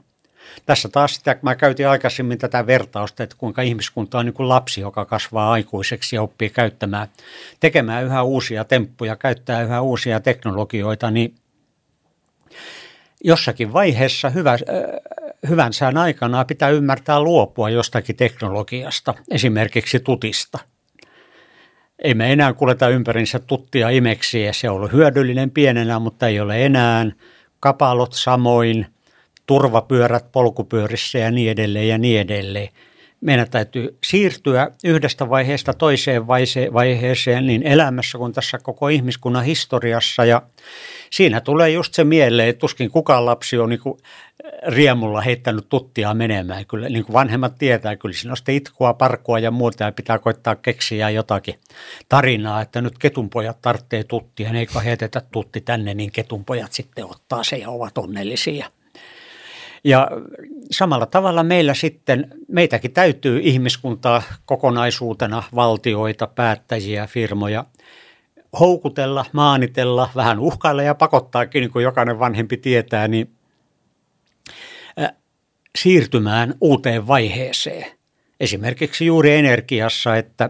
Tässä 0.65 0.89
taas 0.89 1.15
sitä, 1.15 1.35
mä 1.41 1.55
käytin 1.55 1.87
aikaisemmin 1.87 2.37
tätä 2.37 2.67
vertausta, 2.67 3.23
että 3.23 3.35
kuinka 3.39 3.61
ihmiskunta 3.61 4.19
on 4.19 4.25
niin 4.25 4.33
kuin 4.33 4.49
lapsi, 4.49 4.81
joka 4.81 5.05
kasvaa 5.05 5.51
aikuiseksi 5.51 6.15
ja 6.15 6.21
oppii 6.21 6.49
käyttämään, 6.49 7.07
tekemään 7.59 8.03
yhä 8.03 8.23
uusia 8.23 8.63
temppuja, 8.63 9.15
käyttää 9.15 9.61
yhä 9.61 9.81
uusia 9.81 10.19
teknologioita, 10.19 11.11
niin 11.11 11.35
jossakin 13.23 13.73
vaiheessa 13.73 14.29
hyvä, 14.29 14.51
äh, 14.51 14.59
hyvän 15.49 15.73
sään 15.73 15.97
aikana 15.97 16.45
pitää 16.45 16.69
ymmärtää 16.69 17.19
luopua 17.19 17.69
jostakin 17.69 18.15
teknologiasta, 18.15 19.13
esimerkiksi 19.31 19.99
tutista. 19.99 20.59
Ei 22.03 22.13
me 22.13 22.33
enää 22.33 22.53
kuljeta 22.53 22.89
ympärinsä 22.89 23.39
tuttia 23.39 23.89
imeksiä, 23.89 24.53
se 24.53 24.69
on 24.69 24.75
ollut 24.75 24.91
hyödyllinen 24.91 25.51
pienenä, 25.51 25.99
mutta 25.99 26.27
ei 26.27 26.39
ole 26.39 26.65
enää. 26.65 27.05
Kapalot 27.59 28.13
samoin, 28.13 28.92
turvapyörät 29.45 30.31
polkupyörissä 30.31 31.19
ja 31.19 31.31
niin 31.31 31.51
edelleen 31.51 31.87
ja 31.87 31.97
niin 31.97 32.21
edelleen. 32.21 32.69
Meidän 33.21 33.49
täytyy 33.49 33.97
siirtyä 34.03 34.71
yhdestä 34.83 35.29
vaiheesta 35.29 35.73
toiseen 35.73 36.27
vaiheeseen 36.73 37.47
niin 37.47 37.63
elämässä 37.63 38.17
kuin 38.17 38.33
tässä 38.33 38.57
koko 38.57 38.87
ihmiskunnan 38.87 39.43
historiassa 39.43 40.25
ja 40.25 40.41
siinä 41.09 41.41
tulee 41.41 41.69
just 41.69 41.93
se 41.93 42.03
mieleen, 42.03 42.49
että 42.49 42.59
tuskin 42.59 42.91
kukaan 42.91 43.25
lapsi 43.25 43.57
on 43.57 43.69
niin 43.69 43.79
riemulla 44.67 45.21
heittänyt 45.21 45.69
tuttia 45.69 46.13
menemään. 46.13 46.65
Kyllä 46.65 46.89
niin 46.89 47.05
kuin 47.05 47.13
vanhemmat 47.13 47.57
tietää, 47.59 47.95
kyllä 47.95 48.15
siinä 48.15 48.31
on 48.31 48.37
sitten 48.37 48.55
itkua, 48.55 48.93
parkua 48.93 49.39
ja 49.39 49.51
muuta 49.51 49.83
ja 49.83 49.91
pitää 49.91 50.19
koittaa 50.19 50.55
keksiä 50.55 51.09
jotakin 51.09 51.55
tarinaa, 52.09 52.61
että 52.61 52.81
nyt 52.81 52.97
ketunpojat 52.97 53.61
tarvitsee 53.61 54.03
tuttia, 54.03 54.49
ja 54.49 54.59
eikä 54.59 54.79
heitetä 54.79 55.21
tutti 55.31 55.61
tänne, 55.61 55.93
niin 55.93 56.11
ketunpojat 56.11 56.73
sitten 56.73 57.05
ottaa 57.05 57.43
se 57.43 57.57
ja 57.57 57.69
ovat 57.69 57.97
onnellisia. 57.97 58.67
Ja 59.83 60.07
samalla 60.71 61.05
tavalla 61.05 61.43
meillä 61.43 61.73
sitten, 61.73 62.27
meitäkin 62.47 62.91
täytyy 62.91 63.39
ihmiskuntaa 63.43 64.23
kokonaisuutena, 64.45 65.43
valtioita, 65.55 66.27
päättäjiä, 66.27 67.07
firmoja 67.07 67.65
houkutella, 68.59 69.25
maanitella, 69.31 70.09
vähän 70.15 70.39
uhkailla 70.39 70.83
ja 70.83 70.95
pakottaakin, 70.95 71.61
niin 71.61 71.71
kuin 71.71 71.83
jokainen 71.83 72.19
vanhempi 72.19 72.57
tietää, 72.57 73.07
niin 73.07 73.35
siirtymään 75.77 76.53
uuteen 76.61 77.07
vaiheeseen. 77.07 77.85
Esimerkiksi 78.39 79.05
juuri 79.05 79.31
energiassa, 79.31 80.15
että 80.15 80.49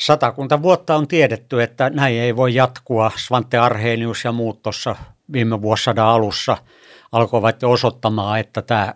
satakunta 0.00 0.62
vuotta 0.62 0.96
on 0.96 1.08
tiedetty, 1.08 1.62
että 1.62 1.90
näin 1.90 2.16
ei 2.16 2.36
voi 2.36 2.54
jatkua. 2.54 3.12
Svante 3.16 3.58
Arhenius 3.58 4.24
ja 4.24 4.32
muut 4.32 4.62
tuossa 4.62 4.96
viime 5.32 5.62
vuosisadan 5.62 6.06
alussa– 6.06 6.56
alkoivat 7.12 7.62
jo 7.62 7.70
osoittamaan, 7.70 8.40
että 8.40 8.62
tämä, 8.62 8.94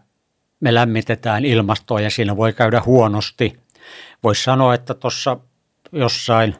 me 0.60 0.74
lämmitetään 0.74 1.44
ilmastoa 1.44 2.00
ja 2.00 2.10
siinä 2.10 2.36
voi 2.36 2.52
käydä 2.52 2.82
huonosti. 2.86 3.56
Voisi 4.22 4.42
sanoa, 4.42 4.74
että 4.74 4.94
tuossa 4.94 5.36
jossain 5.92 6.54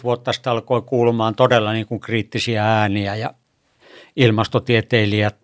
3-40 0.00 0.02
vuotta 0.02 0.32
sitten 0.32 0.50
alkoi 0.50 0.82
kuulumaan 0.82 1.34
todella 1.34 1.72
niin 1.72 1.86
kuin 1.86 2.00
kriittisiä 2.00 2.64
ääniä 2.64 3.16
ja 3.16 3.34
ilmastotieteilijät, 4.16 5.36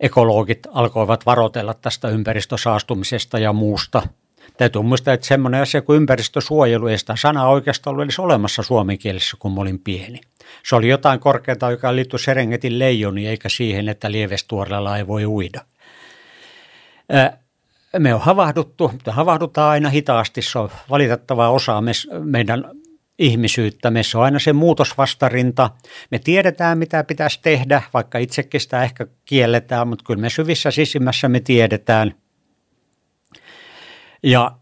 ekologit 0.00 0.66
alkoivat 0.72 1.26
varotella 1.26 1.74
tästä 1.74 2.08
ympäristösaastumisesta 2.08 3.38
ja 3.38 3.52
muusta– 3.52 4.02
Täytyy 4.58 4.82
muistaa, 4.82 5.14
että 5.14 5.26
semmoinen 5.26 5.60
asia 5.60 5.82
kuin 5.82 5.96
ympäristösuojelu, 5.96 6.86
ei 6.86 6.98
sitä 6.98 7.16
sanaa 7.16 7.48
oikeastaan 7.48 7.92
ollut 7.92 8.04
edes 8.04 8.18
olemassa 8.18 8.62
suomen 8.62 8.98
kielessä, 8.98 9.36
kun 9.40 9.54
mä 9.54 9.60
olin 9.60 9.78
pieni. 9.78 10.20
Se 10.68 10.76
oli 10.76 10.88
jotain 10.88 11.20
korkeata, 11.20 11.70
joka 11.70 11.96
liittyi 11.96 12.18
Serengetin 12.18 12.78
leijoni, 12.78 13.26
eikä 13.26 13.48
siihen, 13.48 13.88
että 13.88 14.12
lievestuorella 14.12 14.98
ei 14.98 15.06
voi 15.06 15.26
uida. 15.26 15.60
Me 17.98 18.14
on 18.14 18.20
havahduttu, 18.20 18.88
mutta 18.88 19.12
havahdutaan 19.12 19.70
aina 19.70 19.88
hitaasti. 19.88 20.42
Se 20.42 20.58
on 20.58 20.70
valitettava 20.90 21.50
osa 21.50 21.82
meidän 22.24 22.64
ihmisyyttä. 23.18 23.90
Meissä 23.90 24.18
on 24.18 24.24
aina 24.24 24.38
se 24.38 24.52
muutosvastarinta. 24.52 25.70
Me 26.10 26.18
tiedetään, 26.18 26.78
mitä 26.78 27.04
pitäisi 27.04 27.38
tehdä, 27.42 27.82
vaikka 27.94 28.18
itsekin 28.18 28.60
sitä 28.60 28.82
ehkä 28.82 29.06
kielletään, 29.24 29.88
mutta 29.88 30.04
kyllä 30.06 30.20
me 30.20 30.30
syvissä 30.30 30.70
sisimmässä 30.70 31.28
me 31.28 31.40
tiedetään– 31.40 32.14
ja 34.24 34.52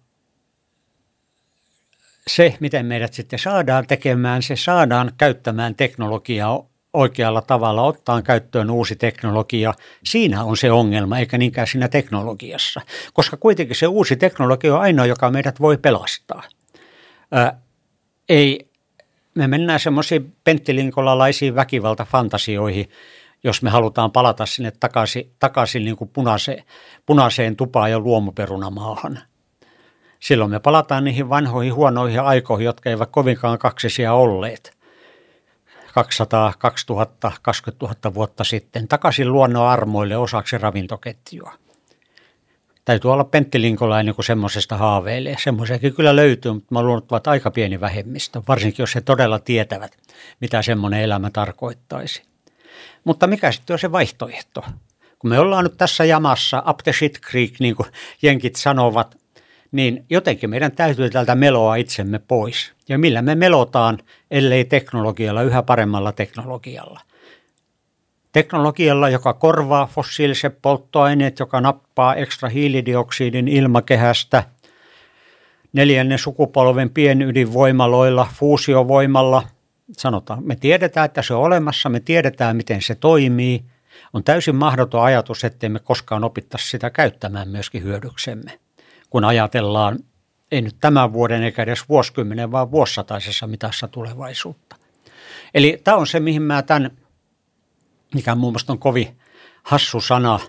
se, 2.27 2.57
miten 2.61 2.87
meidät 2.87 3.13
sitten 3.13 3.39
saadaan 3.39 3.87
tekemään, 3.87 4.43
se 4.43 4.57
saadaan 4.57 5.13
käyttämään 5.19 5.75
teknologiaa 5.75 6.67
oikealla 6.93 7.43
tavalla, 7.43 7.83
ottaa 7.83 8.23
käyttöön 8.23 8.71
uusi 8.71 8.97
teknologia. 8.97 9.75
Siinä 10.05 10.45
on 10.45 10.57
se 10.57 10.73
ongelma, 10.73 11.19
eikä 11.19 11.39
niinkään 11.39 11.67
siinä 11.67 11.89
teknologiassa. 11.89 12.81
Koska 13.13 13.37
kuitenkin 13.37 13.77
se 13.77 13.87
uusi 13.87 14.17
teknologia 14.17 14.75
on 14.75 14.81
ainoa, 14.81 15.07
joka 15.07 15.31
meidät 15.31 15.61
voi 15.61 15.79
pelastaa. 15.79 16.43
Ää, 17.33 17.61
ei, 18.29 18.71
me 19.35 19.47
mennään 19.47 19.81
semmoisiin 19.81 20.37
penttilinkolalaisiin 20.45 21.55
väkivaltafantasioihin, 21.55 22.91
jos 23.45 23.63
me 23.63 23.71
halutaan 23.71 24.13
palata 24.13 24.47
sinne 24.47 24.73
takaisin, 24.81 25.33
takaisin 25.39 25.85
niin 25.85 25.97
kuin 25.97 26.11
punaiseen, 26.11 26.65
punaiseen 27.07 27.57
tupaan 27.57 27.91
ja 27.91 27.99
luomuperunamaahan– 27.99 29.19
silloin 30.23 30.51
me 30.51 30.61
palataan 30.61 31.05
niihin 31.05 31.29
vanhoihin 31.29 31.75
huonoihin 31.75 32.21
aikoihin, 32.21 32.65
jotka 32.65 32.91
eivät 32.91 33.09
kovinkaan 33.13 33.59
kaksisia 33.59 34.13
olleet. 34.13 34.77
200, 35.95 36.53
2000, 36.59 37.33
20 37.43 37.87
000 37.87 38.15
vuotta 38.15 38.45
sitten 38.45 38.89
takaisin 38.89 39.33
luonnon 39.33 39.69
armoille 39.69 40.17
osaksi 40.17 40.59
ravintoketjua. 40.59 41.53
Täytyy 42.85 43.13
olla 43.13 43.25
Pentti 43.25 43.61
Linkolainen, 43.61 44.15
kun 44.15 44.25
semmoisesta 44.25 44.77
haaveilee. 44.77 45.37
Semmoisiakin 45.39 45.95
kyllä 45.95 46.17
löytyy, 46.17 46.53
mutta 46.53 46.75
mä 46.75 46.83
luulen, 46.83 46.99
että 46.99 47.15
ovat 47.15 47.27
aika 47.27 47.51
pieni 47.51 47.81
vähemmistö, 47.81 48.43
varsinkin 48.49 48.83
jos 48.83 48.95
he 48.95 49.01
todella 49.01 49.39
tietävät, 49.39 49.93
mitä 50.41 50.63
semmoinen 50.63 51.01
elämä 51.01 51.31
tarkoittaisi. 51.31 52.23
Mutta 53.05 53.27
mikä 53.27 53.53
sitten 53.53 53.75
on 53.75 53.79
se 53.79 53.93
vaihtoehto? 53.93 54.65
Kun 55.19 55.31
me 55.31 55.39
ollaan 55.39 55.65
nyt 55.65 55.77
tässä 55.77 56.05
jamassa, 56.05 56.63
up 56.69 56.79
the 56.79 56.93
shit 56.93 57.21
creek, 57.31 57.61
niin 57.61 57.77
kuin 57.77 57.89
jenkit 58.23 58.57
sanovat, 58.57 59.22
niin 59.73 60.05
jotenkin 60.11 60.51
meidän 60.51 60.73
täytyy 60.73 61.11
tältä 61.11 61.35
meloa 61.35 61.75
itsemme 61.75 62.19
pois. 62.19 62.73
Ja 62.89 62.99
millä 62.99 63.23
me 63.23 63.35
melotaan, 63.35 63.99
ellei 64.31 64.65
teknologialla, 64.65 65.43
yhä 65.43 65.63
paremmalla 65.63 66.13
teknologialla. 66.13 67.01
Teknologialla, 68.33 69.09
joka 69.09 69.35
korvaa 69.35 69.87
fossiiliset 69.87 70.59
polttoaineet, 70.63 71.39
joka 71.39 71.61
nappaa 71.61 72.15
ekstra 72.15 72.49
hiilidioksidin 72.49 73.49
ilmakehästä, 73.49 74.45
neljännen 75.73 76.19
sukupolven 76.19 76.91
pienydinvoimaloilla, 76.91 78.29
fuusiovoimalla. 78.35 79.43
Sanotaan, 79.93 80.45
me 80.45 80.57
tiedetään, 80.57 81.05
että 81.05 81.23
se 81.23 81.35
on 81.35 81.43
olemassa, 81.43 81.89
me 81.89 82.01
tiedetään, 82.01 82.57
miten 82.57 82.83
se 82.83 82.95
toimii. 82.95 83.65
On 84.13 84.25
täysin 84.25 84.57
mahdoton 84.57 85.03
ajatus, 85.03 85.45
ettei 85.45 85.69
me 85.69 85.79
koskaan 85.79 86.25
opittaisi 86.25 86.69
sitä 86.69 86.91
käyttämään 86.91 87.49
myöskin 87.49 87.83
hyödyksemme 87.83 88.62
kun 89.13 89.25
ajatellaan 89.25 89.99
ei 90.53 90.63
nyt 90.63 90.77
tämän 90.81 91.13
vuoden 91.13 91.43
eikä 91.43 91.63
edes 91.63 91.89
vuosikymmenen, 91.89 92.53
vaan 92.53 92.71
vuosisataisessa 92.71 93.47
mitassa 93.47 93.89
tulevaisuutta. 93.89 94.77
Eli 95.55 95.81
tämä 95.85 95.97
on 95.97 96.07
se, 96.07 96.21
mihin 96.21 96.43
mä 96.43 96.63
tämän, 96.63 96.91
mikä 98.15 98.35
mun 98.35 98.53
mielestä 98.53 98.73
on 98.73 98.79
kovin 98.79 99.19
hassu 99.63 100.01
sana, 100.01 100.41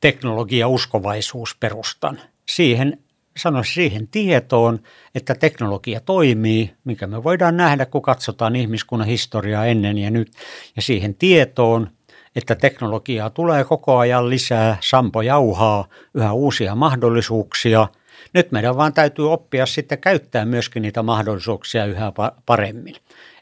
teknologia-uskovaisuusperustan. 0.00 2.20
Siihen, 2.48 2.98
sanoisin 3.36 3.74
siihen 3.74 4.08
tietoon, 4.08 4.80
että 5.14 5.34
teknologia 5.34 6.00
toimii, 6.00 6.74
mikä 6.84 7.06
me 7.06 7.24
voidaan 7.24 7.56
nähdä, 7.56 7.86
kun 7.86 8.02
katsotaan 8.02 8.56
ihmiskunnan 8.56 9.08
historiaa 9.08 9.66
ennen 9.66 9.98
ja 9.98 10.10
nyt, 10.10 10.32
ja 10.76 10.82
siihen 10.82 11.14
tietoon, 11.14 11.90
että 12.36 12.54
teknologiaa 12.54 13.30
tulee 13.30 13.64
koko 13.64 13.98
ajan 13.98 14.30
lisää, 14.30 14.76
Sampo 14.80 15.22
jauhaa 15.22 15.84
yhä 16.14 16.32
uusia 16.32 16.74
mahdollisuuksia. 16.74 17.88
Nyt 18.34 18.52
meidän 18.52 18.76
vaan 18.76 18.92
täytyy 18.92 19.32
oppia 19.32 19.66
sitten 19.66 19.98
käyttää 19.98 20.44
myöskin 20.44 20.82
niitä 20.82 21.02
mahdollisuuksia 21.02 21.86
yhä 21.86 22.12
paremmin. 22.46 22.94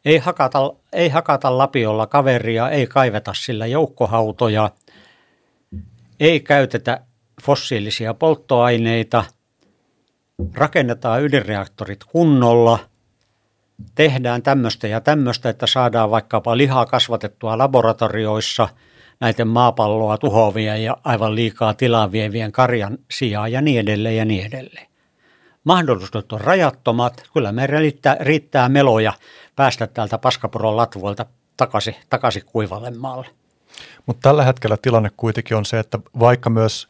Ei 0.05 0.19
hakata, 0.19 0.59
ei 0.93 1.09
hakata 1.09 1.59
lapiolla 1.59 2.07
kaveria, 2.07 2.71
ei 2.71 2.87
kaiveta 2.87 3.35
sillä 3.35 3.67
joukkohautoja, 3.67 4.71
ei 6.21 6.41
käytetä 6.41 7.01
fossiilisia 7.43 8.15
polttoaineita, 8.15 9.25
rakennetaan 10.55 11.23
ydinreaktorit 11.23 12.05
kunnolla, 12.05 12.79
tehdään 13.95 14.43
tämmöistä 14.43 14.89
ja 14.89 15.01
tämmöistä, 15.01 15.49
että 15.49 15.67
saadaan 15.67 16.11
vaikkapa 16.11 16.57
lihaa 16.57 16.87
kasvatettua 16.87 17.59
laboratorioissa 17.59 18.69
näiden 19.21 19.49
maapalloa 19.49 20.19
tuhoavia 20.19 20.77
ja 20.77 20.97
aivan 21.05 21.35
liikaa 21.35 21.75
tilaa 21.75 22.13
vievien 22.13 22.53
karjan 22.53 22.99
sijaan 23.11 23.53
ja 23.53 23.61
niin 23.61 23.81
edelleen 23.81 24.17
ja 24.17 24.25
niin 24.25 24.47
edelleen. 24.47 24.87
Mahdollisuudet 25.65 26.33
on 26.33 26.41
rajattomat, 26.41 27.23
kyllä 27.33 27.53
meidän 27.53 27.81
riittää, 27.81 28.17
riittää 28.21 28.69
meloja 28.69 29.13
päästä 29.57 29.87
täältä 29.87 30.19
paskapuron 30.19 30.77
latvoilta 30.77 31.27
takaisin, 31.57 31.95
takaisin 32.11 32.43
kuivalle 32.47 32.91
maalle. 32.91 33.27
Mutta 34.07 34.29
tällä 34.29 34.45
hetkellä 34.45 34.77
tilanne 34.83 35.11
kuitenkin 35.17 35.57
on 35.57 35.65
se, 35.65 35.79
että 35.79 35.99
vaikka 36.19 36.51
myös, 36.51 36.89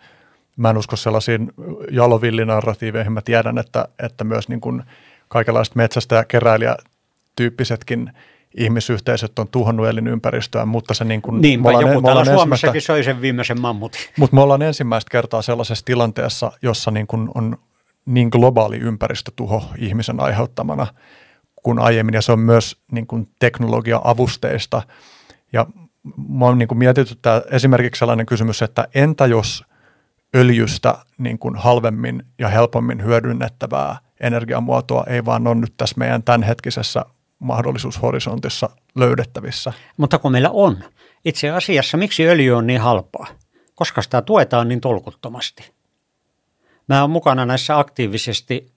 mä 0.56 0.70
en 0.70 0.78
usko 0.78 0.96
sellaisiin 0.96 1.52
jalovillinarratiiveihin, 1.90 3.12
mä 3.12 3.22
tiedän, 3.22 3.58
että, 3.58 3.88
että 4.02 4.24
myös 4.24 4.48
niin 4.48 4.60
kuin 4.60 4.82
kaikenlaiset 5.28 5.74
metsästä- 5.74 6.16
ja 6.16 6.24
keräilijätyyppisetkin 6.24 8.12
ihmisyhteisöt 8.56 9.38
on 9.38 9.48
tuhonnut 9.48 9.86
elinympäristöä, 9.86 10.66
mutta 10.66 10.94
se 10.94 11.04
niin 11.04 11.22
kuin... 11.22 11.40
Niinpä, 11.40 11.72
joku 11.72 11.86
ollaan, 11.86 12.04
täällä 12.04 12.24
Suomessakin 12.24 12.82
söi 12.82 13.04
sen 13.04 13.20
viimeisen 13.20 13.60
mammutin. 13.60 14.00
Mutta 14.18 14.36
me 14.36 14.42
ollaan 14.42 14.62
ensimmäistä 14.62 15.10
kertaa 15.10 15.42
sellaisessa 15.42 15.84
tilanteessa, 15.84 16.52
jossa 16.62 16.90
niin 16.90 17.06
kuin 17.06 17.28
on 17.34 17.58
niin 18.06 18.28
globaali 18.28 18.76
ympäristötuho 18.76 19.64
ihmisen 19.78 20.20
aiheuttamana 20.20 20.86
kuin 21.62 21.78
aiemmin, 21.78 22.14
ja 22.14 22.22
se 22.22 22.32
on 22.32 22.40
myös 22.40 22.76
niin 22.92 23.06
kuin 23.06 23.28
teknologia-avusteista. 23.38 24.82
Ja 25.52 25.66
mä 26.28 26.44
oon 26.44 26.58
niin 26.58 26.68
mietityttää 26.74 27.42
esimerkiksi 27.50 27.98
sellainen 27.98 28.26
kysymys, 28.26 28.62
että 28.62 28.88
entä 28.94 29.26
jos 29.26 29.64
öljystä 30.36 30.94
niin 31.18 31.38
kuin 31.38 31.56
halvemmin 31.56 32.22
ja 32.38 32.48
helpommin 32.48 33.04
hyödynnettävää 33.04 33.96
energiamuotoa 34.20 35.04
ei 35.06 35.24
vaan 35.24 35.46
ole 35.46 35.54
nyt 35.54 35.74
tässä 35.76 35.94
meidän 35.98 36.22
tämänhetkisessä 36.22 37.04
mahdollisuushorisontissa 37.38 38.70
löydettävissä. 38.94 39.72
Mutta 39.96 40.18
kun 40.18 40.32
meillä 40.32 40.50
on. 40.50 40.78
Itse 41.24 41.50
asiassa 41.50 41.96
miksi 41.96 42.28
öljy 42.28 42.52
on 42.52 42.66
niin 42.66 42.80
halpaa? 42.80 43.26
Koska 43.74 44.02
sitä 44.02 44.22
tuetaan 44.22 44.68
niin 44.68 44.80
tolkuttomasti. 44.80 45.72
Mä 46.88 47.00
oon 47.00 47.10
mukana 47.10 47.46
näissä 47.46 47.78
aktiivisesti 47.78 48.72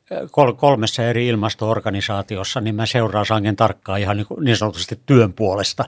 kolmessa 0.57 1.03
eri 1.03 1.27
ilmastoorganisaatiossa, 1.27 2.61
niin 2.61 2.75
mä 2.75 2.85
seuraan 2.85 3.25
sangen 3.25 3.55
tarkkaan 3.55 3.99
ihan 3.99 4.17
niin, 4.17 4.27
niin 4.39 4.57
sanotusti 4.57 4.99
työn 5.05 5.33
puolesta 5.33 5.85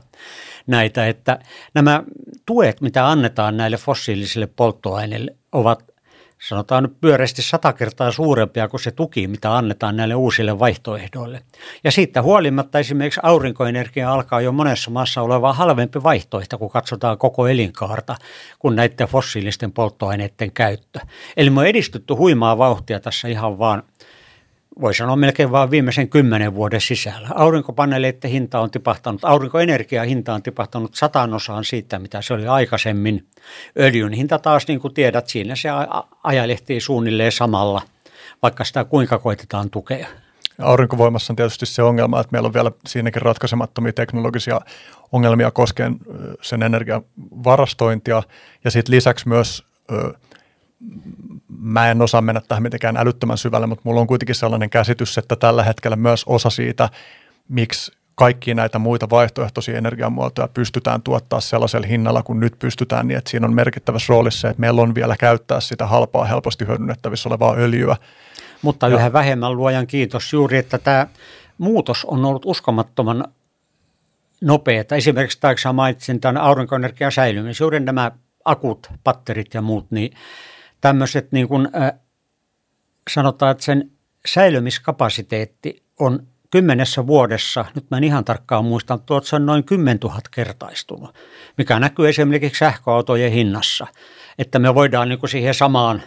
näitä, 0.68 1.08
että 1.08 1.40
nämä 1.74 2.04
tuet, 2.46 2.82
mitä 2.82 3.10
annetaan 3.10 3.58
näille 3.58 3.78
fossiilisille 3.78 4.48
polttoaineille, 4.48 5.36
ovat 5.52 5.93
sanotaan 6.48 6.84
nyt 6.84 7.02
pyöreästi 7.02 7.42
sata 7.42 7.74
kertaa 7.74 8.12
suurempia 8.12 8.68
kuin 8.68 8.82
se 8.82 8.92
tuki, 8.92 9.28
mitä 9.28 9.58
annetaan 9.58 9.98
näille 9.98 10.16
uusille 10.16 10.60
vaihtoehdoille. 10.60 11.42
Ja 11.84 11.92
siitä 11.92 12.22
huolimatta 12.22 12.80
esimerkiksi 12.80 13.20
aurinkoenergia 13.24 14.14
alkaa 14.14 14.42
jo 14.42 14.52
monessa 14.52 14.92
maassa 14.92 15.22
oleva 15.22 15.54
halvempi 15.54 16.04
vaihtoehto, 16.04 16.58
kun 16.58 16.70
katsotaan 16.70 17.18
koko 17.18 17.48
elinkaarta, 17.48 18.16
kuin 18.60 18.76
näiden 18.76 19.08
fossiilisten 19.08 19.72
polttoaineiden 19.72 20.52
käyttö. 20.52 21.00
Eli 21.38 21.50
me 21.50 21.60
on 21.60 21.68
edistytty 21.68 22.14
huimaa 22.14 22.58
vauhtia 22.58 23.00
tässä 23.00 23.28
ihan 23.28 23.60
vaan 23.60 23.84
voi 24.82 24.94
sanoa 24.94 25.16
melkein 25.16 25.52
vain 25.52 25.72
viimeisen 25.72 26.10
kymmenen 26.10 26.56
vuoden 26.56 26.82
sisällä. 26.82 27.28
Aurinkopaneeleiden 27.36 28.32
hinta 28.32 28.60
on 28.60 28.72
tipahtanut, 28.72 29.26
aurinkoenergian 29.26 30.08
hinta 30.08 30.34
on 30.34 30.44
tipahtanut 30.44 30.96
satanosaan 30.96 31.64
siitä, 31.64 32.00
mitä 32.00 32.22
se 32.22 32.34
oli 32.34 32.48
aikaisemmin. 32.48 33.26
Öljyn 33.80 34.14
hinta 34.14 34.40
taas, 34.40 34.68
niin 34.68 34.80
kuin 34.80 34.94
tiedät, 34.94 35.30
siinä 35.30 35.56
se 35.56 35.70
ajalehtii 36.24 36.82
suunnilleen 36.82 37.32
samalla, 37.32 37.82
vaikka 38.42 38.64
sitä 38.64 38.84
kuinka 38.84 39.18
koitetaan 39.18 39.70
tukea. 39.70 40.08
Aurinkovoimassa 40.60 41.34
on 41.34 41.36
tietysti 41.36 41.66
se 41.66 41.84
ongelma, 41.84 42.20
että 42.20 42.32
meillä 42.32 42.48
on 42.48 42.54
vielä 42.54 42.72
siinäkin 42.88 43.22
ratkaisemattomia 43.22 43.94
teknologisia 43.94 44.62
ongelmia 45.12 45.52
koskien 45.52 45.96
sen 46.42 46.64
energian 46.64 47.02
varastointia 47.44 48.24
ja 48.64 48.72
sitten 48.72 48.96
lisäksi 48.96 49.28
myös 49.28 49.64
mä 51.58 51.92
en 51.92 52.02
osaa 52.02 52.22
mennä 52.22 52.42
tähän 52.48 52.64
mitenkään 52.64 52.98
älyttömän 52.98 53.38
syvälle, 53.38 53.68
mutta 53.68 53.82
mulla 53.86 54.02
on 54.02 54.08
kuitenkin 54.08 54.36
sellainen 54.36 54.70
käsitys, 54.70 55.18
että 55.18 55.36
tällä 55.36 55.64
hetkellä 55.64 55.96
myös 55.96 56.24
osa 56.28 56.50
siitä, 56.50 56.90
miksi 57.50 57.92
kaikki 58.16 58.54
näitä 58.54 58.80
muita 58.80 59.10
vaihtoehtoisia 59.10 59.78
energiamuotoja 59.78 60.48
pystytään 60.48 61.04
tuottaa 61.04 61.42
sellaisella 61.42 61.88
hinnalla, 61.88 62.24
kun 62.24 62.40
nyt 62.40 62.60
pystytään, 62.60 63.08
niin 63.08 63.18
että 63.18 63.30
siinä 63.30 63.48
on 63.48 63.54
merkittävässä 63.54 64.14
roolissa 64.14 64.50
että 64.50 64.62
meillä 64.62 64.82
on 64.82 64.96
vielä 64.96 65.16
käyttää 65.20 65.60
sitä 65.60 65.88
halpaa, 65.88 66.26
helposti 66.26 66.68
hyödynnettävissä 66.68 67.30
olevaa 67.30 67.56
öljyä. 67.58 67.96
Mutta 68.62 68.88
ja, 68.88 68.96
yhä 68.96 69.14
vähemmän 69.14 69.58
luojan 69.58 69.88
kiitos 69.88 70.34
juuri, 70.34 70.58
että 70.58 70.78
tämä 70.78 71.08
muutos 71.58 72.06
on 72.06 72.26
ollut 72.26 72.46
uskomattoman 72.46 73.26
nopea. 74.42 74.84
Esimerkiksi 74.92 75.40
tämä 75.40 75.74
mainitsin 75.74 76.20
tämän 76.20 76.38
aurinkoenergian 76.38 77.12
säilymisen, 77.12 77.64
juuri 77.64 77.80
nämä 77.80 78.12
akut, 78.46 78.90
patterit 79.04 79.54
ja 79.54 79.62
muut, 79.62 79.92
niin 79.92 80.14
tämmöiset 80.84 81.32
niin 81.32 81.48
kuin, 81.48 81.70
äh, 81.76 81.92
sanotaan, 83.12 83.52
että 83.52 83.64
sen 83.64 83.92
säilymiskapasiteetti 84.26 85.84
on 86.00 86.28
kymmenessä 86.52 87.08
vuodessa, 87.08 87.66
nyt 87.76 87.86
mä 87.92 87.98
en 87.98 88.04
ihan 88.04 88.26
tarkkaan 88.26 88.66
muista, 88.66 88.94
mutta 88.94 89.22
se 89.24 89.36
on 89.36 89.46
noin 89.46 89.64
10 89.64 89.98
000 90.04 90.20
kertaistunut, 90.32 91.16
mikä 91.58 91.80
näkyy 91.80 92.10
esimerkiksi 92.10 92.60
sähköautojen 92.60 93.32
hinnassa, 93.32 93.88
että 94.38 94.60
me 94.60 94.76
voidaan 94.76 95.10
niin 95.10 95.20
kuin 95.20 95.30
siihen 95.30 95.54
samaan, 95.54 96.04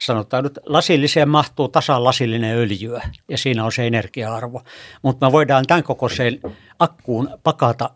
sanotaan 0.00 0.44
nyt 0.44 0.58
lasilliseen 0.66 1.28
mahtuu 1.28 1.68
tasan 1.68 2.04
lasillinen 2.04 2.56
öljyä 2.56 3.02
ja 3.28 3.38
siinä 3.38 3.64
on 3.64 3.72
se 3.72 3.86
energia-arvo, 3.86 4.62
mutta 5.02 5.26
me 5.26 5.32
voidaan 5.32 5.64
tämän 5.66 5.82
kokoiseen 5.82 6.40
akkuun 6.78 7.38
pakata 7.42 7.90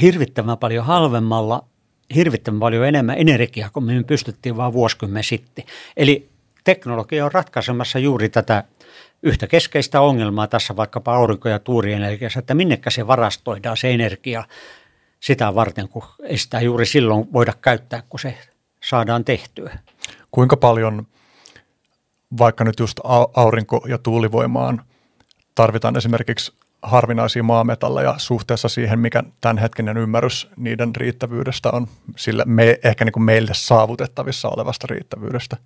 hirvittävän 0.00 0.58
paljon 0.58 0.84
halvemmalla 0.84 1.71
hirvittävän 2.14 2.60
paljon 2.60 2.86
enemmän 2.86 3.18
energiaa 3.18 3.70
kuin 3.70 3.84
me 3.84 4.04
pystyttiin 4.04 4.56
vain 4.56 4.72
vuosikymmen 4.72 5.24
sitten. 5.24 5.64
Eli 5.96 6.28
teknologia 6.64 7.24
on 7.24 7.32
ratkaisemassa 7.32 7.98
juuri 7.98 8.28
tätä 8.28 8.64
yhtä 9.22 9.46
keskeistä 9.46 10.00
ongelmaa 10.00 10.46
tässä 10.46 10.76
vaikkapa 10.76 11.14
aurinko- 11.14 11.48
ja 11.48 11.58
tuurienergiassa, 11.58 12.38
että 12.38 12.54
minnekä 12.54 12.90
se 12.90 13.06
varastoidaan 13.06 13.76
se 13.76 13.94
energia 13.94 14.44
sitä 15.20 15.54
varten, 15.54 15.88
kun 15.88 16.02
ei 16.22 16.38
sitä 16.38 16.60
juuri 16.60 16.86
silloin 16.86 17.32
voida 17.32 17.52
käyttää, 17.62 18.02
kun 18.08 18.20
se 18.20 18.38
saadaan 18.84 19.24
tehtyä. 19.24 19.78
Kuinka 20.30 20.56
paljon 20.56 21.06
vaikka 22.38 22.64
nyt 22.64 22.78
just 22.80 23.00
aurinko- 23.34 23.86
ja 23.88 23.98
tuulivoimaan 23.98 24.84
tarvitaan 25.54 25.96
esimerkiksi 25.96 26.52
harvinaisia 26.82 27.42
maametalleja 27.42 28.14
suhteessa 28.18 28.68
siihen, 28.68 28.98
mikä 28.98 29.22
tämänhetkinen 29.40 29.96
ymmärrys 29.96 30.48
niiden 30.56 30.96
riittävyydestä 30.96 31.70
on, 31.70 31.86
sillä 32.16 32.44
me, 32.46 32.78
ehkä 32.84 33.04
niin 33.04 33.12
kuin 33.12 33.22
meille 33.22 33.52
saavutettavissa 33.54 34.48
olevasta 34.48 34.86
riittävyydestä? 34.90 35.56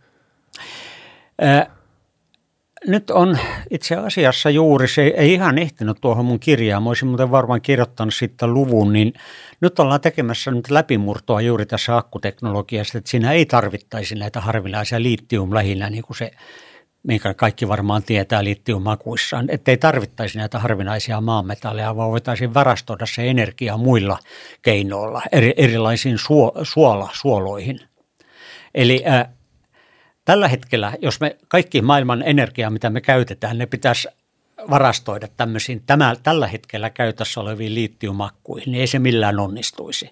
Nyt 2.87 3.11
on 3.11 3.39
itse 3.71 3.97
asiassa 3.97 4.51
juuri 4.51 4.89
se, 4.89 5.03
ei 5.03 5.33
ihan 5.33 5.59
ehtinyt 5.59 5.99
tuohon 6.01 6.25
mun 6.25 6.41
kirjaan, 6.41 6.83
mä 6.83 6.91
olisin 6.91 7.09
muuten 7.09 7.31
varmaan 7.31 7.61
kirjoittanut 7.61 8.15
sitten 8.15 8.55
luvun, 8.55 8.93
niin 8.93 9.13
nyt 9.61 9.79
ollaan 9.79 10.01
tekemässä 10.01 10.51
nyt 10.51 10.71
läpimurtoa 10.71 11.41
juuri 11.41 11.67
tässä 11.67 11.97
akkuteknologiassa, 11.97 12.99
että 12.99 13.11
siinä 13.11 13.33
ei 13.33 13.47
tarvittaisi 13.47 14.15
näitä 14.15 14.41
harvinaisia 14.41 15.03
liittium 15.03 15.55
lähinnä, 15.55 15.91
niin 15.91 16.03
kuin 16.03 16.17
se 16.17 16.31
minkä 17.07 17.35
kaikki 17.35 17.69
varmaan 17.69 18.03
tietää 18.03 18.45
litiumakuissaan, 18.45 19.47
ettei 19.49 19.77
tarvittaisi 19.77 20.39
näitä 20.39 20.59
harvinaisia 20.59 21.21
maanmetalleja, 21.21 21.97
vaan 21.97 22.11
voitaisiin 22.11 22.55
varastoida 22.55 23.07
se 23.07 23.31
energia 23.31 23.77
muilla 23.77 24.19
keinoilla, 24.63 25.23
eri, 25.33 25.55
erilaisiin 25.57 26.19
suo, 26.19 26.53
suola, 26.63 27.11
suoloihin. 27.13 27.81
Eli 28.75 29.03
ää, 29.05 29.33
tällä 30.25 30.49
hetkellä, 30.49 30.93
jos 31.03 31.21
me 31.21 31.37
kaikki 31.49 31.83
maailman 31.83 32.23
energiaa, 32.23 32.71
mitä 32.71 32.91
me 32.91 33.01
käytetään, 33.01 33.59
ne 33.59 33.67
pitäisi 33.67 34.09
varastoida 34.71 35.29
tämmöisiin 35.37 35.83
tämä, 35.87 36.17
tällä 36.23 36.47
hetkellä 36.47 36.91
käytössä 36.91 37.41
oleviin 37.41 37.75
liittiumakkuihin, 37.75 38.73
niin 38.73 38.81
ei 38.81 38.87
se 38.87 38.99
millään 38.99 39.41
onnistuisi. 39.41 40.11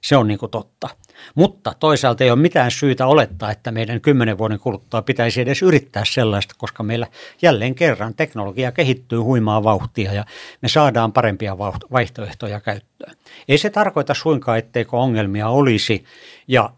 Se 0.00 0.16
on 0.16 0.28
niin 0.28 0.38
kuin 0.38 0.50
totta. 0.50 0.88
Mutta 1.34 1.72
toisaalta 1.80 2.24
ei 2.24 2.30
ole 2.30 2.38
mitään 2.38 2.70
syytä 2.70 3.06
olettaa, 3.06 3.50
että 3.50 3.70
meidän 3.70 4.00
kymmenen 4.00 4.38
vuoden 4.38 4.58
kuluttua 4.58 5.02
pitäisi 5.02 5.40
edes 5.40 5.62
yrittää 5.62 6.02
sellaista, 6.04 6.54
koska 6.58 6.82
meillä 6.82 7.06
jälleen 7.42 7.74
kerran 7.74 8.14
teknologia 8.14 8.72
kehittyy 8.72 9.18
huimaa 9.18 9.64
vauhtia 9.64 10.12
ja 10.12 10.24
me 10.62 10.68
saadaan 10.68 11.12
parempia 11.12 11.58
vaihtoehtoja 11.92 12.60
käyttöön. 12.60 13.16
Ei 13.48 13.58
se 13.58 13.70
tarkoita 13.70 14.14
suinkaan, 14.14 14.58
etteikö 14.58 14.96
ongelmia 14.96 15.48
olisi 15.48 16.04
ja 16.48 16.70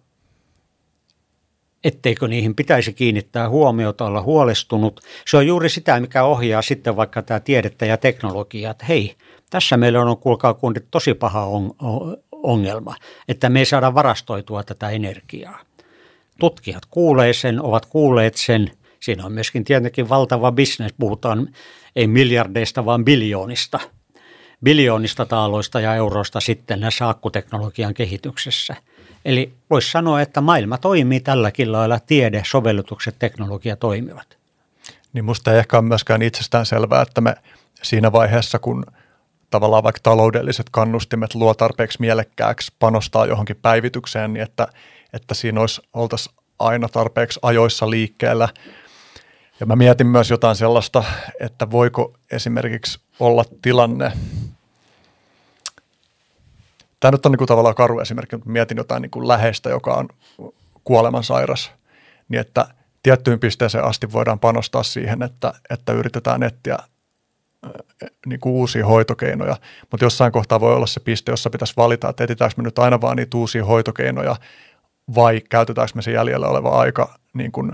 etteikö 1.84 2.28
niihin 2.28 2.54
pitäisi 2.54 2.92
kiinnittää 2.92 3.48
huomiota, 3.48 4.04
olla 4.04 4.22
huolestunut. 4.22 5.00
Se 5.26 5.36
on 5.36 5.46
juuri 5.46 5.68
sitä, 5.68 6.00
mikä 6.00 6.24
ohjaa 6.24 6.62
sitten 6.62 6.96
vaikka 6.96 7.22
tämä 7.22 7.40
tiedettä 7.40 7.86
ja 7.86 7.96
teknologiaa, 7.96 8.70
että 8.70 8.86
hei, 8.86 9.16
tässä 9.50 9.76
meillä 9.76 10.02
on, 10.02 10.16
kuulkaa 10.16 10.54
kundit, 10.54 10.86
tosi 10.90 11.14
paha 11.14 11.44
on, 11.44 11.74
ongelma, 12.42 12.96
että 13.28 13.48
me 13.48 13.58
ei 13.58 13.64
saada 13.64 13.94
varastoitua 13.94 14.62
tätä 14.62 14.88
energiaa. 14.88 15.60
Tutkijat 16.38 16.82
kuulee 16.90 17.32
sen, 17.32 17.62
ovat 17.62 17.86
kuulleet 17.86 18.36
sen. 18.36 18.70
Siinä 19.00 19.26
on 19.26 19.32
myöskin 19.32 19.64
tietenkin 19.64 20.08
valtava 20.08 20.52
bisnes, 20.52 20.92
puhutaan 20.98 21.48
ei 21.96 22.06
miljardeista, 22.06 22.84
vaan 22.84 23.04
biljoonista. 23.04 23.80
Biljoonista 24.64 25.26
taaloista 25.26 25.80
ja 25.80 25.94
euroista 25.94 26.40
sitten 26.40 26.80
näissä 26.80 27.08
akkuteknologian 27.08 27.94
kehityksessä. 27.94 28.76
Eli 29.24 29.52
voisi 29.70 29.90
sanoa, 29.90 30.20
että 30.20 30.40
maailma 30.40 30.78
toimii 30.78 31.20
tälläkin 31.20 31.72
lailla, 31.72 32.00
tiede, 32.00 32.42
sovellutukset, 32.46 33.16
teknologia 33.18 33.76
toimivat. 33.76 34.38
Niin 35.12 35.24
musta 35.24 35.52
ei 35.52 35.58
ehkä 35.58 35.78
ole 35.78 35.84
myöskään 35.84 36.22
itsestään 36.22 36.66
selvää, 36.66 37.02
että 37.02 37.20
me 37.20 37.34
siinä 37.82 38.12
vaiheessa, 38.12 38.58
kun– 38.58 38.84
tavallaan 39.50 39.82
vaikka 39.82 40.00
taloudelliset 40.02 40.66
kannustimet 40.70 41.34
luo 41.34 41.54
tarpeeksi 41.54 42.00
mielekkääksi 42.00 42.72
panostaa 42.78 43.26
johonkin 43.26 43.56
päivitykseen, 43.56 44.32
niin 44.32 44.42
että, 44.42 44.68
että 45.12 45.34
siinä 45.34 45.60
olisi, 45.60 45.82
oltaisiin 45.94 46.36
aina 46.58 46.88
tarpeeksi 46.88 47.40
ajoissa 47.42 47.90
liikkeellä. 47.90 48.48
Ja 49.60 49.66
mä 49.66 49.76
mietin 49.76 50.06
myös 50.06 50.30
jotain 50.30 50.56
sellaista, 50.56 51.04
että 51.40 51.70
voiko 51.70 52.14
esimerkiksi 52.32 53.00
olla 53.20 53.44
tilanne, 53.62 54.12
tämä 57.00 57.12
nyt 57.12 57.26
on 57.26 57.32
niin 57.32 57.38
kuin 57.38 57.48
tavallaan 57.48 57.74
karu 57.74 58.00
esimerkki, 58.00 58.36
mutta 58.36 58.50
mietin 58.50 58.76
jotain 58.76 59.02
niin 59.02 59.10
kuin 59.10 59.28
läheistä, 59.28 59.70
joka 59.70 59.94
on 59.94 60.08
kuolemansairas, 60.84 61.70
niin 62.28 62.40
että 62.40 62.66
tiettyyn 63.02 63.40
pisteeseen 63.40 63.84
asti 63.84 64.12
voidaan 64.12 64.38
panostaa 64.38 64.82
siihen, 64.82 65.22
että, 65.22 65.52
että 65.70 65.92
yritetään 65.92 66.42
etsiä 66.42 66.78
niin 68.26 68.40
kuin 68.40 68.52
uusia 68.52 68.86
hoitokeinoja, 68.86 69.56
mutta 69.90 70.06
jossain 70.06 70.32
kohtaa 70.32 70.60
voi 70.60 70.74
olla 70.74 70.86
se 70.86 71.00
piste, 71.00 71.32
jossa 71.32 71.50
pitäisi 71.50 71.74
valita, 71.76 72.08
että 72.08 72.24
etsitäänkö 72.24 72.54
me 72.56 72.62
nyt 72.62 72.78
aina 72.78 73.00
vaan 73.00 73.16
niitä 73.16 73.36
uusia 73.36 73.64
hoitokeinoja 73.64 74.36
vai 75.14 75.40
käytetäänkö 75.50 75.92
me 75.94 76.02
se 76.02 76.12
jäljellä 76.12 76.48
oleva 76.48 76.68
aika 76.68 77.14
niin 77.34 77.52
kuin 77.52 77.72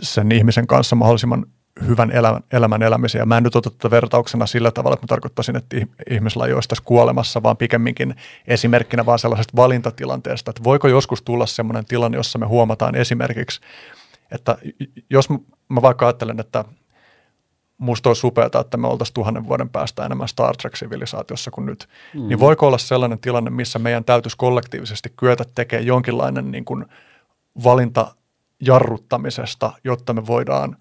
sen 0.00 0.32
ihmisen 0.32 0.66
kanssa 0.66 0.96
mahdollisimman 0.96 1.46
hyvän 1.86 2.10
elämän, 2.10 2.42
elämän 2.52 2.82
elämiseen. 2.82 3.22
Ja 3.22 3.26
mä 3.26 3.36
en 3.36 3.42
nyt 3.42 3.56
ota 3.56 3.70
tätä 3.70 3.90
vertauksena 3.90 4.46
sillä 4.46 4.70
tavalla, 4.70 4.94
että 4.94 5.04
mä 5.04 5.08
tarkoittaisin, 5.08 5.56
että 5.56 5.76
ihmisellä 6.10 6.46
ei 6.46 6.52
olisi 6.52 6.68
tässä 6.68 6.84
kuolemassa, 6.84 7.42
vaan 7.42 7.56
pikemminkin 7.56 8.14
esimerkkinä 8.46 9.06
vaan 9.06 9.18
sellaisesta 9.18 9.56
valintatilanteesta, 9.56 10.50
että 10.50 10.64
voiko 10.64 10.88
joskus 10.88 11.22
tulla 11.22 11.46
sellainen 11.46 11.84
tilanne, 11.84 12.16
jossa 12.16 12.38
me 12.38 12.46
huomataan 12.46 12.94
esimerkiksi, 12.94 13.60
että 14.30 14.58
jos 15.10 15.28
mä 15.68 15.82
vaikka 15.82 16.06
ajattelen, 16.06 16.40
että 16.40 16.64
musta 17.78 18.10
olisi 18.10 18.26
upeata, 18.26 18.60
että 18.60 18.76
me 18.76 18.88
oltaisiin 18.88 19.14
tuhannen 19.14 19.48
vuoden 19.48 19.68
päästä 19.68 20.06
enemmän 20.06 20.28
Star 20.28 20.56
Trek-sivilisaatiossa 20.56 21.50
kuin 21.50 21.66
nyt. 21.66 21.88
Mm. 22.14 22.28
Niin 22.28 22.40
voiko 22.40 22.66
olla 22.66 22.78
sellainen 22.78 23.18
tilanne, 23.18 23.50
missä 23.50 23.78
meidän 23.78 24.04
täytyisi 24.04 24.36
kollektiivisesti 24.36 25.12
kyetä 25.16 25.44
tekemään 25.54 25.86
jonkinlainen 25.86 26.50
niin 26.50 26.64
kuin 26.64 26.84
valinta 27.64 28.14
jarruttamisesta, 28.60 29.72
jotta 29.84 30.12
me 30.12 30.26
voidaan 30.26 30.76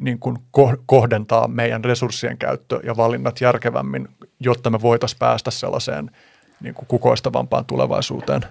niin 0.00 0.18
kuin 0.18 0.38
kohdentaa 0.86 1.48
meidän 1.48 1.84
resurssien 1.84 2.38
käyttö 2.38 2.80
ja 2.84 2.96
valinnat 2.96 3.40
järkevämmin, 3.40 4.08
jotta 4.40 4.70
me 4.70 4.82
voitaisiin 4.82 5.18
päästä 5.18 5.50
sellaiseen 5.50 6.10
niin 6.60 6.74
kuin 6.74 6.86
kukoistavampaan 6.86 7.64
tulevaisuuteen? 7.64 8.42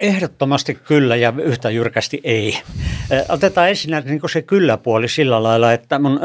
Ehdottomasti 0.00 0.74
kyllä 0.74 1.16
ja 1.16 1.32
yhtä 1.42 1.70
jyrkästi 1.70 2.20
ei. 2.24 2.58
Otetaan 3.28 3.68
ensin 3.68 3.90
niin 4.04 4.20
se 4.32 4.42
kyllä-puoli 4.42 5.08
sillä 5.08 5.42
lailla, 5.42 5.72
että 5.72 5.98
mun, 5.98 6.20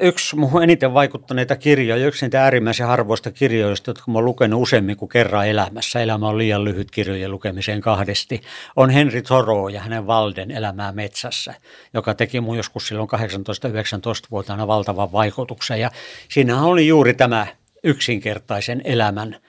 yksi 0.00 0.36
muuhun 0.36 0.62
eniten 0.62 0.94
vaikuttaneita 0.94 1.56
kirjoja, 1.56 2.06
yksi 2.06 2.24
niitä 2.24 2.42
äärimmäisen 2.42 2.86
harvoista 2.86 3.30
kirjoista, 3.30 3.90
jotka 3.90 4.10
mä 4.10 4.18
oon 4.18 4.24
lukenut 4.24 4.62
useammin 4.62 4.96
kuin 4.96 5.08
kerran 5.08 5.48
elämässä, 5.48 6.00
elämä 6.00 6.28
on 6.28 6.38
liian 6.38 6.64
lyhyt 6.64 6.90
kirjojen 6.90 7.30
lukemiseen 7.30 7.80
kahdesti, 7.80 8.40
on 8.76 8.90
Henry 8.90 9.22
Thoreau 9.22 9.68
ja 9.68 9.80
hänen 9.80 10.06
Valden 10.06 10.50
elämää 10.50 10.92
metsässä, 10.92 11.54
joka 11.94 12.14
teki 12.14 12.40
mun 12.40 12.56
joskus 12.56 12.88
silloin 12.88 13.08
18-19-vuotiaana 13.08 14.66
valtavan 14.66 15.12
vaikutuksen. 15.12 15.80
Ja 15.80 15.90
siinähän 16.28 16.64
oli 16.64 16.86
juuri 16.86 17.14
tämä 17.14 17.46
yksinkertaisen 17.84 18.80
elämän– 18.84 19.36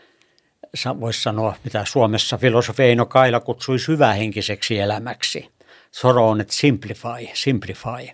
voisi 0.99 1.21
sanoa, 1.21 1.55
mitä 1.63 1.85
Suomessa 1.85 2.37
filosofi 2.37 2.83
Eino 2.83 3.05
Kaila 3.05 3.39
kutsui 3.39 3.79
syvähenkiseksi 3.79 4.79
elämäksi. 4.79 5.51
Soro 5.91 6.29
on, 6.29 6.41
että 6.41 6.53
simplify, 6.53 7.27
simplify. 7.33 8.09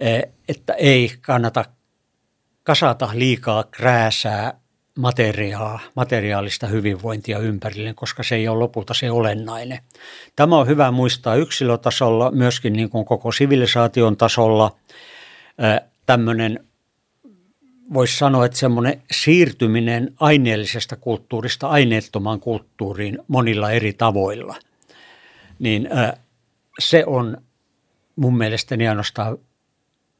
E, 0.00 0.20
että 0.48 0.72
ei 0.72 1.12
kannata 1.20 1.64
kasata 2.62 3.08
liikaa 3.12 3.64
krääsää 3.64 4.60
materiaa, 4.96 5.80
materiaalista 5.96 6.66
hyvinvointia 6.66 7.38
ympärille, 7.38 7.94
koska 7.94 8.22
se 8.22 8.34
ei 8.34 8.48
ole 8.48 8.58
lopulta 8.58 8.94
se 8.94 9.10
olennainen. 9.10 9.78
Tämä 10.36 10.58
on 10.58 10.66
hyvä 10.66 10.90
muistaa 10.90 11.34
yksilötasolla, 11.34 12.30
myöskin 12.30 12.72
niin 12.72 12.90
kuin 12.90 13.04
koko 13.04 13.32
sivilisaation 13.32 14.16
tasolla. 14.16 14.76
E, 15.58 15.88
tämmöinen 16.06 16.67
voisi 17.94 18.18
sanoa, 18.18 18.46
että 18.46 18.58
semmoinen 18.58 19.02
siirtyminen 19.10 20.14
aineellisesta 20.20 20.96
kulttuurista 20.96 21.68
aineettomaan 21.68 22.40
kulttuuriin 22.40 23.18
monilla 23.28 23.70
eri 23.70 23.92
tavoilla, 23.92 24.56
niin 25.58 25.88
se 26.78 27.04
on 27.06 27.36
mun 28.16 28.38
mielestäni 28.38 28.88
ainoastaan 28.88 29.38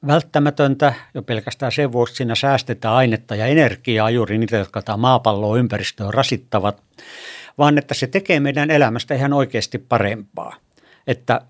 välttämätöntä 0.06 0.94
jo 1.14 1.22
pelkästään 1.22 1.72
sen 1.72 1.92
vuoksi, 1.92 2.14
siinä 2.14 2.34
säästetään 2.34 2.94
ainetta 2.94 3.34
ja 3.34 3.46
energiaa 3.46 4.10
juuri 4.10 4.38
niitä, 4.38 4.56
jotka 4.56 4.82
tämä 4.82 4.96
maapalloa 4.96 5.58
ympäristöä 5.58 6.10
rasittavat, 6.10 6.82
vaan 7.58 7.78
että 7.78 7.94
se 7.94 8.06
tekee 8.06 8.40
meidän 8.40 8.70
elämästä 8.70 9.14
ihan 9.14 9.32
oikeasti 9.32 9.78
parempaa. 9.78 10.56
Että 11.06 11.40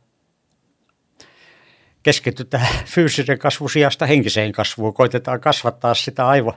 keskitytään 2.02 2.68
fyysisen 2.84 3.38
kasvun 3.38 3.70
sijasta 3.70 4.06
henkiseen 4.06 4.52
kasvuun. 4.52 4.94
Koitetaan 4.94 5.40
kasvattaa 5.40 5.94
sitä 5.94 6.28
aivo, 6.28 6.54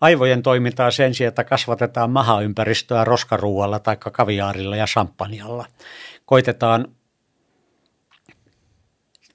aivojen 0.00 0.42
toimintaa 0.42 0.90
sen 0.90 1.14
sijaan, 1.14 1.28
että 1.28 1.44
kasvatetaan 1.44 2.10
mahaympäristöä 2.10 3.04
roskaruualla 3.04 3.78
tai 3.78 3.96
kaviaarilla 3.96 4.76
ja 4.76 4.86
champanjalla. 4.86 5.66
Koitetaan 6.24 6.88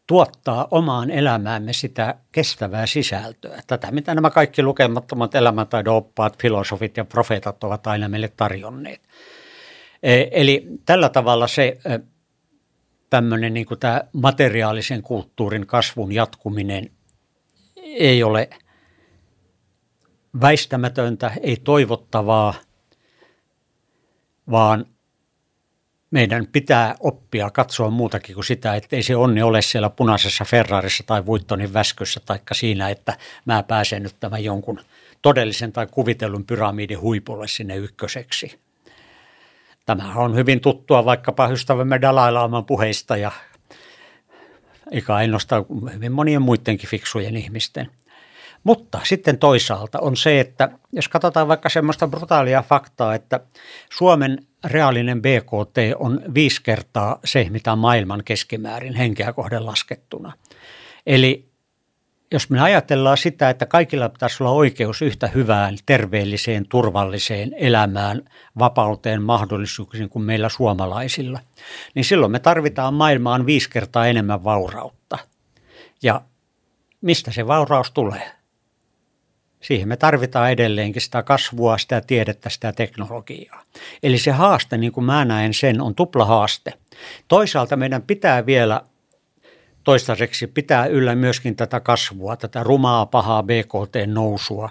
tuottaa 0.07 0.67
omaan 0.71 1.09
elämäämme 1.11 1.73
sitä 1.73 2.15
kestävää 2.31 2.85
sisältöä. 2.85 3.61
Tätä, 3.67 3.91
mitä 3.91 4.15
nämä 4.15 4.29
kaikki 4.29 4.63
lukemattomat 4.63 5.35
elämäntaidon 5.35 5.95
oppaat, 5.95 6.41
filosofit 6.41 6.97
ja 6.97 7.05
profeetat 7.05 7.63
ovat 7.63 7.87
aina 7.87 8.09
meille 8.09 8.33
tarjonneet. 8.37 9.01
E, 10.03 10.25
eli 10.31 10.67
tällä 10.85 11.09
tavalla 11.09 11.47
se 11.47 11.77
tämmöinen 13.13 13.53
niin 13.53 13.65
tämä 13.79 14.01
materiaalisen 14.13 15.01
kulttuurin 15.03 15.67
kasvun 15.67 16.11
jatkuminen 16.11 16.89
ei 17.83 18.23
ole 18.23 18.49
väistämätöntä, 20.41 21.31
ei 21.41 21.57
toivottavaa, 21.57 22.53
vaan 24.51 24.85
meidän 26.11 26.47
pitää 26.47 26.95
oppia 26.99 27.49
katsoa 27.49 27.89
muutakin 27.89 28.35
kuin 28.35 28.45
sitä, 28.45 28.75
että 28.75 28.95
ei 28.95 29.03
se 29.03 29.15
onni 29.15 29.41
ole 29.41 29.61
siellä 29.61 29.89
punaisessa 29.89 30.45
Ferrarissa 30.45 31.03
tai 31.07 31.25
Vuittonin 31.25 31.73
väskyssä, 31.73 32.19
taikka 32.25 32.53
siinä, 32.53 32.89
että 32.89 33.17
mä 33.45 33.63
pääsen 33.63 34.03
nyt 34.03 34.15
tämän 34.19 34.43
jonkun 34.43 34.79
todellisen 35.21 35.71
tai 35.71 35.87
kuvitellun 35.91 36.45
pyramidin 36.45 37.01
huipulle 37.01 37.47
sinne 37.47 37.75
ykköseksi. 37.75 38.62
Tämä 39.85 40.13
on 40.15 40.35
hyvin 40.35 40.61
tuttua 40.61 41.05
vaikkapa 41.05 41.47
ystävämme 41.47 42.01
Dalai 42.01 42.31
Laman 42.31 42.65
puheista 42.65 43.17
ja 43.17 43.31
eikä 44.91 45.15
ainoastaan 45.15 45.65
hyvin 45.93 46.11
monien 46.11 46.41
muidenkin 46.41 46.89
fiksujen 46.89 47.37
ihmisten. 47.37 47.87
Mutta 48.63 48.99
sitten 49.03 49.37
toisaalta 49.37 49.99
on 49.99 50.17
se, 50.17 50.39
että 50.39 50.69
jos 50.91 51.07
katsotaan 51.07 51.47
vaikka 51.47 51.69
semmoista 51.69 52.07
brutaalia 52.07 52.63
faktaa, 52.69 53.15
että 53.15 53.39
Suomen 53.91 54.47
reaalinen 54.63 55.21
BKT 55.21 55.77
on 55.99 56.21
viisi 56.33 56.63
kertaa 56.63 57.19
se, 57.25 57.47
mitä 57.49 57.75
maailman 57.75 58.23
keskimäärin 58.25 58.95
henkeä 58.95 59.33
kohden 59.33 59.65
laskettuna. 59.65 60.33
Eli 61.05 61.52
jos 62.33 62.49
me 62.49 62.61
ajatellaan 62.61 63.17
sitä, 63.17 63.49
että 63.49 63.65
kaikilla 63.65 64.09
pitäisi 64.09 64.43
olla 64.43 64.51
oikeus 64.51 65.01
yhtä 65.01 65.27
hyvään, 65.27 65.77
terveelliseen, 65.85 66.65
turvalliseen 66.69 67.53
elämään, 67.57 68.21
vapauteen, 68.59 69.21
mahdollisuuksiin 69.21 70.09
kuin 70.09 70.23
meillä 70.23 70.49
suomalaisilla, 70.49 71.39
niin 71.95 72.05
silloin 72.05 72.31
me 72.31 72.39
tarvitaan 72.39 72.93
maailmaan 72.93 73.45
viisi 73.45 73.69
kertaa 73.69 74.07
enemmän 74.07 74.43
vaurautta. 74.43 75.17
Ja 76.03 76.21
mistä 77.01 77.31
se 77.31 77.47
vauraus 77.47 77.91
tulee? 77.91 78.31
Siihen 79.61 79.87
me 79.87 79.97
tarvitaan 79.97 80.51
edelleenkin 80.51 81.01
sitä 81.01 81.23
kasvua, 81.23 81.77
sitä 81.77 82.01
tiedettä, 82.01 82.49
sitä 82.49 82.71
teknologiaa. 82.71 83.63
Eli 84.03 84.17
se 84.17 84.31
haaste, 84.31 84.77
niin 84.77 84.91
kuin 84.91 85.05
mä 85.05 85.25
näen 85.25 85.53
sen, 85.53 85.81
on 85.81 85.95
tuplahaaste. 85.95 86.73
Toisaalta 87.27 87.75
meidän 87.75 88.01
pitää 88.01 88.45
vielä 88.45 88.81
toistaiseksi 89.83 90.47
pitää 90.47 90.85
yllä 90.85 91.15
myöskin 91.15 91.55
tätä 91.55 91.79
kasvua, 91.79 92.35
tätä 92.35 92.63
rumaa, 92.63 93.05
pahaa 93.05 93.43
BKT-nousua, 93.43 94.69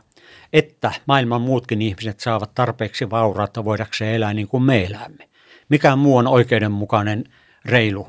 että 0.52 0.93
maailman 1.06 1.43
muutkin 1.43 1.82
ihmiset 1.82 2.20
saavat 2.20 2.55
tarpeeksi 2.55 3.10
vaurautta 3.10 3.64
voidakseen 3.64 4.14
elää 4.14 4.34
niin 4.34 4.48
kuin 4.48 4.62
me 4.62 4.84
elämme. 4.84 5.28
Mikään 5.68 5.98
muu 5.98 6.16
on 6.16 6.26
oikeudenmukainen, 6.26 7.24
reilu, 7.64 8.09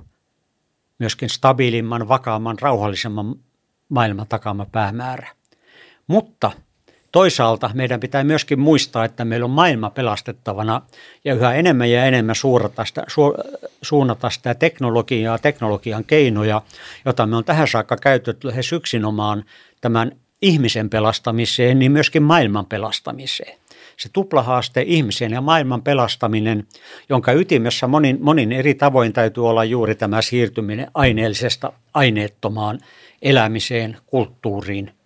myöskin 1.00 1.30
stabiilimman, 1.30 2.08
vakaamman, 2.08 2.58
rauhallisemman 2.62 3.36
maailman 3.90 4.28
takama 4.28 4.66
päämäärä. 4.66 5.30
Mutta 6.08 6.52
Toisaalta 7.14 7.70
meidän 7.74 8.00
pitää 8.00 8.24
myöskin 8.24 8.60
muistaa, 8.60 9.06
että 9.06 9.26
meillä 9.26 9.44
on 9.44 9.52
maailma 9.52 9.90
pelastettavana 9.90 10.82
ja 11.26 11.34
yhä 11.34 11.54
enemmän 11.54 11.92
ja 11.92 12.06
enemmän 12.06 12.36
suurata 12.36 12.86
sitä, 12.86 13.04
su, 13.08 13.34
suunnata 13.82 14.30
sitä 14.30 14.56
teknologiaa, 14.56 15.38
teknologian 15.38 16.04
keinoja, 16.04 16.62
jota 17.06 17.26
me 17.26 17.36
on 17.36 17.44
tähän 17.44 17.68
saakka 17.68 17.98
käytetty 17.98 18.48
lähes 18.48 18.72
yksinomaan 18.72 19.44
tämän 19.82 20.12
ihmisen 20.42 20.90
pelastamiseen, 20.90 21.80
niin 21.80 21.92
myöskin 21.92 22.24
maailman 22.24 22.66
pelastamiseen. 22.66 23.58
Se 23.98 24.10
tuplahaaste 24.14 24.84
ihmisen 24.88 25.32
ja 25.32 25.42
maailman 25.42 25.82
pelastaminen, 25.82 26.68
jonka 27.10 27.32
ytimessä 27.32 27.88
monin, 27.88 28.18
monin 28.22 28.52
eri 28.52 28.76
tavoin 28.76 29.14
täytyy 29.14 29.50
olla 29.50 29.64
juuri 29.64 29.96
tämä 29.96 30.22
siirtyminen 30.22 30.92
aineellisesta 30.94 31.74
aineettomaan 31.94 32.80
elämiseen, 33.22 33.98
kulttuuriin– 34.06 34.92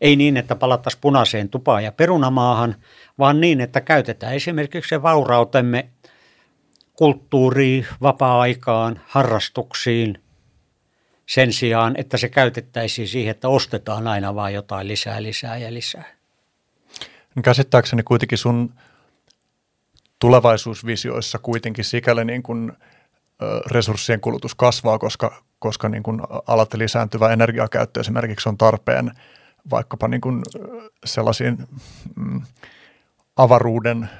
ei 0.00 0.16
niin, 0.16 0.36
että 0.36 0.56
palattaisiin 0.56 1.00
punaiseen 1.00 1.48
tupaan 1.48 1.84
ja 1.84 1.92
perunamaahan, 1.92 2.74
vaan 3.18 3.40
niin, 3.40 3.60
että 3.60 3.80
käytetään 3.80 4.34
esimerkiksi 4.34 4.88
se 4.88 5.02
vaurautemme 5.02 5.88
kulttuuriin, 6.94 7.86
vapaa-aikaan, 8.02 9.00
harrastuksiin 9.06 10.22
sen 11.26 11.52
sijaan, 11.52 11.94
että 11.96 12.16
se 12.16 12.28
käytettäisiin 12.28 13.08
siihen, 13.08 13.30
että 13.30 13.48
ostetaan 13.48 14.06
aina 14.06 14.34
vain 14.34 14.54
jotain 14.54 14.88
lisää, 14.88 15.22
lisää 15.22 15.56
ja 15.56 15.74
lisää. 15.74 16.04
Niin 17.34 17.42
käsittääkseni 17.42 18.02
kuitenkin 18.02 18.38
sun 18.38 18.74
tulevaisuusvisioissa 20.18 21.38
kuitenkin 21.38 21.84
sikäli 21.84 22.24
niin 22.24 22.42
kuin 22.42 22.72
resurssien 23.70 24.20
kulutus 24.20 24.54
kasvaa, 24.54 24.98
koska, 24.98 25.42
koska 25.58 25.88
niin 25.88 26.02
kuin 26.02 26.20
alat 26.46 26.74
lisääntyvä 26.74 27.32
energiakäyttö 27.32 28.00
esimerkiksi 28.00 28.48
on 28.48 28.58
tarpeen– 28.58 29.10
vaikkapa 29.70 30.08
niin 30.08 30.20
kuin 30.20 30.42
sellaisiin 31.04 31.58
mm, 32.16 32.42
avaruuden, 33.36 34.10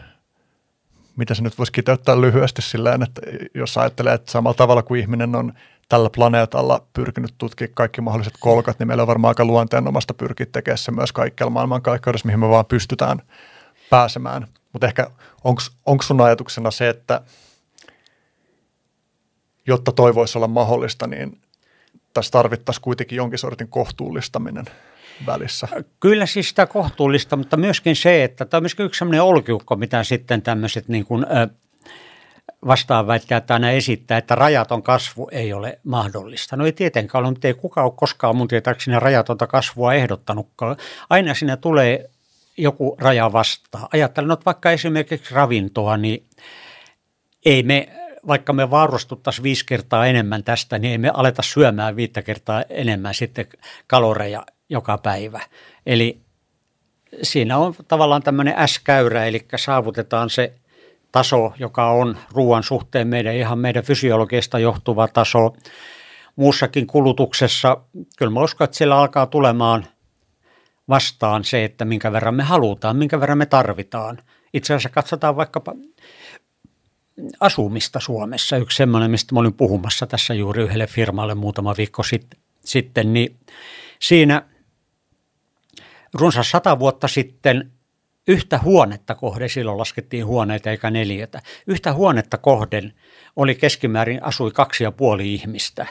mitä 1.16 1.34
se 1.34 1.42
nyt 1.42 1.58
voisi 1.58 1.72
kiteyttää 1.72 2.20
lyhyesti 2.20 2.62
sillä 2.62 2.98
että 3.04 3.20
jos 3.54 3.78
ajattelee, 3.78 4.14
että 4.14 4.32
samalla 4.32 4.54
tavalla 4.54 4.82
kuin 4.82 5.00
ihminen 5.00 5.34
on 5.34 5.52
tällä 5.88 6.10
planeetalla 6.10 6.86
pyrkinyt 6.92 7.34
tutkimaan 7.38 7.74
kaikki 7.74 8.00
mahdolliset 8.00 8.34
kolkat, 8.40 8.78
niin 8.78 8.86
meillä 8.86 9.02
on 9.02 9.06
varmaan 9.06 9.30
aika 9.30 9.44
luonteenomasta 9.44 10.14
pyrkiä 10.14 10.46
tekemään 10.52 10.78
se 10.78 10.92
myös 10.92 11.12
kaikkialla 11.12 11.50
maailmankaikkeudessa, 11.50 12.26
mihin 12.26 12.40
me 12.40 12.48
vaan 12.48 12.66
pystytään 12.66 13.22
pääsemään. 13.90 14.46
Mutta 14.72 14.86
ehkä 14.86 15.10
onko 15.84 16.02
sun 16.02 16.20
ajatuksena 16.20 16.70
se, 16.70 16.88
että 16.88 17.20
jotta 19.66 19.92
toi 19.92 20.14
voisi 20.14 20.38
olla 20.38 20.48
mahdollista, 20.48 21.06
niin 21.06 21.40
tässä 22.14 22.30
tarvittaisiin 22.30 22.82
kuitenkin 22.82 23.16
jonkin 23.16 23.38
sortin 23.38 23.68
kohtuullistaminen– 23.68 24.64
välissä. 25.26 25.68
Kyllä 26.00 26.26
siis 26.26 26.48
sitä 26.48 26.66
kohtuullista, 26.66 27.36
mutta 27.36 27.56
myöskin 27.56 27.96
se, 27.96 28.24
että 28.24 28.44
tämä 28.44 28.58
on 28.58 28.62
myöskin 28.62 28.86
yksi 28.86 28.98
sellainen 28.98 29.22
olkiukko, 29.22 29.76
mitä 29.76 30.04
sitten 30.04 30.42
tämmöiset 30.42 30.88
niin 30.88 31.04
kuin, 31.04 31.26
vastaaväittäjät 32.66 33.50
aina 33.50 33.70
esittää, 33.70 34.18
että 34.18 34.34
rajaton 34.34 34.82
kasvu 34.82 35.28
ei 35.32 35.52
ole 35.52 35.80
mahdollista. 35.84 36.56
No 36.56 36.66
ei 36.66 36.72
tietenkään 36.72 37.24
ole, 37.24 37.30
mutta 37.30 37.48
ei 37.48 37.54
kukaan 37.54 37.84
ole 37.84 37.92
koskaan 37.96 38.36
mun 38.36 38.48
tietääkseni 38.48 39.00
rajatonta 39.00 39.46
kasvua 39.46 39.94
ehdottanutkaan. 39.94 40.76
Aina 41.10 41.34
siinä 41.34 41.56
tulee 41.56 42.10
joku 42.56 42.96
raja 43.00 43.32
vastaan. 43.32 43.88
Ajattelen, 43.92 44.30
että 44.30 44.44
vaikka 44.44 44.70
esimerkiksi 44.70 45.34
ravintoa, 45.34 45.96
niin 45.96 46.26
ei 47.44 47.62
me, 47.62 47.88
vaikka 48.26 48.52
me 48.52 48.70
varustuttaisiin 48.70 49.42
viisi 49.42 49.66
kertaa 49.66 50.06
enemmän 50.06 50.44
tästä, 50.44 50.78
niin 50.78 50.92
ei 50.92 50.98
me 50.98 51.10
aleta 51.14 51.42
syömään 51.42 51.96
viittä 51.96 52.22
kertaa 52.22 52.62
enemmän 52.68 53.14
sitten 53.14 53.46
kaloreja 53.86 54.46
joka 54.68 54.98
päivä. 54.98 55.40
Eli 55.86 56.20
siinä 57.22 57.58
on 57.58 57.74
tavallaan 57.88 58.22
tämmöinen 58.22 58.68
S-käyrä, 58.68 59.26
eli 59.26 59.46
saavutetaan 59.56 60.30
se 60.30 60.52
taso, 61.12 61.52
joka 61.58 61.90
on 61.90 62.18
ruoan 62.32 62.62
suhteen 62.62 63.08
meidän 63.08 63.34
ihan 63.34 63.58
meidän 63.58 63.84
fysiologiasta 63.84 64.58
johtuva 64.58 65.08
taso. 65.08 65.56
Muussakin 66.36 66.86
kulutuksessa, 66.86 67.76
kyllä 68.18 68.32
mä 68.32 68.40
uskon, 68.40 68.64
että 68.64 68.76
siellä 68.76 68.98
alkaa 68.98 69.26
tulemaan 69.26 69.86
vastaan 70.88 71.44
se, 71.44 71.64
että 71.64 71.84
minkä 71.84 72.12
verran 72.12 72.34
me 72.34 72.42
halutaan, 72.42 72.96
minkä 72.96 73.20
verran 73.20 73.38
me 73.38 73.46
tarvitaan. 73.46 74.18
Itse 74.54 74.74
asiassa 74.74 74.88
katsotaan 74.88 75.36
vaikkapa 75.36 75.74
asumista 77.40 78.00
Suomessa. 78.00 78.56
Yksi 78.56 78.76
semmoinen, 78.76 79.10
mistä 79.10 79.34
mä 79.34 79.40
olin 79.40 79.54
puhumassa 79.54 80.06
tässä 80.06 80.34
juuri 80.34 80.62
yhdelle 80.62 80.86
firmalle 80.86 81.34
muutama 81.34 81.74
viikko 81.76 82.02
sitten, 82.64 83.12
niin 83.12 83.36
siinä– 84.00 84.42
runsas 86.20 86.50
sata 86.50 86.78
vuotta 86.78 87.08
sitten 87.08 87.72
yhtä 88.28 88.58
huonetta 88.58 89.14
kohden, 89.14 89.48
silloin 89.48 89.78
laskettiin 89.78 90.26
huoneita 90.26 90.70
eikä 90.70 90.90
neljätä, 90.90 91.42
yhtä 91.66 91.92
huonetta 91.92 92.38
kohden 92.38 92.92
oli 93.36 93.54
keskimäärin 93.54 94.22
asui 94.22 94.50
kaksi 94.50 94.84
ja 94.84 94.92
puoli 94.92 95.34
ihmistä. 95.34 95.86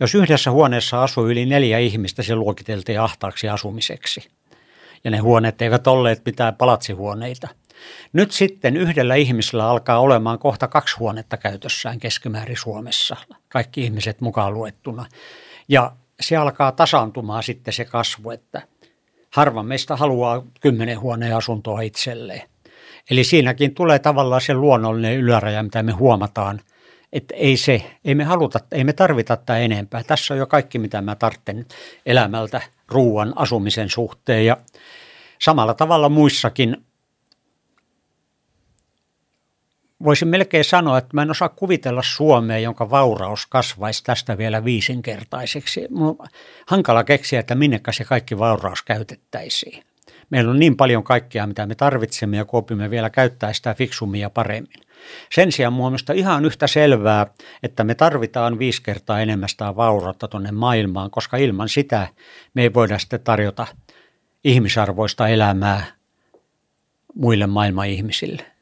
Jos 0.00 0.14
yhdessä 0.14 0.50
huoneessa 0.50 1.02
asui 1.02 1.30
yli 1.30 1.46
neljä 1.46 1.78
ihmistä, 1.78 2.22
se 2.22 2.34
luokiteltiin 2.34 3.00
ahtaaksi 3.00 3.48
asumiseksi. 3.48 4.28
Ja 5.04 5.10
ne 5.10 5.18
huoneet 5.18 5.62
eivät 5.62 5.86
olleet 5.86 6.22
mitään 6.26 6.54
palatsihuoneita. 6.54 7.48
Nyt 8.12 8.32
sitten 8.32 8.76
yhdellä 8.76 9.14
ihmisellä 9.14 9.68
alkaa 9.70 9.98
olemaan 9.98 10.38
kohta 10.38 10.68
kaksi 10.68 10.96
huonetta 10.98 11.36
käytössään 11.36 11.98
keskimäärin 11.98 12.56
Suomessa, 12.56 13.16
kaikki 13.48 13.84
ihmiset 13.84 14.20
mukaan 14.20 14.54
luettuna. 14.54 15.06
Ja 15.68 15.92
se 16.20 16.36
alkaa 16.36 16.72
tasaantumaan 16.72 17.42
sitten 17.42 17.74
se 17.74 17.84
kasvu, 17.84 18.30
että– 18.30 18.62
harva 19.30 19.62
meistä 19.62 19.96
haluaa 19.96 20.42
kymmenen 20.60 21.00
huoneen 21.00 21.36
asuntoa 21.36 21.80
itselleen. 21.80 22.42
Eli 23.10 23.24
siinäkin 23.24 23.74
tulee 23.74 23.98
tavallaan 23.98 24.40
se 24.40 24.54
luonnollinen 24.54 25.16
yläraja, 25.16 25.62
mitä 25.62 25.82
me 25.82 25.92
huomataan, 25.92 26.60
että 27.12 27.34
ei, 27.34 27.56
se, 27.56 27.82
ei 28.04 28.14
me 28.14 28.24
haluta, 28.24 28.60
ei 28.72 28.84
me 28.84 28.92
tarvita 28.92 29.36
tätä 29.36 29.58
enempää. 29.58 30.04
Tässä 30.04 30.34
on 30.34 30.38
jo 30.38 30.46
kaikki, 30.46 30.78
mitä 30.78 31.00
mä 31.00 31.14
tarvitsen 31.14 31.66
elämältä, 32.06 32.60
ruoan, 32.88 33.32
asumisen 33.36 33.90
suhteen 33.90 34.46
ja 34.46 34.56
samalla 35.38 35.74
tavalla 35.74 36.08
muissakin 36.08 36.76
voisin 40.04 40.28
melkein 40.28 40.64
sanoa, 40.64 40.98
että 40.98 41.10
mä 41.12 41.22
en 41.22 41.30
osaa 41.30 41.48
kuvitella 41.48 42.02
Suomea, 42.04 42.58
jonka 42.58 42.90
vauraus 42.90 43.46
kasvaisi 43.46 44.04
tästä 44.04 44.38
vielä 44.38 44.64
viisinkertaiseksi. 44.64 45.86
Mun 45.90 46.16
on 46.18 46.26
hankala 46.66 47.04
keksiä, 47.04 47.40
että 47.40 47.54
minnekä 47.54 47.92
se 47.92 48.04
kaikki 48.04 48.38
vauraus 48.38 48.82
käytettäisiin. 48.82 49.82
Meillä 50.30 50.50
on 50.50 50.58
niin 50.58 50.76
paljon 50.76 51.04
kaikkea, 51.04 51.46
mitä 51.46 51.66
me 51.66 51.74
tarvitsemme 51.74 52.36
ja 52.36 52.44
kuopimme 52.44 52.90
vielä 52.90 53.10
käyttää 53.10 53.52
sitä 53.52 53.74
fiksummin 53.74 54.20
ja 54.20 54.30
paremmin. 54.30 54.80
Sen 55.32 55.52
sijaan 55.52 55.72
mun 55.72 55.86
mielestä 55.86 56.12
ihan 56.12 56.44
yhtä 56.44 56.66
selvää, 56.66 57.26
että 57.62 57.84
me 57.84 57.94
tarvitaan 57.94 58.58
viisi 58.58 58.82
kertaa 58.82 59.20
enemmän 59.20 59.48
sitä 59.48 59.76
vaurautta 59.76 60.28
tuonne 60.28 60.52
maailmaan, 60.52 61.10
koska 61.10 61.36
ilman 61.36 61.68
sitä 61.68 62.08
me 62.54 62.62
ei 62.62 62.74
voida 62.74 62.98
sitten 62.98 63.20
tarjota 63.20 63.66
ihmisarvoista 64.44 65.28
elämää 65.28 65.86
muille 67.14 67.46
maailman 67.46 67.88
ihmisille. 67.88 68.57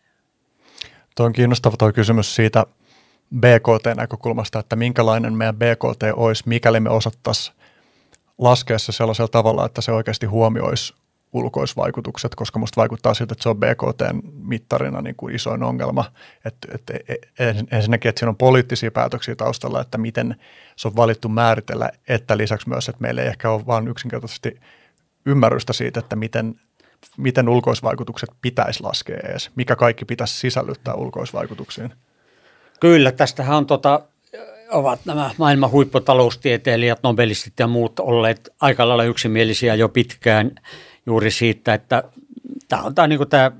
Tuo 1.17 1.27
on 1.27 1.33
kiinnostava 1.33 1.77
tuo 1.77 1.93
kysymys 1.93 2.35
siitä 2.35 2.67
BKT-näkökulmasta, 3.41 4.59
että 4.59 4.77
minkälainen 4.77 5.33
meidän 5.33 5.57
BKT 5.57 6.03
olisi, 6.17 6.43
mikäli 6.47 6.81
me 6.81 6.91
osattaisiin 6.91 7.57
laskea 8.39 8.79
se 8.79 8.93
sellaisella 8.93 9.29
tavalla, 9.29 9.67
että 9.67 9.81
se 9.81 9.93
oikeasti 9.93 10.27
huomioisi 10.27 10.95
ulkoisvaikutukset, 11.33 12.35
koska 12.35 12.59
musta 12.59 12.81
vaikuttaa 12.81 13.15
siltä, 13.15 13.33
että 13.33 13.43
se 13.43 13.49
on 13.49 13.61
BKT-mittarina 13.61 15.03
niin 15.03 15.17
kuin 15.17 15.35
isoin 15.35 15.63
ongelma. 15.63 16.05
Että, 16.45 16.69
että 16.75 16.95
e, 17.09 17.15
e, 17.39 17.55
ensinnäkin, 17.71 18.09
että 18.09 18.19
siinä 18.19 18.31
on 18.31 18.37
poliittisia 18.37 18.91
päätöksiä 18.91 19.37
taustalla, 19.37 19.81
että 19.81 19.99
miten 19.99 20.37
se 20.77 20.89
on 20.89 20.97
valittu 20.97 21.29
määritellä, 21.29 21.91
että 22.09 22.37
lisäksi 22.37 22.69
myös, 22.69 22.89
että 22.89 23.03
meillä 23.03 23.23
ei 23.23 23.29
ehkä 23.29 23.51
ole 23.51 23.67
vain 23.67 23.89
yksinkertaisesti 23.89 24.61
ymmärrystä 25.27 25.73
siitä, 25.73 26.01
että 26.01 26.17
miten, 26.17 26.61
miten 27.16 27.49
ulkoisvaikutukset 27.49 28.31
pitäisi 28.43 28.83
laskea 28.83 29.19
edes, 29.24 29.51
mikä 29.57 29.77
kaikki 29.77 30.05
pitäisi 30.05 30.39
sisällyttää 30.39 30.95
ulkoisvaikutuksiin. 30.95 31.93
Kyllä, 32.81 33.12
tästähän 33.12 33.57
on 33.57 33.66
tota, 33.66 34.01
ovat 34.70 35.01
nämä 35.05 35.31
maailman 35.39 35.70
huipputaloustieteilijät, 35.70 36.99
nobelistit 37.03 37.59
ja 37.59 37.66
muut 37.66 38.01
olleet 38.01 38.49
aika 38.61 38.89
lailla 38.89 39.05
yksimielisiä 39.05 39.74
jo 39.74 39.89
pitkään 39.89 40.51
juuri 41.07 41.31
siitä, 41.31 41.74
että 41.74 42.03
tämä 42.69 42.83
on 42.83 42.95
tämä, 42.95 43.09
niin 43.09 43.19
kuin 43.19 43.28
tämä 43.28 43.51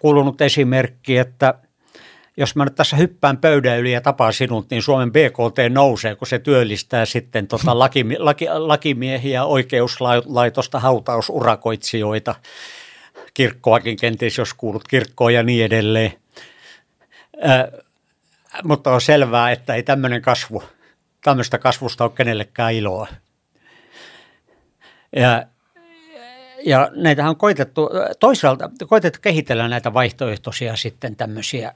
kuulunut 0.00 0.40
esimerkki, 0.40 1.18
että 1.18 1.54
jos 2.36 2.56
mä 2.56 2.64
nyt 2.64 2.74
tässä 2.74 2.96
hyppään 2.96 3.38
pöydän 3.38 3.78
yli 3.78 3.92
ja 3.92 4.00
tapaan 4.00 4.32
sinut, 4.32 4.70
niin 4.70 4.82
Suomen 4.82 5.12
BKT 5.12 5.58
nousee, 5.68 6.14
kun 6.14 6.28
se 6.28 6.38
työllistää 6.38 7.04
sitten 7.04 7.46
tota 7.46 7.78
laki, 7.78 8.04
laki, 8.18 8.46
lakimiehiä, 8.48 9.44
oikeuslaitosta, 9.44 10.80
hautausurakoitsijoita, 10.80 12.34
kirkkoakin 13.36 13.96
kenties, 13.96 14.38
jos 14.38 14.54
kuulut 14.54 14.88
kirkkoon 14.88 15.34
ja 15.34 15.42
niin 15.42 15.64
edelleen. 15.64 16.12
Ö, 17.34 17.82
mutta 18.64 18.90
on 18.94 19.00
selvää, 19.00 19.50
että 19.50 19.74
ei 19.74 19.82
tämmöinen 19.82 20.22
kasvu, 20.22 20.62
tämmöistä 21.24 21.58
kasvusta 21.58 22.04
ole 22.04 22.12
kenellekään 22.14 22.74
iloa. 22.74 23.06
Ja, 25.16 25.46
ja 26.64 26.90
näitähän 26.94 27.30
on 27.30 27.36
koitettu, 27.36 27.90
toisaalta 28.20 28.70
koitettu 28.86 29.18
kehitellä 29.22 29.68
näitä 29.68 29.94
vaihtoehtoisia 29.94 30.76
sitten 30.76 31.16
tämmöisiä 31.16 31.74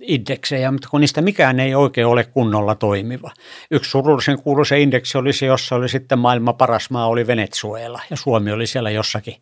indeksejä, 0.00 0.70
mutta 0.70 0.88
kun 0.88 1.00
niistä 1.00 1.20
mikään 1.22 1.60
ei 1.60 1.74
oikein 1.74 2.06
ole 2.06 2.24
kunnolla 2.24 2.74
toimiva. 2.74 3.30
Yksi 3.70 3.90
surullisen 3.90 4.42
kuuluisa 4.42 4.74
indeksi 4.74 5.18
oli 5.18 5.32
se, 5.32 5.46
jossa 5.46 5.76
oli 5.76 5.88
sitten 5.88 6.18
maailman 6.18 6.56
paras 6.56 6.90
maa 6.90 7.06
oli 7.06 7.26
Venezuela 7.26 8.00
ja 8.10 8.16
Suomi 8.16 8.52
oli 8.52 8.66
siellä 8.66 8.90
jossakin, 8.90 9.36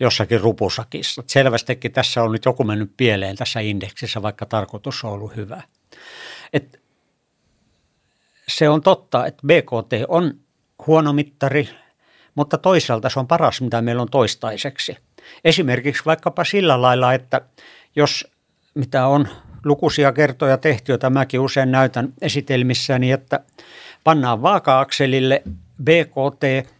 jossakin 0.00 0.40
rupusakissa. 0.40 1.22
Selvästikin 1.26 1.92
tässä 1.92 2.22
on 2.22 2.32
nyt 2.32 2.44
joku 2.44 2.64
mennyt 2.64 2.90
pieleen 2.96 3.36
tässä 3.36 3.60
indeksissä, 3.60 4.22
vaikka 4.22 4.46
tarkoitus 4.46 5.04
on 5.04 5.12
ollut 5.12 5.36
hyvä. 5.36 5.62
Et 6.52 6.80
se 8.48 8.68
on 8.68 8.82
totta, 8.82 9.26
että 9.26 9.46
BKT 9.46 9.92
on 10.08 10.34
huono 10.86 11.12
mittari, 11.12 11.68
mutta 12.34 12.58
toisaalta 12.58 13.08
se 13.08 13.20
on 13.20 13.26
paras, 13.26 13.60
mitä 13.60 13.82
meillä 13.82 14.02
on 14.02 14.10
toistaiseksi. 14.10 14.96
Esimerkiksi 15.44 16.02
vaikkapa 16.06 16.44
sillä 16.44 16.82
lailla, 16.82 17.14
että 17.14 17.40
jos 17.96 18.26
mitä 18.74 19.06
on 19.06 19.28
lukuisia 19.66 20.12
kertoja 20.12 20.58
tehty, 20.58 20.92
joita 20.92 21.10
mäkin 21.10 21.40
usein 21.40 21.70
näytän 21.70 22.12
esitelmissäni, 22.22 23.12
että 23.12 23.40
pannaan 24.04 24.42
vaaka-akselille 24.42 25.42
BKT 25.82 26.70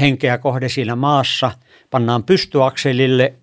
henkeä 0.00 0.38
kohde 0.38 0.68
siinä 0.68 0.96
maassa, 0.96 1.50
pannaan 1.90 2.24
pystyakselille 2.24 3.34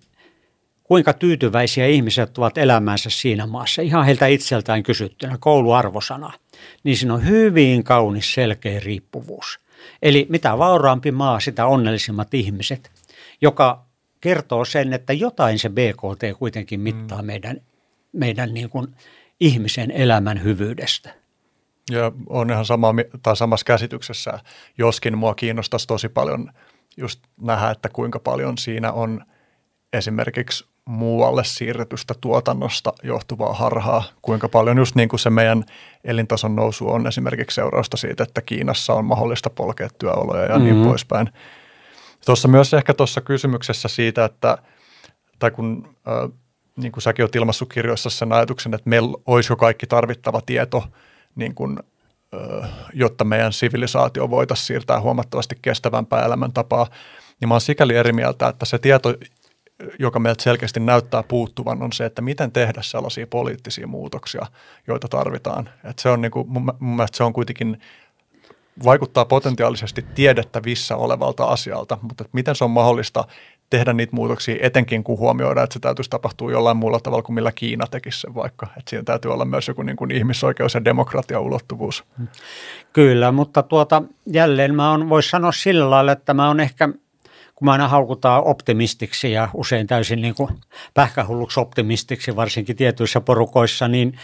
kuinka 0.84 1.12
tyytyväisiä 1.12 1.86
ihmiset 1.86 2.38
ovat 2.38 2.58
elämänsä 2.58 3.10
siinä 3.10 3.46
maassa. 3.46 3.82
Ihan 3.82 4.04
heiltä 4.04 4.26
itseltään 4.26 4.82
kysyttynä, 4.82 5.36
kouluarvosana. 5.40 6.32
Niin 6.84 6.96
siinä 6.96 7.14
on 7.14 7.26
hyvin 7.26 7.84
kaunis 7.84 8.34
selkeä 8.34 8.80
riippuvuus. 8.80 9.60
Eli 10.02 10.26
mitä 10.28 10.58
vauraampi 10.58 11.12
maa, 11.12 11.40
sitä 11.40 11.66
onnellisimmat 11.66 12.34
ihmiset, 12.34 12.90
joka 13.40 13.83
kertoo 14.24 14.64
sen, 14.64 14.92
että 14.92 15.12
jotain 15.12 15.58
se 15.58 15.68
BKT 15.68 16.38
kuitenkin 16.38 16.80
mittaa 16.80 17.22
mm. 17.22 17.26
meidän, 17.26 17.60
meidän 18.12 18.54
niin 18.54 18.70
kuin 18.70 18.86
ihmisen 19.40 19.90
elämän 19.90 20.42
hyvyydestä. 20.42 21.14
Ja 21.90 22.12
on 22.28 22.50
ihan 22.50 22.64
sama, 22.64 22.94
tai 23.22 23.36
samassa 23.36 23.64
käsityksessä, 23.64 24.38
joskin 24.78 25.18
mua 25.18 25.34
kiinnostaisi 25.34 25.86
tosi 25.86 26.08
paljon 26.08 26.50
just 26.96 27.20
nähdä, 27.40 27.70
että 27.70 27.88
kuinka 27.88 28.18
paljon 28.18 28.58
siinä 28.58 28.92
on 28.92 29.24
esimerkiksi 29.92 30.64
muualle 30.84 31.44
siirretystä 31.44 32.14
tuotannosta 32.20 32.92
johtuvaa 33.02 33.52
harhaa, 33.52 34.04
kuinka 34.22 34.48
paljon 34.48 34.78
just 34.78 34.94
niin 34.94 35.08
kuin 35.08 35.20
se 35.20 35.30
meidän 35.30 35.64
elintason 36.04 36.56
nousu 36.56 36.90
on 36.90 37.06
esimerkiksi 37.06 37.54
seurausta 37.54 37.96
siitä, 37.96 38.22
että 38.22 38.42
Kiinassa 38.42 38.94
on 38.94 39.04
mahdollista 39.04 39.50
polkea 39.50 39.88
työoloja 39.98 40.42
ja 40.42 40.48
niin 40.48 40.62
mm-hmm. 40.62 40.76
niin 40.76 40.88
poispäin. 40.88 41.30
Tuossa 42.24 42.48
myös 42.48 42.74
ehkä 42.74 42.94
tuossa 42.94 43.20
kysymyksessä 43.20 43.88
siitä, 43.88 44.24
että 44.24 44.58
tai 45.38 45.50
kun 45.50 45.96
äh, 46.08 46.30
niin 46.76 46.92
kuin 46.92 47.02
säkin 47.02 47.22
olet 47.22 47.36
ilmassut 47.36 47.72
kirjoissa 47.72 48.10
sen 48.10 48.32
ajatuksen, 48.32 48.74
että 48.74 48.90
meillä 48.90 49.18
olisi 49.26 49.52
jo 49.52 49.56
kaikki 49.56 49.86
tarvittava 49.86 50.40
tieto, 50.46 50.84
niin 51.34 51.54
kuin, 51.54 51.78
äh, 52.34 52.70
jotta 52.92 53.24
meidän 53.24 53.52
sivilisaatio 53.52 54.30
voitaisiin 54.30 54.66
siirtää 54.66 55.00
huomattavasti 55.00 55.58
kestävämpää 55.62 56.24
elämäntapaa, 56.24 56.86
niin 57.40 57.48
mä 57.48 57.54
olen 57.54 57.60
sikäli 57.60 57.96
eri 57.96 58.12
mieltä, 58.12 58.48
että 58.48 58.64
se 58.66 58.78
tieto, 58.78 59.14
joka 59.98 60.18
meiltä 60.18 60.42
selkeästi 60.42 60.80
näyttää 60.80 61.22
puuttuvan, 61.22 61.82
on 61.82 61.92
se, 61.92 62.04
että 62.04 62.22
miten 62.22 62.52
tehdä 62.52 62.82
sellaisia 62.82 63.26
poliittisia 63.26 63.86
muutoksia, 63.86 64.46
joita 64.86 65.08
tarvitaan. 65.08 65.68
Et 65.84 65.98
se 65.98 66.08
on 66.08 66.20
niin 66.20 66.32
kuin, 66.32 66.48
mun, 66.48 66.72
mun 66.78 66.96
mielestä 66.96 67.16
se 67.16 67.24
on 67.24 67.32
kuitenkin 67.32 67.80
vaikuttaa 68.84 69.24
potentiaalisesti 69.24 70.04
tiedettävissä 70.14 70.96
olevalta 70.96 71.44
asialta, 71.44 71.98
mutta 72.02 72.24
miten 72.32 72.56
se 72.56 72.64
on 72.64 72.70
mahdollista 72.70 73.24
tehdä 73.70 73.92
niitä 73.92 74.16
muutoksia, 74.16 74.56
etenkin 74.60 75.04
kun 75.04 75.18
huomioidaan, 75.18 75.64
että 75.64 75.74
se 75.74 75.80
täytyisi 75.80 76.10
tapahtua 76.10 76.52
jollain 76.52 76.76
muulla 76.76 77.00
tavalla 77.00 77.22
kuin 77.22 77.34
millä 77.34 77.52
Kiina 77.52 77.86
tekisi 77.86 78.20
sen 78.20 78.34
vaikka. 78.34 78.66
Että 78.66 78.90
siinä 78.90 79.02
täytyy 79.04 79.32
olla 79.32 79.44
myös 79.44 79.68
joku 79.68 79.82
niin 79.82 79.96
kuin 79.96 80.10
ihmisoikeus- 80.10 80.74
ja 80.74 80.84
demokratia-ulottuvuus. 80.84 82.04
Kyllä, 82.92 83.32
mutta 83.32 83.62
tuota, 83.62 84.02
jälleen 84.26 84.74
mä 84.74 85.08
voisi 85.08 85.28
sanoa 85.30 85.52
sillä 85.52 85.90
lailla, 85.90 86.12
että 86.12 86.34
mä 86.34 86.48
on 86.48 86.60
ehkä– 86.60 86.88
kun 87.54 87.66
mä 87.66 87.72
aina 87.72 87.88
haukutaan 87.88 88.44
optimistiksi 88.44 89.32
ja 89.32 89.48
usein 89.54 89.86
täysin 89.86 90.22
niin 90.22 90.34
kuin 90.34 90.50
pähkähulluksi 90.94 91.60
optimistiksi, 91.60 92.36
varsinkin 92.36 92.76
tietyissä 92.76 93.20
porukoissa, 93.20 93.88
niin 93.88 94.18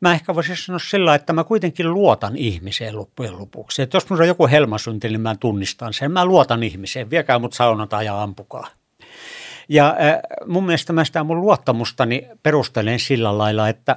mä 0.00 0.12
ehkä 0.12 0.34
voisin 0.34 0.56
sanoa 0.56 0.78
sillä 0.78 1.14
että 1.14 1.32
mä 1.32 1.44
kuitenkin 1.44 1.92
luotan 1.92 2.36
ihmiseen 2.36 2.96
loppujen 2.96 3.38
lopuksi. 3.38 3.82
Että 3.82 3.96
jos 3.96 4.10
minulla 4.10 4.22
on 4.22 4.28
joku 4.28 4.46
helmasynti, 4.46 5.08
niin 5.08 5.20
mä 5.20 5.34
tunnistan 5.34 5.92
sen. 5.92 6.12
Mä 6.12 6.24
luotan 6.24 6.62
ihmiseen, 6.62 7.10
viekää 7.10 7.38
mut 7.38 7.52
saunata 7.52 8.02
ja 8.02 8.22
ampukaa. 8.22 8.68
Ja 9.68 9.96
mun 10.46 10.66
mielestä 10.66 10.92
mä 10.92 11.04
sitä 11.04 11.24
mun 11.24 11.40
luottamustani 11.40 12.28
perustelen 12.42 12.98
sillä 12.98 13.38
lailla, 13.38 13.68
että 13.68 13.96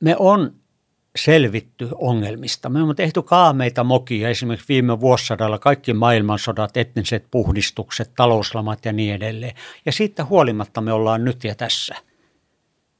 me 0.00 0.16
on 0.18 0.54
selvitty 1.16 1.88
ongelmista. 1.94 2.68
Me 2.68 2.78
olemme 2.78 2.94
tehty 2.94 3.22
kaameita 3.22 3.84
mokia, 3.84 4.28
esimerkiksi 4.28 4.68
viime 4.68 5.00
vuosisadalla 5.00 5.58
kaikki 5.58 5.92
maailmansodat, 5.92 6.76
etniset 6.76 7.26
puhdistukset, 7.30 8.10
talouslamat 8.16 8.84
ja 8.84 8.92
niin 8.92 9.14
edelleen. 9.14 9.54
Ja 9.86 9.92
siitä 9.92 10.24
huolimatta 10.24 10.80
me 10.80 10.92
ollaan 10.92 11.24
nyt 11.24 11.44
ja 11.44 11.54
tässä. 11.54 11.94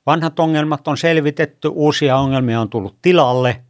Vanhat 0.07 0.41
ongelmat 0.41 0.89
on 0.89 0.97
selvitetty, 0.97 1.69
uusia 1.69 2.17
ongelmia 2.17 2.61
on 2.61 2.71
tullut 2.71 2.97
tilalle. 3.03 3.61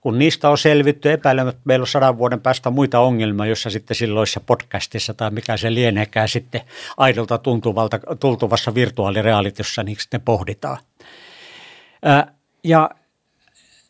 Kun 0.00 0.18
niistä 0.18 0.50
on 0.50 0.58
selvitty, 0.58 1.12
epäilemättä 1.12 1.60
meillä 1.64 1.82
on 1.82 1.86
sadan 1.86 2.18
vuoden 2.18 2.40
päästä 2.40 2.70
muita 2.70 3.00
ongelmia, 3.00 3.46
joissa 3.46 3.70
sitten 3.70 3.94
silloissa 3.94 4.40
podcastissa 4.40 5.14
tai 5.14 5.30
mikä 5.30 5.56
se 5.56 5.74
lieneekään 5.74 6.28
sitten 6.28 6.60
aidolta 6.96 7.38
tuntuvalta, 7.38 8.00
tultuvassa 8.20 8.74
virtuaalirealitiossa, 8.74 9.82
niin 9.82 9.96
sitten 10.00 10.20
pohditaan. 10.20 10.78
ja 12.64 12.90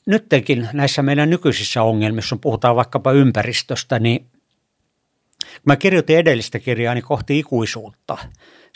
nytkin 0.06 0.68
näissä 0.72 1.02
meidän 1.02 1.30
nykyisissä 1.30 1.82
ongelmissa, 1.82 2.36
kun 2.36 2.40
puhutaan 2.40 2.76
vaikkapa 2.76 3.12
ympäristöstä, 3.12 3.98
niin 3.98 4.26
mä 5.64 5.76
kirjoitin 5.76 6.18
edellistä 6.18 6.59
kirjaa 6.59 6.94
niin 6.94 7.05
kohti 7.05 7.38
ikuisuutta. 7.38 8.18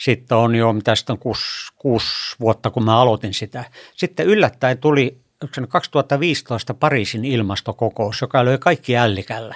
Sitten 0.01 0.37
on 0.37 0.55
jo, 0.55 0.75
tästä 0.83 1.13
on 1.13 1.19
kuusi, 1.19 1.43
kuusi 1.75 2.35
vuotta, 2.39 2.69
kun 2.69 2.85
mä 2.85 3.01
aloitin 3.01 3.33
sitä. 3.33 3.65
Sitten 3.95 4.25
yllättäen 4.25 4.77
tuli 4.77 5.17
2015 5.69 6.73
Pariisin 6.73 7.25
ilmastokokous, 7.25 8.21
joka 8.21 8.45
löi 8.45 8.57
kaikki 8.57 8.97
ällikällä. 8.97 9.55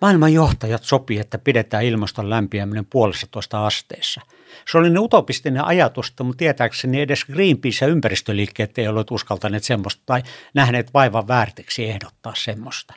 Maailman 0.00 0.32
johtajat 0.32 0.84
sopii, 0.84 1.18
että 1.18 1.38
pidetään 1.38 1.84
ilmaston 1.84 2.30
lämpiäminen 2.30 2.86
puolessa 2.86 3.66
asteessa– 3.66 4.20
se 4.70 4.78
oli 4.78 4.98
utopistinen 4.98 5.64
ajatus, 5.64 6.12
mutta 6.22 6.38
tietääkseni 6.38 7.00
edes 7.00 7.24
Greenpeace 7.24 7.84
ja 7.84 7.90
ympäristöliikkeet 7.90 8.78
ei 8.78 8.88
ollut 8.88 9.10
uskaltaneet 9.10 9.64
semmoista 9.64 10.02
tai 10.06 10.22
nähneet 10.54 10.94
vaivan 10.94 11.28
väärtiksi 11.28 11.84
ehdottaa 11.88 12.32
semmoista. 12.36 12.94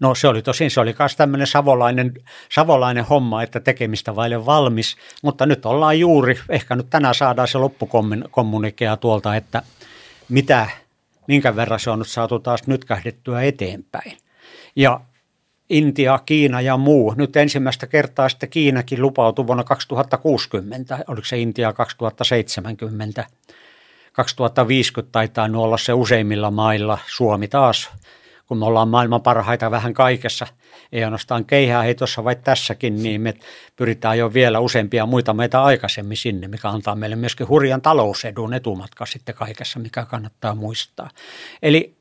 No 0.00 0.14
se 0.14 0.28
oli 0.28 0.42
tosin, 0.42 0.70
se 0.70 0.80
oli 0.80 0.94
myös 0.98 1.16
tämmöinen 1.16 1.46
savolainen, 1.46 2.14
savolainen 2.52 3.04
homma, 3.04 3.42
että 3.42 3.60
tekemistä 3.60 4.16
vaille 4.16 4.46
valmis, 4.46 4.96
mutta 5.22 5.46
nyt 5.46 5.66
ollaan 5.66 5.98
juuri, 5.98 6.38
ehkä 6.48 6.76
nyt 6.76 6.90
tänään 6.90 7.14
saadaan 7.14 7.48
se 7.48 7.58
loppukommunikea 7.58 8.96
tuolta, 8.96 9.36
että 9.36 9.62
mitä, 10.28 10.68
minkä 11.28 11.56
verran 11.56 11.80
se 11.80 11.90
on 11.90 11.98
nyt 11.98 12.08
saatu 12.08 12.38
taas 12.38 12.66
nyt 12.66 12.84
kähdettyä 12.84 13.42
eteenpäin. 13.42 14.18
Ja 14.76 15.00
Intia, 15.70 16.18
Kiina 16.26 16.60
ja 16.60 16.76
muu. 16.76 17.14
Nyt 17.16 17.36
ensimmäistä 17.36 17.86
kertaa 17.86 18.28
sitten 18.28 18.48
Kiinakin 18.48 19.02
lupautui 19.02 19.46
vuonna 19.46 19.64
2060, 19.64 20.98
oliko 21.08 21.24
se 21.24 21.38
Intia 21.38 21.72
2070. 21.72 23.24
2050 24.12 25.12
taitaa 25.12 25.48
olla 25.54 25.78
se 25.78 25.92
useimmilla 25.92 26.50
mailla, 26.50 26.98
Suomi 27.06 27.48
taas, 27.48 27.90
kun 28.46 28.58
me 28.58 28.64
ollaan 28.64 28.88
maailman 28.88 29.22
parhaita 29.22 29.70
vähän 29.70 29.94
kaikessa, 29.94 30.46
ei 30.92 31.04
ainoastaan 31.04 31.44
keihääheitossa, 31.44 32.24
vai 32.24 32.36
tässäkin, 32.36 33.02
niin 33.02 33.20
me 33.20 33.34
pyritään 33.76 34.18
jo 34.18 34.34
vielä 34.34 34.60
useampia 34.60 35.06
muita 35.06 35.34
meitä 35.34 35.62
aikaisemmin 35.62 36.16
sinne, 36.16 36.48
mikä 36.48 36.68
antaa 36.68 36.94
meille 36.94 37.16
myöskin 37.16 37.48
hurjan 37.48 37.82
talousedun 37.82 38.54
etumatka 38.54 39.06
sitten 39.06 39.34
kaikessa, 39.34 39.78
mikä 39.78 40.04
kannattaa 40.04 40.54
muistaa. 40.54 41.10
Eli 41.62 41.96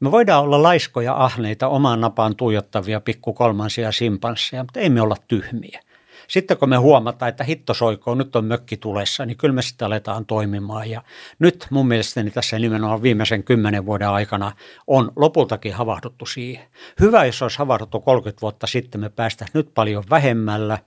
me 0.00 0.10
voidaan 0.10 0.44
olla 0.44 0.62
laiskoja 0.62 1.14
ahneita 1.14 1.68
omaan 1.68 2.00
napaan 2.00 2.36
tuijottavia 2.36 3.00
pikku 3.00 3.32
kolmansia 3.32 3.92
simpansseja, 3.92 4.62
mutta 4.62 4.80
ei 4.80 4.90
me 4.90 5.00
olla 5.00 5.16
tyhmiä. 5.28 5.80
Sitten 6.28 6.56
kun 6.56 6.68
me 6.68 6.76
huomataan, 6.76 7.28
että 7.28 7.44
hitto 7.44 7.74
soikoo, 7.74 8.14
nyt 8.14 8.36
on 8.36 8.44
mökki 8.44 8.76
tulessa, 8.76 9.26
niin 9.26 9.36
kyllä 9.36 9.54
me 9.54 9.62
sitten 9.62 9.86
aletaan 9.86 10.26
toimimaan. 10.26 10.90
Ja 10.90 11.02
nyt 11.38 11.66
mun 11.70 11.88
mielestäni 11.88 12.30
tässä 12.30 12.58
nimenomaan 12.58 13.02
viimeisen 13.02 13.44
kymmenen 13.44 13.86
vuoden 13.86 14.08
aikana 14.08 14.52
on 14.86 15.12
lopultakin 15.16 15.74
havahduttu 15.74 16.26
siihen. 16.26 16.66
Hyvä, 17.00 17.24
jos 17.24 17.42
olisi 17.42 17.58
havahduttu 17.58 18.00
30 18.00 18.40
vuotta 18.40 18.66
sitten, 18.66 19.00
me 19.00 19.08
päästään 19.08 19.50
nyt 19.54 19.70
paljon 19.74 20.04
vähemmällä, 20.10 20.78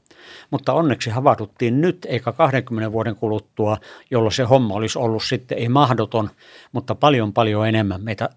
mutta 0.52 0.74
onneksi 0.74 1.10
havahduttiin 1.10 1.82
nyt 1.82 2.08
eikä 2.10 2.32
20 2.32 2.92
vuoden 2.92 3.16
kuluttua, 3.16 3.78
jolloin 4.12 4.32
se 4.32 4.44
homma 4.44 4.74
olisi 4.74 5.00
ollut 5.00 5.24
sitten 5.24 5.58
ei 5.58 5.70
mahdoton, 5.70 6.30
mutta 6.72 6.96
paljon 6.96 7.34
paljon 7.34 7.68
enemmän 7.68 8.04
meitä 8.04 8.30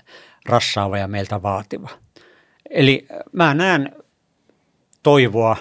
rassaava 0.46 0.98
ja 0.98 1.08
meiltä 1.08 1.42
vaativa. 1.42 1.88
Eli 2.70 3.06
mä 3.32 3.54
näen 3.54 3.92
toivoa 5.02 5.56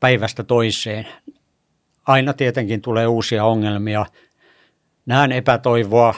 päivästä 0.00 0.42
toiseen. 0.42 1.06
Aina 2.06 2.32
tietenkin 2.32 2.82
tulee 2.82 3.06
uusia 3.06 3.44
ongelmia. 3.44 4.06
Näen 5.06 5.32
epätoivoa. 5.32 6.14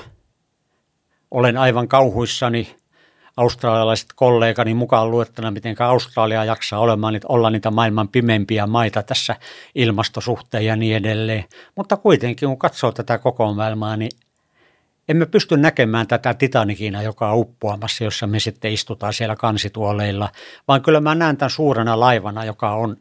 Olen 1.31 1.57
aivan 1.57 1.89
kauhuissani 1.89 2.77
australialaiset 3.37 4.09
kollegani 4.15 4.75
mukaan 4.75 5.11
luettuna, 5.11 5.51
miten 5.51 5.77
Australia 5.83 6.45
jaksaa 6.45 6.79
olemaan, 6.79 7.21
olla 7.29 7.51
niitä 7.51 7.71
maailman 7.71 8.09
pimeimpiä 8.09 8.67
maita 8.67 9.03
tässä 9.03 9.37
ilmastosuhteen 9.75 10.65
ja 10.65 10.77
niin 10.77 10.97
edelleen. 10.97 11.45
Mutta 11.77 11.97
kuitenkin, 11.97 12.49
kun 12.49 12.59
katsoo 12.59 12.93
tätä 12.93 13.19
koko 13.19 13.55
maailmaa, 13.55 13.97
niin 13.97 14.11
emme 15.09 15.27
pysty 15.27 15.57
näkemään 15.57 16.07
tätä 16.07 16.35
Titanikina, 16.35 17.03
joka 17.03 17.31
on 17.31 17.39
uppoamassa, 17.39 18.05
jossa 18.05 18.27
me 18.27 18.41
sitten 18.41 18.73
istutaan 18.73 19.13
siellä 19.13 19.37
kansituoleilla, 19.37 20.29
vaan 20.69 20.83
kyllä 20.83 21.01
mä 21.01 21.15
näen 21.15 21.37
tämän 21.37 21.51
suurena 21.51 22.01
laivana, 22.01 22.45
joka 22.45 22.73
on 22.73 22.97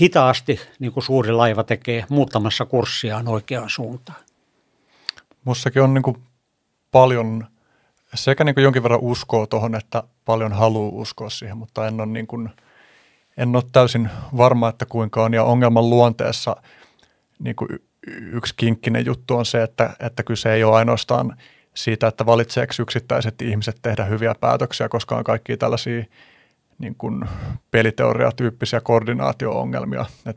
hitaasti, 0.00 0.60
niin 0.78 0.92
kuin 0.92 1.04
suuri 1.04 1.32
laiva 1.32 1.64
tekee, 1.64 2.04
muuttamassa 2.08 2.64
kurssiaan 2.64 3.28
oikeaan 3.28 3.70
suuntaan. 3.70 4.18
Mussakin 5.44 5.82
on 5.82 5.94
niin 5.94 6.02
kuin 6.02 6.16
paljon 6.90 7.46
sekä 8.14 8.44
niin 8.44 8.54
kuin 8.54 8.64
jonkin 8.64 8.82
verran 8.82 9.00
uskoa 9.00 9.46
tuohon, 9.46 9.74
että 9.74 10.02
paljon 10.24 10.52
haluaa 10.52 11.00
uskoa 11.00 11.30
siihen, 11.30 11.56
mutta 11.56 11.86
en 11.86 12.00
ole, 12.00 12.06
niin 12.06 12.26
kuin, 12.26 12.50
en 13.36 13.56
ole 13.56 13.62
täysin 13.72 14.10
varma, 14.36 14.68
että 14.68 14.86
kuinka 14.86 15.24
on. 15.24 15.34
Ja 15.34 15.44
ongelman 15.44 15.90
luonteessa 15.90 16.56
niin 17.38 17.56
kuin 17.56 17.68
yksi 18.32 18.54
kinkkinen 18.56 19.06
juttu 19.06 19.36
on 19.36 19.46
se, 19.46 19.62
että, 19.62 19.96
että 20.00 20.22
kyse 20.22 20.52
ei 20.52 20.64
ole 20.64 20.76
ainoastaan 20.76 21.36
siitä, 21.74 22.06
että 22.06 22.26
valitseeko 22.26 22.72
yksittäiset 22.80 23.42
ihmiset 23.42 23.78
tehdä 23.82 24.04
hyviä 24.04 24.34
päätöksiä, 24.40 24.88
koska 24.88 25.16
on 25.16 25.24
kaikki 25.24 25.56
tällaisia 25.56 26.04
niin 26.78 26.94
kuin 26.94 27.24
peliteoriatyyppisiä 27.70 28.80
koordinaatio-ongelmia. 28.80 30.06
Et 30.26 30.36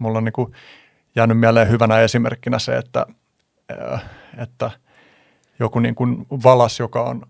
mulla 0.00 0.18
on 0.18 0.24
niin 0.24 0.32
kuin 0.32 0.52
jäänyt 1.16 1.38
mieleen 1.38 1.70
hyvänä 1.70 2.00
esimerkkinä 2.00 2.58
se, 2.58 2.76
että, 2.76 3.06
että 4.38 4.70
joku 5.58 5.78
niin 5.78 5.94
kuin 5.94 6.26
valas, 6.30 6.80
joka 6.80 7.02
on 7.02 7.22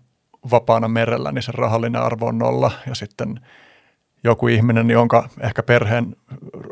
vapaana 0.51 0.87
merellä, 0.87 1.31
niin 1.31 1.43
sen 1.43 1.53
rahallinen 1.53 2.01
arvo 2.01 2.27
on 2.27 2.37
nolla 2.37 2.71
ja 2.87 2.95
sitten 2.95 3.39
joku 4.23 4.47
ihminen, 4.47 4.89
jonka 4.89 5.29
ehkä 5.39 5.63
perheen 5.63 6.15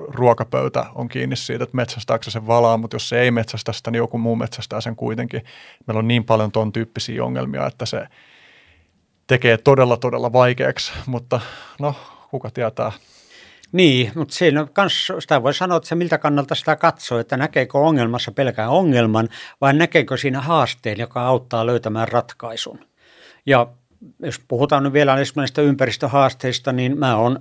ruokapöytä 0.08 0.86
on 0.96 1.08
kiinni 1.08 1.36
siitä, 1.36 1.64
että 1.64 1.76
metsästääkö 1.76 2.32
sen 2.32 2.48
valaa, 2.48 2.78
mutta 2.78 2.96
jos 2.96 3.10
se 3.10 3.22
ei 3.22 3.32
metsästä 3.32 3.74
sitä, 3.74 3.92
niin 3.92 3.98
joku 3.98 4.18
muu 4.18 4.36
metsästää 4.36 4.82
sen 4.82 4.96
kuitenkin. 4.96 5.42
Meillä 5.88 6.00
on 6.00 6.08
niin 6.08 6.24
paljon 6.24 6.52
tuon 6.52 6.72
tyyppisiä 6.72 7.24
ongelmia, 7.24 7.68
että 7.68 7.86
se 7.86 8.08
tekee 9.28 9.58
todella, 9.58 9.98
todella 9.98 10.34
vaikeaksi, 10.34 10.92
mutta 11.06 11.40
no, 11.80 11.96
kuka 12.32 12.50
tietää. 12.50 12.92
Niin, 13.72 14.12
mutta 14.16 14.34
siinä 14.34 14.68
kans, 14.74 15.12
sitä 15.20 15.44
voi 15.44 15.54
sanoa, 15.54 15.78
että 15.78 15.90
se 15.90 15.96
miltä 15.96 16.18
kannalta 16.18 16.56
sitä 16.56 16.76
katsoo, 16.76 17.20
että 17.20 17.38
näkeekö 17.38 17.78
ongelmassa 17.78 18.32
pelkään 18.32 18.70
ongelman 18.70 19.30
vai 19.62 19.74
näkeekö 19.74 20.18
siinä 20.18 20.42
haasteen, 20.42 21.00
joka 21.00 21.22
auttaa 21.22 21.66
löytämään 21.66 22.08
ratkaisun. 22.08 22.80
Ja 23.46 23.68
jos 24.20 24.40
puhutaan 24.48 24.84
nyt 24.84 24.94
vielä 24.94 25.16
näistä 25.36 25.62
ympäristöhaasteista, 25.62 26.72
niin 26.72 27.00
mä 27.00 27.16
on, 27.16 27.40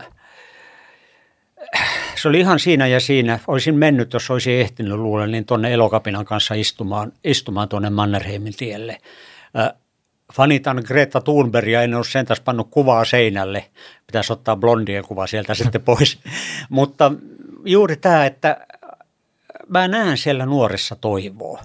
se 2.22 2.28
oli 2.28 2.40
ihan 2.40 2.58
siinä 2.58 2.86
ja 2.86 3.00
siinä. 3.00 3.38
Olisin 3.46 3.74
mennyt, 3.74 4.12
jos 4.12 4.30
olisin 4.30 4.52
ehtinyt 4.52 4.98
luulen, 4.98 5.30
niin 5.32 5.44
tuonne 5.44 5.72
Elokapinan 5.72 6.24
kanssa 6.24 6.54
istumaan, 6.54 7.12
istumaan 7.24 7.68
tuonne 7.68 7.90
Mannerheimin 7.90 8.56
tielle. 8.56 8.98
Fanitan 10.32 10.82
Greta 10.86 11.20
Thunbergia, 11.20 11.82
en 11.82 11.94
ole 11.94 12.04
sentäs 12.04 12.40
pannut 12.40 12.68
kuvaa 12.70 13.04
seinälle. 13.04 13.64
Pitäisi 14.06 14.32
ottaa 14.32 14.56
blondien 14.56 15.04
kuva 15.04 15.26
sieltä 15.26 15.54
sitten 15.54 15.82
pois. 15.90 16.18
Mutta 16.68 17.12
juuri 17.64 17.96
tämä, 17.96 18.26
että 18.26 18.66
mä 19.68 19.88
näen 19.88 20.16
siellä 20.16 20.46
nuorissa 20.46 20.96
toivoa. 20.96 21.62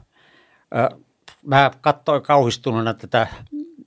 Mä 1.43 1.71
katsoin 1.81 2.21
kauhistuneena 2.21 2.93
tätä 2.93 3.27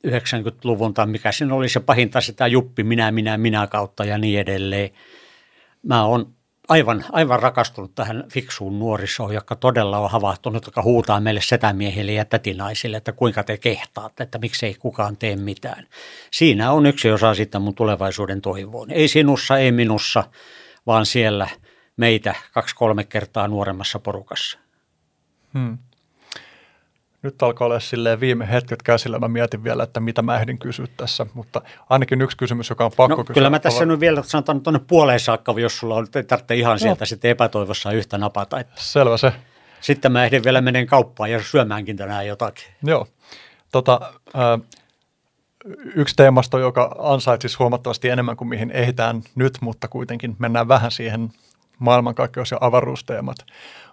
90-luvun 0.07 0.94
tai 0.94 1.07
mikä 1.07 1.32
siinä 1.32 1.55
oli 1.55 1.69
se 1.69 1.81
pahinta 1.81 2.20
sitä 2.20 2.47
juppi 2.47 2.82
minä, 2.82 3.11
minä, 3.11 3.39
minä 3.39 3.66
kautta 3.66 4.05
ja 4.05 4.19
niin 4.19 4.40
edelleen. 4.40 4.90
Mä 5.82 6.05
oon 6.05 6.32
aivan, 6.69 7.05
aivan 7.12 7.41
rakastunut 7.41 7.95
tähän 7.95 8.24
fiksuun 8.32 8.78
nuorisoon, 8.78 9.35
joka 9.35 9.57
todella 9.57 9.99
on 9.99 10.11
havahtunut, 10.11 10.66
joka 10.66 10.82
huutaa 10.82 11.20
meille 11.20 11.41
setämiehille 11.41 12.12
ja 12.12 12.24
tätinaisille, 12.24 12.97
että 12.97 13.12
kuinka 13.12 13.43
te 13.43 13.59
kehtaatte, 13.59 14.23
että 14.23 14.39
miksei 14.39 14.74
kukaan 14.74 15.16
tee 15.16 15.37
mitään. 15.37 15.87
Siinä 16.31 16.73
on 16.73 16.87
yksi 16.87 17.11
osa 17.11 17.35
sitä 17.35 17.59
mun 17.59 17.74
tulevaisuuden 17.74 18.41
toivoon. 18.41 18.91
Ei 18.91 19.09
sinussa, 19.09 19.59
ei 19.59 19.73
minussa, 19.73 20.24
vaan 20.87 21.07
siellä 21.07 21.49
meitä 21.97 22.35
kaksi-kolme 22.53 23.05
kertaa 23.05 23.49
nuoremmassa 23.49 23.99
porukassa. 23.99 24.59
Hmm 25.55 25.78
nyt 27.23 27.43
alkaa 27.43 27.67
olla 27.67 27.81
silleen 27.81 28.21
viime 28.21 28.49
hetket 28.49 28.83
käsillä. 28.83 29.19
Mä 29.19 29.29
mietin 29.29 29.65
vielä, 29.65 29.83
että 29.83 30.01
mitä 30.01 30.23
mä 30.23 30.41
ehdin 30.41 30.59
kysyä 30.59 30.87
tässä, 30.97 31.27
mutta 31.35 31.63
ainakin 31.89 32.23
yksi 32.23 32.37
kysymys, 32.37 32.71
joka 32.71 32.85
on 32.85 32.93
pakko 32.97 33.17
no, 33.17 33.25
kysyä. 33.25 33.35
Kyllä 33.35 33.51
mä 33.51 33.59
tässä 33.59 33.87
nyt 33.87 34.01
vielä 34.01 34.23
sanotaan 34.23 34.61
tuonne 34.61 34.81
puoleen 34.87 35.21
saakka, 35.21 35.55
jos 35.57 35.79
sulla 35.79 35.95
on, 35.95 36.07
ei 36.15 36.25
tarvitse 36.25 36.55
ihan 36.55 36.73
no. 36.73 36.79
sieltä 36.79 37.05
sitten 37.05 37.31
epätoivossa 37.31 37.93
yhtä 37.93 38.19
napata. 38.19 38.61
Että. 38.61 38.75
Selvä 38.77 39.17
se. 39.17 39.33
Sitten 39.81 40.13
mä 40.13 40.25
ehdin 40.25 40.45
vielä 40.45 40.61
menen 40.61 40.87
kauppaan 40.87 41.31
ja 41.31 41.43
syömäänkin 41.43 41.97
tänään 41.97 42.27
jotakin. 42.27 42.65
Joo. 42.83 43.07
Tota, 43.73 44.01
äh, 44.37 44.61
yksi 45.95 46.17
teemasto, 46.17 46.59
joka 46.59 46.97
ansaitsisi 46.99 47.57
huomattavasti 47.59 48.09
enemmän 48.09 48.37
kuin 48.37 48.49
mihin 48.49 48.71
ehditään 48.71 49.23
nyt, 49.35 49.59
mutta 49.61 49.89
kuitenkin 49.89 50.37
mennään 50.39 50.69
vähän 50.69 50.91
siihen 50.91 51.33
maailmankaikkeus- 51.79 52.51
ja 52.51 52.59
avaruusteemat, 52.61 53.37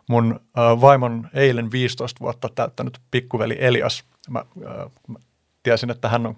mun 0.07 0.39
äh, 0.57 0.81
vaimon 0.81 1.29
eilen 1.33 1.71
15 1.71 2.19
vuotta 2.19 2.49
täyttänyt 2.55 2.99
pikkuveli 3.11 3.57
Elias, 3.59 4.03
mä, 4.29 4.39
äh, 4.39 4.91
mä 5.07 5.19
tiesin, 5.63 5.89
että 5.91 6.09
hän 6.09 6.25
on 6.25 6.35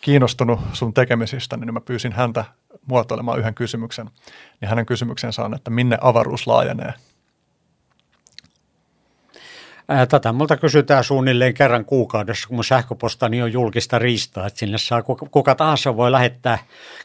kiinnostunut 0.00 0.60
sun 0.72 0.94
tekemisistä, 0.94 1.56
niin 1.56 1.74
mä 1.74 1.80
pyysin 1.80 2.12
häntä 2.12 2.44
muotoilemaan 2.86 3.38
yhden 3.38 3.54
kysymyksen. 3.54 4.10
Niin 4.60 4.68
hänen 4.68 4.86
kysymyksensä 4.86 5.42
on, 5.44 5.54
että 5.54 5.70
minne 5.70 5.98
avaruus 6.00 6.46
laajenee– 6.46 6.94
Tätä 10.08 10.32
multa 10.32 10.56
kysytään 10.56 11.04
suunnilleen 11.04 11.54
kerran 11.54 11.84
kuukaudessa, 11.84 12.48
kun 12.48 12.56
mun 12.56 12.64
sähköpostani 12.64 13.42
on 13.42 13.52
julkista 13.52 13.98
riistaa, 13.98 14.46
että 14.46 14.58
sinne 14.58 14.78
saa 14.78 15.02
kuka, 15.02 15.54
tahansa 15.54 15.96
voi 15.96 16.12
lähettää 16.12 16.58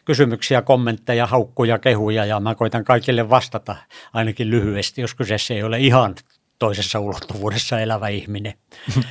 kysymyksiä, 0.06 0.62
kommentteja, 0.62 1.28
haukkuja, 1.28 1.80
kehuja 1.80 2.26
ja 2.26 2.40
mä 2.40 2.56
koitan 2.56 2.84
kaikille 2.84 3.30
vastata 3.30 3.76
ainakin 4.14 4.50
lyhyesti, 4.50 5.02
jos 5.02 5.16
kyseessä 5.16 5.54
ei 5.54 5.64
ole 5.64 5.80
ihan 5.80 6.16
toisessa 6.60 7.00
ulottuvuudessa 7.00 7.80
elävä 7.80 8.08
ihminen. 8.08 8.54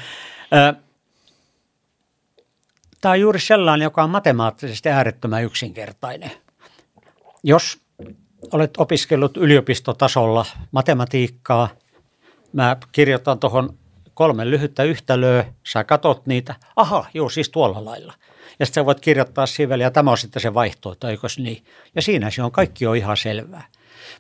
Tämä 3.01 3.13
on 3.13 3.21
juuri 3.21 3.41
sellainen, 3.41 3.85
joka 3.85 4.05
on 4.05 4.11
matemaattisesti 4.11 4.89
äärettömän 4.89 5.45
yksinkertainen. 5.45 6.31
Jos 7.45 7.79
olet 8.53 8.71
opiskellut 8.79 9.37
yliopistotasolla 9.37 10.47
matematiikkaa– 10.73 11.69
mä 12.53 12.77
kirjoitan 12.93 13.39
tuohon 13.39 13.79
kolme 14.15 14.51
lyhyttä 14.51 14.83
yhtälöä, 14.83 15.45
sä 15.67 15.85
katot 15.85 16.27
niitä, 16.27 16.55
aha, 16.77 17.07
joo, 17.15 17.29
siis 17.29 17.49
tuolla 17.49 17.85
lailla. 17.85 18.15
Ja 18.59 18.67
sitten 18.67 18.83
sä 18.83 18.87
voit 18.87 19.01
kirjoittaa 19.01 19.47
siihen 19.47 19.81
ja 19.81 19.91
tämä 19.91 20.11
on 20.11 20.19
sitten 20.19 20.43
se 20.43 20.55
vaihtoehto, 20.55 21.09
eikös 21.09 21.39
niin? 21.39 21.65
Ja 21.95 22.03
siinä 22.03 22.31
se 22.31 22.43
on, 22.43 22.53
kaikki 22.53 22.87
on 22.87 22.97
ihan 22.97 23.17
selvää. 23.17 23.67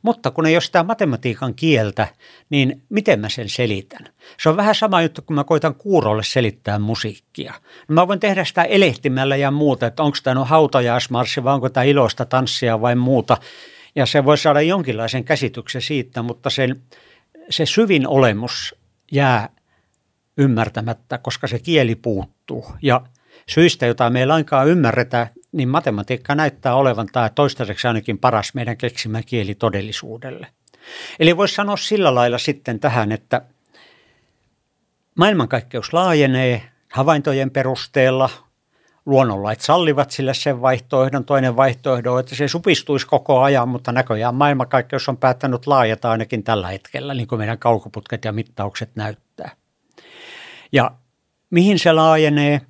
Mutta 0.03 0.31
kun 0.31 0.47
ei 0.47 0.55
ole 0.55 0.61
sitä 0.61 0.83
matematiikan 0.83 1.55
kieltä, 1.55 2.09
niin 2.51 2.83
miten 2.89 3.21
mä 3.21 3.29
sen 3.29 3.49
selitän? 3.49 4.09
Se 4.43 4.49
on 4.49 4.57
vähän 4.57 4.75
sama 4.75 5.03
juttu, 5.03 5.23
kun 5.23 5.37
mä 5.37 5.45
koitan 5.45 5.75
kuurolle 5.75 6.23
selittää 6.23 6.79
musiikkia. 6.79 7.55
No 7.89 7.95
mä 7.95 8.09
voin 8.09 8.21
tehdä 8.21 8.45
sitä 8.45 8.63
elehtimällä 8.63 9.37
ja 9.37 9.51
muuta, 9.51 9.87
että 9.87 10.03
onko 10.03 10.19
tämä 10.23 10.35
no 10.35 10.45
hautajaismarssi 10.45 11.45
vai 11.45 11.55
onko 11.55 11.69
tämä 11.69 11.85
iloista 11.85 12.25
tanssia 12.25 12.81
vai 12.81 12.95
muuta. 12.95 13.37
Ja 13.95 14.07
se 14.07 14.25
voi 14.25 14.39
saada 14.39 14.61
jonkinlaisen 14.61 15.25
käsityksen 15.25 15.83
siitä, 15.83 16.23
mutta 16.23 16.51
sen, 16.51 16.83
se 17.51 17.67
syvin 17.67 18.09
olemus 18.09 18.75
jää 19.13 19.49
ymmärtämättä, 20.37 21.19
koska 21.19 21.47
se 21.47 21.59
kieli 21.59 21.95
puuttuu. 21.95 22.67
Ja 22.83 23.01
syistä, 23.49 23.87
jota 23.87 24.11
me 24.11 24.21
ei 24.21 24.27
lainkaan 24.27 24.69
ymmärretä, 24.69 25.27
niin 25.53 25.69
matematiikka 25.69 26.35
näyttää 26.35 26.75
olevan 26.75 27.07
tämä 27.13 27.29
toistaiseksi 27.29 27.87
ainakin 27.87 28.19
paras 28.19 28.55
meidän 28.55 28.77
keksimä 28.77 29.23
kieli 29.23 29.55
todellisuudelle. 29.55 30.47
Eli 31.21 31.37
voisi 31.37 31.55
sanoa 31.55 31.77
sillä 31.77 32.15
lailla 32.15 32.39
sitten 32.39 32.81
tähän, 32.81 33.13
että 33.13 33.43
maailmankaikkeus 35.19 35.93
laajenee 35.93 36.63
havaintojen 36.93 37.51
perusteella, 37.51 38.31
luonnonlait 39.07 39.61
sallivat 39.61 40.11
sille 40.11 40.35
sen 40.35 40.61
vaihtoehdon. 40.61 41.25
Toinen 41.25 41.57
vaihtoehto 41.57 42.15
on, 42.15 42.21
että 42.21 42.35
se 42.35 42.49
supistuisi 42.49 43.07
koko 43.07 43.41
ajan, 43.41 43.69
mutta 43.69 43.93
näköjään 43.93 44.35
maailmankaikkeus 44.35 45.09
on 45.09 45.17
päättänyt 45.17 45.67
laajata 45.67 46.11
ainakin 46.11 46.45
tällä 46.45 46.69
hetkellä, 46.69 47.15
niin 47.15 47.27
kuin 47.27 47.39
meidän 47.39 47.59
kaukoputket 47.59 48.25
ja 48.25 48.33
mittaukset 48.33 48.91
näyttää. 48.95 49.51
Ja 50.73 50.91
mihin 51.51 51.79
se 51.79 51.93
laajenee? 51.93 52.61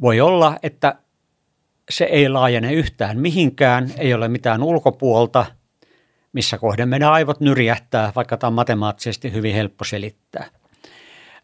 Voi 0.00 0.20
olla, 0.20 0.56
että 0.62 0.94
se 1.90 2.04
ei 2.04 2.28
laajene 2.28 2.72
yhtään 2.72 3.18
mihinkään, 3.18 3.92
ei 3.98 4.14
ole 4.14 4.28
mitään 4.28 4.62
ulkopuolta, 4.62 5.46
missä 6.32 6.58
kohden 6.58 6.88
meidän 6.88 7.12
aivot 7.12 7.40
nyrjähtää, 7.40 8.12
vaikka 8.16 8.36
tämä 8.36 8.48
on 8.48 8.54
matemaattisesti 8.54 9.32
hyvin 9.32 9.54
helppo 9.54 9.84
selittää. 9.84 10.50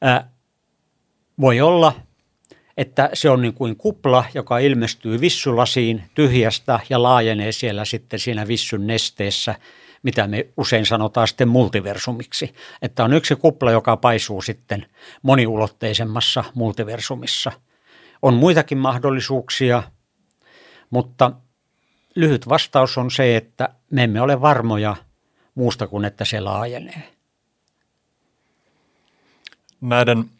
Ää, 0.02 0.30
voi 1.40 1.60
olla, 1.60 1.92
että 2.76 3.10
se 3.12 3.30
on 3.30 3.42
niin 3.42 3.54
kuin 3.54 3.76
kupla, 3.76 4.24
joka 4.34 4.58
ilmestyy 4.58 5.20
vissulasiin 5.20 6.02
tyhjästä 6.14 6.80
ja 6.90 7.02
laajenee 7.02 7.52
siellä 7.52 7.84
sitten 7.84 8.18
siinä 8.18 8.48
vissyn 8.48 8.86
nesteessä, 8.86 9.54
mitä 10.02 10.26
me 10.26 10.46
usein 10.56 10.86
sanotaan 10.86 11.28
sitten 11.28 11.48
multiversumiksi. 11.48 12.54
Että 12.82 13.04
on 13.04 13.12
yksi 13.12 13.36
kupla, 13.36 13.70
joka 13.70 13.96
paisuu 13.96 14.42
sitten 14.42 14.86
moniulotteisemmassa 15.22 16.44
multiversumissa. 16.54 17.52
On 18.22 18.34
muitakin 18.34 18.78
mahdollisuuksia– 18.78 19.82
mutta 20.90 21.32
lyhyt 22.14 22.48
vastaus 22.48 22.98
on 22.98 23.10
se, 23.10 23.36
että 23.36 23.68
me 23.90 24.04
emme 24.04 24.20
ole 24.20 24.40
varmoja 24.40 24.96
muusta 25.54 25.86
kuin, 25.86 26.04
että 26.04 26.24
se 26.24 26.40
laajenee. 26.40 27.02
Näiden 29.80 30.30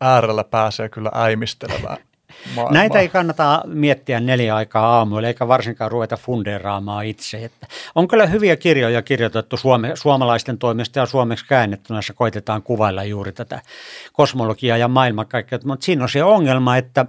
äärellä 0.00 0.44
pääsee 0.44 0.88
kyllä 0.88 1.10
äimistelemään 1.14 1.96
maailmaa. 2.56 2.72
Näitä 2.72 2.98
ei 2.98 3.08
kannata 3.08 3.62
miettiä 3.66 4.20
neljä 4.20 4.56
aikaa 4.56 4.96
aamuilla, 4.98 5.28
eikä 5.28 5.48
varsinkaan 5.48 5.90
ruveta 5.90 6.16
fundeeraamaan 6.16 7.06
itse. 7.06 7.44
Että 7.44 7.66
on 7.94 8.08
kyllä 8.08 8.26
hyviä 8.26 8.56
kirjoja 8.56 9.02
kirjoitettu 9.02 9.56
suome, 9.56 9.92
suomalaisten 9.94 10.58
toimesta 10.58 10.98
ja 10.98 11.06
suomeksi 11.06 11.44
käännettynä, 11.48 11.98
jossa 11.98 12.14
koitetaan 12.14 12.62
kuvailla 12.62 13.04
juuri 13.04 13.32
tätä 13.32 13.62
kosmologiaa 14.12 14.76
ja 14.76 14.88
maailmankaikkeutta. 14.88 15.68
Mutta 15.68 15.84
siinä 15.84 16.02
on 16.02 16.08
se 16.08 16.24
ongelma, 16.24 16.76
että 16.76 17.06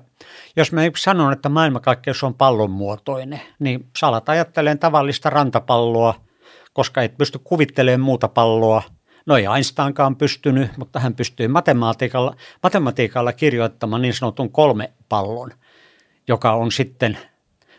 jos 0.55 0.71
mä 0.71 0.81
sanon, 0.97 1.33
että 1.33 1.49
maailmankaikkeus 1.49 2.23
on 2.23 2.33
pallonmuotoinen, 2.33 3.41
niin 3.59 3.87
salat 3.97 4.29
ajattelen 4.29 4.79
tavallista 4.79 5.29
rantapalloa, 5.29 6.13
koska 6.73 7.01
et 7.01 7.17
pysty 7.17 7.39
kuvittelemaan 7.43 8.01
muuta 8.01 8.27
palloa– 8.27 8.83
No 9.29 9.37
ei 9.37 9.45
Einsteinkaan 9.55 10.15
pystynyt, 10.15 10.77
mutta 10.77 10.99
hän 10.99 11.15
pystyi 11.15 11.47
matematiikalla, 11.47 12.35
matematiikalla 12.63 13.33
kirjoittamaan 13.33 14.01
niin 14.01 14.13
sanotun 14.13 14.51
kolme 14.51 14.91
pallon, 15.09 15.51
joka 16.27 16.53
on 16.53 16.71
sitten, 16.71 17.17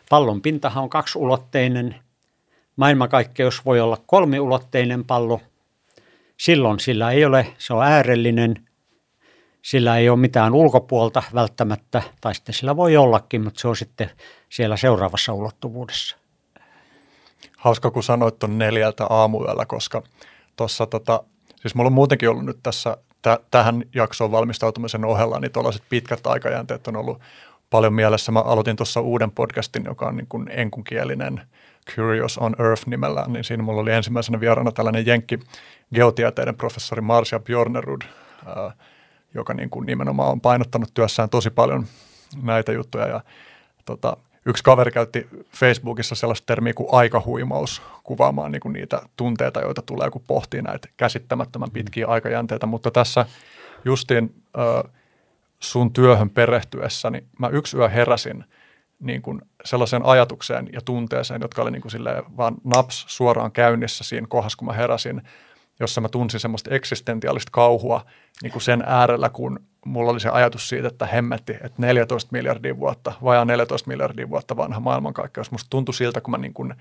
pallon 0.09 0.41
pintahan 0.41 0.83
on 0.83 0.89
kaksiulotteinen, 0.89 1.95
maailmankaikkeus 2.75 3.65
voi 3.65 3.79
olla 3.79 3.97
kolmiulotteinen 4.05 5.05
pallo, 5.05 5.41
silloin 6.37 6.79
sillä 6.79 7.11
ei 7.11 7.25
ole, 7.25 7.53
se 7.57 7.73
on 7.73 7.83
äärellinen, 7.83 8.67
sillä 9.61 9.97
ei 9.97 10.09
ole 10.09 10.19
mitään 10.19 10.53
ulkopuolta 10.53 11.23
välttämättä, 11.33 12.01
tai 12.21 12.35
sitten 12.35 12.55
sillä 12.55 12.75
voi 12.75 12.97
ollakin, 12.97 13.43
mutta 13.43 13.61
se 13.61 13.67
on 13.67 13.75
sitten 13.75 14.09
siellä 14.49 14.77
seuraavassa 14.77 15.33
ulottuvuudessa. 15.33 16.17
Hauska, 17.57 17.91
kun 17.91 18.03
sanoit 18.03 18.39
tuon 18.39 18.57
neljältä 18.57 19.05
aamuyöllä, 19.05 19.65
koska 19.65 20.03
tuossa 20.55 20.85
tota, 20.85 21.23
Siis 21.61 21.75
mulla 21.75 21.87
on 21.87 21.93
muutenkin 21.93 22.29
ollut 22.29 22.45
nyt 22.45 22.59
tässä 22.63 22.97
t- 23.21 23.51
tähän 23.51 23.83
jaksoon 23.95 24.31
valmistautumisen 24.31 25.05
ohella, 25.05 25.39
niin 25.39 25.51
tuollaiset 25.51 25.83
pitkät 25.89 26.27
aikajänteet 26.27 26.87
on 26.87 26.95
ollut 26.95 27.21
paljon 27.69 27.93
mielessä. 27.93 28.31
Mä 28.31 28.39
aloitin 28.39 28.75
tuossa 28.75 29.01
uuden 29.01 29.31
podcastin, 29.31 29.83
joka 29.85 30.05
on 30.07 30.17
niin 30.17 30.27
kuin 30.27 30.47
enkunkielinen 30.51 31.41
Curious 31.95 32.37
on 32.37 32.55
Earth 32.59 32.87
nimellään, 32.87 33.33
niin 33.33 33.43
siinä 33.43 33.63
mulla 33.63 33.81
oli 33.81 33.91
ensimmäisenä 33.91 34.39
vieraana 34.39 34.71
tällainen 34.71 35.05
jenkki 35.05 35.39
geotieteiden 35.95 36.55
professori 36.55 37.01
Marcia 37.01 37.39
Bjornerud, 37.39 38.01
ää, 38.45 38.71
joka 39.33 39.53
niin 39.53 39.69
kuin 39.69 39.85
nimenomaan 39.85 40.31
on 40.31 40.41
painottanut 40.41 40.93
työssään 40.93 41.29
tosi 41.29 41.49
paljon 41.49 41.85
näitä 42.43 42.71
juttuja 42.71 43.07
ja 43.07 43.21
tota, 43.85 44.17
yksi 44.45 44.63
kaveri 44.63 44.91
käytti 44.91 45.27
Facebookissa 45.57 46.15
sellaista 46.15 46.45
termiä 46.45 46.73
kuin 46.73 46.89
aikahuimaus 46.91 47.81
kuvaamaan 48.03 48.51
niin 48.51 48.59
kuin 48.59 48.73
niitä 48.73 49.01
tunteita, 49.15 49.61
joita 49.61 49.81
tulee, 49.81 50.09
kun 50.09 50.23
pohtii 50.27 50.61
näitä 50.61 50.87
käsittämättömän 50.97 51.69
mm. 51.69 51.73
pitkiä 51.73 52.07
aikajänteitä. 52.07 52.65
Mutta 52.65 52.91
tässä 52.91 53.25
justiin 53.85 54.43
äh, 54.59 54.91
sun 55.59 55.93
työhön 55.93 56.29
perehtyessäni 56.29 57.23
mä 57.39 57.47
yksi 57.47 57.77
yö 57.77 57.89
heräsin 57.89 58.43
niin 58.99 59.21
kuin 59.21 59.41
sellaiseen 59.65 60.05
ajatukseen 60.05 60.69
ja 60.73 60.81
tunteeseen, 60.81 61.41
jotka 61.41 61.61
oli 61.61 61.71
niin 61.71 61.81
kuin 61.81 61.91
vaan 62.37 62.55
naps 62.63 63.05
suoraan 63.07 63.51
käynnissä 63.51 64.03
siinä 64.03 64.27
kohdassa, 64.29 64.57
kun 64.57 64.67
mä 64.67 64.73
heräsin, 64.73 65.21
jossa 65.81 66.01
mä 66.01 66.09
tunsin 66.09 66.39
semmoista 66.39 66.75
eksistentiaalista 66.75 67.49
kauhua 67.51 68.05
niin 68.43 68.51
kuin 68.51 68.61
sen 68.61 68.83
äärellä, 68.85 69.29
kun 69.29 69.59
mulla 69.85 70.11
oli 70.11 70.19
se 70.19 70.29
ajatus 70.29 70.69
siitä, 70.69 70.87
että 70.87 71.05
hemmetti, 71.05 71.51
että 71.53 71.73
14 71.77 72.29
miljardia 72.31 72.79
vuotta, 72.79 73.13
vajaa 73.23 73.45
14 73.45 73.87
miljardia 73.87 74.29
vuotta 74.29 74.57
vanha 74.57 74.79
maailmankaikkeus. 74.79 75.51
Musta 75.51 75.69
tuntui 75.69 75.93
siltä, 75.93 76.21
kun 76.21 76.31
mä 76.31 76.37
niin 76.37 76.53
kuin 76.53 76.73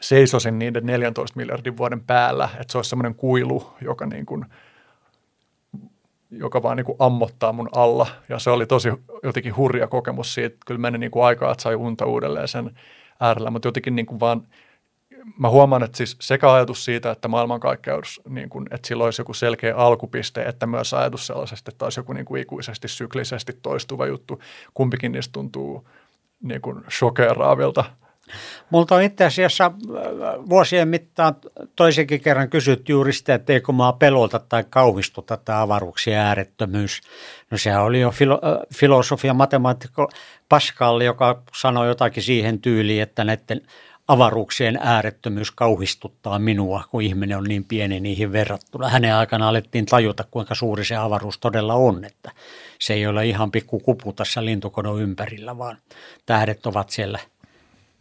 seisosin 0.00 0.58
niiden 0.58 0.86
14 0.86 1.36
miljardin 1.36 1.76
vuoden 1.76 2.00
päällä, 2.00 2.48
että 2.60 2.72
se 2.72 2.78
olisi 2.78 2.90
semmoinen 2.90 3.14
kuilu, 3.14 3.72
joka, 3.80 4.06
niin 4.06 4.26
kuin, 4.26 4.44
joka 6.30 6.62
vaan 6.62 6.76
niin 6.76 6.84
kuin 6.84 6.96
ammottaa 6.98 7.52
mun 7.52 7.68
alla. 7.72 8.06
Ja 8.28 8.38
se 8.38 8.50
oli 8.50 8.66
tosi 8.66 8.88
jotenkin 9.22 9.56
hurja 9.56 9.86
kokemus 9.86 10.34
siitä. 10.34 10.56
Kyllä 10.66 10.80
meni 10.80 10.98
niin 10.98 11.10
kuin 11.10 11.24
aikaa, 11.24 11.52
että 11.52 11.62
sai 11.62 11.74
unta 11.74 12.06
uudelleen 12.06 12.48
sen 12.48 12.70
äärellä, 13.20 13.50
mutta 13.50 13.68
jotenkin 13.68 13.96
niin 13.96 14.06
kuin 14.06 14.20
vaan– 14.20 14.42
mä 15.38 15.48
huomaan, 15.48 15.82
että 15.82 15.96
siis 15.96 16.16
sekä 16.20 16.52
ajatus 16.52 16.84
siitä, 16.84 17.10
että 17.10 17.28
maailmankaikkeus, 17.28 18.20
niin 18.28 18.48
kuin, 18.48 18.66
että 18.70 18.88
sillä 18.88 19.04
olisi 19.04 19.20
joku 19.20 19.34
selkeä 19.34 19.76
alkupiste, 19.76 20.42
että 20.42 20.66
myös 20.66 20.94
ajatus 20.94 21.26
sellaisesti, 21.26 21.70
että 21.70 21.84
olisi 21.84 22.00
joku 22.00 22.12
niin 22.12 22.24
kuin 22.24 22.42
ikuisesti 22.42 22.88
syklisesti 22.88 23.52
toistuva 23.62 24.06
juttu, 24.06 24.40
kumpikin 24.74 25.12
niistä 25.12 25.32
tuntuu 25.32 25.88
niin 26.42 26.60
kuin 26.60 26.84
shokeraavilta. 26.90 27.84
Multa 28.70 28.94
on 28.94 29.02
itse 29.02 29.24
asiassa 29.24 29.64
äh, 29.64 29.72
vuosien 30.48 30.88
mittaan 30.88 31.34
toisenkin 31.76 32.20
kerran 32.20 32.50
kysyt 32.50 32.88
juuri 32.88 33.12
sitä, 33.12 33.34
että 33.34 33.52
eikö 33.52 33.72
maa 33.72 33.92
pelota 33.92 34.40
tai 34.48 34.64
kauhistuta 34.70 35.36
tämä 35.36 35.62
avaruuksien 35.62 36.18
äärettömyys. 36.18 37.00
No 37.50 37.58
sehän 37.58 37.82
oli 37.82 38.00
jo 38.00 38.10
filo, 38.10 38.40
äh, 38.44 38.58
filosofia, 38.74 39.34
matemaatikko 39.34 40.10
Pascal, 40.48 41.00
joka 41.00 41.42
sanoi 41.56 41.88
jotakin 41.88 42.22
siihen 42.22 42.60
tyyliin, 42.60 43.02
että 43.02 43.24
näiden 43.24 43.60
avaruuksien 44.08 44.78
äärettömyys 44.82 45.50
kauhistuttaa 45.50 46.38
minua, 46.38 46.84
kun 46.90 47.02
ihminen 47.02 47.38
on 47.38 47.44
niin 47.44 47.64
pieni 47.64 48.00
niihin 48.00 48.32
verrattuna. 48.32 48.88
Hänen 48.88 49.14
aikana 49.14 49.48
alettiin 49.48 49.86
tajuta, 49.86 50.24
kuinka 50.30 50.54
suuri 50.54 50.84
se 50.84 50.96
avaruus 50.96 51.38
todella 51.38 51.74
on, 51.74 52.04
että 52.04 52.30
se 52.80 52.94
ei 52.94 53.06
ole 53.06 53.26
ihan 53.26 53.50
pikku 53.50 53.80
kupu 53.80 54.12
tässä 54.12 54.44
lintukodon 54.44 55.02
ympärillä, 55.02 55.58
vaan 55.58 55.78
tähdet 56.26 56.66
ovat 56.66 56.90
siellä, 56.90 57.18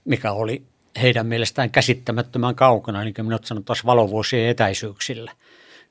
mikä 0.06 0.32
oli 0.32 0.64
heidän 1.02 1.28
mielestään 1.28 1.70
käsittämättömän 1.70 2.56
kaukana, 2.56 3.04
niin 3.04 3.14
kuin 3.14 3.26
minä 3.26 3.40
sanotaan 3.44 3.78
valovuosien 3.86 4.50
etäisyyksillä. 4.50 5.32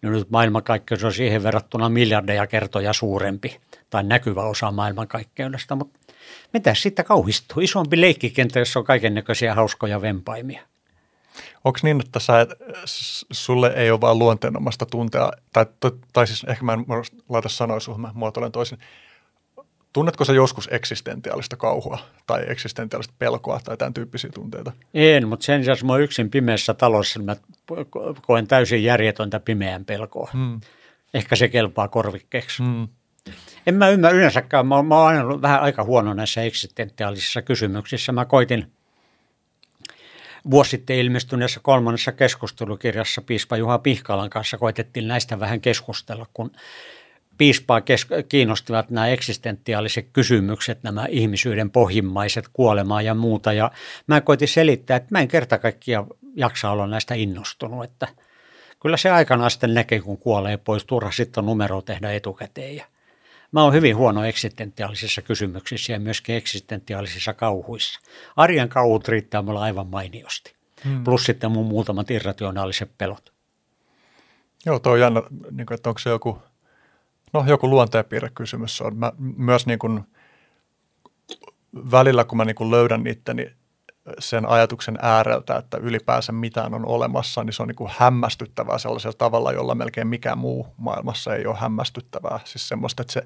No 0.02 0.10
nyt 0.10 0.30
maailmankaikkeus 0.30 1.04
on 1.04 1.12
siihen 1.12 1.42
verrattuna 1.42 1.88
miljardeja 1.88 2.46
kertoja 2.46 2.92
suurempi 2.92 3.60
tai 3.90 4.04
näkyvä 4.04 4.42
osa 4.42 4.70
maailmankaikkeudesta, 4.70 5.76
mutta 5.76 5.99
mitä 6.52 6.74
sitten 6.74 7.04
kauhistuu? 7.04 7.62
Isompi 7.62 8.00
leikkikenttä, 8.00 8.58
jossa 8.58 8.78
on 8.78 8.84
kaiken 8.84 9.14
näköisiä 9.14 9.54
hauskoja 9.54 10.00
vempaimia. 10.00 10.62
Onko 11.64 11.78
niin, 11.82 12.00
että 12.00 12.20
sä 12.20 12.46
sulle 13.32 13.72
ei 13.76 13.90
ole 13.90 14.00
vaan 14.00 14.18
luonteenomasta 14.18 14.86
tuntea, 14.86 15.32
tai, 15.52 15.66
tai 16.12 16.26
siis 16.26 16.44
ehkä 16.44 16.64
mä 16.64 16.72
en 16.72 16.84
laita 17.28 17.48
sanoa 17.48 17.80
suhun, 17.80 18.00
mä 18.00 18.10
muotoilen 18.14 18.52
toisin. 18.52 18.78
Tunnetko 19.92 20.24
sä 20.24 20.32
joskus 20.32 20.68
eksistentiaalista 20.72 21.56
kauhua 21.56 21.98
tai 22.26 22.44
eksistentiaalista 22.48 23.14
pelkoa 23.18 23.60
tai 23.64 23.76
tämän 23.76 23.94
tyyppisiä 23.94 24.30
tunteita? 24.34 24.72
En, 24.94 25.28
mutta 25.28 25.44
sen 25.44 25.64
sijaan 25.64 25.86
mä 25.86 25.96
yksin 25.96 26.30
pimeässä 26.30 26.74
talossa, 26.74 27.20
mä 27.20 27.36
koen 28.22 28.46
täysin 28.46 28.84
järjetöntä 28.84 29.40
pimeän 29.40 29.84
pelkoa. 29.84 30.30
Hmm. 30.32 30.60
Ehkä 31.14 31.36
se 31.36 31.48
kelpaa 31.48 31.88
korvikkeeksi. 31.88 32.62
Hmm. 32.62 32.88
En 33.66 33.74
mä 33.74 33.88
ymmärrä 33.88 34.18
yleensäkään, 34.18 34.66
mä, 34.66 34.82
mä 34.82 34.98
oon 34.98 35.08
aina 35.08 35.24
ollut 35.24 35.42
vähän 35.42 35.60
aika 35.60 35.84
huono 35.84 36.14
näissä 36.14 36.42
eksistentiaalisissa 36.42 37.42
kysymyksissä. 37.42 38.12
Mä 38.12 38.24
koitin 38.24 38.72
vuosi 40.50 40.70
sitten 40.70 40.96
ilmestyneessä 40.96 41.60
kolmannessa 41.62 42.12
keskustelukirjassa 42.12 43.22
piispa 43.22 43.56
Juha 43.56 43.78
Pihkalan 43.78 44.30
kanssa 44.30 44.58
koitettiin 44.58 45.08
näistä 45.08 45.40
vähän 45.40 45.60
keskustella, 45.60 46.26
kun 46.32 46.50
piispaa 47.38 47.80
kiinnostivat 48.28 48.90
nämä 48.90 49.08
eksistentiaaliset 49.08 50.08
kysymykset, 50.12 50.82
nämä 50.82 51.06
ihmisyyden 51.08 51.70
pohjimmaiset, 51.70 52.44
kuolemaa 52.52 53.02
ja 53.02 53.14
muuta. 53.14 53.52
Ja 53.52 53.70
mä 54.06 54.20
koitin 54.20 54.48
selittää, 54.48 54.96
että 54.96 55.08
mä 55.10 55.20
en 55.20 55.28
kerta 55.28 55.58
kaikkiaan 55.58 56.06
jaksa 56.36 56.70
olla 56.70 56.86
näistä 56.86 57.14
innostunut, 57.14 57.84
että 57.84 58.08
kyllä 58.82 58.96
se 58.96 59.10
aikana 59.10 59.50
sitten 59.50 59.74
näkee, 59.74 60.00
kun 60.00 60.18
kuolee 60.18 60.56
pois, 60.56 60.84
turha 60.84 61.10
sitten 61.10 61.42
on 61.42 61.46
numero 61.46 61.82
tehdä 61.82 62.12
etukäteen. 62.12 62.82
Mä 63.52 63.62
oon 63.62 63.72
hyvin 63.72 63.96
huono 63.96 64.24
eksistentiaalisissa 64.24 65.22
kysymyksissä 65.22 65.92
ja 65.92 66.00
myöskin 66.00 66.34
eksistentiaalisissa 66.34 67.34
kauhuissa. 67.34 68.00
Arjen 68.36 68.68
kauhut 68.68 69.08
riittää 69.08 69.42
mulla 69.42 69.62
aivan 69.62 69.86
mainiosti. 69.86 70.54
Hmm. 70.84 71.04
Plus 71.04 71.24
sitten 71.24 71.50
mun 71.50 71.66
muutamat 71.66 72.10
irrationaaliset 72.10 72.90
pelot. 72.98 73.32
Joo, 74.66 74.78
tuo 74.78 74.92
on 74.92 75.00
jännä, 75.00 75.22
niin 75.50 75.66
kuin, 75.66 75.74
että 75.74 75.90
onko 75.90 75.98
se 75.98 76.10
joku, 76.10 76.42
no 77.32 77.44
joku 77.48 77.70
luonteenpiirrekysymys 77.70 78.80
on. 78.80 78.96
Mä 78.96 79.12
myös 79.18 79.66
niin 79.66 79.78
kuin, 79.78 80.00
välillä, 81.90 82.24
kun 82.24 82.36
mä 82.36 82.44
niin 82.44 82.56
kuin 82.56 82.70
löydän 82.70 83.06
itteni 83.06 83.52
sen 84.18 84.48
ajatuksen 84.48 84.98
ääreltä, 85.02 85.56
että 85.56 85.76
ylipäänsä 85.76 86.32
mitään 86.32 86.74
on 86.74 86.86
olemassa, 86.86 87.44
niin 87.44 87.52
se 87.52 87.62
on 87.62 87.68
niin 87.68 87.76
kuin 87.76 87.90
hämmästyttävää 87.96 88.78
sellaisella 88.78 89.16
tavalla, 89.18 89.52
jolla 89.52 89.74
melkein 89.74 90.06
mikään 90.06 90.38
muu 90.38 90.66
maailmassa 90.76 91.34
ei 91.34 91.46
ole 91.46 91.56
hämmästyttävää. 91.56 92.40
Siis 92.44 92.68
semmoista, 92.68 93.02
että 93.02 93.12
se 93.12 93.22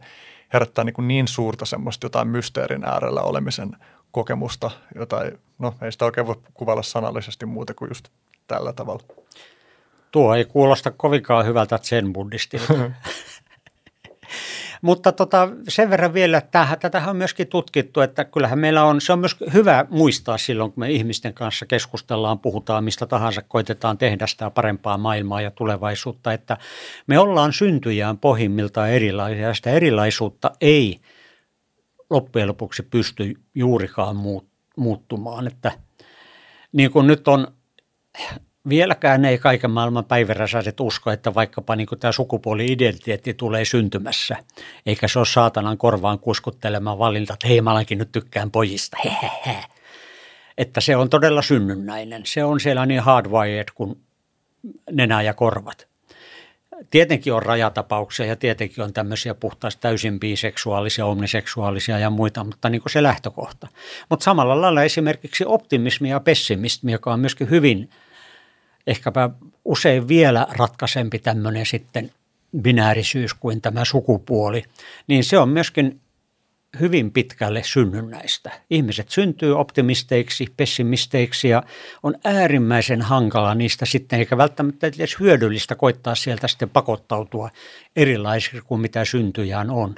herättää 0.52 0.84
niin, 0.84 0.94
kuin 0.94 1.08
niin 1.08 1.28
suurta 1.28 1.64
semmoista 1.64 2.04
jotain 2.04 2.28
mysteerin 2.28 2.84
äärellä 2.84 3.22
olemisen 3.22 3.76
kokemusta, 4.12 4.70
jota 4.94 5.24
ei, 5.24 5.32
no 5.58 5.74
ei 5.82 5.92
sitä 5.92 6.04
oikein 6.04 6.26
voi 6.26 6.36
kuvailla 6.54 6.82
sanallisesti 6.82 7.46
muuta 7.46 7.74
kuin 7.74 7.88
just 7.88 8.08
tällä 8.46 8.72
tavalla. 8.72 9.02
Tuo 10.10 10.34
ei 10.34 10.44
kuulosta 10.44 10.90
kovinkaan 10.90 11.46
hyvältä 11.46 11.78
zen-buddhistilta. 11.82 12.74
Mutta 14.84 15.12
tota, 15.12 15.48
sen 15.68 15.90
verran 15.90 16.14
vielä, 16.14 16.38
että 16.38 16.76
tätä 16.80 17.02
on 17.06 17.16
myöskin 17.16 17.46
tutkittu, 17.46 18.00
että 18.00 18.24
kyllähän 18.24 18.58
meillä 18.58 18.84
on, 18.84 19.00
se 19.00 19.12
on 19.12 19.18
myös 19.18 19.36
hyvä 19.52 19.86
muistaa 19.90 20.38
silloin, 20.38 20.72
kun 20.72 20.80
me 20.80 20.90
ihmisten 20.90 21.34
kanssa 21.34 21.66
keskustellaan, 21.66 22.38
puhutaan 22.38 22.84
mistä 22.84 23.06
tahansa, 23.06 23.42
koitetaan 23.42 23.98
tehdä 23.98 24.26
sitä 24.26 24.50
parempaa 24.50 24.98
maailmaa 24.98 25.40
ja 25.40 25.50
tulevaisuutta, 25.50 26.32
että 26.32 26.56
me 27.06 27.18
ollaan 27.18 27.52
syntyjään 27.52 28.18
pohjimmiltaan 28.18 28.90
erilaisia 28.90 29.48
ja 29.48 29.54
sitä 29.54 29.70
erilaisuutta 29.70 30.50
ei 30.60 31.00
loppujen 32.10 32.48
lopuksi 32.48 32.82
pysty 32.82 33.34
juurikaan 33.54 34.16
muuttumaan, 34.76 35.46
että 35.46 35.72
niin 36.72 36.90
kuin 36.90 37.06
nyt 37.06 37.28
on 37.28 37.48
vieläkään 38.68 39.24
ei 39.24 39.38
kaiken 39.38 39.70
maailman 39.70 40.04
päiväräsäiset 40.04 40.80
usko, 40.80 41.10
että 41.10 41.34
vaikkapa 41.34 41.76
niin 41.76 41.88
tämä 42.00 42.12
sukupuoli-identiteetti 42.12 43.34
tulee 43.34 43.64
syntymässä, 43.64 44.36
eikä 44.86 45.08
se 45.08 45.18
ole 45.18 45.26
saatanan 45.26 45.78
korvaan 45.78 46.18
kuskuttelemaan 46.18 46.98
valinta, 46.98 47.34
että 47.34 47.48
hei 47.48 47.60
mä 47.60 47.84
nyt 47.90 48.12
tykkään 48.12 48.50
pojista, 48.50 48.96
hehehe. 49.04 49.64
Että 50.58 50.80
se 50.80 50.96
on 50.96 51.10
todella 51.10 51.42
synnynnäinen. 51.42 52.22
Se 52.26 52.44
on 52.44 52.60
siellä 52.60 52.86
niin 52.86 53.00
hardwired 53.00 53.68
kuin 53.74 54.00
nenä 54.92 55.22
ja 55.22 55.34
korvat. 55.34 55.86
Tietenkin 56.90 57.32
on 57.32 57.42
rajatapauksia 57.42 58.26
ja 58.26 58.36
tietenkin 58.36 58.84
on 58.84 58.92
tämmöisiä 58.92 59.34
puhtaasti 59.34 59.82
täysin 59.82 60.20
biseksuaalisia, 60.20 61.06
omniseksuaalisia 61.06 61.98
ja 61.98 62.10
muita, 62.10 62.44
mutta 62.44 62.70
niin 62.70 62.82
kuin 62.82 62.92
se 62.92 63.02
lähtökohta. 63.02 63.68
Mutta 64.10 64.24
samalla 64.24 64.60
lailla 64.60 64.82
esimerkiksi 64.82 65.44
optimismi 65.46 66.10
ja 66.10 66.20
pessimismi, 66.20 66.92
joka 66.92 67.12
on 67.12 67.20
myöskin 67.20 67.50
hyvin– 67.50 67.90
ehkäpä 68.86 69.30
usein 69.64 70.08
vielä 70.08 70.46
ratkaisempi 70.50 71.18
tämmöinen 71.18 71.66
sitten 71.66 72.12
binäärisyys 72.62 73.34
kuin 73.34 73.60
tämä 73.60 73.84
sukupuoli, 73.84 74.64
niin 75.06 75.24
se 75.24 75.38
on 75.38 75.48
myöskin 75.48 76.00
hyvin 76.80 77.12
pitkälle 77.12 77.62
synnynnäistä. 77.64 78.50
Ihmiset 78.70 79.08
syntyy 79.08 79.58
optimisteiksi, 79.58 80.46
pessimisteiksi 80.56 81.48
ja 81.48 81.62
on 82.02 82.14
äärimmäisen 82.24 83.02
hankala 83.02 83.54
niistä 83.54 83.86
sitten, 83.86 84.18
eikä 84.18 84.36
välttämättä 84.36 84.86
edes 84.86 85.20
hyödyllistä 85.20 85.74
koittaa 85.74 86.14
sieltä 86.14 86.48
sitten 86.48 86.70
pakottautua 86.70 87.50
erilaisiksi 87.96 88.60
kuin 88.60 88.80
mitä 88.80 89.04
syntyjään 89.04 89.70
on. 89.70 89.94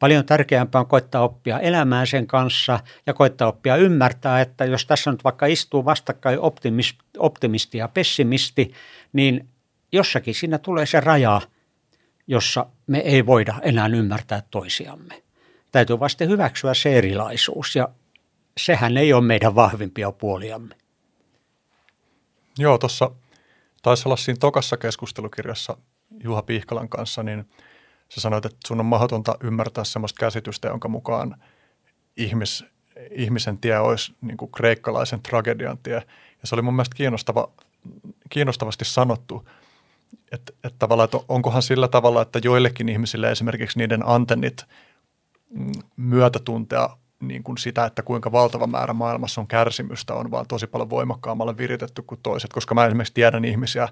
Paljon 0.00 0.26
tärkeämpää 0.26 0.80
on 0.80 0.86
koittaa 0.86 1.22
oppia 1.22 1.60
elämään 1.60 2.06
sen 2.06 2.26
kanssa 2.26 2.80
ja 3.06 3.14
koittaa 3.14 3.48
oppia 3.48 3.76
ymmärtää, 3.76 4.40
että 4.40 4.64
jos 4.64 4.86
tässä 4.86 5.10
nyt 5.10 5.24
vaikka 5.24 5.46
istuu 5.46 5.84
vastakkain 5.84 6.38
optimisti 7.18 7.78
ja 7.78 7.88
pessimisti, 7.88 8.72
niin 9.12 9.48
jossakin 9.92 10.34
siinä 10.34 10.58
tulee 10.58 10.86
se 10.86 11.00
raja, 11.00 11.40
jossa 12.26 12.66
me 12.86 12.98
ei 12.98 13.26
voida 13.26 13.54
enää 13.62 13.86
ymmärtää 13.86 14.42
toisiamme. 14.50 15.22
Täytyy 15.72 16.00
vasta 16.00 16.24
hyväksyä 16.24 16.74
se 16.74 16.98
erilaisuus 16.98 17.76
ja 17.76 17.88
sehän 18.56 18.96
ei 18.96 19.12
ole 19.12 19.24
meidän 19.24 19.54
vahvimpia 19.54 20.12
puoliamme. 20.12 20.74
Joo, 22.58 22.78
tuossa 22.78 23.10
taisi 23.82 24.08
olla 24.08 24.16
siinä 24.16 24.38
tokassa 24.40 24.76
keskustelukirjassa 24.76 25.76
Juha 26.24 26.42
Pihkalan 26.42 26.88
kanssa, 26.88 27.22
niin– 27.22 27.44
sä 28.10 28.20
sanoit, 28.20 28.44
että 28.44 28.58
sun 28.66 28.80
on 28.80 28.86
mahdotonta 28.86 29.34
ymmärtää 29.40 29.84
sellaista 29.84 30.20
käsitystä, 30.20 30.68
jonka 30.68 30.88
mukaan 30.88 31.36
ihmis, 32.16 32.64
ihmisen 33.10 33.58
tie 33.58 33.78
olisi 33.78 34.14
niin 34.20 34.36
kuin 34.36 34.50
kreikkalaisen 34.50 35.22
tragedian 35.22 35.78
tie. 35.78 35.94
Ja 36.40 36.46
se 36.46 36.54
oli 36.54 36.62
mun 36.62 36.74
mielestä 36.74 36.96
kiinnostava, 36.96 37.52
kiinnostavasti 38.30 38.84
sanottu, 38.84 39.48
että, 40.32 40.52
että 40.64 40.78
tavallaan, 40.78 41.04
että 41.04 41.18
onkohan 41.28 41.62
sillä 41.62 41.88
tavalla, 41.88 42.22
että 42.22 42.40
joillekin 42.44 42.88
ihmisille 42.88 43.30
esimerkiksi 43.30 43.78
niiden 43.78 44.08
antennit 44.08 44.64
mm, 45.50 45.72
myötätuntea 45.96 46.88
niin 47.20 47.42
kuin 47.42 47.58
sitä, 47.58 47.84
että 47.84 48.02
kuinka 48.02 48.32
valtava 48.32 48.66
määrä 48.66 48.92
maailmassa 48.92 49.40
on 49.40 49.46
kärsimystä, 49.46 50.14
on 50.14 50.30
vaan 50.30 50.46
tosi 50.46 50.66
paljon 50.66 50.90
voimakkaammalle 50.90 51.56
viritetty 51.56 52.02
kuin 52.02 52.20
toiset, 52.22 52.52
koska 52.52 52.74
mä 52.74 52.86
esimerkiksi 52.86 53.14
tiedän 53.14 53.44
ihmisiä, 53.44 53.88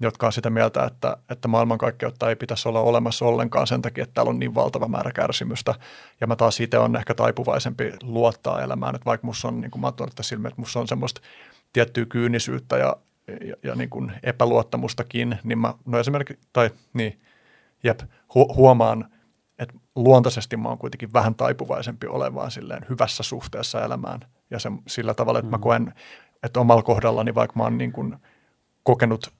jotka 0.00 0.26
on 0.26 0.32
sitä 0.32 0.50
mieltä, 0.50 0.84
että, 0.84 1.16
että 1.30 1.48
maailmankaikkeutta 1.48 2.28
ei 2.28 2.36
pitäisi 2.36 2.68
olla 2.68 2.80
olemassa 2.80 3.24
ollenkaan 3.24 3.66
sen 3.66 3.82
takia, 3.82 4.04
että 4.04 4.14
täällä 4.14 4.30
on 4.30 4.38
niin 4.38 4.54
valtava 4.54 4.88
määrä 4.88 5.12
kärsimystä. 5.12 5.74
Ja 6.20 6.26
mä 6.26 6.36
taas 6.36 6.60
itse 6.60 6.78
on 6.78 6.96
ehkä 6.96 7.14
taipuvaisempi 7.14 7.92
luottaa 8.02 8.62
elämään, 8.62 8.94
että 8.94 9.04
vaikka 9.04 9.26
musta 9.26 9.48
on, 9.48 9.60
niin 9.60 9.70
kuin 9.70 9.80
mä 9.80 9.86
oon 9.86 10.08
silmiin, 10.20 10.48
että 10.48 10.60
musta 10.60 10.80
on 10.80 10.88
semmoista 10.88 11.20
tiettyä 11.72 12.06
kyynisyyttä 12.06 12.76
ja, 12.76 12.96
ja, 13.44 13.54
ja 13.62 13.74
niin 13.74 13.90
kuin 13.90 14.12
epäluottamustakin, 14.22 15.38
niin 15.44 15.58
mä, 15.58 15.74
no 15.86 15.98
esimerkiksi, 15.98 16.48
tai 16.52 16.70
niin, 16.94 17.20
jep, 17.84 18.00
hu, 18.34 18.54
huomaan, 18.54 19.08
että 19.58 19.74
luontaisesti 19.96 20.56
mä 20.56 20.68
oon 20.68 20.78
kuitenkin 20.78 21.12
vähän 21.12 21.34
taipuvaisempi 21.34 22.06
olevaan 22.06 22.50
silleen 22.50 22.86
hyvässä 22.88 23.22
suhteessa 23.22 23.84
elämään. 23.84 24.20
Ja 24.50 24.58
se, 24.58 24.70
sillä 24.86 25.14
tavalla, 25.14 25.38
että 25.38 25.50
mä 25.50 25.56
mm. 25.56 25.62
koen, 25.62 25.94
että 26.42 26.60
omalla 26.60 26.82
kohdallani, 26.82 27.34
vaikka 27.34 27.56
mä 27.56 27.62
oon 27.62 27.78
niin 27.78 27.92
kuin 27.92 28.16
kokenut 28.82 29.32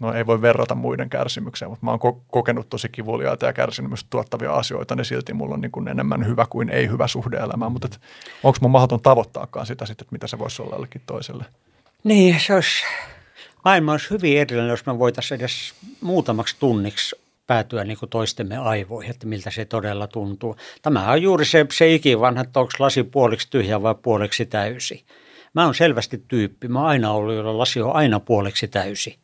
no 0.00 0.12
ei 0.12 0.26
voi 0.26 0.42
verrata 0.42 0.74
muiden 0.74 1.10
kärsimykseen, 1.10 1.70
mutta 1.70 1.86
mä 1.86 1.90
oon 1.90 2.00
ko- 2.00 2.20
kokenut 2.30 2.68
tosi 2.68 2.88
kivuliaita 2.88 3.46
ja 3.46 3.52
kärsimystä 3.52 4.06
tuottavia 4.10 4.52
asioita, 4.52 4.96
niin 4.96 5.04
silti 5.04 5.32
mulla 5.32 5.54
on 5.54 5.60
niin 5.60 5.72
kuin 5.72 5.88
enemmän 5.88 6.26
hyvä 6.26 6.46
kuin 6.50 6.70
ei 6.70 6.88
hyvä 6.88 7.06
suhde 7.06 7.36
elämään. 7.36 7.72
Mutta 7.72 7.88
onko 8.42 8.58
mun 8.60 8.70
mahdoton 8.70 9.00
tavoittaakaan 9.00 9.66
sitä 9.66 9.86
sitten, 9.86 10.04
että 10.04 10.12
mitä 10.12 10.26
se 10.26 10.38
voisi 10.38 10.62
olla 10.62 10.74
jollekin 10.74 11.02
toiselle? 11.06 11.44
Niin, 12.04 12.40
se 12.40 12.54
olisi, 12.54 12.84
maailma 13.64 13.92
olisi 13.92 14.10
hyvin 14.10 14.38
erilainen, 14.38 14.70
jos 14.70 14.86
me 14.86 14.98
voitaisiin 14.98 15.40
edes 15.40 15.74
muutamaksi 16.00 16.56
tunniksi 16.60 17.16
päätyä 17.46 17.84
niin 17.84 17.98
kuin 17.98 18.10
toistemme 18.10 18.56
aivoihin, 18.56 19.10
että 19.10 19.26
miltä 19.26 19.50
se 19.50 19.64
todella 19.64 20.06
tuntuu. 20.06 20.56
Tämä 20.82 21.10
on 21.10 21.22
juuri 21.22 21.44
se, 21.44 21.66
se 21.72 21.94
ikivanha, 21.94 22.42
että 22.42 22.60
onko 22.60 22.72
lasi 22.78 23.02
puoliksi 23.02 23.50
tyhjä 23.50 23.82
vai 23.82 23.94
puoliksi 24.02 24.46
täysi. 24.46 25.04
Mä 25.54 25.64
oon 25.64 25.74
selvästi 25.74 26.24
tyyppi. 26.28 26.68
Mä 26.68 26.78
oon 26.78 26.88
aina 26.88 27.12
ollut, 27.12 27.34
jolla 27.34 27.58
lasi 27.58 27.80
on 27.80 27.96
aina 27.96 28.20
puoliksi 28.20 28.68
täysi. 28.68 29.18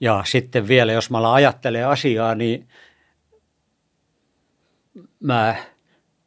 Ja 0.00 0.22
sitten 0.26 0.68
vielä, 0.68 0.92
jos 0.92 1.10
mä 1.10 1.32
ajattelen 1.32 1.88
asiaa, 1.88 2.34
niin 2.34 2.68
mä 5.20 5.56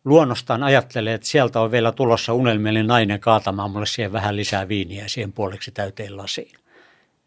luonnostaan 0.05 0.63
ajattelee, 0.63 1.13
että 1.13 1.27
sieltä 1.27 1.61
on 1.61 1.71
vielä 1.71 1.91
tulossa 1.91 2.33
unelmielinen 2.33 2.87
nainen 2.87 3.19
kaatamaan 3.19 3.71
mulle 3.71 3.85
siihen 3.85 4.13
vähän 4.13 4.35
lisää 4.35 4.67
viiniä 4.67 5.07
siihen 5.07 5.33
puoleksi 5.33 5.71
täyteen 5.71 6.17
lasiin. 6.17 6.51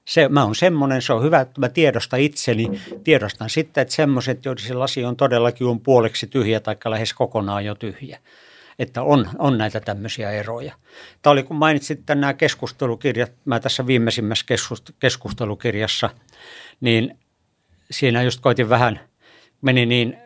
Se, 0.05 0.29
mä 0.29 0.45
oon 0.45 0.55
semmoinen, 0.55 1.03
se 1.03 1.13
on 1.13 1.23
hyvä, 1.23 1.41
että 1.41 1.61
mä 1.61 1.69
tiedostan 1.69 2.21
itseni. 2.21 2.81
Tiedostan 3.05 3.51
sitten, 3.51 3.83
että 3.83 3.95
semmoiset, 3.95 4.45
joiden 4.45 4.65
se 4.65 4.75
lasi 4.75 5.05
on 5.05 5.17
todellakin 5.17 5.67
on 5.67 5.81
puoleksi 5.81 6.27
tyhjä 6.27 6.61
tai 6.61 6.77
lähes 6.85 7.15
kokonaan 7.15 7.65
jo 7.65 7.75
tyhjä. 7.75 8.19
Että 8.79 9.03
on, 9.03 9.29
on 9.39 9.59
näitä 9.59 9.81
tämmöisiä 9.81 10.31
eroja. 10.31 10.75
Tämä 11.23 11.33
oli, 11.33 11.43
kun 11.43 11.57
mainitsit 11.57 12.01
nämä 12.09 12.35
keskustelukirjat, 12.35 13.33
mä 13.45 13.61
tässä 13.61 13.87
viimeisimmässä 13.87 14.47
keskustelukirjassa, 14.99 16.11
niin 16.83 17.19
siinä 17.91 18.23
just 18.23 18.41
koitin 18.41 18.69
vähän, 18.69 19.01
meni 19.63 19.87
niin, 19.87 20.17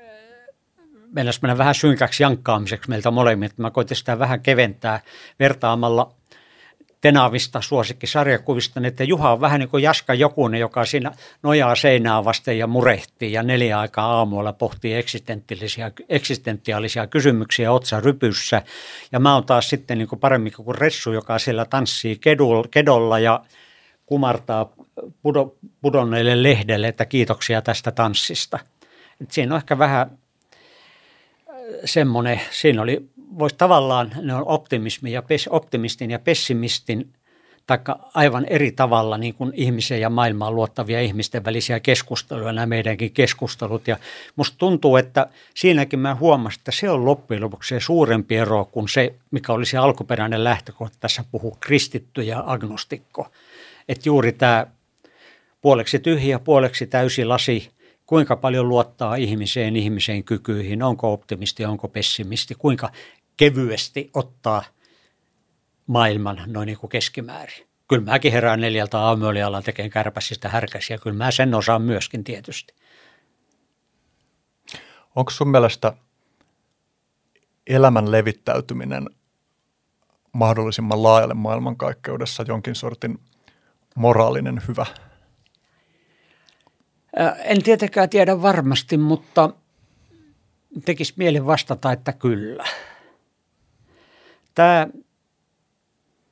mennäisi 1.13 1.39
mennä 1.43 1.59
vähän 1.59 1.75
synkäksi 1.75 2.23
jankkaamiseksi 2.23 2.91
meiltä 2.91 3.11
molemmilta. 3.11 3.55
Mä 3.59 3.71
koitin 3.71 3.97
sitä 3.97 4.19
vähän 4.19 4.41
keventää 4.41 5.01
vertaamalla 5.41 6.13
Tenavista 7.01 7.61
suosikkisarjakuvista, 7.61 8.81
että 8.85 9.05
Juha 9.05 9.33
on 9.33 9.41
vähän 9.41 9.61
niin 9.61 9.69
kuin 9.69 9.83
Jaska 9.83 10.15
Jokunen, 10.15 10.61
joka 10.61 10.85
siinä 10.85 11.13
nojaa 11.43 11.75
seinää 11.75 12.25
vasten 12.25 12.59
ja 12.59 12.67
murehtii 12.67 13.33
ja 13.33 13.43
neljä 13.43 13.81
aikaa 13.81 14.19
aamulla 14.19 14.53
pohtii 14.53 14.95
eksistentiaalisia, 14.95 15.91
eksistentiaalisia 16.09 17.07
kysymyksiä 17.07 17.73
otsa 17.73 18.01
rypyssä. 18.01 18.63
Ja 19.13 19.19
mä 19.21 19.35
oon 19.35 19.47
taas 19.47 19.69
sitten 19.69 19.99
niin 19.99 20.09
kuin 20.09 20.19
paremmin 20.19 20.53
kuin 20.57 20.79
Ressu, 20.79 21.13
joka 21.13 21.39
siellä 21.39 21.65
tanssii 21.65 22.19
kedolla 22.71 23.19
ja 23.19 23.45
kumartaa 24.07 24.73
pudonneille 25.83 26.43
lehdelle, 26.43 26.89
että 26.89 27.05
kiitoksia 27.05 27.63
tästä 27.63 27.93
tanssista. 27.93 28.59
Et 29.21 29.31
siinä 29.31 29.55
on 29.55 29.59
ehkä 29.59 29.79
vähän 29.79 30.11
äh, 30.11 31.57
semmoinen, 31.85 32.41
siinä 32.51 32.83
oli, 32.83 33.09
voisi 33.39 33.57
tavallaan, 33.57 34.13
ne 34.23 34.35
on 34.35 34.49
optimismi 34.49 35.13
ja 35.13 35.23
pes, 35.23 35.49
optimistin 35.49 36.11
ja 36.11 36.19
pessimistin, 36.19 37.13
taikka 37.67 38.11
aivan 38.15 38.45
eri 38.45 38.73
tavalla 38.73 39.19
niin 39.19 39.35
kuin 39.35 39.53
ihmisen 39.55 40.01
ja 40.01 40.11
maailmaan 40.11 40.55
luottavia 40.55 41.01
ihmisten 41.01 41.45
välisiä 41.45 41.81
keskusteluja, 41.81 42.53
nämä 42.53 42.67
meidänkin 42.67 43.13
keskustelut. 43.13 43.89
Ja 43.89 43.97
musta 44.37 44.59
tuntuu, 44.59 44.97
että 44.97 45.27
siinäkin 45.55 45.99
mä 45.99 46.15
huomasin, 46.15 46.61
että 46.61 46.73
se 46.73 46.91
on 46.91 47.05
loppujen 47.05 47.43
lopuksi 47.43 47.69
se 47.69 47.81
suurempi 47.81 48.37
ero 48.37 48.65
kuin 48.65 48.89
se, 48.89 49.15
mikä 49.31 49.53
oli 49.53 49.67
se 49.67 49.79
alkuperäinen 49.79 50.45
lähtökohta. 50.45 50.97
Tässä 51.01 51.25
puhuu 51.31 51.57
kristitty 51.61 52.23
ja 52.23 52.45
agnostikko. 52.47 53.29
Että 53.89 54.09
juuri 54.09 54.33
tämä 54.33 54.67
puoleksi 55.67 55.99
tyhjä, 55.99 56.39
puoleksi 56.39 56.87
täysi 56.87 57.25
lasi, 57.25 57.71
kuinka 58.07 58.37
paljon 58.37 58.69
luottaa 58.69 59.15
ihmiseen, 59.15 59.77
ihmiseen 59.77 60.25
kykyihin, 60.25 60.83
onko 60.83 61.13
optimisti, 61.13 61.65
onko 61.65 61.89
pessimisti, 61.89 62.55
kuinka 62.59 62.91
kevyesti 63.37 64.11
ottaa 64.15 64.65
maailman 65.87 66.43
noin 66.47 66.67
niin 66.67 66.79
kuin 66.79 66.91
keskimäärin. 66.91 67.67
Kyllä 67.89 68.05
mäkin 68.05 68.33
herään 68.33 68.61
neljältä 68.61 68.99
aamuyöllä 68.99 69.63
tekemään 69.63 69.91
kärpäsistä 69.91 70.49
härkäsiä, 70.49 70.99
kyllä 70.99 71.17
mä 71.17 71.31
sen 71.31 71.55
osaan 71.55 71.83
myöskin 71.83 72.25
tietysti. 72.25 72.75
Onko 75.17 75.31
sun 75.31 75.49
mielestä 75.49 75.93
elämän 77.67 78.13
levittäytyminen 78.13 79.07
mahdollisimman 80.33 81.03
laajalle 81.03 81.35
maailmankaikkeudessa 81.35 82.45
jonkin 82.49 82.75
sortin 82.75 83.19
moraalinen 83.95 84.63
hyvä– 84.69 84.87
en 87.45 87.63
tietenkään 87.63 88.11
tiedä 88.11 88.43
varmasti, 88.43 88.97
mutta 88.97 89.51
tekisi 90.85 91.15
mieli 91.17 91.47
vastata, 91.47 91.93
että 91.93 92.13
kyllä. 92.13 92.65
Tämä 94.55 94.87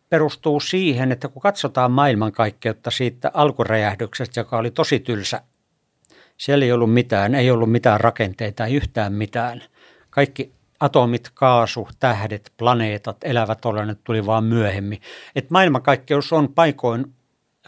perustuu 0.09 0.61
siihen, 0.61 1.12
että 1.12 1.28
kun 1.28 1.43
katsotaan 1.43 1.90
maailmankaikkeutta 1.93 2.90
siitä 2.90 3.31
alkuräjähdyksestä, 3.35 4.40
joka 4.40 4.59
oli 4.59 4.70
tosi 4.70 5.01
tylsä, 5.01 5.43
siellä 6.36 6.65
ei 6.65 6.73
ollut 6.73 6.93
mitään, 6.93 7.35
ei 7.35 7.51
ollut 7.51 7.73
mitään 7.73 8.01
rakenteita, 8.01 8.66
ei 8.66 8.74
yhtään 8.74 9.12
mitään. 9.12 9.62
Kaikki 10.11 10.52
atomit, 10.81 11.31
kaasu, 11.35 11.89
tähdet, 12.01 12.52
planeetat, 12.56 13.16
elävät 13.24 13.65
olennot 13.65 13.98
tuli 14.05 14.27
vaan 14.27 14.44
myöhemmin. 14.44 15.01
Et 15.36 15.51
maailmankaikkeus 15.51 16.32
on 16.32 16.48
paikoin 16.55 17.15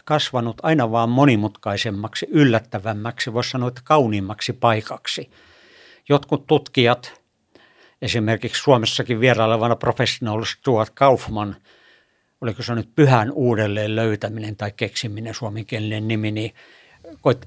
kasvanut 0.07 0.57
aina 0.63 0.91
vaan 0.91 1.09
monimutkaisemmaksi, 1.09 2.27
yllättävämmäksi, 2.29 3.33
voisi 3.33 3.49
sanoa, 3.49 3.67
että 3.67 3.81
kauniimmaksi 3.83 4.53
paikaksi. 4.53 5.29
Jotkut 6.09 6.47
tutkijat, 6.47 7.21
esimerkiksi 8.01 8.61
Suomessakin 8.61 9.19
vierailevana 9.19 9.75
professional 9.75 10.43
Stuart 10.45 10.89
Kaufman, 10.89 11.55
oliko 12.41 12.63
se 12.63 12.75
nyt 12.75 12.89
pyhän 12.95 13.31
uudelleen 13.31 13.95
löytäminen 13.95 14.55
tai 14.55 14.71
keksiminen 14.77 15.33
suomenkielinen 15.33 16.07
nimi, 16.07 16.31
niin 16.31 16.51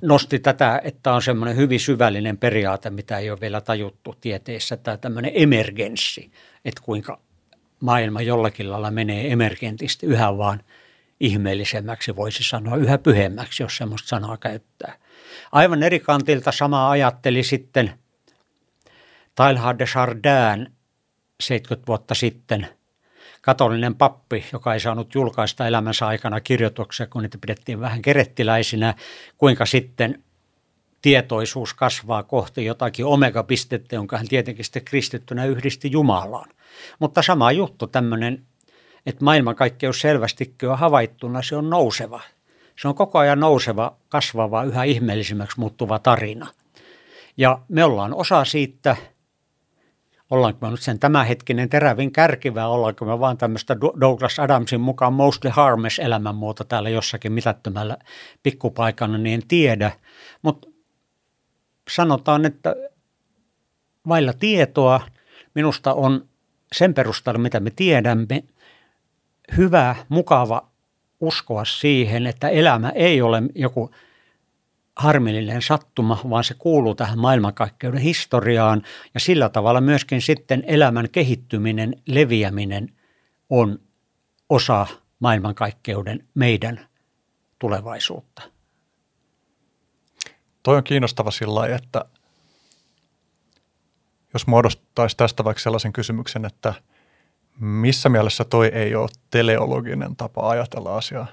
nosti 0.03 0.39
tätä, 0.39 0.81
että 0.85 1.12
on 1.12 1.23
semmoinen 1.23 1.57
hyvin 1.57 1.81
syvällinen 1.81 2.39
periaate, 2.39 2.91
mitä 2.91 3.19
ei 3.19 3.31
ole 3.31 3.41
vielä 3.41 3.61
tajuttu 3.61 4.15
tieteessä, 4.20 4.77
tämä 4.77 4.97
tämmöinen 4.97 5.32
emergenssi, 5.35 6.31
että 6.65 6.82
kuinka 6.85 7.20
maailma 7.81 8.23
jollakin 8.23 8.70
lailla 8.70 8.91
menee 8.91 9.32
emergentisti 9.32 10.07
yhä 10.07 10.37
vaan– 10.39 10.62
ihmeellisemmäksi, 11.21 12.17
voisi 12.17 12.45
sanoa 12.45 12.77
yhä 12.77 12.99
pyhemmäksi, 12.99 13.63
jos 13.63 13.77
semmoista 13.77 14.09
sanaa 14.09 14.37
käyttää. 14.37 14.95
Aivan 15.53 15.83
eri 15.83 16.01
kantilta 16.01 16.53
sama 16.53 16.91
ajatteli 16.91 17.43
sitten 17.43 17.93
Teilhard 19.35 19.79
de 19.79 19.85
Chardin 19.85 20.73
70 21.41 21.87
vuotta 21.87 22.15
sitten, 22.15 22.69
katolinen 23.41 23.95
pappi, 23.95 24.45
joka 24.53 24.75
ei 24.75 24.81
saanut 24.81 25.15
julkaista 25.15 25.67
elämänsä 25.67 26.07
aikana 26.07 26.41
kirjoituksia, 26.41 27.07
kun 27.07 27.23
niitä 27.23 27.39
pidettiin 27.39 27.81
vähän 27.81 28.03
kerettiläisinä, 28.03 28.95
kuinka 29.39 29.67
sitten 29.67 30.25
tietoisuus 31.03 31.75
kasvaa 31.75 32.23
kohti 32.23 32.65
jotakin 32.65 33.07
omega-pistettä, 33.07 33.95
jonka 33.95 34.17
hän 34.17 34.29
tietenkin 34.29 34.65
sitten 34.65 34.85
kristittynä 34.85 35.45
yhdisti 35.45 35.91
Jumalaan. 35.93 36.51
Mutta 36.99 37.23
sama 37.23 37.53
juttu, 37.53 37.87
tämmöinen 37.87 38.47
että 39.07 39.25
maailmankaikkeus 39.25 40.01
selvästikin 40.01 40.69
on 40.69 40.79
havaittuna, 40.79 41.43
se 41.43 41.57
on 41.57 41.71
nouseva. 41.71 42.21
Se 42.79 42.89
on 42.89 42.95
koko 42.95 43.19
ajan 43.19 43.41
nouseva, 43.41 43.97
kasvava, 44.09 44.65
yhä 44.65 44.85
ihmeellisemmäksi 44.85 45.61
muuttuva 45.61 45.99
tarina. 45.99 46.47
Ja 47.37 47.59
me 47.69 47.85
ollaan 47.85 48.15
osa 48.15 48.45
siitä, 48.45 48.97
ollaanko 50.31 50.67
me 50.67 50.71
nyt 50.71 50.81
sen 50.81 50.99
tämänhetkinen 50.99 51.69
terävin 51.69 52.13
kärkivä, 52.13 52.67
ollaanko 52.67 53.05
me 53.05 53.21
vaan 53.21 53.39
tämmöistä 53.39 53.77
Douglas 54.01 54.39
Adamsin 54.39 54.81
mukaan 54.81 55.13
mostly 55.13 55.51
harmless 55.51 55.99
elämänmuoto 55.99 56.65
täällä 56.65 56.89
jossakin 56.89 57.33
mitättömällä 57.33 57.97
pikkupaikana, 58.43 59.19
niin 59.19 59.35
en 59.35 59.49
tiedä. 59.49 59.93
Mutta 60.43 60.69
sanotaan, 61.91 62.45
että 62.45 62.77
vailla 64.09 64.33
tietoa 64.33 65.01
minusta 65.55 65.95
on 65.95 66.29
sen 66.73 66.95
perusteella, 66.95 67.41
mitä 67.41 67.61
me 67.61 67.71
tiedämme, 67.71 68.45
hyvä, 69.57 69.97
mukava 70.09 70.71
uskoa 71.21 71.65
siihen, 71.65 72.27
että 72.27 72.49
elämä 72.49 72.89
ei 72.89 73.23
ole 73.23 73.43
joku 73.55 73.91
harmillinen 74.97 75.63
sattuma, 75.63 76.21
vaan 76.31 76.45
se 76.45 76.55
kuuluu 76.55 76.95
tähän 76.95 77.19
maailmankaikkeuden 77.19 78.01
historiaan 78.01 78.83
ja 79.15 79.21
sillä 79.21 79.49
tavalla 79.49 79.81
myöskin 79.81 80.23
sitten 80.23 80.65
elämän 80.67 81.11
kehittyminen, 81.11 82.03
leviäminen 82.07 82.93
on 83.51 83.79
osa 84.49 84.87
maailmankaikkeuden 85.19 86.27
meidän 86.35 86.87
tulevaisuutta. 87.59 88.43
Toi 90.63 90.77
on 90.77 90.85
kiinnostava 90.85 91.31
sillä 91.31 91.67
että 91.67 92.05
jos 94.33 94.47
muodostaisi 94.47 95.17
tästä 95.17 95.45
vaikka 95.45 95.63
sellaisen 95.63 95.93
kysymyksen, 95.93 96.45
että– 96.45 96.75
missä 97.61 98.09
mielessä 98.09 98.45
toi 98.45 98.66
ei 98.66 98.95
ole 98.95 99.09
teleologinen 99.31 100.16
tapa 100.16 100.51
ajatella 100.51 100.97
asiaa? 100.97 101.27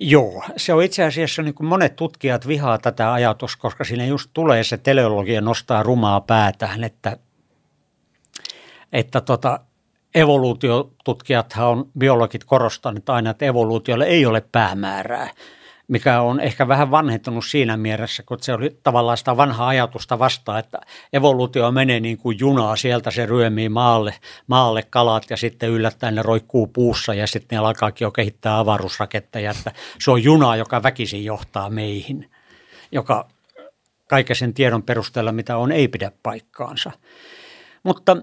Joo, 0.00 0.42
se 0.56 0.74
on 0.74 0.82
itse 0.82 1.04
asiassa 1.04 1.42
niin 1.42 1.54
kuin 1.54 1.66
monet 1.66 1.96
tutkijat 1.96 2.46
vihaa 2.48 2.78
tätä 2.78 3.12
ajatus, 3.12 3.56
koska 3.56 3.84
siinä 3.84 4.06
just 4.06 4.30
tulee 4.32 4.64
se 4.64 4.76
teleologia 4.76 5.40
nostaa 5.40 5.82
rumaa 5.82 6.20
päätään, 6.20 6.84
että, 6.84 7.16
että 8.92 9.20
tota, 9.20 9.60
evoluutiotutkijathan 10.14 11.66
on, 11.66 11.88
biologit 11.98 12.44
korostaneet 12.44 13.10
aina, 13.10 13.30
että 13.30 13.44
evoluutiolle 13.44 14.04
ei 14.04 14.26
ole 14.26 14.40
päämäärää 14.52 15.30
mikä 15.88 16.20
on 16.20 16.40
ehkä 16.40 16.68
vähän 16.68 16.90
vanhentunut 16.90 17.44
siinä 17.44 17.76
mielessä, 17.76 18.22
kun 18.22 18.38
se 18.40 18.52
oli 18.52 18.78
tavallaan 18.82 19.16
sitä 19.16 19.36
vanhaa 19.36 19.68
ajatusta 19.68 20.18
vastaan, 20.18 20.58
että 20.58 20.78
evoluutio 21.12 21.70
menee 21.70 22.00
niin 22.00 22.18
kuin 22.18 22.38
junaa, 22.38 22.76
sieltä 22.76 23.10
se 23.10 23.26
ryömii 23.26 23.68
maalle, 23.68 24.14
maalle 24.46 24.82
kalat 24.82 25.30
ja 25.30 25.36
sitten 25.36 25.70
yllättäen 25.70 26.14
ne 26.14 26.22
roikkuu 26.22 26.66
puussa 26.66 27.14
ja 27.14 27.26
sitten 27.26 27.56
ne 27.56 27.66
alkaakin 27.66 28.06
jo 28.06 28.10
kehittää 28.10 28.58
avaruusraketteja, 28.58 29.50
että 29.50 29.72
se 29.98 30.10
on 30.10 30.22
juna, 30.22 30.56
joka 30.56 30.82
väkisin 30.82 31.24
johtaa 31.24 31.70
meihin, 31.70 32.30
joka 32.92 33.28
kaiken 34.08 34.36
sen 34.36 34.54
tiedon 34.54 34.82
perusteella, 34.82 35.32
mitä 35.32 35.56
on, 35.56 35.72
ei 35.72 35.88
pidä 35.88 36.12
paikkaansa. 36.22 36.90
Mutta 37.82 38.16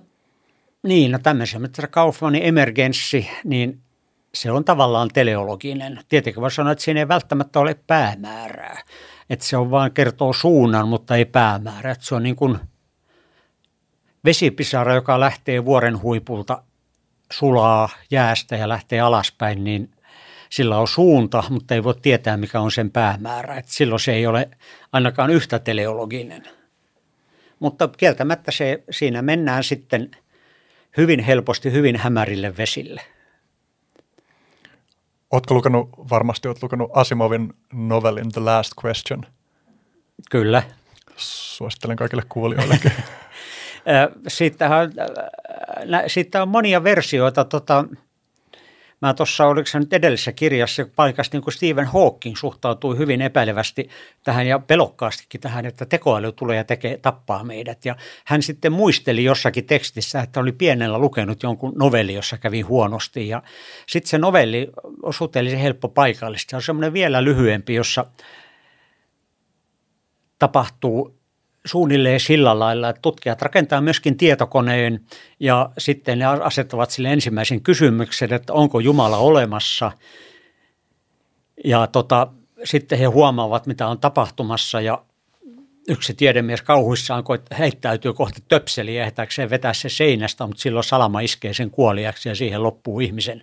niin, 0.83 1.11
no 1.11 1.19
tämmöisen 1.19 1.69
Kaufmanin 1.89 2.43
emergenssi, 2.43 3.29
niin 3.43 3.83
se 4.33 4.51
on 4.51 4.65
tavallaan 4.65 5.09
teleologinen. 5.13 5.99
Tietenkin 6.09 6.41
voi 6.41 6.51
sanoa, 6.51 6.71
että 6.71 6.83
siinä 6.83 6.99
ei 6.99 7.07
välttämättä 7.07 7.59
ole 7.59 7.75
päämäärää. 7.87 8.81
Että 9.29 9.45
se 9.45 9.57
on 9.57 9.71
vain 9.71 9.91
kertoo 9.91 10.33
suunnan, 10.33 10.87
mutta 10.87 11.15
ei 11.15 11.25
päämäärä. 11.25 11.91
Että 11.91 12.05
se 12.05 12.15
on 12.15 12.23
niin 12.23 12.35
kuin 12.35 12.59
vesipisara, 14.25 14.95
joka 14.95 15.19
lähtee 15.19 15.65
vuoren 15.65 16.01
huipulta, 16.01 16.63
sulaa 17.31 17.89
jäästä 18.11 18.55
ja 18.55 18.69
lähtee 18.69 18.99
alaspäin, 18.99 19.63
niin 19.63 19.91
sillä 20.49 20.77
on 20.77 20.87
suunta, 20.87 21.43
mutta 21.49 21.73
ei 21.73 21.83
voi 21.83 21.95
tietää, 22.01 22.37
mikä 22.37 22.59
on 22.59 22.71
sen 22.71 22.91
päämäärä. 22.91 23.55
Että 23.55 23.73
silloin 23.73 23.99
se 23.99 24.13
ei 24.13 24.27
ole 24.27 24.49
ainakaan 24.91 25.29
yhtä 25.29 25.59
teleologinen. 25.59 26.43
Mutta 27.59 27.87
kieltämättä 27.87 28.51
se, 28.51 28.83
siinä 28.89 29.21
mennään 29.21 29.63
sitten 29.63 30.11
hyvin 30.97 31.19
helposti 31.19 31.71
hyvin 31.71 31.95
hämärille 31.95 32.57
vesille. 32.57 33.01
Oletko 35.33 35.53
lukenut, 35.53 35.89
varmasti 36.09 36.47
olet 36.47 36.63
lukenut 36.63 36.91
Asimovin 36.93 37.53
novellin 37.73 38.31
The 38.31 38.41
Last 38.41 38.71
Question? 38.85 39.25
Kyllä. 40.31 40.63
Suosittelen 41.17 41.95
kaikille 41.95 42.23
kuulijoillekin. 42.29 42.91
siitä, 44.27 44.69
on, 44.77 44.91
siitä 46.07 46.41
on 46.41 46.47
monia 46.47 46.83
versioita. 46.83 47.45
Tota, 47.45 47.85
Mä 49.03 49.13
tuossa, 49.13 49.45
oliko 49.45 49.67
se 49.67 49.79
nyt 49.79 49.93
edellisessä 49.93 50.31
kirjassa, 50.31 50.85
paikasta 50.95 51.37
niin 51.37 51.43
kuin 51.43 51.53
Stephen 51.53 51.85
Hawking 51.85 52.35
suhtautui 52.35 52.97
hyvin 52.97 53.21
epäilevästi 53.21 53.89
tähän 54.23 54.47
ja 54.47 54.59
pelokkaastikin 54.59 55.41
tähän, 55.41 55.65
että 55.65 55.85
tekoäly 55.85 56.31
tulee 56.31 56.57
ja 56.57 56.63
tekee, 56.63 56.97
tappaa 56.97 57.43
meidät. 57.43 57.85
Ja 57.85 57.95
hän 58.25 58.41
sitten 58.41 58.71
muisteli 58.71 59.23
jossakin 59.23 59.65
tekstissä, 59.65 60.21
että 60.21 60.39
oli 60.39 60.51
pienellä 60.51 60.97
lukenut 60.97 61.43
jonkun 61.43 61.73
novelli, 61.75 62.13
jossa 62.13 62.37
kävi 62.37 62.61
huonosti. 62.61 63.27
Ja 63.27 63.43
sitten 63.87 64.09
se 64.09 64.17
novelli 64.17 64.69
osuteli 65.01 65.49
se 65.49 65.61
helppo 65.61 65.89
paikallisesti. 65.89 66.49
Se 66.49 66.55
on 66.55 66.61
semmoinen 66.61 66.93
vielä 66.93 67.23
lyhyempi, 67.23 67.73
jossa 67.73 68.05
tapahtuu 70.39 71.22
suunnilleen 71.65 72.19
sillä 72.19 72.59
lailla, 72.59 72.89
että 72.89 73.01
tutkijat 73.01 73.41
rakentaa 73.41 73.81
myöskin 73.81 74.17
tietokoneen 74.17 74.99
ja 75.39 75.69
sitten 75.77 76.19
ne 76.19 76.25
asettavat 76.25 76.89
sille 76.91 77.13
ensimmäisen 77.13 77.61
kysymyksen, 77.61 78.33
että 78.33 78.53
onko 78.53 78.79
Jumala 78.79 79.17
olemassa. 79.17 79.91
Ja 81.65 81.87
tota, 81.87 82.27
sitten 82.63 82.99
he 82.99 83.05
huomaavat, 83.05 83.67
mitä 83.67 83.87
on 83.87 83.99
tapahtumassa 83.99 84.81
ja 84.81 85.03
yksi 85.87 86.13
tiedemies 86.13 86.61
kauhuissaan 86.61 87.23
heittäytyy 87.59 88.13
kohti 88.13 88.43
töpseliä, 88.47 89.03
ehtääkseen 89.03 89.49
vetää 89.49 89.73
se 89.73 89.89
seinästä, 89.89 90.47
mutta 90.47 90.61
silloin 90.61 90.83
salama 90.83 91.19
iskee 91.19 91.53
sen 91.53 91.71
kuoliaksi 91.71 92.29
ja 92.29 92.35
siihen 92.35 92.63
loppuu 92.63 92.99
ihmisen, 92.99 93.41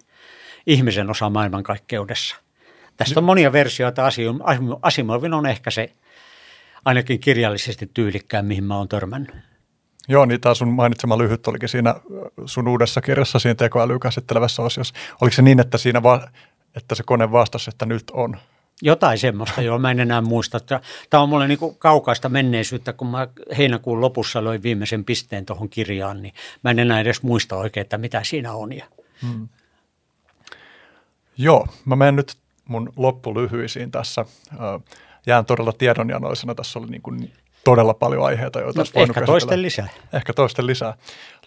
ihmisen 0.67 1.11
osa 1.11 1.31
maailmankaikkeudessa. 1.31 2.37
Tästä 2.97 3.21
on 3.21 3.25
monia 3.25 3.53
versioita. 3.53 4.03
Asimovin 4.83 5.35
on 5.35 5.47
ehkä 5.47 5.71
se 5.71 5.93
ainakin 6.85 7.21
kirjallisesti 7.21 7.91
tyylikkään, 7.95 8.47
mihin 8.47 8.65
mä 8.65 8.77
oon 8.77 8.89
törmännyt. 8.89 9.37
Joo, 10.09 10.25
niin 10.25 10.41
tämä 10.41 10.55
sun 10.55 10.69
mainitsema 10.69 11.19
lyhyt 11.19 11.47
olikin 11.47 11.69
siinä 11.69 11.95
sun 12.47 12.69
uudessa 12.69 13.01
kirjassa 13.01 13.39
siinä 13.39 13.55
tekoälyä 13.55 13.99
käsittelevässä 13.99 14.63
osiossa. 14.63 14.95
Oliko 15.21 15.35
se 15.35 15.43
niin, 15.43 15.61
että, 15.61 15.79
siinä 15.79 16.03
va- 16.03 16.29
että 16.77 16.95
se 16.95 17.03
kone 17.03 17.33
vastasi, 17.33 17.71
että 17.71 17.87
nyt 17.87 18.11
on? 18.13 18.37
Jotain 18.83 19.19
semmoista, 19.19 19.63
joo, 19.63 19.79
mä 19.79 19.91
en 19.91 20.01
enää 20.01 20.21
muista. 20.21 20.61
Tämä 21.11 21.23
on 21.23 21.29
mulle 21.29 21.49
niin 21.49 21.59
kuin 21.59 21.77
kaukaista 21.79 22.29
menneisyyttä, 22.29 22.93
kun 22.93 23.07
mä 23.07 23.29
heinäkuun 23.59 24.01
lopussa 24.01 24.45
loin 24.45 24.63
viimeisen 24.63 25.05
pisteen 25.05 25.47
tuohon 25.47 25.69
kirjaan, 25.69 26.23
niin 26.23 26.35
mä 26.65 26.71
en 26.71 26.79
enää 26.79 27.01
edes 27.01 27.23
muista 27.23 27.57
oikein, 27.57 27.83
että 27.83 27.99
mitä 27.99 28.25
siinä 28.25 28.53
on. 28.53 28.73
Ja. 28.73 28.85
Hmm. 29.23 29.49
Joo, 31.37 31.69
mä 31.85 31.97
menen 31.97 32.17
nyt 32.17 32.37
mun 32.69 32.93
loppulyhyisiin 32.97 33.91
tässä 33.91 34.25
jään 35.27 35.47
todella 35.47 35.73
tiedonjanoisena. 35.73 36.55
Tässä 36.55 36.79
oli 36.79 36.87
niin 36.87 37.03
kuin 37.03 37.33
todella 37.65 37.95
paljon 37.95 38.25
aiheita, 38.25 38.61
joita 38.61 38.79
no, 38.79 38.81
olisi 38.81 39.01
Ehkä 39.01 39.27
toisten 39.27 39.63
lisää. 39.63 39.89
Ehkä 40.13 40.33
toisten 40.33 40.67
lisää. 40.67 40.95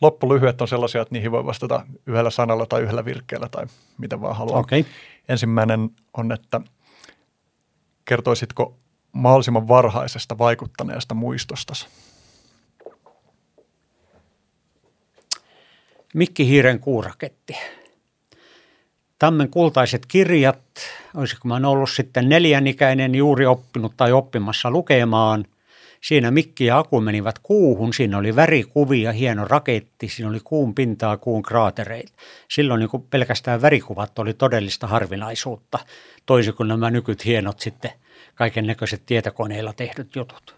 Loppulyhyet 0.01 0.61
on 0.61 0.67
sellaisia, 0.67 1.01
että 1.01 1.15
niihin 1.15 1.31
voi 1.31 1.45
vastata 1.45 1.85
yhdellä 2.07 2.29
sanalla 2.29 2.65
tai 2.65 2.81
yhdellä 2.81 3.05
virkkeellä 3.05 3.49
tai 3.49 3.65
miten 3.97 4.21
vaan 4.21 4.35
haluaa. 4.35 4.59
Okay. 4.59 4.83
Ensimmäinen 5.29 5.89
on, 6.17 6.31
että 6.31 6.61
kertoisitko 8.05 8.77
mahdollisimman 9.11 9.67
varhaisesta 9.67 10.37
vaikuttaneesta 10.37 11.15
muistostasi? 11.15 11.87
Mikki 16.13 16.47
Hiiren 16.47 16.79
kuuraketti. 16.79 17.57
Tammen 19.23 19.49
kultaiset 19.49 20.05
kirjat, 20.05 20.59
olisiko 21.15 21.47
mä 21.47 21.69
ollut 21.69 21.89
sitten 21.89 22.29
neljänikäinen 22.29 23.15
juuri 23.15 23.45
oppinut 23.45 23.93
tai 23.97 24.11
oppimassa 24.11 24.71
lukemaan. 24.71 25.45
Siinä 26.01 26.31
Mikki 26.31 26.65
ja 26.65 26.77
Aku 26.77 27.01
menivät 27.01 27.39
kuuhun, 27.43 27.93
siinä 27.93 28.17
oli 28.17 28.35
värikuvia, 28.35 29.11
hieno 29.11 29.45
raketti, 29.45 30.09
siinä 30.09 30.29
oli 30.29 30.39
kuun 30.43 30.75
pintaa, 30.75 31.17
kuun 31.17 31.43
kraatereita. 31.43 32.13
Silloin 32.49 32.79
niin 32.79 33.03
pelkästään 33.09 33.61
värikuvat 33.61 34.19
oli 34.19 34.33
todellista 34.33 34.87
harvinaisuutta, 34.87 35.79
toisin 36.25 36.53
kuin 36.53 36.67
nämä 36.67 36.91
nykyt 36.91 37.25
hienot 37.25 37.59
sitten 37.59 37.91
kaiken 38.35 38.67
näköiset 38.67 39.05
tietokoneilla 39.05 39.73
tehdyt 39.73 40.15
jutut. 40.15 40.55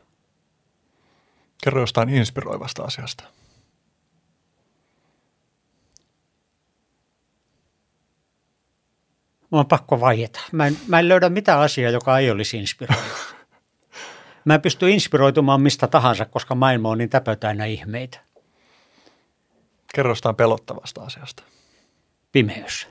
Kerro 1.63 1.81
jostain 1.81 2.09
inspiroivasta 2.09 2.83
asiasta. 2.83 3.23
Mä 9.55 9.59
on 9.59 9.67
pakko 9.67 9.99
vaieta. 9.99 10.39
Mä 10.51 10.67
en, 10.67 10.77
mä 10.87 10.99
en 10.99 11.09
löydä 11.09 11.29
mitään 11.29 11.59
asiaa, 11.59 11.91
joka 11.91 12.19
ei 12.19 12.31
olisi 12.31 12.57
inspiroiva. 12.57 13.03
Mä 14.45 14.55
en 14.55 14.61
pysty 14.61 14.89
inspiroitumaan 14.89 15.61
mistä 15.61 15.87
tahansa, 15.87 16.25
koska 16.25 16.55
maailma 16.55 16.89
on 16.89 16.97
niin 16.97 17.09
täpötäynnä 17.09 17.65
ihmeitä. 17.65 18.19
Kerro 19.95 20.11
jostain 20.11 20.35
pelottavasta 20.35 21.01
asiasta. 21.01 21.43
Pimeys. 22.31 22.87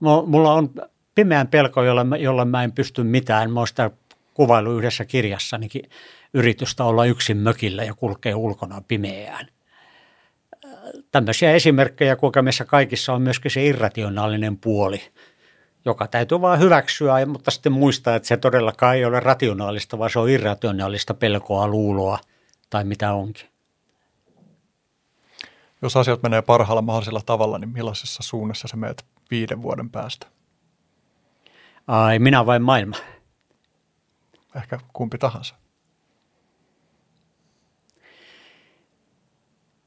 Mulla 0.00 0.52
on 0.52 0.70
pimeän 1.14 1.48
pelko, 1.48 1.82
jolla, 1.82 2.16
jolla 2.16 2.44
mä 2.44 2.64
en 2.64 2.72
pysty 2.72 3.02
mitään. 3.02 3.50
Mä 3.50 3.60
oon 3.60 3.68
sitä 3.68 3.90
kuvailu 4.34 4.78
yhdessä 4.78 5.04
kirjassanikin 5.04 5.90
yritystä 6.34 6.84
olla 6.84 7.04
yksin 7.04 7.36
mökillä 7.36 7.84
ja 7.84 7.94
kulkea 7.94 8.36
ulkona 8.36 8.82
pimeään 8.88 9.48
tämmöisiä 11.10 11.52
esimerkkejä, 11.52 12.16
kuinka 12.16 12.42
meissä 12.42 12.64
kaikissa 12.64 13.12
on 13.12 13.22
myöskin 13.22 13.50
se 13.50 13.66
irrationaalinen 13.66 14.56
puoli, 14.56 15.02
joka 15.84 16.06
täytyy 16.06 16.40
vain 16.40 16.60
hyväksyä, 16.60 17.26
mutta 17.26 17.50
sitten 17.50 17.72
muistaa, 17.72 18.14
että 18.14 18.28
se 18.28 18.36
todellakaan 18.36 18.96
ei 18.96 19.04
ole 19.04 19.20
rationaalista, 19.20 19.98
vaan 19.98 20.10
se 20.10 20.18
on 20.18 20.30
irrationaalista 20.30 21.14
pelkoa, 21.14 21.68
luuloa 21.68 22.18
tai 22.70 22.84
mitä 22.84 23.12
onkin. 23.12 23.48
Jos 25.82 25.96
asiat 25.96 26.22
menee 26.22 26.42
parhaalla 26.42 26.82
mahdollisella 26.82 27.22
tavalla, 27.26 27.58
niin 27.58 27.68
millaisessa 27.68 28.22
suunnassa 28.22 28.68
se 28.68 28.76
meet 28.76 29.04
viiden 29.30 29.62
vuoden 29.62 29.90
päästä? 29.90 30.26
Ai, 31.86 32.18
minä 32.18 32.46
vain 32.46 32.62
maailma? 32.62 32.96
Ehkä 34.56 34.78
kumpi 34.92 35.18
tahansa. 35.18 35.54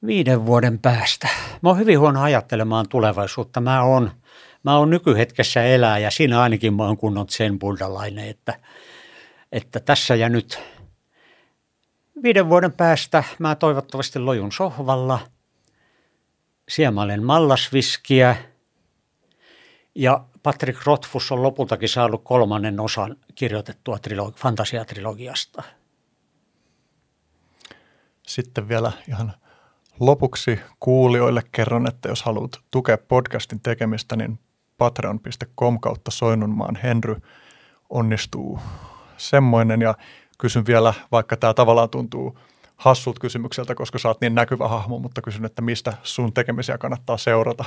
Viiden 0.06 0.46
vuoden 0.46 0.80
päästä. 0.80 1.28
Mä 1.62 1.70
oon 1.70 1.78
hyvin 1.78 2.00
huono 2.00 2.22
ajattelemaan 2.22 2.90
tulevaisuutta. 2.90 3.62
Mä 3.62 3.84
oon, 3.84 4.12
mä 4.64 4.78
oon 4.78 4.90
nykyhetkessä 4.90 5.64
elää 5.64 6.00
ja 6.00 6.12
siinä 6.12 6.42
ainakin 6.42 6.74
mä 6.74 6.84
oon 6.84 6.98
kunnon 6.98 7.30
sen 7.30 7.60
buddhalainen, 7.60 8.30
että, 8.30 8.60
että 9.52 9.80
tässä 9.80 10.16
ja 10.16 10.30
nyt 10.30 10.60
viiden 12.24 12.50
vuoden 12.50 12.74
päästä 12.74 13.24
mä 13.40 13.56
toivottavasti 13.56 14.20
lojun 14.20 14.52
sohvalla. 14.52 15.20
Siemalen 16.70 17.24
mallasviskiä 17.24 18.36
ja 19.96 20.26
Patrick 20.44 20.86
Rothfuss 20.86 21.32
on 21.32 21.44
lopultakin 21.44 21.90
saanut 21.90 22.22
kolmannen 22.24 22.80
osan 22.80 23.16
kirjoitettua 23.36 23.98
trilogi- 23.98 24.38
fantasiatrilogiasta. 24.38 25.64
Sitten 28.28 28.68
vielä 28.68 28.92
ihan– 29.08 29.34
Lopuksi 30.00 30.60
kuulijoille 30.80 31.42
kerron, 31.52 31.88
että 31.88 32.10
jos 32.10 32.24
haluat 32.24 32.52
tukea 32.72 32.98
podcastin 32.98 33.60
tekemistä, 33.60 34.16
niin 34.16 34.40
patreon.com 34.78 35.80
kautta 35.80 36.12
Soinnunmaan 36.12 36.76
Henry 36.84 37.16
onnistuu 37.90 38.60
semmoinen. 39.18 39.82
Ja 39.82 39.96
kysyn 40.38 40.66
vielä, 40.66 40.94
vaikka 41.12 41.38
tämä 41.38 41.54
tavallaan 41.54 41.90
tuntuu 41.90 42.40
hassut 42.76 43.20
kysymykseltä, 43.20 43.76
koska 43.76 43.98
oot 44.06 44.22
niin 44.22 44.36
näkyvä 44.36 44.68
hahmo, 44.68 45.00
mutta 45.00 45.22
kysyn, 45.22 45.46
että 45.46 45.62
mistä 45.62 45.94
sun 46.04 46.34
tekemisiä 46.34 46.78
kannattaa 46.78 47.18
seurata? 47.18 47.66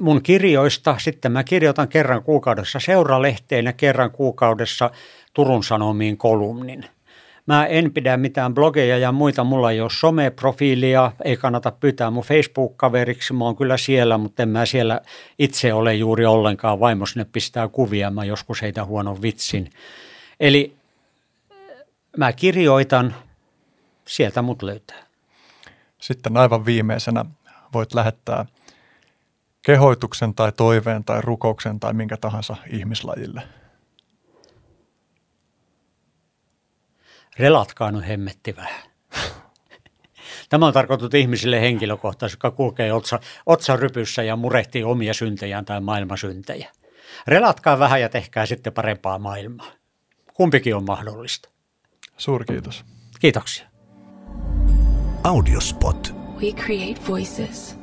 Mun 0.00 0.22
kirjoista, 0.22 0.96
sitten 0.98 1.32
mä 1.32 1.44
kirjoitan 1.44 1.88
kerran 1.88 2.22
kuukaudessa 2.22 2.80
seuralehteen 2.80 3.64
ja 3.64 3.72
kerran 3.72 4.10
kuukaudessa 4.10 4.90
Turun 5.34 5.64
Sanomiin 5.64 6.16
kolumnin– 6.16 6.84
Mä 7.46 7.66
en 7.66 7.92
pidä 7.92 8.16
mitään 8.16 8.54
blogeja 8.54 8.98
ja 8.98 9.12
muita, 9.12 9.44
mulla 9.44 9.70
ei 9.70 9.80
ole 9.80 9.90
someprofiilia, 9.90 11.12
ei 11.24 11.36
kannata 11.36 11.70
pyytää 11.70 12.10
mun 12.10 12.24
Facebook-kaveriksi, 12.24 13.32
mä 13.32 13.44
oon 13.44 13.56
kyllä 13.56 13.76
siellä, 13.76 14.18
mutta 14.18 14.42
en 14.42 14.48
mä 14.48 14.66
siellä 14.66 15.00
itse 15.38 15.72
ole 15.72 15.94
juuri 15.94 16.26
ollenkaan. 16.26 16.80
Vaimo 16.80 17.06
sinne 17.06 17.26
pistää 17.32 17.68
kuvia, 17.68 18.10
mä 18.10 18.24
joskus 18.24 18.62
heitä 18.62 18.84
huonon 18.84 19.22
vitsin. 19.22 19.70
Eli 20.40 20.76
mä 22.16 22.32
kirjoitan, 22.32 23.14
sieltä 24.04 24.42
mut 24.42 24.62
löytää. 24.62 25.04
Sitten 25.98 26.36
aivan 26.36 26.66
viimeisenä 26.66 27.24
voit 27.72 27.94
lähettää 27.94 28.46
kehoituksen 29.62 30.34
tai 30.34 30.52
toiveen 30.52 31.04
tai 31.04 31.20
rukouksen 31.20 31.80
tai 31.80 31.92
minkä 31.92 32.16
tahansa 32.16 32.56
ihmislajille. 32.70 33.42
Relatkaa 37.38 37.92
nyt 37.92 38.08
hemmetti 38.08 38.56
vähän. 38.56 38.82
Tämä 40.48 40.66
on 40.66 40.72
tarkoitettu 40.72 41.16
ihmisille 41.16 41.60
henkilökohtaisesti, 41.60 42.36
jotka 42.36 42.56
kulkee 42.56 42.92
otsa, 42.92 43.20
otsarypyssä 43.46 44.22
ja 44.22 44.36
murehtii 44.36 44.84
omia 44.84 45.14
syntejään 45.14 45.64
tai 45.64 45.80
maailmasyntejä. 45.80 46.70
Relatkaa 47.26 47.78
vähän 47.78 48.00
ja 48.00 48.08
tehkää 48.08 48.46
sitten 48.46 48.72
parempaa 48.72 49.18
maailmaa. 49.18 49.72
Kumpikin 50.34 50.76
on 50.76 50.84
mahdollista. 50.84 51.48
Suurkiitos. 52.16 52.84
Kiitoksia. 53.20 53.66
Audiospot. 55.24 56.14
We 56.42 56.52
create 56.52 57.00
voices. 57.08 57.78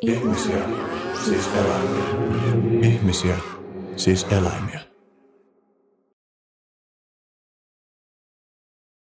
Ihmisiä, 0.00 0.64
siis 1.24 1.46
eläimiä. 1.46 2.04
Ihmisiä, 2.82 3.36
siis 3.96 4.26
eläimiä. 4.30 4.93